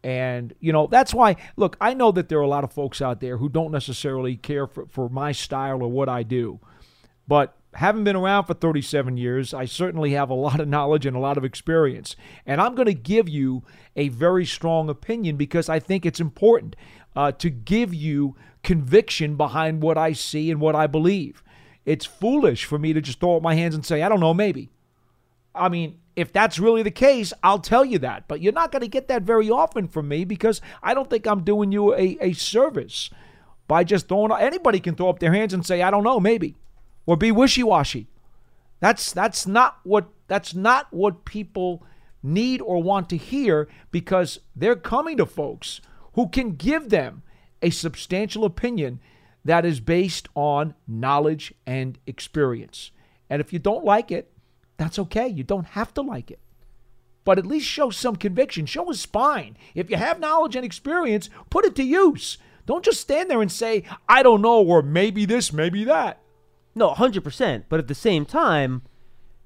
And, 0.03 0.53
you 0.59 0.72
know, 0.72 0.86
that's 0.86 1.16
why, 1.16 1.36
look, 1.55 1.78
I 1.82 1.95
know 1.95 2.11
that 2.11 2.30
there 2.30 2.38
are 2.38 2.43
a 2.43 2.47
lot 2.47 2.63
of 2.63 2.72
folks 2.72 3.01
out 3.01 3.22
there 3.22 3.38
who 3.38 3.49
don't 3.49 3.72
necessarily 3.72 4.36
care 4.36 4.68
for, 4.68 4.86
for 4.86 5.09
my 5.09 5.32
style 5.32 5.82
or 5.82 5.89
what 5.89 6.07
I 6.07 6.22
do. 6.22 6.59
But 7.28 7.57
having 7.74 8.03
been 8.03 8.16
around 8.16 8.45
for 8.45 8.53
37 8.53 9.18
years, 9.18 9.51
I 9.51 9.66
certainly 9.66 10.11
have 10.11 10.30
a 10.30 10.36
lot 10.36 10.59
of 10.59 10.68
knowledge 10.68 11.07
and 11.07 11.18
a 11.18 11.20
lot 11.20 11.39
of 11.39 11.43
experience. 11.43 12.16
And 12.45 12.61
I'm 12.61 12.76
going 12.76 12.86
to 12.86 12.93
give 12.93 13.28
you 13.28 13.63
a 13.95 14.09
very 14.09 14.45
strong 14.45 14.89
opinion 14.89 15.38
because 15.38 15.70
I 15.70 15.80
think 15.80 16.05
it's 16.05 16.20
important 16.20 16.76
uh, 17.16 17.32
to 17.32 17.49
give 17.49 17.91
you 17.91 18.36
conviction 18.61 19.38
behind 19.38 19.82
what 19.82 19.97
I 19.97 20.13
see 20.13 20.51
and 20.51 20.61
what 20.61 20.76
I 20.76 20.86
believe. 20.86 21.41
It's 21.84 22.05
foolish 22.05 22.66
for 22.66 22.78
me 22.78 22.93
to 22.93 23.01
just 23.01 23.20
throw 23.20 23.38
up 23.38 23.41
my 23.41 23.55
hands 23.55 23.74
and 23.74 23.84
say, 23.84 24.03
I 24.03 24.09
don't 24.09 24.20
know, 24.20 24.36
maybe. 24.36 24.70
I 25.55 25.70
mean, 25.70 25.97
if 26.16 26.32
that's 26.32 26.59
really 26.59 26.84
the 26.84 26.91
case, 26.91 27.34
I'll 27.43 27.59
tell 27.59 27.84
you 27.84 27.99
that. 27.99 28.28
But 28.28 28.41
you're 28.41 28.53
not 28.53 28.72
going 28.72 28.82
to 28.82 28.88
get 28.88 29.07
that 29.09 29.24
very 29.24 29.49
often 29.49 29.88
from 29.88 30.07
me 30.07 30.26
because 30.26 30.61
I 30.82 30.93
don't 30.93 31.09
think 31.09 31.28
I'm 31.28 31.43
doing 31.43 31.72
you 31.72 31.93
a, 31.93 32.18
a 32.22 32.34
service 32.34 33.09
by 33.68 33.84
just 33.84 34.07
throwing. 34.07 34.32
Anybody 34.32 34.80
can 34.80 34.95
throw 34.95 35.09
up 35.09 35.20
their 35.20 35.34
hands 35.34 35.53
and 35.53 35.66
say, 35.66 35.82
"I 35.82 35.91
don't 35.91 36.03
know, 36.03 36.20
maybe," 36.20 36.55
or 37.05 37.18
be 37.18 37.32
wishy-washy. 37.32 38.07
That's 38.80 39.11
that's 39.11 39.47
not 39.47 39.80
what 39.84 40.09
that's 40.28 40.53
not 40.53 40.88
what 40.91 41.26
people 41.26 41.84
need 42.24 42.61
or 42.61 42.82
want 42.82 43.09
to 43.09 43.18
hear 43.18 43.68
because 43.91 44.39
they're 44.55 44.76
coming 44.76 45.18
to 45.18 45.26
folks 45.26 45.82
who 46.13 46.28
can 46.28 46.55
give 46.55 46.89
them 46.89 47.22
a 47.61 47.70
substantial 47.70 48.45
opinion 48.45 48.99
that 49.43 49.66
is 49.66 49.80
based 49.80 50.28
on 50.34 50.74
knowledge 50.88 51.53
and 51.66 51.99
experience. 52.07 52.91
And 53.30 53.39
if 53.41 53.53
you 53.53 53.59
don't 53.59 53.86
like 53.86 54.11
it, 54.11 54.32
that's 54.78 54.99
okay. 54.99 55.28
You 55.28 55.43
don't 55.43 55.67
have 55.67 55.93
to 55.95 56.01
like 56.01 56.32
it. 56.32 56.39
But 57.23 57.39
at 57.39 57.45
least 57.45 57.67
show 57.67 57.89
some 57.89 58.15
conviction, 58.15 58.65
show 58.65 58.89
a 58.91 58.93
spine. 58.93 59.57
If 59.73 59.89
you 59.89 59.97
have 59.97 60.19
knowledge 60.19 60.55
and 60.55 60.63
experience, 60.65 61.30
put 61.49 61.65
it 61.65 61.76
to 61.78 61.84
use. 61.84 62.38
Don't 62.65 62.86
just 62.86 63.01
stand 63.01 63.30
there 63.30 63.41
and 63.41 63.51
say, 63.51 63.84
I 64.07 64.21
don't 64.23 64.41
know, 64.41 64.61
or 64.61 64.82
maybe 64.82 65.26
this, 65.26 65.51
maybe 65.51 65.84
that. 65.86 66.19
No, 66.76 66.91
100%. 66.93 67.63
But 67.69 67.80
at 67.80 67.88
the 67.88 67.95
same 67.95 68.26
time, 68.26 68.84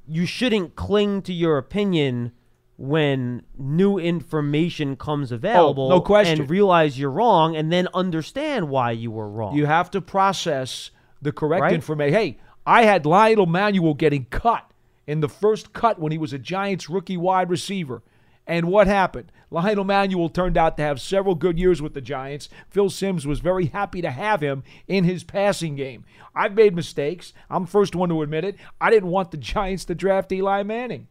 you 0.08 0.26
shouldn't 0.26 0.76
cling 0.76 1.22
to 1.24 1.34
your 1.34 1.58
opinion 1.58 2.32
when 2.78 3.44
new 3.58 3.98
information 3.98 4.96
comes 4.96 5.32
available 5.32 5.88
Oh, 5.88 5.90
no 5.90 6.02
question. 6.02 6.42
and 6.42 6.50
realize 6.50 6.98
you're 6.98 7.12
wrong 7.12 7.56
and 7.56 7.72
then 7.72 7.88
understand 7.94 8.70
why 8.70 8.92
you 8.92 9.12
were 9.12 9.30
wrong. 9.30 9.56
You 9.56 9.66
have 9.66 9.92
to 9.92 10.02
process 10.02 10.92
the 11.22 11.32
correct 11.34 11.62
Right. 11.62 11.74
information. 11.74 12.14
Hey, 12.14 12.38
I 12.66 12.84
had 12.84 13.06
Lionel 13.06 13.46
Manuel 13.48 13.94
getting 13.94 14.26
cut 14.30 14.69
in 15.10 15.22
the 15.22 15.28
first 15.28 15.74
cut 15.74 15.98
when 16.00 16.12
he 16.12 16.20
was 16.20 16.34
a 16.34 16.38
Giants 16.38 16.88
rookie 16.88 17.18
wide 17.18 17.50
receiver. 17.50 18.04
And 18.46 18.68
what 18.68 18.86
happened? 18.86 19.32
Lionel 19.50 19.84
Manuel 19.84 20.30
turned 20.30 20.56
out 20.56 20.78
to 20.78 20.84
have 20.84 21.02
several 21.02 21.34
good 21.34 21.58
years 21.58 21.82
with 21.82 21.96
the 21.96 22.02
Giants. 22.02 22.48
Phil 22.70 22.92
Simms 22.92 23.26
was 23.26 23.40
very 23.40 23.66
happy 23.68 24.02
to 24.04 24.12
have 24.12 24.42
him 24.42 24.64
in 24.88 25.06
his 25.06 25.24
passing 25.24 25.76
game. 25.76 26.06
I've 26.36 26.54
made 26.54 26.76
mistakes. 26.76 27.34
I'm 27.50 27.64
the 27.66 27.72
first 27.72 27.96
one 27.96 28.10
to 28.10 28.22
admit 28.22 28.44
it. 28.44 28.56
I 28.80 28.92
didn't 28.92 29.10
want 29.10 29.32
the 29.32 29.38
Giants 29.56 29.84
to 29.86 29.96
draft 29.96 30.32
Eli 30.32 30.62
Manning. 30.62 31.08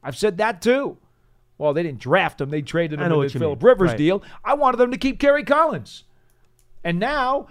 I've 0.00 0.16
said 0.16 0.36
that 0.38 0.62
too. 0.62 0.98
Well, 1.58 1.74
they 1.74 1.82
didn't 1.82 1.98
draft 2.00 2.40
him. 2.40 2.50
They 2.50 2.62
traded 2.62 3.00
him 3.00 3.12
in 3.12 3.20
the 3.20 3.28
Philip 3.28 3.60
mean. 3.62 3.66
Rivers 3.68 3.88
Right. 3.90 3.98
deal. 3.98 4.22
I 4.44 4.54
wanted 4.54 4.76
them 4.78 4.92
to 4.92 4.96
keep 4.96 5.18
Kerry 5.18 5.42
Collins. 5.44 6.04
And 6.84 7.00
now 7.00 7.48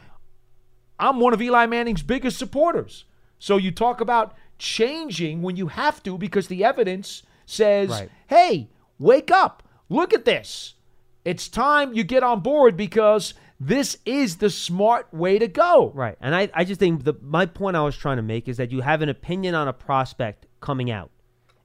I'm 0.97 1.19
one 1.19 1.33
of 1.33 1.41
Eli 1.41 1.65
Manning's 1.65 2.03
biggest 2.03 2.39
supporters. 2.39 3.03
So 3.37 3.57
you 3.57 3.71
talk 3.71 4.01
about 4.01 4.33
changing 4.59 5.41
when 5.41 5.55
you 5.55 5.67
have 5.67 6.03
to 6.03 6.17
because 6.17 6.47
the 6.47 6.63
evidence 6.63 7.23
says, 7.45 7.89
Right. 7.89 8.09
hey, 8.27 8.69
wake 8.99 9.31
up. 9.31 9.63
Look 9.89 10.13
at 10.13 10.25
this. 10.25 10.75
It's 11.25 11.47
time 11.47 11.93
you 11.93 12.03
get 12.03 12.23
on 12.23 12.41
board 12.41 12.77
because 12.77 13.33
this 13.59 13.97
is 14.05 14.37
the 14.37 14.49
smart 14.49 15.11
way 15.13 15.39
to 15.39 15.47
go. 15.47 15.91
Right. 15.93 16.15
And 16.21 16.33
I, 16.35 16.49
I 16.53 16.63
just 16.63 16.79
think 16.79 17.03
the 17.03 17.15
my 17.21 17.45
point 17.45 17.75
I 17.75 17.81
was 17.81 17.97
trying 17.97 18.17
to 18.17 18.23
make 18.23 18.47
is 18.47 18.57
that 18.57 18.71
you 18.71 18.81
have 18.81 19.01
an 19.01 19.09
opinion 19.09 19.55
on 19.55 19.67
a 19.67 19.73
prospect 19.73 20.45
coming 20.61 20.91
out 20.91 21.11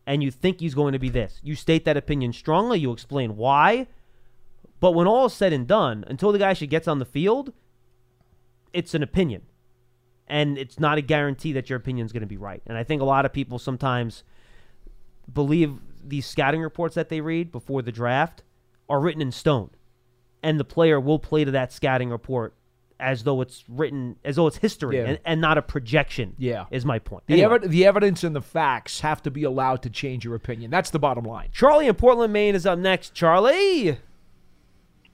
and 0.06 0.22
you 0.22 0.30
think 0.30 0.60
he's 0.60 0.74
going 0.74 0.92
to 0.92 0.98
be 0.98 1.08
this. 1.08 1.40
You 1.42 1.54
state 1.54 1.84
that 1.84 1.96
opinion 1.96 2.32
strongly, 2.32 2.80
you 2.80 2.92
explain 2.92 3.36
why. 3.36 3.86
But 4.80 4.92
when 4.92 5.06
all 5.06 5.26
is 5.26 5.32
said 5.32 5.52
and 5.52 5.66
done, 5.66 6.04
until 6.08 6.32
the 6.32 6.38
guy 6.38 6.50
actually 6.50 6.66
gets 6.66 6.88
on 6.88 6.98
the 6.98 7.04
field, 7.04 7.52
it's 8.72 8.92
an 8.92 9.02
opinion. 9.02 9.42
And 10.26 10.56
it's 10.56 10.78
not 10.80 10.96
a 10.98 11.02
guarantee 11.02 11.52
that 11.52 11.68
your 11.68 11.76
opinion 11.76 12.06
is 12.06 12.12
going 12.12 12.22
to 12.22 12.26
be 12.26 12.36
right. 12.38 12.62
And 12.66 12.78
I 12.78 12.84
think 12.84 13.02
a 13.02 13.04
lot 13.04 13.26
of 13.26 13.32
people 13.32 13.58
sometimes 13.58 14.24
believe 15.32 15.74
these 16.02 16.26
scouting 16.26 16.60
reports 16.60 16.94
that 16.94 17.08
they 17.08 17.20
read 17.20 17.50
before 17.52 17.82
the 17.82 17.92
draft 17.92 18.42
are 18.88 19.00
written 19.00 19.22
in 19.22 19.32
stone 19.32 19.70
and 20.42 20.60
the 20.60 20.64
player 20.64 21.00
will 21.00 21.18
play 21.18 21.44
to 21.44 21.50
that 21.50 21.72
scouting 21.72 22.10
report 22.10 22.54
as 23.00 23.24
though 23.24 23.40
it's 23.40 23.64
written 23.68 24.16
as 24.24 24.36
though 24.36 24.46
it's 24.46 24.58
history 24.58 24.96
Yeah. 24.98 25.04
and, 25.04 25.18
and 25.24 25.40
not 25.40 25.58
a 25.58 25.62
projection. 25.62 26.34
Yeah. 26.38 26.66
is 26.70 26.84
my 26.84 26.98
point. 26.98 27.24
The, 27.26 27.42
Anyway, 27.42 27.58
evi- 27.58 27.68
the 27.68 27.86
evidence 27.86 28.22
and 28.22 28.36
the 28.36 28.42
facts 28.42 29.00
have 29.00 29.22
to 29.22 29.30
be 29.30 29.42
allowed 29.44 29.82
to 29.82 29.90
change 29.90 30.24
your 30.24 30.34
opinion. 30.34 30.70
That's 30.70 30.90
the 30.90 30.98
bottom 30.98 31.24
line. 31.24 31.48
Charlie 31.52 31.86
in 31.88 31.94
Portland, 31.94 32.32
Maine 32.32 32.54
is 32.54 32.66
up 32.66 32.78
next. 32.78 33.12
Charlie, 33.14 33.98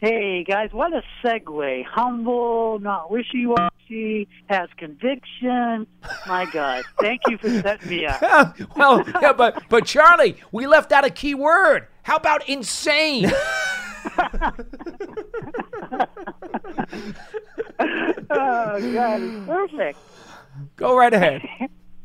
Hey 0.01 0.45
guys, 0.45 0.73
what 0.73 0.95
a 0.95 1.03
segue! 1.23 1.85
Humble, 1.85 2.79
not 2.79 3.11
wishy-washy, 3.11 4.29
has 4.47 4.71
conviction. 4.79 5.87
My 6.27 6.47
God, 6.51 6.85
thank 7.01 7.21
you 7.29 7.37
for 7.37 7.51
setting 7.61 7.91
me 7.91 8.07
up. 8.07 8.57
well, 8.77 9.05
yeah, 9.21 9.35
but 9.35 9.63
but 9.69 9.85
Charlie, 9.85 10.37
we 10.53 10.67
left 10.67 10.91
out 10.91 11.05
a 11.05 11.11
key 11.11 11.35
word. 11.35 11.87
How 12.03 12.17
about 12.17 12.49
insane? 12.49 13.31
Oh, 18.33 18.93
God, 18.93 19.47
perfect. 19.47 19.99
Go 20.77 20.97
right 20.97 21.13
ahead. 21.13 21.43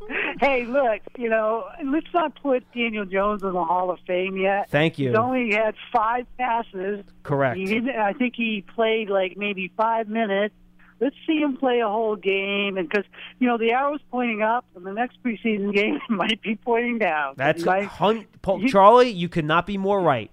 Hey, 0.40 0.66
look, 0.66 1.00
you 1.18 1.30
know, 1.30 1.66
let's 1.86 2.08
not 2.14 2.36
put 2.42 2.66
Daniel 2.74 3.06
Jones 3.06 3.42
in 3.42 3.54
the 3.54 3.64
Hall 3.64 3.90
of 3.90 4.00
Fame 4.06 4.36
yet. 4.38 4.70
Thank 4.70 5.00
you. 5.00 5.10
He's 5.10 5.18
only 5.18 5.54
had 5.54 5.76
five 5.94 6.26
passes. 6.38 7.06
Correct. 7.24 7.58
He 7.58 7.66
didn't, 7.66 7.96
I 7.96 8.12
think 8.12 8.34
he 8.36 8.64
played 8.76 9.10
like 9.10 9.38
maybe 9.38 9.72
five 9.78 10.10
minutes. 10.10 10.54
Let's 11.00 11.16
see 11.26 11.40
him 11.40 11.56
play 11.58 11.80
a 11.80 11.88
whole 11.88 12.16
game, 12.18 12.78
and 12.78 12.88
because 12.88 13.06
you 13.40 13.48
know 13.48 13.58
the 13.58 13.72
arrow's 13.72 14.02
pointing 14.12 14.42
up, 14.42 14.66
and 14.76 14.86
the 14.86 14.94
next 14.94 15.22
preseason 15.24 15.74
game 15.74 16.00
might 16.10 16.42
be 16.42 16.56
pointing 16.56 17.00
down. 17.00 17.34
That's 17.38 17.64
might- 17.64 17.86
hun- 17.86 18.26
Paul, 18.42 18.62
you- 18.62 18.70
Charlie. 18.70 19.10
You 19.10 19.30
could 19.30 19.46
not 19.46 19.66
be 19.66 19.78
more 19.78 20.02
right. 20.02 20.32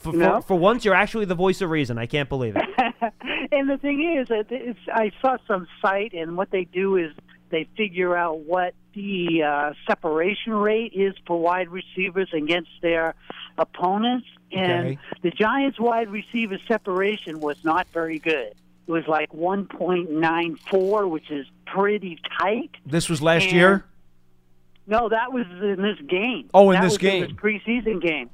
For, 0.00 0.12
for, 0.12 0.16
No? 0.16 0.40
for 0.42 0.54
once, 0.56 0.84
you're 0.84 0.94
actually 0.94 1.24
the 1.24 1.34
voice 1.34 1.60
of 1.60 1.70
reason. 1.70 1.98
I 1.98 2.06
can't 2.06 2.28
believe 2.28 2.56
it. 2.56 2.64
and 3.52 3.68
the 3.68 3.76
thing 3.78 4.16
is, 4.18 4.28
it's, 4.30 4.78
I 4.92 5.10
saw 5.20 5.36
some 5.46 5.66
site, 5.82 6.12
and 6.14 6.36
what 6.36 6.50
they 6.50 6.64
do 6.64 6.96
is 6.96 7.12
they 7.50 7.64
figure 7.76 8.16
out 8.16 8.40
what 8.40 8.74
the 8.94 9.42
uh, 9.42 9.72
separation 9.86 10.52
rate 10.54 10.92
is 10.94 11.14
for 11.26 11.38
wide 11.40 11.68
receivers 11.68 12.28
against 12.32 12.70
their 12.82 13.14
opponents. 13.58 14.26
And 14.52 14.86
Okay. 14.86 14.98
the 15.22 15.30
Giants' 15.30 15.78
wide 15.78 16.08
receiver 16.10 16.58
separation 16.68 17.40
was 17.40 17.56
not 17.64 17.86
very 17.92 18.18
good. 18.18 18.54
It 18.86 18.92
was 18.92 19.06
like 19.08 19.32
1.94, 19.32 21.08
which 21.08 21.30
is 21.30 21.46
pretty 21.66 22.18
tight. 22.38 22.70
This 22.84 23.08
was 23.08 23.20
last 23.22 23.44
And- 23.44 23.52
year. 23.52 23.84
No, 24.86 25.08
that 25.08 25.32
was 25.32 25.46
in 25.50 25.82
this 25.82 25.98
game. 26.06 26.48
Oh, 26.54 26.70
in 26.70 26.76
That 26.80 26.84
this 26.84 26.98
game. 26.98 27.24
In 27.24 27.30
this 27.30 27.36
preseason 27.36 28.00
game. 28.00 28.30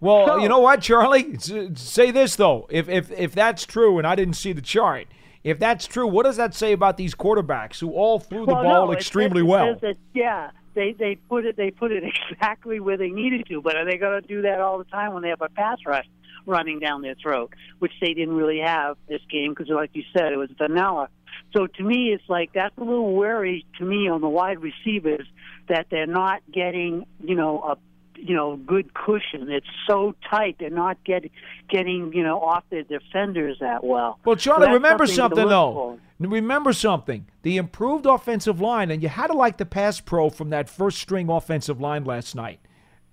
Well, 0.00 0.26
So- 0.26 0.38
you 0.38 0.48
know 0.48 0.60
what, 0.60 0.80
Charlie? 0.82 1.36
Say 1.38 2.10
this 2.12 2.36
though. 2.36 2.66
If 2.70 2.88
if 2.88 3.10
if 3.10 3.34
that's 3.34 3.64
true, 3.66 3.98
and 3.98 4.06
I 4.06 4.14
didn't 4.14 4.34
see 4.34 4.52
the 4.52 4.60
chart, 4.62 5.06
if 5.46 5.60
that's 5.60 5.86
true, 5.86 6.08
what 6.08 6.24
does 6.24 6.36
that 6.38 6.54
say 6.54 6.72
about 6.72 6.96
these 6.96 7.14
quarterbacks 7.14 7.78
who 7.78 7.92
all 7.92 8.18
threw 8.18 8.44
the 8.44 8.52
well, 8.52 8.64
ball 8.64 8.86
no, 8.88 8.92
extremely 8.92 9.42
says- 9.42 9.46
it 9.46 9.48
well? 9.48 9.74
that, 9.80 9.96
yeah, 10.12 10.50
they 10.74 10.90
they 10.92 11.14
put 11.14 11.46
it 11.46 11.56
they 11.56 11.70
put 11.70 11.92
it 11.92 12.02
exactly 12.30 12.80
where 12.80 12.96
they 12.96 13.10
needed 13.10 13.46
to. 13.46 13.62
But 13.62 13.76
are 13.76 13.84
they 13.84 13.96
going 13.96 14.20
to 14.20 14.26
do 14.26 14.42
that 14.42 14.60
all 14.60 14.78
the 14.78 14.84
time 14.84 15.14
when 15.14 15.22
they 15.22 15.28
have 15.28 15.42
a 15.42 15.48
pass 15.48 15.78
rush 15.86 16.04
running 16.46 16.80
down 16.80 17.02
their 17.02 17.14
throat, 17.14 17.54
which 17.78 17.92
they 18.00 18.12
didn't 18.12 18.34
really 18.34 18.58
have 18.58 18.96
this 19.08 19.20
game 19.30 19.52
because, 19.52 19.68
like 19.68 19.90
you 19.92 20.02
said, 20.12 20.32
it 20.32 20.36
was 20.36 20.50
vanilla. 20.58 21.10
So 21.56 21.68
to 21.68 21.82
me, 21.84 22.12
it's 22.12 22.28
like 22.28 22.52
that's 22.52 22.76
a 22.76 22.82
little 22.82 23.14
worry 23.14 23.64
to 23.78 23.84
me 23.84 24.08
on 24.08 24.20
the 24.22 24.28
wide 24.28 24.58
receivers 24.60 25.28
that 25.68 25.86
they're 25.92 26.06
not 26.08 26.42
getting, 26.52 27.06
you 27.22 27.36
know, 27.36 27.60
a 27.60 27.76
you 28.18 28.34
know 28.34 28.56
good 28.56 28.92
cushion. 28.94 29.50
It's 29.50 29.66
so 29.86 30.14
tight; 30.30 30.56
they're 30.58 30.70
not 30.70 31.02
getting 31.04 31.30
getting 31.68 32.12
you 32.12 32.22
know 32.22 32.40
off 32.40 32.64
their 32.70 32.82
defenders 32.82 33.58
that 33.60 33.84
well. 33.84 34.18
Well, 34.24 34.36
So 34.36 34.40
Charlie, 34.40 34.66
that's 34.66 34.74
remember 34.74 35.06
something 35.06 35.36
something 35.38 35.48
though. 35.48 35.72
for. 35.72 35.98
Remember 36.28 36.72
something. 36.72 37.26
The 37.42 37.58
improved 37.58 38.06
offensive 38.06 38.60
line, 38.60 38.90
and 38.90 39.02
you 39.02 39.08
had 39.10 39.26
to 39.26 39.34
like 39.34 39.58
the 39.58 39.66
pass 39.66 40.00
pro 40.00 40.30
from 40.30 40.48
that 40.50 40.68
first 40.70 40.98
string 40.98 41.28
offensive 41.28 41.78
line 41.80 42.04
last 42.04 42.34
night. 42.34 42.58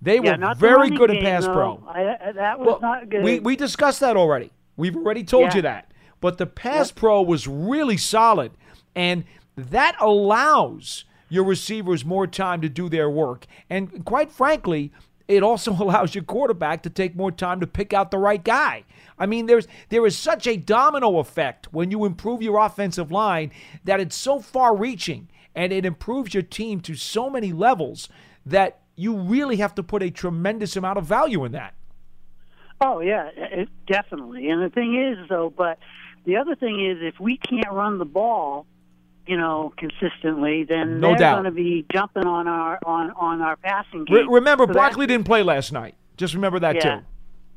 They 0.00 0.18
Yeah, 0.20 0.36
were 0.38 0.54
very 0.54 0.90
good 0.90 1.10
in 1.10 1.16
game, 1.16 1.24
pass 1.24 1.44
though. 1.46 1.52
pro. 1.52 1.82
I, 1.88 2.32
that 2.32 2.58
was 2.58 2.66
Well, 2.66 2.80
not 2.80 3.08
good. 3.10 3.22
We 3.22 3.40
we 3.40 3.56
discussed 3.56 4.00
that 4.00 4.16
already. 4.16 4.52
We've 4.76 4.96
already 4.96 5.22
told 5.24 5.44
Yeah. 5.50 5.56
you 5.56 5.62
that. 5.62 5.90
But 6.20 6.38
the 6.38 6.46
pass 6.46 6.90
pro 6.90 7.20
was 7.22 7.46
really 7.46 7.96
solid, 7.98 8.52
and 8.94 9.24
that 9.56 9.94
allows 10.00 11.04
your 11.28 11.44
receivers 11.44 12.04
more 12.04 12.26
time 12.26 12.60
to 12.60 12.68
do 12.68 12.88
their 12.88 13.10
work. 13.10 13.46
And 13.70 14.04
quite 14.04 14.30
frankly, 14.30 14.92
it 15.28 15.42
also 15.42 15.72
allows 15.80 16.14
your 16.14 16.24
quarterback 16.24 16.82
to 16.82 16.90
take 16.90 17.16
more 17.16 17.32
time 17.32 17.60
to 17.60 17.66
pick 17.66 17.92
out 17.92 18.10
the 18.10 18.18
right 18.18 18.42
guy. 18.42 18.84
I 19.18 19.26
mean, 19.26 19.46
there's 19.46 19.68
there 19.88 20.06
is 20.06 20.16
such 20.16 20.46
a 20.46 20.56
domino 20.56 21.18
effect 21.18 21.72
when 21.72 21.90
you 21.90 22.04
improve 22.04 22.42
your 22.42 22.58
offensive 22.58 23.12
line 23.12 23.52
that 23.84 24.00
it's 24.00 24.16
so 24.16 24.40
far-reaching, 24.40 25.28
and 25.54 25.72
it 25.72 25.84
improves 25.84 26.34
your 26.34 26.42
team 26.42 26.80
to 26.80 26.94
so 26.94 27.30
many 27.30 27.52
levels 27.52 28.08
that 28.44 28.80
you 28.96 29.16
really 29.16 29.56
have 29.56 29.74
to 29.76 29.82
put 29.82 30.02
a 30.02 30.10
tremendous 30.10 30.76
amount 30.76 30.98
of 30.98 31.06
value 31.06 31.44
in 31.44 31.52
that. 31.52 31.74
Oh 32.80 33.00
yeah, 33.00 33.30
it, 33.36 33.68
definitely. 33.86 34.48
And 34.50 34.62
the 34.62 34.70
thing 34.70 35.00
is, 35.00 35.28
though, 35.28 35.52
but 35.56 35.78
the 36.24 36.36
other 36.36 36.56
thing 36.56 36.84
is, 36.84 36.98
if 37.00 37.20
we 37.20 37.36
can't 37.36 37.72
run 37.72 37.98
the 37.98 38.04
ball, 38.04 38.66
you 39.26 39.36
know, 39.36 39.72
consistently, 39.76 40.64
then 40.64 41.00
No 41.00 41.08
they're 41.16 41.32
going 41.32 41.44
to 41.44 41.50
be 41.50 41.86
jumping 41.92 42.26
on 42.26 42.46
our 42.48 42.78
on 42.84 43.10
on 43.12 43.40
our 43.40 43.56
passing 43.56 44.04
game. 44.04 44.16
Re- 44.16 44.26
remember, 44.28 44.66
So 44.66 44.74
Barkley 44.74 45.06
didn't 45.06 45.24
play 45.26 45.42
last 45.42 45.72
night. 45.72 45.94
Just 46.16 46.34
remember 46.34 46.58
that 46.60 46.76
Yeah. 46.76 46.96
too. 46.96 47.04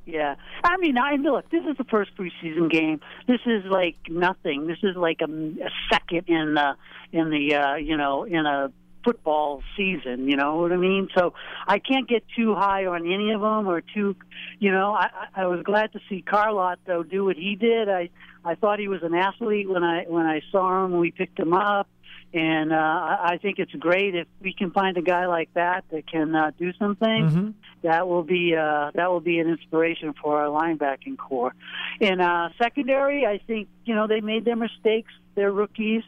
Yeah, 0.09 0.35
I 0.63 0.77
mean, 0.77 0.97
I 0.97 1.15
look. 1.15 1.49
This 1.49 1.65
is 1.65 1.75
the 1.77 1.83
first 1.83 2.11
preseason 2.15 2.71
game. 2.71 3.01
This 3.27 3.41
is 3.45 3.65
like 3.65 3.97
nothing. 4.09 4.65
This 4.65 4.77
is 4.81 4.95
like 4.95 5.19
a, 5.19 5.25
a 5.29 5.69
second 5.91 6.29
in 6.29 6.53
the 6.53 6.75
in 7.11 7.29
the 7.29 7.55
uh, 7.55 7.75
you 7.75 7.97
know 7.97 8.23
in 8.23 8.45
a 8.45 8.71
football 9.03 9.63
season. 9.75 10.29
You 10.29 10.37
know 10.37 10.55
what 10.61 10.71
I 10.71 10.77
mean? 10.77 11.09
So 11.13 11.33
I 11.67 11.79
can't 11.79 12.07
get 12.07 12.23
too 12.37 12.55
high 12.55 12.85
on 12.85 13.05
any 13.05 13.31
of 13.31 13.41
them 13.41 13.67
or 13.67 13.81
too. 13.81 14.15
You 14.59 14.71
know, 14.71 14.93
I, 14.93 15.09
I 15.35 15.41
I 15.43 15.45
was 15.47 15.61
glad 15.63 15.91
to 15.91 15.99
see 16.07 16.21
Carlock 16.21 16.79
though 16.85 17.03
do 17.03 17.25
what 17.25 17.35
he 17.35 17.55
did. 17.55 17.89
I 17.89 18.09
I 18.47 18.55
thought 18.55 18.79
he 18.79 18.87
was 18.87 19.03
an 19.03 19.13
athlete 19.13 19.69
when 19.69 19.83
I 19.83 20.05
when 20.07 20.25
I 20.25 20.41
saw 20.51 20.85
him 20.85 20.91
when 20.91 21.01
we 21.01 21.11
picked 21.11 21.39
him 21.39 21.53
up. 21.53 21.87
And 22.33 22.73
uh, 22.73 22.75
I 22.75 23.17
I 23.33 23.37
think 23.41 23.59
it's 23.59 23.73
great 23.73 24.15
if 24.15 24.27
we 24.41 24.53
can 24.53 24.71
find 24.71 24.97
a 24.97 25.01
guy 25.01 25.27
like 25.27 25.53
that 25.53 25.85
that 25.91 26.09
can 26.09 26.35
uh, 26.35 26.51
do 26.57 26.71
some 26.79 26.95
things 26.95 27.31
Mm-hmm. 27.33 27.49
that 27.83 28.07
will 28.07 28.23
be 28.23 28.55
uh, 28.55 28.91
that 28.95 29.09
will 29.11 29.21
be 29.21 29.39
an 29.39 29.47
inspiration 29.47 30.13
for 30.21 30.41
our 30.41 30.47
linebacking 30.47 31.17
core. 31.17 31.53
In 31.99 32.19
uh, 32.21 32.49
secondary, 32.57 33.25
I 33.25 33.39
think 33.47 33.67
you 33.85 33.95
know 33.95 34.07
they 34.07 34.21
made 34.21 34.45
their 34.45 34.55
mistakes. 34.55 35.11
They're 35.35 35.51
rookies. 35.51 36.03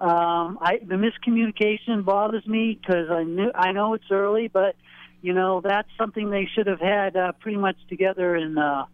Um, 0.00 0.58
I, 0.60 0.78
the 0.78 0.96
miscommunication 0.96 2.04
bothers 2.04 2.46
me 2.46 2.78
because 2.80 3.10
I 3.10 3.22
knew 3.24 3.50
I 3.54 3.72
know 3.72 3.94
it's 3.94 4.10
early, 4.10 4.48
but 4.48 4.76
you 5.22 5.32
know 5.32 5.60
that's 5.60 5.88
something 5.98 6.30
they 6.30 6.48
should 6.54 6.66
have 6.66 6.80
had 6.80 7.16
uh, 7.16 7.32
pretty 7.40 7.58
much 7.58 7.76
together 7.88 8.36
in 8.36 8.58
uh, 8.58 8.84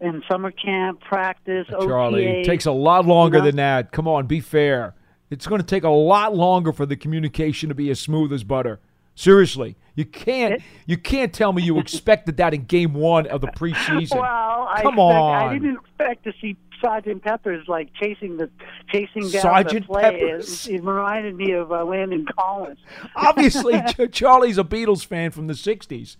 in 0.00 0.22
summer 0.30 0.50
camp 0.50 1.00
practice. 1.00 1.66
Charlie, 1.68 2.26
OTA. 2.26 2.40
it 2.40 2.44
takes 2.44 2.66
a 2.66 2.72
lot 2.72 3.06
longer 3.06 3.38
you 3.38 3.42
know? 3.42 3.46
than 3.46 3.56
that. 3.56 3.92
Come 3.92 4.08
on, 4.08 4.26
be 4.26 4.40
fair. 4.40 4.94
It's 5.30 5.46
going 5.46 5.60
to 5.60 5.66
take 5.66 5.84
a 5.84 5.90
lot 5.90 6.34
longer 6.34 6.72
for 6.72 6.86
the 6.86 6.96
communication 6.96 7.68
to 7.68 7.74
be 7.74 7.90
as 7.90 8.00
smooth 8.00 8.32
as 8.32 8.42
butter. 8.42 8.80
Seriously, 9.14 9.76
you 9.94 10.04
can't 10.06 10.62
you 10.86 10.96
can't 10.96 11.32
tell 11.32 11.52
me 11.52 11.62
you 11.62 11.78
expected 11.80 12.38
that 12.38 12.54
in 12.54 12.64
game 12.64 12.94
one 12.94 13.26
of 13.26 13.40
the 13.40 13.48
preseason. 13.48 14.18
Well, 14.18 14.68
I 14.70 14.80
Come 14.82 14.98
on, 14.98 15.48
I 15.48 15.52
didn't 15.52 15.78
expect 15.78 16.24
to 16.24 16.32
see 16.40 16.56
Sergeant 16.80 17.22
Peppers 17.22 17.68
like 17.68 17.92
chasing 17.94 18.38
the 18.38 18.48
chasing 18.90 19.28
down 19.30 19.42
Sergeant 19.42 19.86
the 19.86 19.92
play. 19.92 20.02
Peppers. 20.02 20.66
It, 20.66 20.76
it 20.76 20.84
reminded 20.84 21.36
me 21.36 21.52
of 21.52 21.70
uh, 21.70 21.84
Landon 21.84 22.26
Collins. 22.34 22.78
Obviously, 23.14 23.80
Charlie's 24.12 24.58
a 24.58 24.64
Beatles 24.64 25.04
fan 25.04 25.30
from 25.30 25.46
the 25.46 25.54
'60s. 25.54 26.16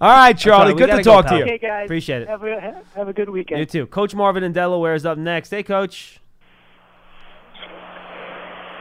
All 0.00 0.10
right, 0.10 0.36
Charlie, 0.36 0.72
we 0.74 0.78
good 0.78 0.86
to 0.86 0.92
gotta 0.92 1.02
go, 1.02 1.12
talk 1.22 1.26
to 1.28 1.36
you. 1.38 1.44
Okay, 1.44 1.58
guys. 1.58 1.84
Appreciate 1.86 2.22
it. 2.22 2.28
Have 2.28 2.42
a 2.44 2.82
have 2.94 3.08
a 3.08 3.12
good 3.12 3.28
weekend. 3.30 3.60
You 3.60 3.66
too. 3.66 3.86
Coach 3.86 4.14
Marvin 4.14 4.42
in 4.44 4.52
Delaware 4.52 4.94
is 4.94 5.06
up 5.06 5.18
next. 5.18 5.50
Hey, 5.50 5.62
Coach. 5.62 6.20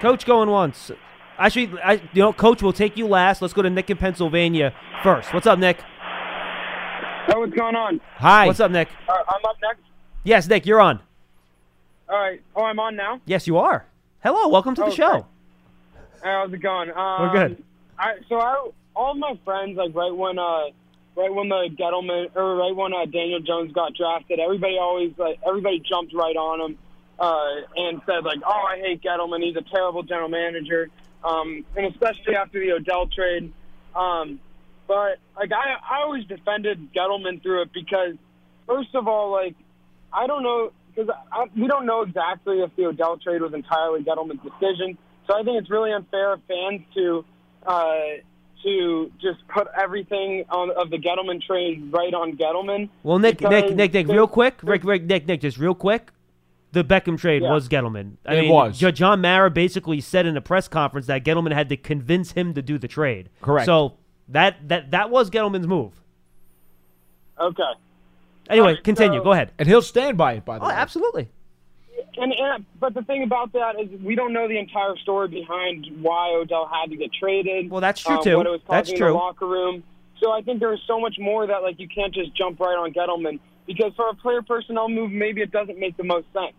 Coach 0.02 0.26
going 0.26 0.50
once. 0.50 0.92
Actually, 1.38 1.80
I, 1.82 1.94
you 2.14 2.22
know, 2.22 2.34
Coach 2.34 2.62
will 2.62 2.74
take 2.74 2.98
you 2.98 3.08
last. 3.08 3.42
Let's 3.42 3.54
go 3.54 3.62
to 3.62 3.70
Nick 3.70 3.90
in 3.90 3.98
Pennsylvania 3.98 4.74
first. 5.04 5.34
What's 5.34 5.48
up, 5.48 5.60
Nick? 5.60 5.82
Hey, 5.82 7.34
what's 7.36 7.54
going 7.54 7.76
on? 7.76 8.02
Hi. 8.16 8.48
What's 8.48 8.60
up, 8.60 8.72
Nick? 8.72 8.90
Uh, 9.08 9.14
I'm 9.28 9.46
up 9.46 9.56
next. 9.62 9.82
Yes, 10.24 10.48
Nick, 10.48 10.66
you're 10.66 10.82
on. 10.82 11.00
All 12.10 12.18
right. 12.18 12.42
Oh, 12.56 12.64
I'm 12.64 12.80
on 12.80 12.96
now. 12.96 13.22
Yes, 13.26 13.46
you 13.48 13.58
are. 13.58 13.86
Hello, 14.22 14.48
welcome 14.48 14.76
to 14.76 14.82
the 14.82 14.88
Oh, 14.88 14.92
show. 14.92 15.12
great. 15.12 15.24
Hey, 16.24 16.30
how's 16.30 16.52
it 16.52 16.58
going? 16.58 16.90
Um, 16.92 17.22
We're 17.22 17.32
good. 17.48 17.64
I, 17.98 18.16
so 18.28 18.40
I, 18.40 18.70
all 18.96 19.12
of 19.12 19.18
my 19.18 19.38
friends, 19.46 19.78
like 19.78 19.94
right 19.96 20.14
when, 20.16 20.40
uh, 20.40 20.66
right 21.16 21.34
when 21.34 21.50
the 21.50 21.70
Gettleman 21.78 22.36
or 22.36 22.56
right 22.56 22.76
when 22.76 22.94
uh, 22.94 23.06
Daniel 23.06 23.40
Jones 23.40 23.72
got 23.74 23.94
drafted, 23.96 24.40
everybody 24.40 24.78
always 24.80 25.14
like 25.18 25.40
everybody 25.48 25.82
jumped 25.88 26.14
right 26.14 26.36
on 26.36 26.62
him 26.62 26.78
uh, 27.20 27.56
and 27.76 28.02
said 28.06 28.24
like, 28.24 28.40
"Oh, 28.46 28.64
I 28.70 28.80
hate 28.80 29.02
Gettleman. 29.02 29.44
He's 29.44 29.56
a 29.56 29.64
terrible 29.74 30.04
general 30.04 30.30
manager." 30.30 30.90
Um, 31.24 31.66
and 31.76 31.88
especially 31.88 32.36
after 32.36 32.60
the 32.60 32.72
Odell 32.74 33.08
trade. 33.08 33.52
Um, 33.96 34.40
but 34.88 35.20
like 35.36 35.52
I, 35.52 35.98
I 35.98 36.02
always 36.04 36.26
defended 36.26 36.94
Gettleman 36.94 37.42
through 37.42 37.64
it 37.64 37.74
because, 37.74 38.16
first 38.66 38.96
of 38.96 39.08
all, 39.08 39.32
like 39.32 39.56
I 40.12 40.28
don't 40.28 40.44
know 40.44 40.72
because 40.96 41.14
we 41.56 41.68
don't 41.68 41.86
know 41.86 42.02
exactly 42.02 42.60
if 42.60 42.76
the 42.76 42.86
Odell 42.86 43.18
trade 43.18 43.42
was 43.42 43.54
entirely 43.54 44.04
Gettleman's 44.04 44.42
decision. 44.42 44.98
So 45.28 45.36
I 45.38 45.44
think 45.44 45.62
it's 45.62 45.70
really 45.70 45.92
unfair 45.92 46.34
of 46.34 46.42
fans 46.48 46.82
to 46.96 47.26
uh, 47.66 48.00
to 48.64 49.12
just 49.22 49.40
put 49.48 49.68
everything 49.78 50.44
on, 50.50 50.72
of 50.72 50.90
the 50.90 50.98
Gettleman 50.98 51.42
trade 51.42 51.90
right 51.92 52.14
on 52.14 52.36
Gettleman. 52.38 52.90
Well, 53.04 53.20
Nick, 53.20 53.42
Nick, 53.42 53.76
Nick, 53.76 53.94
Nick, 53.94 54.08
real 54.08 54.28
quick, 54.28 54.60
Rick, 54.64 54.84
Rick, 54.84 55.04
Nick, 55.04 55.26
Nick, 55.28 55.42
just 55.42 55.58
real 55.58 55.76
quick. 55.76 56.12
The 56.72 56.84
Beckham 56.84 57.18
trade 57.18 57.42
Yeah. 57.42 57.52
was 57.52 57.68
Gettleman. 57.68 58.18
I 58.28 58.36
It 58.36 58.42
mean, 58.42 58.52
was. 58.52 58.78
John 58.78 59.22
Mara 59.22 59.50
basically 59.50 60.02
said 60.02 60.26
in 60.28 60.38
a 60.38 60.42
press 60.42 60.68
conference 60.68 61.08
that 61.08 61.24
Gettleman 61.24 61.52
had 61.52 61.68
to 61.70 61.78
convince 61.78 62.34
him 62.34 62.54
to 62.54 62.62
do 62.62 62.78
the 62.78 62.88
trade. 62.88 63.30
Correct. 63.42 63.66
So 63.66 63.94
that 64.28 64.68
that 64.68 64.92
that 64.92 65.10
was 65.10 65.30
Gettleman's 65.32 65.66
move. 65.68 65.94
Okay. 67.40 67.64
Anyway, 68.50 68.68
Alright, 68.70 68.84
continue. 68.84 69.20
so- 69.20 69.24
Go 69.24 69.32
ahead. 69.32 69.52
And 69.58 69.68
he'll 69.68 69.82
stand 69.82 70.18
by 70.18 70.34
it, 70.34 70.46
by 70.46 70.60
the 70.60 70.66
Oh, 70.66 70.68
way. 70.68 70.74
absolutely. 70.76 71.30
And, 72.18 72.34
and 72.34 72.66
but 72.80 72.94
the 72.94 73.02
thing 73.04 73.24
about 73.24 73.54
that 73.54 73.80
is 73.80 73.90
we 74.02 74.16
don't 74.16 74.34
know 74.34 74.48
the 74.48 74.58
entire 74.58 74.96
story 74.98 75.28
behind 75.28 75.88
why 76.02 76.34
Odell 76.36 76.68
had 76.68 76.90
to 76.92 76.98
get 76.98 77.12
traded. 77.14 77.70
Well, 77.70 77.82
that's 77.82 78.02
true, 78.02 78.18
um, 78.18 78.24
too. 78.24 78.38
What 78.38 78.48
it 78.48 78.50
was 78.50 78.62
That's 78.70 78.90
causing 78.90 78.98
true. 78.98 79.08
the 79.08 79.14
locker 79.14 79.48
room. 79.48 79.84
So 80.22 80.32
I 80.32 80.42
think 80.42 80.60
there's 80.60 80.82
so 80.86 81.00
much 81.00 81.18
more 81.20 81.48
that 81.48 81.64
like 81.64 81.80
you 81.80 81.88
can't 81.88 82.14
just 82.14 82.36
jump 82.36 82.60
right 82.60 82.78
on 82.78 82.94
Gettleman 82.94 83.40
because 83.66 83.94
for 83.96 84.10
a 84.10 84.16
player 84.16 84.42
personnel 84.42 84.90
move, 84.90 85.12
maybe 85.12 85.42
it 85.42 85.52
doesn't 85.52 85.80
make 85.80 85.96
the 85.98 86.04
most 86.04 86.28
sense. 86.34 86.54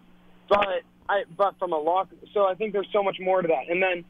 But 0.48 0.82
I 1.08 1.24
but 1.36 1.58
from 1.58 1.72
a 1.72 1.78
locker 1.78 2.16
so 2.32 2.46
I 2.46 2.54
think 2.54 2.72
there's 2.72 2.88
so 2.92 3.02
much 3.02 3.18
more 3.20 3.42
to 3.42 3.48
that. 3.48 3.68
And 3.68 3.82
then 3.82 4.04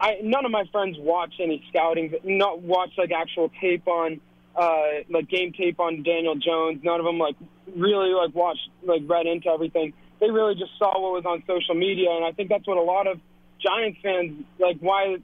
I 0.00 0.18
none 0.22 0.44
of 0.44 0.50
my 0.50 0.64
friends 0.70 0.96
watch 0.98 1.34
any 1.40 1.64
scouting, 1.68 2.14
not 2.24 2.62
watch 2.62 2.90
like 2.96 3.10
actual 3.10 3.50
tape 3.60 3.88
on 3.88 4.20
uh 4.54 5.02
like 5.08 5.28
game 5.28 5.52
tape 5.52 5.80
on 5.80 6.02
Daniel 6.02 6.36
Jones. 6.36 6.80
None 6.84 7.00
of 7.00 7.06
them 7.06 7.18
like 7.18 7.36
really 7.74 8.12
like 8.12 8.34
watched 8.34 8.68
like 8.82 9.02
read 9.06 9.26
into 9.26 9.48
everything. 9.48 9.94
They 10.22 10.30
really 10.30 10.54
just 10.54 10.70
saw 10.78 11.02
what 11.02 11.12
was 11.12 11.26
on 11.26 11.42
social 11.48 11.74
media, 11.74 12.12
and 12.12 12.24
I 12.24 12.30
think 12.30 12.48
that's 12.48 12.64
what 12.64 12.76
a 12.76 12.82
lot 12.82 13.08
of 13.08 13.18
Giants 13.58 13.98
fans 14.00 14.44
like. 14.60 14.78
Why 14.78 15.16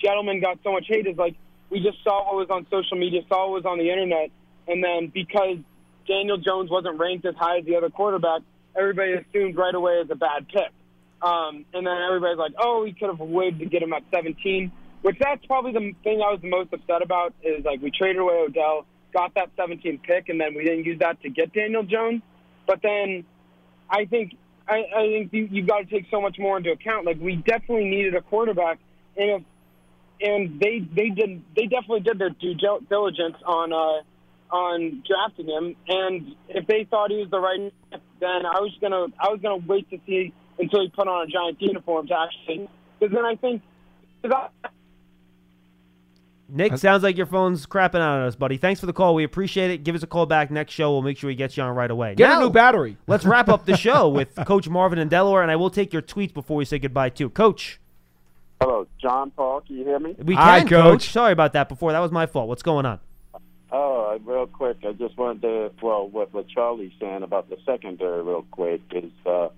Gettleman 0.00 0.40
got 0.40 0.60
so 0.62 0.70
much 0.70 0.86
hate 0.86 1.08
is 1.08 1.16
like 1.16 1.34
we 1.70 1.80
just 1.80 1.98
saw 2.04 2.24
what 2.24 2.36
was 2.36 2.50
on 2.50 2.64
social 2.70 2.96
media, 2.96 3.22
saw 3.28 3.50
what 3.50 3.64
was 3.64 3.66
on 3.66 3.78
the 3.78 3.90
internet, 3.90 4.30
and 4.68 4.82
then 4.82 5.10
because 5.12 5.58
Daniel 6.06 6.38
Jones 6.38 6.70
wasn't 6.70 7.00
ranked 7.00 7.26
as 7.26 7.34
high 7.34 7.58
as 7.58 7.64
the 7.64 7.74
other 7.74 7.90
quarterback, 7.90 8.42
everybody 8.78 9.14
assumed 9.14 9.56
right 9.56 9.74
away 9.74 9.98
as 10.00 10.08
a 10.08 10.14
bad 10.14 10.46
pick. 10.46 10.70
Um, 11.20 11.64
and 11.74 11.84
then 11.84 11.96
everybody's 12.06 12.38
like, 12.38 12.52
oh, 12.56 12.84
we 12.84 12.92
could 12.92 13.08
have 13.08 13.18
waited 13.18 13.58
to 13.58 13.66
get 13.66 13.82
him 13.82 13.92
at 13.92 14.04
17, 14.12 14.70
which 15.02 15.16
that's 15.18 15.44
probably 15.46 15.72
the 15.72 15.92
thing 16.04 16.22
I 16.22 16.30
was 16.30 16.38
the 16.42 16.50
most 16.50 16.72
upset 16.72 17.02
about 17.02 17.34
is 17.42 17.64
like 17.64 17.82
we 17.82 17.90
traded 17.90 18.18
away 18.22 18.44
Odell, 18.46 18.86
got 19.12 19.34
that 19.34 19.50
17 19.56 19.98
pick, 19.98 20.28
and 20.28 20.40
then 20.40 20.54
we 20.54 20.62
didn't 20.62 20.84
use 20.84 21.00
that 21.00 21.20
to 21.22 21.28
get 21.28 21.52
Daniel 21.52 21.82
Jones. 21.82 22.22
But 22.68 22.82
then 22.82 23.24
I 23.90 24.04
think 24.04 24.36
I, 24.66 24.84
I 24.96 25.02
think 25.08 25.32
you, 25.32 25.48
you've 25.50 25.66
got 25.68 25.78
to 25.78 25.84
take 25.86 26.06
so 26.10 26.20
much 26.20 26.36
more 26.38 26.56
into 26.56 26.70
account. 26.70 27.06
Like 27.06 27.18
we 27.20 27.36
definitely 27.36 27.84
needed 27.86 28.14
a 28.14 28.22
quarterback, 28.22 28.78
and 29.16 29.30
if 29.30 29.42
and 30.20 30.60
they 30.60 30.80
they 30.94 31.10
did 31.10 31.42
they 31.56 31.66
definitely 31.66 32.00
did 32.00 32.18
their 32.18 32.30
due 32.30 32.54
diligence 32.54 33.36
on 33.44 33.72
uh, 33.72 34.54
on 34.54 35.02
drafting 35.06 35.46
him. 35.46 35.76
And 35.88 36.34
if 36.48 36.66
they 36.66 36.84
thought 36.90 37.10
he 37.10 37.18
was 37.18 37.30
the 37.30 37.40
right, 37.40 37.72
then 38.20 38.46
I 38.46 38.60
was 38.60 38.72
gonna 38.80 39.06
I 39.18 39.28
was 39.30 39.40
gonna 39.42 39.62
wait 39.66 39.90
to 39.90 39.98
see 40.06 40.32
until 40.58 40.82
he 40.82 40.88
put 40.90 41.08
on 41.08 41.26
a 41.28 41.30
Giants 41.30 41.60
uniform 41.60 42.06
to 42.08 42.14
actually. 42.18 42.68
Because 42.98 43.14
then 43.14 43.24
I 43.24 43.34
think. 43.36 43.62
'cause 44.22 44.32
I, 44.64 44.68
Nick, 46.48 46.76
sounds 46.76 47.02
like 47.02 47.16
your 47.16 47.26
phone's 47.26 47.66
crapping 47.66 47.96
out 47.96 48.20
on 48.20 48.26
us, 48.26 48.36
buddy. 48.36 48.56
Thanks 48.58 48.78
for 48.78 48.86
the 48.86 48.92
call. 48.92 49.14
We 49.14 49.24
appreciate 49.24 49.70
it. 49.70 49.82
Give 49.82 49.94
us 49.94 50.02
a 50.02 50.06
call 50.06 50.26
back 50.26 50.50
next 50.50 50.72
show. 50.72 50.92
We'll 50.92 51.02
make 51.02 51.16
sure 51.16 51.28
we 51.28 51.34
get 51.34 51.56
you 51.56 51.62
on 51.62 51.74
right 51.74 51.90
away. 51.90 52.14
Get 52.14 52.28
Now, 52.28 52.40
a 52.40 52.44
new 52.44 52.50
battery. 52.50 52.96
let's 53.06 53.24
wrap 53.24 53.48
up 53.48 53.64
the 53.64 53.76
show 53.76 54.08
with 54.08 54.34
Coach 54.46 54.68
Marvin 54.68 54.98
in 54.98 55.08
Delaware, 55.08 55.42
and 55.42 55.50
I 55.50 55.56
will 55.56 55.70
take 55.70 55.92
your 55.92 56.02
tweets 56.02 56.34
before 56.34 56.56
we 56.56 56.64
say 56.64 56.78
goodbye, 56.78 57.08
too. 57.10 57.30
Coach, 57.30 57.80
Hello, 58.60 58.86
John 59.00 59.30
Paul. 59.30 59.62
Can 59.62 59.76
you 59.76 59.84
hear 59.84 59.98
me? 59.98 60.14
we 60.18 60.34
Hi, 60.34 60.60
can, 60.60 60.68
Coach. 60.68 61.10
Sorry 61.10 61.32
about 61.32 61.54
that 61.54 61.68
before. 61.68 61.92
That 61.92 61.98
was 62.00 62.12
my 62.12 62.26
fault. 62.26 62.48
What's 62.48 62.62
going 62.62 62.86
on? 62.86 63.00
Oh, 63.72 64.18
real 64.24 64.46
quick, 64.46 64.76
I 64.86 64.92
just 64.92 65.16
wanted 65.18 65.42
to, 65.42 65.72
well, 65.82 66.08
what, 66.08 66.32
what 66.32 66.46
Charlie's 66.48 66.92
saying 67.00 67.24
about 67.24 67.50
the 67.50 67.56
secondary, 67.66 68.22
real 68.22 68.46
quick, 68.52 68.82
is 68.92 69.10
uh, 69.26 69.48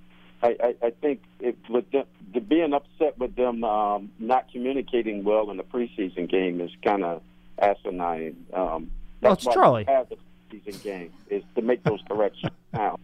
I, 0.43 0.57
I, 0.63 0.75
I 0.87 0.91
think 0.91 1.23
it, 1.41 1.57
with 1.69 1.91
them, 1.91 2.05
the 2.35 2.41
being 2.41 2.73
upset 2.75 3.19
with 3.19 3.35
them 3.37 3.65
um, 3.65 4.11
not 4.19 4.51
communicating 4.53 5.25
well 5.25 5.51
in 5.51 5.57
the 5.57 5.63
preseason 5.63 6.29
game 6.29 6.61
is 6.61 6.71
kind 6.85 7.05
of 7.05 7.23
asinine. 7.59 8.47
Um, 8.53 8.91
Well, 9.21 9.33
that's 9.33 9.39
it's 9.41 9.47
why 9.47 9.55
Charlie. 9.55 9.85
we 9.87 9.93
have 9.93 10.09
the 10.09 10.17
preseason 10.51 10.83
game 10.83 11.13
is 11.31 11.43
to 11.55 11.63
make 11.63 11.83
those 11.85 12.01
corrections 12.09 12.53
now. 12.73 12.99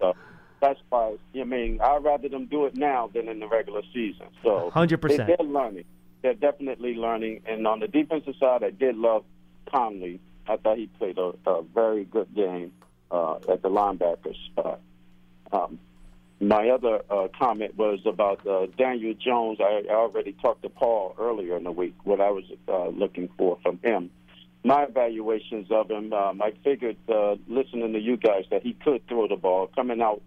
So 0.00 0.14
that's 0.60 0.80
why 0.88 1.16
I 1.38 1.44
mean 1.44 1.80
I'd 1.80 2.02
rather 2.04 2.28
them 2.28 2.46
do 2.46 2.66
it 2.66 2.76
now 2.76 3.08
than 3.12 3.28
in 3.28 3.38
the 3.40 3.46
regular 3.48 3.82
season. 3.94 4.26
So 4.42 4.70
100%. 4.74 5.08
they- 5.08 5.16
they're 5.16 5.46
learning. 5.46 5.84
They're 6.22 6.34
definitely 6.34 6.94
learning. 6.94 7.42
And 7.46 7.66
on 7.66 7.80
the 7.80 7.88
defensive 7.88 8.34
side, 8.38 8.62
I 8.62 8.70
did 8.70 8.96
love 8.96 9.24
Connelly. 9.72 10.20
I 10.48 10.56
thought 10.56 10.78
he 10.78 10.86
played 10.86 11.18
a, 11.18 11.32
a 11.46 11.62
very 11.62 12.04
good 12.04 12.32
game 12.34 12.72
uh, 13.10 13.36
at 13.48 13.62
the 13.62 13.68
linebacker 13.68 14.34
spot. 14.46 14.80
Um, 15.52 15.78
my 16.42 16.68
other 16.70 17.02
uh, 17.08 17.28
comment 17.38 17.76
was 17.78 18.00
about 18.04 18.44
uh, 18.46 18.66
Daniel 18.76 19.14
Jones. 19.14 19.58
I, 19.60 19.84
I 19.88 19.94
already 19.94 20.32
talked 20.32 20.62
to 20.62 20.68
Paul 20.68 21.14
earlier 21.18 21.56
in 21.56 21.62
the 21.62 21.70
week. 21.70 21.94
What 22.02 22.20
I 22.20 22.30
was 22.30 22.44
uh, 22.66 22.88
looking 22.88 23.28
for 23.38 23.58
from 23.62 23.78
him. 23.82 24.10
My 24.64 24.84
evaluations 24.84 25.68
of 25.70 25.90
him, 25.90 26.12
um, 26.12 26.42
I 26.42 26.52
figured, 26.64 26.96
uh, 27.08 27.36
listening 27.46 27.92
to 27.92 28.00
you 28.00 28.16
guys, 28.16 28.44
that 28.50 28.62
he 28.62 28.74
could 28.74 29.06
throw 29.06 29.28
the 29.28 29.36
ball. 29.36 29.68
Coming 29.68 30.02
out 30.02 30.20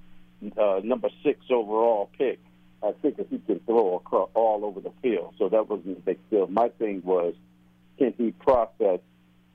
uh, 0.58 0.80
number 0.84 1.10
six 1.22 1.40
overall 1.50 2.10
pick, 2.18 2.40
I 2.82 2.94
figured 3.02 3.28
he 3.30 3.40
could 3.40 3.66
throw 3.66 4.02
all 4.34 4.66
over 4.66 4.80
the 4.80 4.92
field. 5.02 5.36
So 5.38 5.50
that 5.50 5.70
wasn't 5.70 5.98
a 5.98 6.02
big 6.02 6.30
deal. 6.30 6.48
My 6.48 6.70
thing 6.70 7.02
was, 7.04 7.34
can 7.98 8.14
he 8.18 8.32
process 8.32 9.00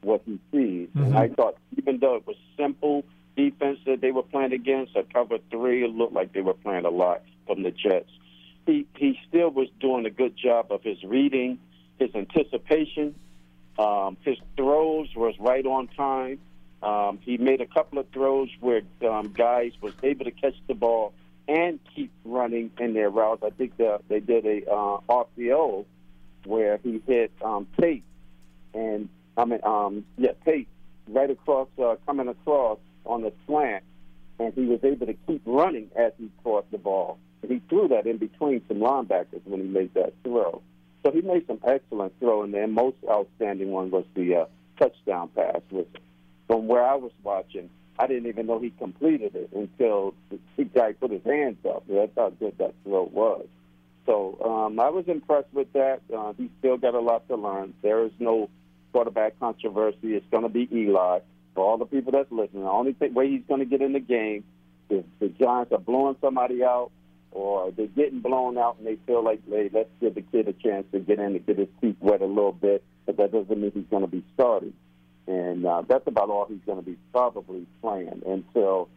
what 0.03 0.23
he 0.27 0.39
sees? 0.53 0.89
And 0.95 1.17
I 1.17 1.29
thought, 1.29 1.57
even 1.77 2.01
though 2.01 2.17
it 2.17 2.27
was 2.27 2.37
simple 2.59 3.05
defense 3.37 3.79
that 3.87 4.01
they 4.01 4.13
were 4.13 4.23
playing 4.23 4.53
against, 4.53 4.97
a 4.97 5.03
cover 5.03 5.39
three, 5.51 5.85
it 5.85 5.91
looked 5.91 6.13
like 6.13 6.33
they 6.33 6.41
were 6.41 6.55
playing 6.55 6.85
a 6.85 6.91
lot 6.91 7.23
from 7.47 7.63
the 7.63 7.71
Jets. 7.71 8.11
He 8.67 8.87
he 8.97 9.19
still 9.29 9.51
was 9.51 9.69
doing 9.81 10.07
a 10.07 10.11
good 10.11 10.37
job 10.37 10.71
of 10.71 10.83
his 10.83 11.03
reading, 11.03 11.59
his 11.99 12.15
anticipation. 12.15 13.15
Um, 13.79 14.17
his 14.23 14.37
throws 14.57 15.09
was 15.17 15.35
right 15.39 15.65
on 15.65 15.89
time. 15.89 16.39
Um, 16.83 17.19
he 17.23 17.37
made 17.37 17.61
a 17.61 17.67
couple 17.67 17.99
of 17.99 18.09
throws 18.11 18.49
where 18.61 18.83
um, 19.09 19.33
guys 19.37 19.73
was 19.81 19.95
able 20.03 20.25
to 20.25 20.31
catch 20.31 20.55
the 20.67 20.75
ball 20.75 21.13
and 21.49 21.79
keep 21.95 22.13
running 22.25 22.71
in 22.79 22.95
their 22.95 23.11
routes. 23.11 23.43
I 23.45 23.51
think 23.51 23.77
the, 23.77 24.01
they 24.09 24.21
did 24.21 24.47
a 24.47 24.71
uh, 24.71 25.01
RPO 25.09 25.85
where 26.45 26.79
he 26.79 27.03
hit 27.07 27.33
um, 27.45 27.67
Tate 27.79 28.05
and 28.73 29.09
I 29.37 29.45
mean 29.45 29.61
um, 29.65 30.05
yeah 30.17 30.33
Tate 30.45 30.69
right 31.09 31.31
across 31.31 31.69
uh, 31.83 31.97
coming 32.07 32.29
across 32.29 32.79
on 33.11 33.23
the 33.23 33.33
slant, 33.47 33.85
and 34.39 34.55
he 34.55 34.65
was 34.65 34.81
able 34.83 35.07
to 35.07 35.15
keep 35.27 35.43
running 35.45 35.91
as 35.97 36.13
he 36.19 36.31
caught 36.43 36.71
the 36.71 36.79
ball. 36.79 37.19
And 37.43 37.51
he 37.51 37.61
threw 37.69 37.89
that 37.89 38.07
in 38.07 38.19
between 38.19 38.63
some 38.69 38.79
linebackers 38.79 39.45
when 39.45 39.61
he 39.61 39.67
made 39.67 39.95
that 39.95 40.13
throw. 40.23 40.63
So 41.03 41.11
he 41.11 41.23
made 41.23 41.47
some 41.47 41.61
excellent 41.67 42.19
throw, 42.21 42.43
and 42.43 42.53
the 42.53 42.67
most 42.67 42.97
outstanding 43.09 43.71
one 43.71 43.91
was 43.91 44.05
the 44.15 44.37
uh, 44.37 44.45
touchdown 44.79 45.29
pass. 45.35 45.61
Which, 45.71 45.89
from 46.47 46.69
where 46.69 46.85
I 46.85 46.97
was 46.97 47.13
watching, 47.23 47.71
I 47.99 48.07
didn't 48.07 48.29
even 48.29 48.47
know 48.47 48.59
he 48.59 48.71
completed 48.71 49.35
it 49.35 49.51
until 49.55 50.15
the 50.57 50.65
guy 50.65 50.93
put 50.93 51.11
his 51.11 51.25
hands 51.25 51.59
up. 51.67 51.85
That's 51.89 52.13
how 52.17 52.31
good 52.31 52.57
that 52.59 52.75
throw 52.85 53.05
was. 53.05 53.47
So 54.07 54.39
um, 54.45 54.81
I 54.81 54.91
was 54.91 55.05
impressed 55.07 55.53
with 55.53 55.73
that. 55.75 56.01
Uh, 56.15 56.33
he's 56.37 56.51
still 56.59 56.77
got 56.77 56.95
a 56.95 57.01
lot 57.01 57.29
to 57.29 57.37
learn. 57.37 57.75
There 57.83 58.05
is 58.05 58.13
no 58.19 58.49
quarterback 58.93 59.39
controversy. 59.39 60.15
It's 60.15 60.27
going 60.31 60.43
to 60.43 60.49
be 60.49 60.69
Eli. 60.73 61.21
For 61.55 61.65
all 61.65 61.79
the 61.79 61.87
people 61.87 62.13
that's 62.13 62.31
listening, 62.31 62.63
the 62.63 62.71
only 62.71 62.95
way 63.01 63.31
he's 63.31 63.43
going 63.49 63.61
to 63.61 63.67
get 63.67 63.83
in 63.83 63.93
the 63.93 64.01
game 64.01 64.45
is 64.89 65.05
the 65.19 65.29
Giants 65.29 65.73
are 65.73 65.79
blowing 65.79 66.17
somebody 66.21 66.63
out 66.63 66.91
or 67.33 67.71
they're 67.71 67.87
getting 67.87 68.21
blown 68.21 68.59
out 68.59 68.77
and 68.79 68.87
they 68.87 68.97
feel 69.07 69.25
like, 69.25 69.41
hey, 69.49 69.71
let's 69.73 69.89
give 70.01 70.15
the 70.15 70.23
kid 70.23 70.49
a 70.49 70.53
chance 70.53 70.87
to 70.93 70.99
get 70.99 71.19
in 71.19 71.27
and 71.27 71.47
get 71.47 71.59
his 71.59 71.69
feet 71.81 71.97
wet 72.01 72.23
a 72.23 72.27
little 72.27 72.53
bit. 72.53 72.83
But 73.07 73.17
that 73.19 73.33
doesn't 73.33 73.61
mean 73.61 73.73
he's 73.73 73.85
going 73.91 74.03
to 74.03 74.11
be 74.11 74.25
starting. 74.35 74.75
And 75.27 75.65
uh, 75.65 75.83
that's 75.89 76.07
about 76.07 76.31
all 76.31 76.47
he's 76.47 76.61
going 76.67 76.79
to 76.79 76.85
be 76.85 76.97
probably 77.13 77.67
playing 77.81 78.23
until 78.27 78.89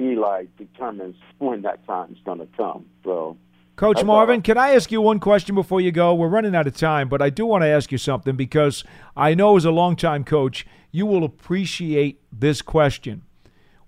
Eli 0.00 0.46
determines 0.58 1.16
when 1.38 1.62
that 1.62 1.86
time 1.86 2.12
is 2.12 2.18
going 2.24 2.38
to 2.40 2.48
come. 2.56 2.86
So 3.04 3.36
Coach 3.76 3.96
That's 3.96 4.06
Marvin, 4.06 4.42
can 4.42 4.58
I 4.58 4.74
ask 4.74 4.92
you 4.92 5.00
one 5.00 5.18
question 5.18 5.54
before 5.54 5.80
you 5.80 5.92
go? 5.92 6.14
We're 6.14 6.28
running 6.28 6.54
out 6.54 6.66
of 6.66 6.76
time, 6.76 7.08
but 7.08 7.22
I 7.22 7.30
do 7.30 7.46
want 7.46 7.62
to 7.62 7.68
ask 7.68 7.90
you 7.90 7.98
something 7.98 8.36
because 8.36 8.84
I 9.16 9.34
know 9.34 9.56
as 9.56 9.64
a 9.64 9.70
longtime 9.70 10.24
coach, 10.24 10.66
you 10.90 11.06
will 11.06 11.24
appreciate 11.24 12.20
this 12.30 12.60
question. 12.60 13.22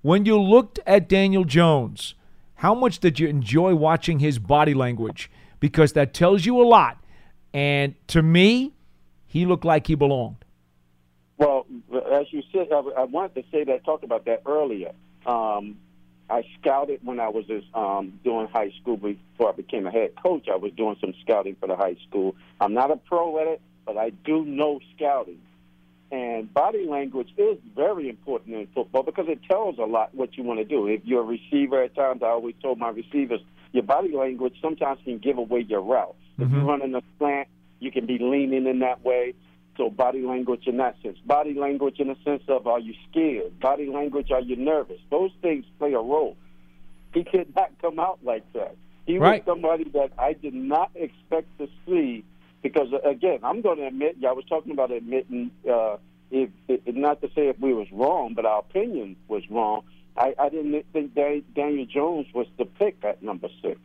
When 0.01 0.25
you 0.25 0.41
looked 0.41 0.81
at 0.87 1.09
Daniel 1.09 1.45
Jones, 1.45 2.15
how 2.57 2.75
much 2.75 2.99
did 2.99 3.21
you 3.21 3.29
enjoy 3.29 3.75
watching 3.75 4.21
his 4.21 4.39
body 4.39 4.75
language? 4.75 5.31
Because 5.61 5.93
that 5.93 6.15
tells 6.15 6.47
you 6.47 6.61
a 6.61 6.65
lot. 6.65 6.99
And 7.53 7.95
to 8.09 8.23
me, 8.23 8.73
he 9.27 9.45
looked 9.47 9.65
like 9.65 9.87
he 9.87 9.95
belonged. 9.95 10.45
Well, 11.37 11.67
as 12.13 12.27
you 12.33 12.43
said, 12.53 12.69
I, 12.73 12.79
I 12.97 13.05
wanted 13.05 13.35
to 13.35 13.45
say 13.51 13.65
that, 13.65 13.85
talk 13.85 14.03
about 14.03 14.25
that 14.25 14.43
earlier. 14.47 14.93
Um, 15.27 15.77
I 16.31 16.45
scouted 16.59 17.01
when 17.03 17.21
I 17.21 17.29
was 17.29 17.47
just, 17.47 17.67
um, 17.75 18.19
doing 18.25 18.49
high 18.49 18.73
school 18.81 18.97
before 18.97 19.51
I 19.51 19.53
became 19.53 19.87
a 19.87 19.91
head 19.91 20.13
coach. 20.23 20.49
I 20.49 20.57
was 20.57 20.73
doing 20.73 20.97
some 21.01 21.15
scouting 21.23 21.57
for 21.61 21.67
the 21.67 21.77
high 21.77 21.97
school. 22.09 22.35
I'm 22.61 22.75
not 22.75 22.91
a 22.91 22.97
pro 22.97 23.41
at 23.41 23.47
it, 23.47 23.61
but 23.85 23.99
I 23.99 24.11
do 24.11 24.45
know 24.45 24.81
scouting. 24.97 25.41
And 26.11 26.53
body 26.53 26.87
language 26.87 27.29
is 27.37 27.59
very 27.75 28.09
important 28.09 28.55
in 28.55 28.67
football 28.69 29.03
because 29.03 29.27
it 29.29 29.41
tells 29.51 29.79
a 29.79 29.85
lot 29.85 30.15
what 30.15 30.37
you 30.37 30.45
want 30.45 30.61
to 30.61 30.65
do. 30.65 30.87
If 30.87 31.03
you're 31.05 31.23
a 31.23 31.25
receiver, 31.25 31.83
at 31.83 31.95
times 31.95 32.23
I 32.23 32.29
always 32.29 32.55
told 32.63 32.79
my 32.79 32.91
receivers, 32.91 33.41
your 33.73 33.83
body 33.83 34.13
language 34.13 34.55
sometimes 34.63 35.01
can 35.05 35.19
give 35.19 35.39
away 35.39 35.61
your 35.61 35.81
route. 35.81 36.15
If 36.39 36.51
you're 36.51 36.65
running 36.65 36.95
a 36.95 37.03
slant, 37.19 37.49
you 37.81 37.91
can 37.91 38.07
be 38.07 38.19
leaning 38.19 38.67
in 38.67 38.79
that 38.81 39.05
way. 39.05 39.35
So 39.77 39.91
body 39.91 40.23
language 40.23 40.67
in 40.67 40.77
that 40.77 40.97
sense. 41.03 41.19
Body 41.27 41.55
language 41.55 41.99
in 41.99 42.09
the 42.09 42.17
sense 42.25 42.43
of 42.49 42.67
are 42.67 42.79
you 42.79 42.95
scared? 43.11 43.59
Body 43.61 43.87
language, 43.87 44.31
are 44.31 44.41
you 44.41 44.57
nervous? 44.57 45.01
Those 45.11 45.31
things 45.43 45.65
play 45.79 45.93
a 45.95 45.99
role. 46.01 46.37
he 47.13 47.23
did 47.23 47.55
not 47.55 47.71
come 47.81 47.99
out 48.01 48.19
like 48.25 48.45
that. 48.55 48.75
He 49.07 49.19
Right. 49.19 49.45
was 49.47 49.55
somebody 49.55 49.85
that 49.91 50.11
I 50.19 50.33
did 50.33 50.55
not 50.55 50.91
expect 50.95 51.47
to 51.59 51.69
see 51.87 52.25
because, 52.63 52.89
again, 53.05 53.39
I'm 53.45 53.61
going 53.61 53.79
to 53.79 53.87
admit, 53.87 54.17
yeah, 54.19 54.31
I 54.31 54.33
was 54.33 54.45
talking 54.47 54.73
about 54.73 54.91
admitting, 54.91 55.51
uh, 55.71 55.99
if, 56.31 56.51
if, 56.67 56.81
not 56.97 57.21
to 57.21 57.29
say 57.35 57.49
if 57.49 57.59
we 57.61 57.73
was 57.75 57.87
wrong, 57.93 58.35
but 58.35 58.47
our 58.47 58.61
opinion 58.61 59.15
was 59.29 59.43
wrong. 59.51 59.83
I, 60.17 60.35
I 60.39 60.49
didn't 60.49 60.85
think 60.93 61.15
Daniel 61.15 61.87
Jones 61.87 62.27
was 62.35 62.47
the 62.59 62.65
pick 62.65 62.97
at 63.05 63.23
number 63.23 63.49
six. 63.63 63.79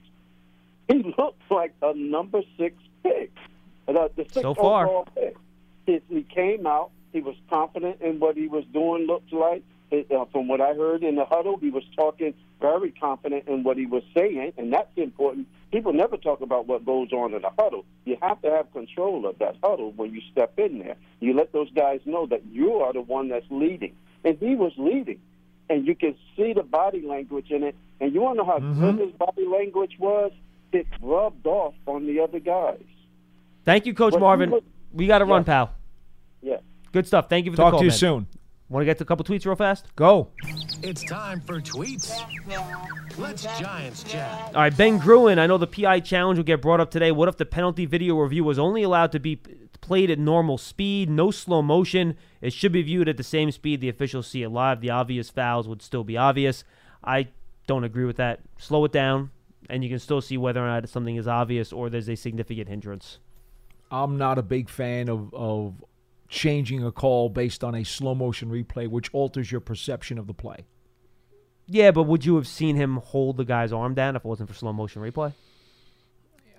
He 0.87 1.03
looked 1.17 1.41
like 1.51 1.73
a 1.83 1.93
number 1.93 2.41
six 2.57 2.75
pick. 3.03 3.31
The, 3.87 4.09
the 4.15 4.23
sixth 4.23 4.41
So 4.41 4.53
far. 4.55 4.85
overall 4.85 5.07
pick. 5.15 5.35
He, 5.89 6.15
he 6.15 6.23
came 6.23 6.67
out. 6.67 6.91
He 7.13 7.21
was 7.21 7.35
confident 7.49 8.01
in 8.01 8.19
what 8.19 8.37
he 8.37 8.47
was 8.47 8.63
doing. 8.73 9.07
Looked 9.07 9.33
like, 9.33 9.63
It, 9.91 10.11
uh, 10.11 10.25
from 10.31 10.47
what 10.47 10.61
I 10.61 10.73
heard 10.75 11.03
in 11.03 11.15
the 11.15 11.25
huddle, 11.25 11.57
he 11.57 11.69
was 11.71 11.83
talking 11.95 12.33
very 12.61 12.91
confident 12.91 13.47
in 13.47 13.63
what 13.63 13.77
he 13.77 13.85
was 13.85 14.03
saying, 14.13 14.53
and 14.57 14.71
that's 14.71 14.95
important. 14.97 15.47
People 15.71 15.93
never 15.93 16.17
talk 16.17 16.41
about 16.41 16.67
what 16.67 16.85
goes 16.85 17.11
on 17.13 17.33
in 17.33 17.41
the 17.41 17.51
huddle. 17.57 17.85
You 18.05 18.17
have 18.21 18.41
to 18.43 18.49
have 18.51 18.71
control 18.73 19.25
of 19.25 19.39
that 19.39 19.55
huddle 19.63 19.91
when 19.95 20.13
you 20.13 20.21
step 20.31 20.53
in 20.59 20.79
there. 20.79 20.95
You 21.19 21.33
let 21.33 21.51
those 21.53 21.71
guys 21.71 22.01
know 22.05 22.25
that 22.27 22.43
you 22.51 22.73
are 22.83 22.91
the 22.93 23.01
one 23.01 23.29
that's 23.29 23.45
leading, 23.49 23.95
and 24.23 24.37
he 24.39 24.55
was 24.55 24.73
leading, 24.77 25.19
and 25.69 25.87
you 25.87 25.95
can 25.95 26.15
see 26.35 26.53
the 26.53 26.63
body 26.63 27.01
language 27.01 27.49
in 27.49 27.63
it. 27.63 27.75
And 28.01 28.13
you 28.13 28.21
want 28.21 28.37
to 28.37 28.43
know 28.43 28.49
how 28.51 28.59
Mm-hmm. 28.59 28.81
good 28.81 28.99
his 29.07 29.13
body 29.13 29.45
language 29.47 29.95
was? 29.99 30.31
It 30.71 30.85
rubbed 31.01 31.47
off 31.47 31.73
on 31.87 32.05
the 32.05 32.19
other 32.19 32.39
guys. 32.39 32.83
Thank 33.65 33.85
you, 33.87 33.93
Coach 33.95 34.13
But 34.13 34.19
Marvin. 34.21 34.51
was- 34.51 34.63
we 34.93 35.07
got 35.07 35.19
to 35.19 35.25
run, 35.25 35.43
pal. 35.43 35.71
Yeah. 36.41 36.57
Good 36.91 37.07
stuff. 37.07 37.29
Thank 37.29 37.45
you 37.45 37.51
for 37.51 37.57
the 37.57 37.63
call. 37.63 37.71
Talk 37.71 37.79
to 37.79 37.85
you 37.85 37.91
man. 37.91 37.97
soon. 37.97 38.27
Want 38.69 38.81
to 38.81 38.85
get 38.85 38.99
to 38.99 39.03
a 39.03 39.07
couple 39.07 39.25
tweets 39.25 39.47
real 39.47 39.55
fast? 39.55 39.87
Go. 39.95 40.29
It's 40.83 41.03
time 41.03 41.41
for 41.41 41.59
tweets. 41.59 42.13
Let's 43.17 43.43
Giants 43.59 44.03
chat. 44.03 44.51
All 44.53 44.61
right, 44.61 44.75
Ben 44.75 44.99
Gruen. 44.99 45.39
I 45.39 45.47
know 45.47 45.57
the 45.57 45.65
PI 45.65 46.01
challenge 46.01 46.37
will 46.37 46.43
get 46.43 46.61
brought 46.61 46.79
up 46.79 46.91
today. 46.91 47.11
What 47.11 47.27
if 47.27 47.37
the 47.37 47.45
penalty 47.45 47.87
video 47.87 48.15
review 48.19 48.43
was 48.43 48.59
only 48.59 48.83
allowed 48.83 49.11
to 49.13 49.19
be 49.19 49.37
played 49.81 50.11
at 50.11 50.19
normal 50.19 50.59
speed, 50.59 51.09
no 51.09 51.31
slow 51.31 51.63
motion? 51.63 52.15
It 52.41 52.53
should 52.53 52.71
be 52.71 52.83
viewed 52.83 53.09
at 53.09 53.17
the 53.17 53.23
same 53.23 53.51
speed 53.51 53.81
the 53.81 53.89
officials 53.89 54.27
see 54.27 54.43
it 54.43 54.49
live. 54.49 54.81
The 54.81 54.91
obvious 54.91 55.31
fouls 55.31 55.67
would 55.67 55.81
still 55.81 56.03
be 56.03 56.15
obvious. 56.15 56.63
I 57.03 57.29
don't 57.65 57.83
agree 57.83 58.05
with 58.05 58.17
that. 58.17 58.41
Slow 58.59 58.85
it 58.85 58.91
down, 58.91 59.31
and 59.67 59.83
you 59.83 59.89
can 59.89 59.99
still 59.99 60.21
see 60.21 60.37
whether 60.37 60.63
or 60.63 60.67
not 60.67 60.87
something 60.89 61.15
is 61.15 61.27
obvious 61.27 61.73
or 61.73 61.89
there's 61.89 62.09
a 62.09 62.15
significant 62.15 62.69
hindrance. 62.69 63.17
I'm 63.89 64.19
not 64.19 64.37
a 64.37 64.43
big 64.43 64.69
fan 64.69 65.09
of, 65.09 65.33
of 65.33 65.83
changing 66.30 66.84
a 66.84 66.91
call 66.91 67.27
based 67.27 67.63
on 67.63 67.75
a 67.75 67.84
slow 67.84 68.15
motion 68.15 68.49
replay, 68.49 68.88
which 68.88 69.13
alters 69.13 69.51
your 69.51 69.61
perception 69.61 70.17
of 70.17 70.27
the 70.27 70.34
play. 70.34 70.65
Yeah, 71.67 71.91
but 71.91 72.03
would 72.03 72.25
you 72.25 72.36
have 72.36 72.47
seen 72.47 72.75
him 72.75 72.97
hold 72.97 73.38
the 73.38 73.45
guy's 73.45 73.73
arm 73.73 73.93
down 73.93 74.15
if 74.15 74.23
it 74.23 74.27
wasn't 74.27 74.49
for 74.49 74.55
slow 74.55 74.73
motion 74.73 75.01
replay? 75.01 75.34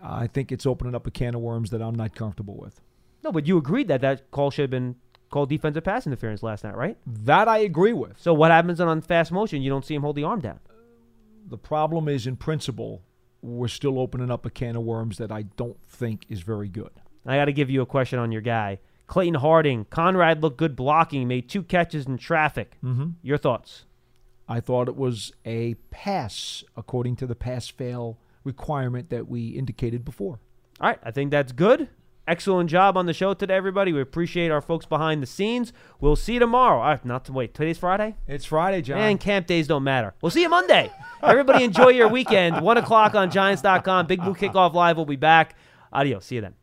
I 0.02 0.26
think 0.26 0.50
it's 0.50 0.66
opening 0.66 0.94
up 0.94 1.06
a 1.06 1.10
can 1.10 1.34
of 1.34 1.40
worms 1.40 1.70
that 1.70 1.82
I'm 1.82 1.94
not 1.94 2.14
comfortable 2.14 2.56
with. 2.56 2.80
No, 3.22 3.32
but 3.32 3.46
you 3.46 3.58
agreed 3.58 3.88
that 3.88 4.00
that 4.00 4.30
call 4.30 4.50
should 4.50 4.62
have 4.62 4.70
been 4.70 4.96
called 5.30 5.48
defensive 5.48 5.84
pass 5.84 6.06
interference 6.06 6.42
last 6.42 6.64
night, 6.64 6.76
right? 6.76 6.96
That 7.06 7.48
I 7.48 7.58
agree 7.58 7.92
with. 7.92 8.20
So 8.20 8.34
what 8.34 8.50
happens 8.50 8.80
on 8.80 9.00
fast 9.02 9.30
motion? 9.30 9.62
You 9.62 9.70
don't 9.70 9.84
see 9.84 9.94
him 9.94 10.02
hold 10.02 10.16
the 10.16 10.24
arm 10.24 10.40
down. 10.40 10.58
The 11.48 11.58
problem 11.58 12.08
is, 12.08 12.26
in 12.26 12.36
principle, 12.36 13.02
we're 13.42 13.68
still 13.68 13.98
opening 13.98 14.30
up 14.30 14.46
a 14.46 14.50
can 14.50 14.76
of 14.76 14.82
worms 14.82 15.18
that 15.18 15.30
I 15.32 15.42
don't 15.42 15.80
think 15.84 16.24
is 16.28 16.40
very 16.40 16.68
good. 16.68 16.90
I 17.26 17.36
got 17.36 17.46
to 17.46 17.52
give 17.52 17.70
you 17.70 17.82
a 17.82 17.86
question 17.86 18.18
on 18.18 18.32
your 18.32 18.40
guy. 18.40 18.78
Clayton 19.10 19.34
Harding. 19.40 19.86
Conrad 19.90 20.40
looked 20.40 20.56
good 20.56 20.76
blocking, 20.76 21.26
made 21.26 21.48
two 21.48 21.64
catches 21.64 22.06
in 22.06 22.16
traffic. 22.16 22.76
Mhm. 22.82 23.14
Your 23.22 23.38
thoughts? 23.38 23.84
I 24.48 24.60
thought 24.60 24.86
it 24.88 24.94
was 24.94 25.32
a 25.44 25.74
pass 25.90 26.62
according 26.76 27.16
to 27.16 27.26
the 27.26 27.34
pass 27.34 27.66
fail 27.66 28.18
requirement 28.44 29.10
that 29.10 29.28
we 29.28 29.48
indicated 29.48 30.04
before. 30.04 30.38
All 30.80 30.90
right, 30.90 31.00
I 31.02 31.10
think 31.10 31.32
that's 31.32 31.50
good. 31.50 31.88
Excellent 32.28 32.70
job 32.70 32.96
on 32.96 33.06
the 33.06 33.12
show 33.12 33.34
today, 33.34 33.54
everybody. 33.56 33.92
We 33.92 34.00
appreciate 34.00 34.52
our 34.52 34.60
folks 34.60 34.86
behind 34.86 35.20
the 35.20 35.26
scenes. 35.26 35.72
We'll 36.00 36.14
see 36.14 36.34
you 36.34 36.38
tomorrow. 36.38 36.78
All 36.78 36.84
right, 36.90 37.04
not 37.04 37.24
to 37.24 37.32
wait. 37.32 37.52
Today's 37.52 37.78
Friday? 37.78 38.14
It's 38.28 38.44
Friday, 38.44 38.80
John. 38.80 38.98
And 38.98 39.18
camp 39.18 39.48
days 39.48 39.66
don't 39.66 39.82
matter. 39.82 40.14
We'll 40.22 40.30
see 40.30 40.42
you 40.42 40.48
Monday. 40.48 40.92
Everybody 41.20 41.64
enjoy 41.64 41.88
your 41.88 42.06
weekend. 42.08 42.60
1 42.60 42.76
o'clock 42.76 43.16
on 43.16 43.32
Giants.com. 43.32 44.06
Big 44.06 44.22
Blue 44.22 44.34
Kickoff 44.34 44.72
Live 44.72 44.96
We'll 44.96 45.06
be 45.06 45.16
back. 45.16 45.56
Adios. 45.92 46.26
See 46.26 46.36
you 46.36 46.42
then. 46.42 46.54